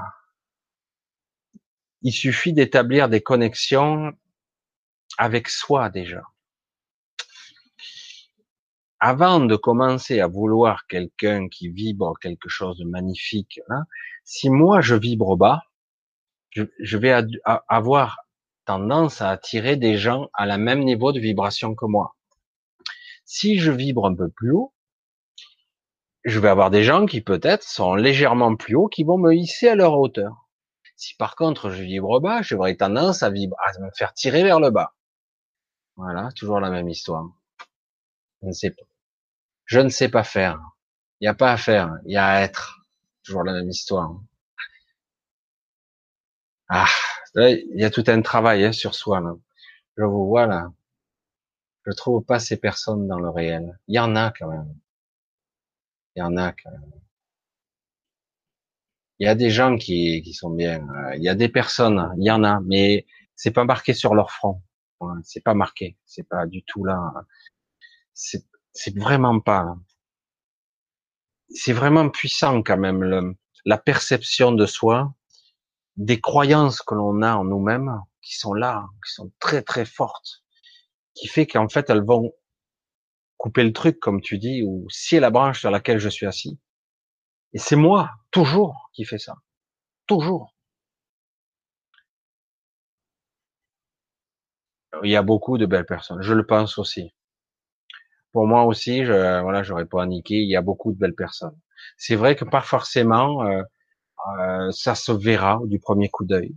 Il 2.03 2.11
suffit 2.11 2.53
d'établir 2.53 3.09
des 3.09 3.21
connexions 3.21 4.11
avec 5.17 5.49
soi 5.49 5.89
déjà. 5.89 6.23
Avant 8.99 9.39
de 9.39 9.55
commencer 9.55 10.19
à 10.19 10.27
vouloir 10.27 10.85
quelqu'un 10.87 11.47
qui 11.47 11.69
vibre 11.69 12.13
quelque 12.19 12.49
chose 12.49 12.77
de 12.77 12.85
magnifique, 12.85 13.59
hein, 13.69 13.83
si 14.23 14.49
moi 14.49 14.81
je 14.81 14.95
vibre 14.95 15.37
bas, 15.37 15.63
je, 16.51 16.63
je 16.79 16.97
vais 16.97 17.13
avoir 17.67 18.17
tendance 18.65 19.21
à 19.21 19.29
attirer 19.29 19.75
des 19.75 19.97
gens 19.97 20.29
à 20.33 20.45
la 20.45 20.57
même 20.57 20.83
niveau 20.83 21.11
de 21.11 21.19
vibration 21.19 21.75
que 21.75 21.85
moi. 21.85 22.15
Si 23.25 23.59
je 23.59 23.71
vibre 23.71 24.05
un 24.05 24.15
peu 24.15 24.29
plus 24.29 24.51
haut, 24.51 24.73
je 26.23 26.39
vais 26.39 26.49
avoir 26.49 26.69
des 26.69 26.83
gens 26.83 27.05
qui 27.05 27.21
peut-être 27.21 27.63
sont 27.63 27.95
légèrement 27.95 28.55
plus 28.55 28.75
hauts, 28.75 28.87
qui 28.87 29.03
vont 29.03 29.17
me 29.17 29.33
hisser 29.33 29.67
à 29.67 29.75
leur 29.75 29.99
hauteur. 29.99 30.50
Si 31.01 31.15
par 31.15 31.35
contre 31.35 31.71
je 31.71 31.81
vibre 31.81 32.19
bas, 32.21 32.43
j'aurai 32.43 32.77
tendance 32.77 33.23
à, 33.23 33.31
vibrer, 33.31 33.57
à 33.65 33.79
me 33.79 33.89
faire 33.97 34.13
tirer 34.13 34.43
vers 34.43 34.59
le 34.59 34.69
bas. 34.69 34.93
Voilà, 35.95 36.29
toujours 36.35 36.59
la 36.59 36.69
même 36.69 36.87
histoire. 36.89 37.27
Je 38.43 38.47
ne 38.47 38.51
sais 38.51 38.69
pas. 38.69 38.83
Je 39.65 39.79
ne 39.79 39.89
sais 39.89 40.09
pas 40.09 40.23
faire. 40.23 40.59
Il 41.19 41.25
n'y 41.25 41.27
a 41.27 41.33
pas 41.33 41.53
à 41.53 41.57
faire, 41.57 41.97
il 42.05 42.13
y 42.13 42.17
a 42.17 42.27
à 42.27 42.41
être. 42.41 42.85
Toujours 43.23 43.43
la 43.43 43.53
même 43.53 43.69
histoire. 43.69 44.15
Ah, 46.69 46.85
il 47.35 47.79
y 47.79 47.83
a 47.83 47.89
tout 47.89 48.03
un 48.07 48.21
travail 48.21 48.65
hein, 48.65 48.71
sur 48.71 48.93
soi. 48.93 49.21
Là. 49.21 49.33
Je 49.97 50.03
vous 50.03 50.27
vois 50.27 50.45
là. 50.45 50.71
Je 51.87 51.93
trouve 51.93 52.23
pas 52.23 52.39
ces 52.39 52.57
personnes 52.57 53.07
dans 53.07 53.19
le 53.19 53.29
réel. 53.29 53.79
Il 53.87 53.95
y 53.95 53.99
en 53.99 54.15
a 54.15 54.31
quand 54.31 54.49
même. 54.49 54.75
Il 56.15 56.19
y 56.19 56.21
en 56.21 56.37
a 56.37 56.53
Il 59.21 59.25
y 59.25 59.27
a 59.27 59.35
des 59.35 59.51
gens 59.51 59.77
qui, 59.77 60.23
qui 60.23 60.33
sont 60.33 60.49
bien. 60.49 60.79
Euh, 60.79 61.15
il 61.15 61.21
y 61.21 61.29
a 61.29 61.35
des 61.35 61.47
personnes, 61.47 62.11
il 62.17 62.25
y 62.25 62.31
en 62.31 62.43
a, 62.43 62.59
mais 62.61 63.05
c'est 63.35 63.51
pas 63.51 63.65
marqué 63.65 63.93
sur 63.93 64.15
leur 64.15 64.31
front. 64.31 64.63
C'est 65.21 65.43
pas 65.43 65.53
marqué. 65.53 65.95
C'est 66.05 66.27
pas 66.27 66.47
du 66.47 66.63
tout 66.63 66.83
là. 66.85 66.99
C'est, 68.15 68.43
c'est 68.73 68.97
vraiment 68.97 69.39
pas. 69.39 69.75
C'est 71.49 71.71
vraiment 71.71 72.09
puissant 72.09 72.63
quand 72.63 72.79
même 72.79 73.03
le, 73.03 73.35
la 73.63 73.77
perception 73.77 74.53
de 74.53 74.65
soi, 74.65 75.13
des 75.97 76.19
croyances 76.19 76.81
que 76.81 76.95
l'on 76.95 77.21
a 77.21 77.35
en 77.35 77.43
nous-mêmes, 77.43 78.01
qui 78.23 78.39
sont 78.39 78.55
là, 78.55 78.87
qui 79.05 79.13
sont 79.13 79.31
très 79.39 79.61
très 79.61 79.85
fortes, 79.85 80.43
qui 81.13 81.27
fait 81.27 81.45
qu'en 81.45 81.69
fait 81.69 81.91
elles 81.91 82.03
vont 82.03 82.33
couper 83.37 83.63
le 83.63 83.73
truc, 83.73 83.99
comme 83.99 84.19
tu 84.19 84.39
dis, 84.39 84.63
ou 84.63 84.87
scier 84.89 85.19
la 85.19 85.29
branche 85.29 85.59
sur 85.59 85.69
laquelle 85.69 85.99
je 85.99 86.09
suis 86.09 86.25
assis. 86.25 86.57
Et 87.53 87.59
c'est 87.59 87.75
moi, 87.75 88.11
toujours, 88.31 88.89
qui 88.93 89.05
fais 89.05 89.17
ça. 89.17 89.35
Toujours. 90.07 90.55
Il 95.03 95.09
y 95.09 95.15
a 95.15 95.21
beaucoup 95.21 95.57
de 95.57 95.65
belles 95.65 95.85
personnes. 95.85 96.21
Je 96.21 96.33
le 96.33 96.45
pense 96.45 96.77
aussi. 96.77 97.13
Pour 98.31 98.47
moi 98.47 98.63
aussi, 98.63 99.05
je, 99.05 99.41
voilà, 99.41 99.63
j'aurais 99.63 99.85
pas 99.85 100.05
niqué. 100.05 100.35
Il 100.35 100.49
y 100.49 100.55
a 100.55 100.61
beaucoup 100.61 100.93
de 100.93 100.97
belles 100.97 101.15
personnes. 101.15 101.57
C'est 101.97 102.15
vrai 102.15 102.35
que 102.35 102.45
pas 102.45 102.61
forcément, 102.61 103.43
euh, 103.43 103.63
euh, 104.39 104.71
ça 104.71 104.95
se 104.95 105.11
verra 105.11 105.59
du 105.65 105.79
premier 105.79 106.09
coup 106.09 106.25
d'œil. 106.25 106.55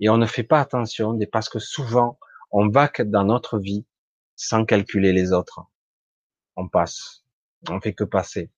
Et 0.00 0.08
on 0.10 0.18
ne 0.18 0.26
fait 0.26 0.44
pas 0.44 0.60
attention, 0.60 1.18
parce 1.32 1.48
que 1.48 1.58
souvent, 1.58 2.18
on 2.52 2.68
va 2.68 2.90
dans 3.06 3.24
notre 3.24 3.58
vie 3.58 3.86
sans 4.36 4.64
calculer 4.64 5.12
les 5.12 5.32
autres 5.32 5.62
on 6.56 6.68
passe. 6.68 7.24
On 7.70 7.80
fait 7.80 7.94
que 7.94 8.04
passer. 8.04 8.50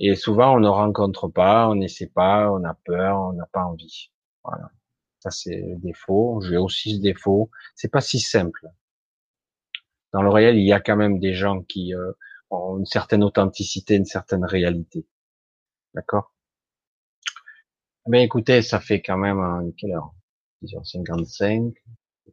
Et 0.00 0.16
souvent, 0.16 0.56
on 0.56 0.60
ne 0.60 0.68
rencontre 0.68 1.28
pas, 1.28 1.68
on 1.68 1.74
n'essaie 1.74 2.06
pas, 2.08 2.50
on 2.50 2.64
a 2.64 2.74
peur, 2.86 3.20
on 3.20 3.32
n'a 3.34 3.46
pas 3.52 3.64
envie. 3.64 4.10
Voilà. 4.42 4.70
Ça, 5.20 5.30
c'est 5.30 5.56
le 5.56 5.76
défaut. 5.76 6.40
J'ai 6.40 6.56
aussi 6.56 6.96
ce 6.96 7.02
défaut. 7.02 7.50
C'est 7.74 7.90
pas 7.90 8.00
si 8.00 8.18
simple. 8.18 8.66
Dans 10.14 10.22
le 10.22 10.30
réel, 10.30 10.56
il 10.56 10.66
y 10.66 10.72
a 10.72 10.80
quand 10.80 10.96
même 10.96 11.18
des 11.18 11.34
gens 11.34 11.62
qui 11.62 11.94
euh, 11.94 12.12
ont 12.48 12.78
une 12.78 12.86
certaine 12.86 13.22
authenticité, 13.22 13.96
une 13.96 14.06
certaine 14.06 14.44
réalité. 14.44 15.06
D'accord? 15.94 16.34
Mais 18.08 18.24
écoutez, 18.24 18.62
ça 18.62 18.80
fait 18.80 19.02
quand 19.02 19.18
même 19.18 19.38
une 19.38 19.74
quelle 19.74 19.92
heure? 19.92 20.14
10h55, 20.64 21.74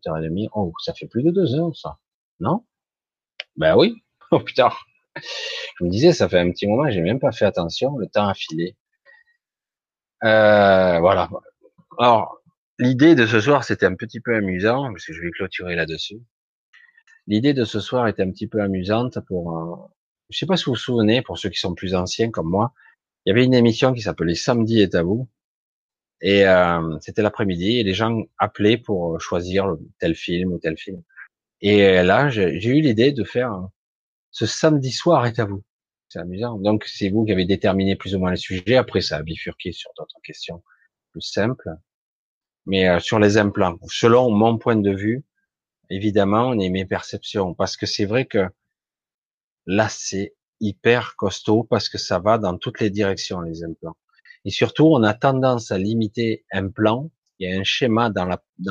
8h30. 0.06 0.50
Oh, 0.54 0.74
ça 0.84 0.94
fait 0.94 1.08
plus 1.08 1.24
de 1.24 1.32
deux 1.32 1.54
heures, 1.56 1.76
ça. 1.76 2.00
Non? 2.40 2.66
Ben 3.58 3.76
oui. 3.76 4.04
Oh 4.32 4.42
putain. 4.42 4.70
Je 5.80 5.84
me 5.84 5.90
disais, 5.90 6.14
ça 6.14 6.30
fait 6.30 6.40
un 6.40 6.52
petit 6.52 6.68
moment, 6.68 6.90
j'ai 6.90 7.02
même 7.02 7.20
pas 7.20 7.32
fait 7.32 7.46
attention, 7.46 7.98
le 7.98 8.08
temps 8.08 8.28
a 8.28 8.34
filé. 8.34 8.76
Euh, 10.24 11.00
voilà. 11.00 11.30
Alors, 12.00 12.42
l'idée 12.80 13.16
de 13.16 13.26
ce 13.26 13.40
soir, 13.40 13.64
c'était 13.64 13.86
un 13.86 13.96
petit 13.96 14.20
peu 14.20 14.36
amusant, 14.36 14.92
parce 14.92 15.06
que 15.06 15.14
je 15.14 15.22
vais 15.22 15.32
clôturer 15.32 15.76
là-dessus. 15.76 16.20
L'idée 17.28 17.54
de 17.54 17.66
ce 17.66 17.80
soir 17.80 18.08
était 18.08 18.24
un 18.24 18.32
petit 18.32 18.48
peu 18.48 18.62
amusante 18.62 19.20
pour, 19.28 19.58
euh, 19.58 19.76
je 20.30 20.38
sais 20.38 20.46
pas 20.46 20.58
si 20.58 20.66
vous 20.66 20.72
vous 20.72 20.78
souvenez, 20.78 21.22
pour 21.22 21.38
ceux 21.38 21.50
qui 21.50 21.60
sont 21.60 21.76
plus 21.76 21.94
anciens 21.96 22.32
comme 22.32 22.50
moi, 22.50 22.74
il 23.26 23.30
y 23.30 23.32
avait 23.32 23.44
une 23.46 23.54
émission 23.54 23.94
qui 23.94 24.02
s'appelait 24.02 24.36
Samedi 24.36 24.82
est 24.82 24.96
à 24.96 25.04
vous, 25.04 25.28
et 26.22 26.48
euh, 26.48 26.98
c'était 27.02 27.22
l'après-midi, 27.22 27.80
et 27.80 27.84
les 27.84 27.94
gens 27.94 28.24
appelaient 28.38 28.78
pour 28.78 29.20
choisir 29.22 29.76
tel 30.00 30.16
film 30.16 30.54
ou 30.54 30.60
tel 30.60 30.78
film. 30.78 31.04
Et 31.62 32.04
là, 32.04 32.30
j'ai 32.30 32.68
eu 32.68 32.82
l'idée 32.82 33.12
de 33.12 33.24
faire 33.24 33.68
ce 34.38 34.45
samedi 34.45 34.91
soir 34.91 35.25
est 35.25 35.40
à 35.40 35.45
vous. 35.45 35.64
C'est 36.09 36.19
amusant. 36.19 36.59
Donc, 36.59 36.85
c'est 36.85 37.09
vous 37.09 37.25
qui 37.25 37.32
avez 37.32 37.45
déterminé 37.45 37.95
plus 37.95 38.14
ou 38.14 38.19
moins 38.19 38.30
les 38.30 38.38
sujets. 38.38 38.75
Après, 38.75 39.01
ça 39.01 39.17
a 39.17 39.24
bifurqué 39.24 39.72
sur 39.72 39.90
d'autres 39.98 40.19
questions 40.24 40.61
plus 41.11 41.22
simples. 41.22 41.72
Mais 42.67 42.88
euh, 42.88 42.99
sur 42.99 43.17
les 43.17 43.38
implants, 43.40 43.80
selon 43.90 44.30
mon 44.30 44.59
point 44.59 44.75
de 44.75 44.91
vue, 44.91 45.25
évidemment, 45.90 46.53
est 46.53 46.69
mes 46.69 46.85
perceptions. 46.85 47.56
Parce 47.56 47.77
que 47.77 47.88
c'est 47.88 48.06
vrai 48.06 48.25
que 48.25 48.48
là, 49.66 49.90
c'est 49.90 50.35
hyper 50.59 51.16
costaud 51.16 51.64
parce 51.64 51.90
que 51.90 51.98
ça 51.98 52.19
va 52.19 52.38
dans 52.38 52.59
toutes 52.59 52.80
les 52.80 52.91
directions, 52.91 53.41
les 53.41 53.64
implants. 53.64 53.98
Et 54.45 54.51
surtout, 54.51 54.85
on 54.85 55.01
a 55.01 55.16
tendance 55.16 55.72
à 55.72 55.80
limiter 55.80 56.45
un 56.51 56.69
plan. 56.69 57.09
Il 57.40 57.49
y 57.49 57.51
a 57.51 57.59
un 57.59 57.64
schéma 57.64 58.11
dans, 58.11 58.25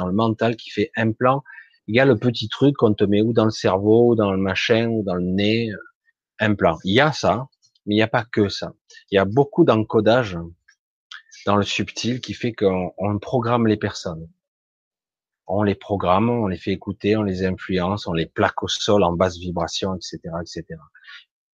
le 0.06 0.12
mental 0.12 0.54
qui 0.54 0.70
fait 0.70 0.92
implant 0.96 1.42
il 1.88 1.94
y 1.94 2.00
a 2.00 2.04
le 2.04 2.16
petit 2.16 2.48
truc 2.48 2.76
qu'on 2.76 2.94
te 2.94 3.04
met 3.04 3.22
ou 3.22 3.32
dans 3.32 3.44
le 3.44 3.50
cerveau, 3.50 4.14
dans 4.14 4.32
le 4.32 4.38
machin, 4.38 4.88
ou 4.88 5.02
dans 5.02 5.14
le 5.14 5.22
nez, 5.22 5.70
un 6.38 6.54
plan. 6.54 6.78
Il 6.84 6.94
y 6.94 7.00
a 7.00 7.12
ça, 7.12 7.48
mais 7.86 7.94
il 7.94 7.98
n'y 7.98 8.02
a 8.02 8.08
pas 8.08 8.24
que 8.24 8.48
ça. 8.48 8.72
Il 9.10 9.16
y 9.16 9.18
a 9.18 9.24
beaucoup 9.24 9.64
d'encodage 9.64 10.36
dans 11.46 11.56
le 11.56 11.62
subtil 11.62 12.20
qui 12.20 12.34
fait 12.34 12.52
qu'on 12.52 13.18
programme 13.20 13.66
les 13.66 13.76
personnes. 13.76 14.28
On 15.46 15.62
les 15.62 15.76
programme, 15.76 16.28
on 16.28 16.48
les 16.48 16.56
fait 16.56 16.72
écouter, 16.72 17.16
on 17.16 17.22
les 17.22 17.44
influence, 17.44 18.08
on 18.08 18.12
les 18.12 18.26
plaque 18.26 18.64
au 18.64 18.68
sol 18.68 19.04
en 19.04 19.12
basse 19.12 19.38
vibration, 19.38 19.94
etc., 19.94 20.18
etc. 20.40 20.64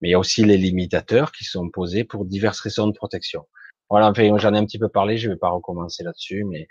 Mais 0.00 0.08
il 0.08 0.12
y 0.12 0.14
a 0.14 0.18
aussi 0.18 0.44
les 0.44 0.56
limitateurs 0.56 1.30
qui 1.30 1.44
sont 1.44 1.68
posés 1.68 2.04
pour 2.04 2.24
diverses 2.24 2.60
raisons 2.60 2.86
de 2.86 2.94
protection. 2.94 3.46
Voilà, 3.90 4.08
enfin, 4.08 4.38
j'en 4.38 4.54
ai 4.54 4.58
un 4.58 4.64
petit 4.64 4.78
peu 4.78 4.88
parlé, 4.88 5.18
je 5.18 5.28
vais 5.28 5.36
pas 5.36 5.50
recommencer 5.50 6.02
là-dessus, 6.02 6.44
mais 6.44 6.66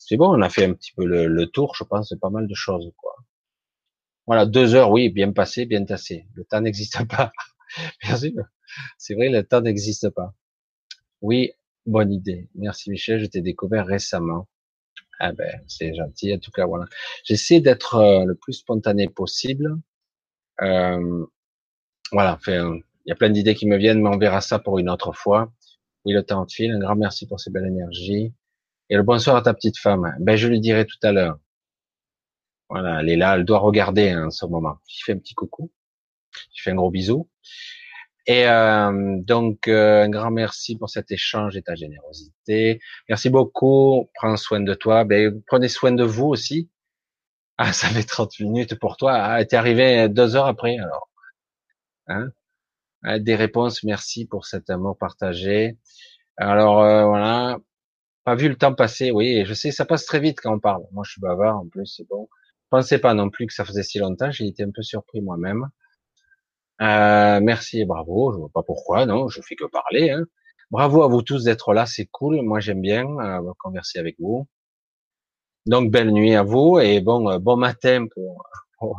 c'est 0.00 0.16
bon, 0.16 0.34
on 0.36 0.42
a 0.42 0.48
fait 0.48 0.64
un 0.64 0.72
petit 0.72 0.92
peu 0.92 1.04
le, 1.04 1.46
tour, 1.46 1.74
je 1.76 1.84
pense, 1.84 2.08
de 2.08 2.16
pas 2.16 2.30
mal 2.30 2.48
de 2.48 2.54
choses, 2.54 2.90
quoi. 2.96 3.14
Voilà, 4.26 4.46
deux 4.46 4.74
heures, 4.74 4.90
oui, 4.90 5.10
bien 5.10 5.32
passé, 5.32 5.66
bien 5.66 5.84
tassé. 5.84 6.26
Le 6.34 6.44
temps 6.44 6.60
n'existe 6.62 7.06
pas. 7.08 7.32
Merci. 8.04 8.34
C'est 8.98 9.14
vrai, 9.14 9.28
le 9.28 9.44
temps 9.44 9.60
n'existe 9.60 10.08
pas. 10.10 10.34
Oui, 11.20 11.52
bonne 11.86 12.12
idée. 12.12 12.48
Merci 12.54 12.90
Michel, 12.90 13.20
je 13.20 13.26
t'ai 13.26 13.42
découvert 13.42 13.86
récemment. 13.86 14.48
Ah 15.20 15.32
ben, 15.32 15.60
c'est 15.68 15.94
gentil. 15.94 16.34
En 16.34 16.38
tout 16.38 16.50
cas, 16.50 16.64
voilà. 16.64 16.86
J'essaie 17.24 17.60
d'être 17.60 17.96
euh, 17.96 18.24
le 18.24 18.34
plus 18.34 18.54
spontané 18.54 19.08
possible. 19.08 19.76
Euh, 20.62 21.26
voilà. 22.10 22.38
Il 22.46 22.82
y 23.06 23.12
a 23.12 23.16
plein 23.16 23.30
d'idées 23.30 23.54
qui 23.54 23.66
me 23.66 23.76
viennent, 23.76 24.00
mais 24.00 24.08
on 24.08 24.18
verra 24.18 24.40
ça 24.40 24.58
pour 24.58 24.78
une 24.78 24.88
autre 24.88 25.12
fois. 25.12 25.52
Oui, 26.06 26.14
le 26.14 26.22
temps 26.22 26.46
file. 26.46 26.72
Un 26.72 26.78
grand 26.78 26.96
merci 26.96 27.26
pour 27.26 27.38
ces 27.38 27.50
belles 27.50 27.66
énergies. 27.66 28.32
Et 28.90 28.96
le 28.96 29.04
bonsoir 29.04 29.36
à 29.36 29.42
ta 29.42 29.54
petite 29.54 29.78
femme. 29.78 30.16
Ben, 30.18 30.34
je 30.34 30.48
lui 30.48 30.58
dirai 30.58 30.84
tout 30.84 30.98
à 31.04 31.12
l'heure. 31.12 31.38
Voilà, 32.68 33.00
elle 33.00 33.08
est 33.08 33.16
là, 33.16 33.36
elle 33.36 33.44
doit 33.44 33.60
regarder 33.60 34.10
hein, 34.10 34.26
en 34.26 34.30
ce 34.30 34.44
moment. 34.46 34.78
Je 34.88 35.04
fais 35.04 35.12
un 35.12 35.18
petit 35.18 35.34
coucou. 35.34 35.70
Je 36.56 36.62
fais 36.62 36.72
un 36.72 36.74
gros 36.74 36.90
bisou. 36.90 37.28
Et 38.26 38.48
euh, 38.48 39.16
donc, 39.18 39.68
euh, 39.68 40.02
un 40.04 40.10
grand 40.10 40.32
merci 40.32 40.76
pour 40.76 40.90
cet 40.90 41.12
échange 41.12 41.56
et 41.56 41.62
ta 41.62 41.76
générosité. 41.76 42.80
Merci 43.08 43.30
beaucoup. 43.30 44.10
Prends 44.14 44.36
soin 44.36 44.60
de 44.60 44.74
toi. 44.74 45.04
Ben, 45.04 45.40
prenez 45.46 45.68
soin 45.68 45.92
de 45.92 46.04
vous 46.04 46.26
aussi. 46.26 46.68
Ah, 47.58 47.72
ça 47.72 47.88
fait 47.88 48.02
30 48.02 48.40
minutes 48.40 48.74
pour 48.76 48.96
toi. 48.96 49.14
Ah, 49.14 49.44
t'es 49.44 49.56
arrivé 49.56 50.08
deux 50.08 50.34
heures 50.34 50.46
après, 50.46 50.78
alors. 50.78 51.08
Hein? 52.08 52.30
Ah, 53.04 53.20
Des 53.20 53.36
réponses. 53.36 53.84
Merci 53.84 54.26
pour 54.26 54.46
cet 54.46 54.68
amour 54.68 54.98
partagé. 54.98 55.78
Alors, 56.36 56.80
euh, 56.82 57.04
voilà 57.06 57.58
pas 58.24 58.34
vu 58.34 58.48
le 58.48 58.56
temps 58.56 58.74
passer, 58.74 59.10
oui, 59.10 59.44
je 59.44 59.54
sais, 59.54 59.70
ça 59.70 59.84
passe 59.84 60.04
très 60.04 60.20
vite 60.20 60.40
quand 60.40 60.54
on 60.54 60.60
parle. 60.60 60.84
Moi, 60.92 61.04
je 61.06 61.12
suis 61.12 61.20
bavard, 61.20 61.58
en 61.58 61.68
plus, 61.68 61.86
c'est 61.86 62.06
bon. 62.08 62.28
Je 62.64 62.68
pensais 62.70 62.98
pas 62.98 63.14
non 63.14 63.30
plus 63.30 63.46
que 63.46 63.52
ça 63.54 63.64
faisait 63.64 63.82
si 63.82 63.98
longtemps, 63.98 64.30
j'ai 64.30 64.46
été 64.46 64.62
un 64.62 64.70
peu 64.70 64.82
surpris 64.82 65.20
moi-même. 65.20 65.68
Euh, 66.82 67.40
merci 67.42 67.80
et 67.80 67.84
bravo, 67.84 68.32
je 68.32 68.38
vois 68.38 68.48
pas 68.48 68.62
pourquoi, 68.62 69.04
non, 69.06 69.28
je 69.28 69.40
fais 69.42 69.54
que 69.54 69.66
parler. 69.66 70.10
Hein. 70.10 70.24
Bravo 70.70 71.02
à 71.02 71.08
vous 71.08 71.22
tous 71.22 71.44
d'être 71.44 71.74
là, 71.74 71.84
c'est 71.84 72.06
cool, 72.06 72.42
moi 72.42 72.60
j'aime 72.60 72.80
bien 72.80 73.06
euh, 73.18 73.52
converser 73.58 73.98
avec 73.98 74.16
vous. 74.18 74.46
Donc, 75.66 75.90
belle 75.90 76.10
nuit 76.10 76.34
à 76.34 76.42
vous, 76.42 76.78
et 76.78 77.00
bon, 77.00 77.30
euh, 77.30 77.38
bon 77.38 77.56
matin 77.56 78.06
pour, 78.14 78.44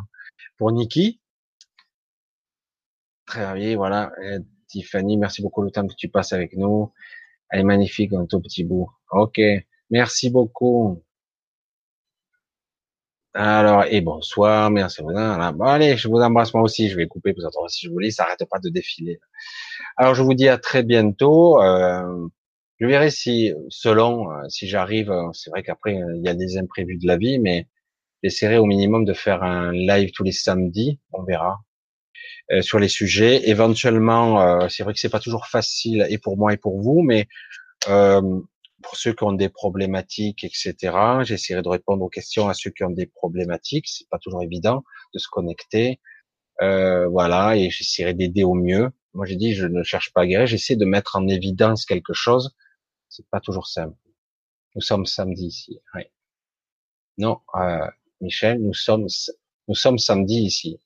pour, 0.58 0.72
Niki. 0.72 1.20
Très 3.26 3.54
bien, 3.54 3.76
voilà. 3.76 4.12
Tiffany, 4.68 5.16
merci 5.16 5.42
beaucoup 5.42 5.62
le 5.62 5.70
temps 5.70 5.86
que 5.86 5.94
tu 5.94 6.08
passes 6.08 6.32
avec 6.32 6.56
nous. 6.56 6.92
Elle 7.52 7.60
est 7.60 7.64
magnifique, 7.64 8.12
un 8.14 8.26
tout 8.26 8.40
petit 8.40 8.64
bout. 8.64 8.90
Ok, 9.12 9.38
merci 9.90 10.30
beaucoup. 10.30 11.02
Alors, 13.34 13.84
et 13.88 14.00
bonsoir, 14.00 14.70
merci. 14.70 15.02
Bon, 15.02 15.64
allez, 15.64 15.96
je 15.96 16.08
vous 16.08 16.16
embrasse 16.18 16.52
moi 16.54 16.62
aussi, 16.62 16.88
je 16.88 16.96
vais 16.96 17.06
couper, 17.06 17.34
parce 17.34 17.54
que 17.54 17.68
si 17.68 17.86
je 17.86 17.90
vous 17.90 17.98
lis, 17.98 18.12
ça 18.12 18.24
arrête 18.24 18.44
pas 18.50 18.58
de 18.58 18.68
défiler. 18.70 19.20
Alors, 19.96 20.14
je 20.14 20.22
vous 20.22 20.34
dis 20.34 20.48
à 20.48 20.58
très 20.58 20.82
bientôt. 20.82 21.62
Euh, 21.62 22.28
je 22.80 22.86
verrai 22.86 23.10
si, 23.10 23.52
selon, 23.68 24.30
euh, 24.30 24.48
si 24.48 24.66
j'arrive, 24.68 25.10
euh, 25.10 25.30
c'est 25.32 25.50
vrai 25.50 25.62
qu'après, 25.62 25.94
il 25.94 26.22
y 26.24 26.28
a 26.28 26.34
des 26.34 26.58
imprévus 26.58 26.98
de 26.98 27.06
la 27.06 27.16
vie, 27.18 27.38
mais 27.38 27.68
j'essaierai 28.22 28.58
au 28.58 28.66
minimum 28.66 29.04
de 29.04 29.14
faire 29.14 29.42
un 29.42 29.72
live 29.72 30.10
tous 30.12 30.24
les 30.24 30.32
samedis, 30.32 31.00
on 31.12 31.22
verra, 31.22 31.60
sur 32.60 32.78
les 32.78 32.88
sujets. 32.88 33.48
Éventuellement, 33.48 34.68
c'est 34.68 34.82
vrai 34.82 34.92
que 34.92 35.00
c'est 35.00 35.08
pas 35.08 35.20
toujours 35.20 35.46
facile, 35.46 36.06
et 36.10 36.18
pour 36.18 36.36
moi 36.36 36.52
et 36.52 36.56
pour 36.56 36.80
vous, 36.80 37.02
mais 37.02 37.26
pour 38.82 38.96
ceux 38.96 39.14
qui 39.14 39.24
ont 39.24 39.32
des 39.32 39.48
problématiques, 39.48 40.44
etc. 40.44 40.74
J'essaierai 41.22 41.62
de 41.62 41.68
répondre 41.68 42.02
aux 42.02 42.08
questions 42.08 42.48
à 42.48 42.54
ceux 42.54 42.70
qui 42.70 42.84
ont 42.84 42.90
des 42.90 43.06
problématiques. 43.06 43.88
C'est 43.88 44.08
pas 44.08 44.18
toujours 44.18 44.42
évident 44.42 44.84
de 45.14 45.18
se 45.18 45.28
connecter. 45.28 46.00
Euh, 46.60 47.08
voilà, 47.08 47.56
et 47.56 47.70
j'essaierai 47.70 48.14
d'aider 48.14 48.44
au 48.44 48.54
mieux. 48.54 48.90
Moi, 49.14 49.26
j'ai 49.26 49.36
dit, 49.36 49.54
je 49.54 49.66
ne 49.66 49.82
cherche 49.82 50.12
pas 50.12 50.22
à 50.22 50.26
guérir. 50.26 50.46
J'essaie 50.46 50.76
de 50.76 50.84
mettre 50.84 51.16
en 51.16 51.26
évidence 51.28 51.86
quelque 51.86 52.12
chose. 52.12 52.54
C'est 53.08 53.26
pas 53.28 53.40
toujours 53.40 53.66
simple. 53.66 53.96
Nous 54.74 54.82
sommes 54.82 55.06
samedi 55.06 55.46
ici. 55.46 55.80
Oui. 55.94 56.02
Non, 57.18 57.40
euh, 57.56 57.86
Michel, 58.20 58.60
nous 58.60 58.74
sommes, 58.74 59.06
nous 59.68 59.74
sommes 59.74 59.98
samedi 59.98 60.36
ici. 60.36 60.80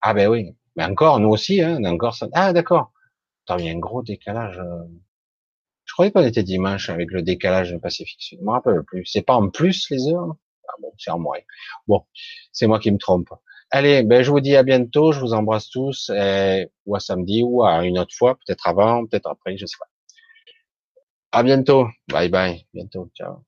Ah 0.00 0.14
ben 0.14 0.28
oui. 0.28 0.54
Mais 0.76 0.84
encore, 0.84 1.20
nous 1.20 1.30
aussi, 1.30 1.60
hein, 1.62 1.82
encore. 1.84 2.16
Ah 2.32 2.52
d'accord. 2.52 2.92
il 3.58 3.64
y 3.64 3.68
a 3.68 3.72
un 3.72 3.78
gros 3.78 4.02
décalage. 4.02 4.58
Euh, 4.58 4.84
je 5.84 5.92
croyais 5.92 6.10
qu'on 6.10 6.24
était 6.24 6.42
dimanche 6.42 6.90
avec 6.90 7.10
le 7.12 7.22
décalage 7.22 7.76
Pacifique 7.78 8.36
Je 8.38 8.44
me 8.44 8.50
rappelle 8.50 8.82
plus. 8.84 9.06
C'est 9.06 9.22
pas 9.22 9.34
en 9.34 9.48
plus 9.48 9.88
les 9.90 10.08
heures 10.08 10.36
Ah 10.68 10.74
bon, 10.80 10.92
c'est 10.98 11.10
en 11.10 11.18
moins. 11.18 11.38
Bon, 11.86 12.04
c'est 12.52 12.66
moi 12.66 12.78
qui 12.80 12.90
me 12.90 12.98
trompe. 12.98 13.30
Allez, 13.70 14.02
ben 14.02 14.22
je 14.22 14.30
vous 14.30 14.40
dis 14.40 14.56
à 14.56 14.62
bientôt. 14.62 15.12
Je 15.12 15.20
vous 15.20 15.32
embrasse 15.32 15.70
tous. 15.70 16.10
ou 16.86 16.96
à 16.96 17.00
samedi 17.00 17.42
ou 17.42 17.64
à 17.64 17.84
une 17.84 17.98
autre 17.98 18.14
fois, 18.14 18.36
peut-être 18.36 18.66
avant, 18.68 19.06
peut-être 19.06 19.28
après, 19.28 19.56
je 19.56 19.66
sais 19.66 19.76
pas. 19.78 19.86
À 21.32 21.42
bientôt. 21.42 21.88
Bye 22.08 22.28
bye. 22.28 22.66
Bientôt. 22.72 23.10
Ciao. 23.14 23.44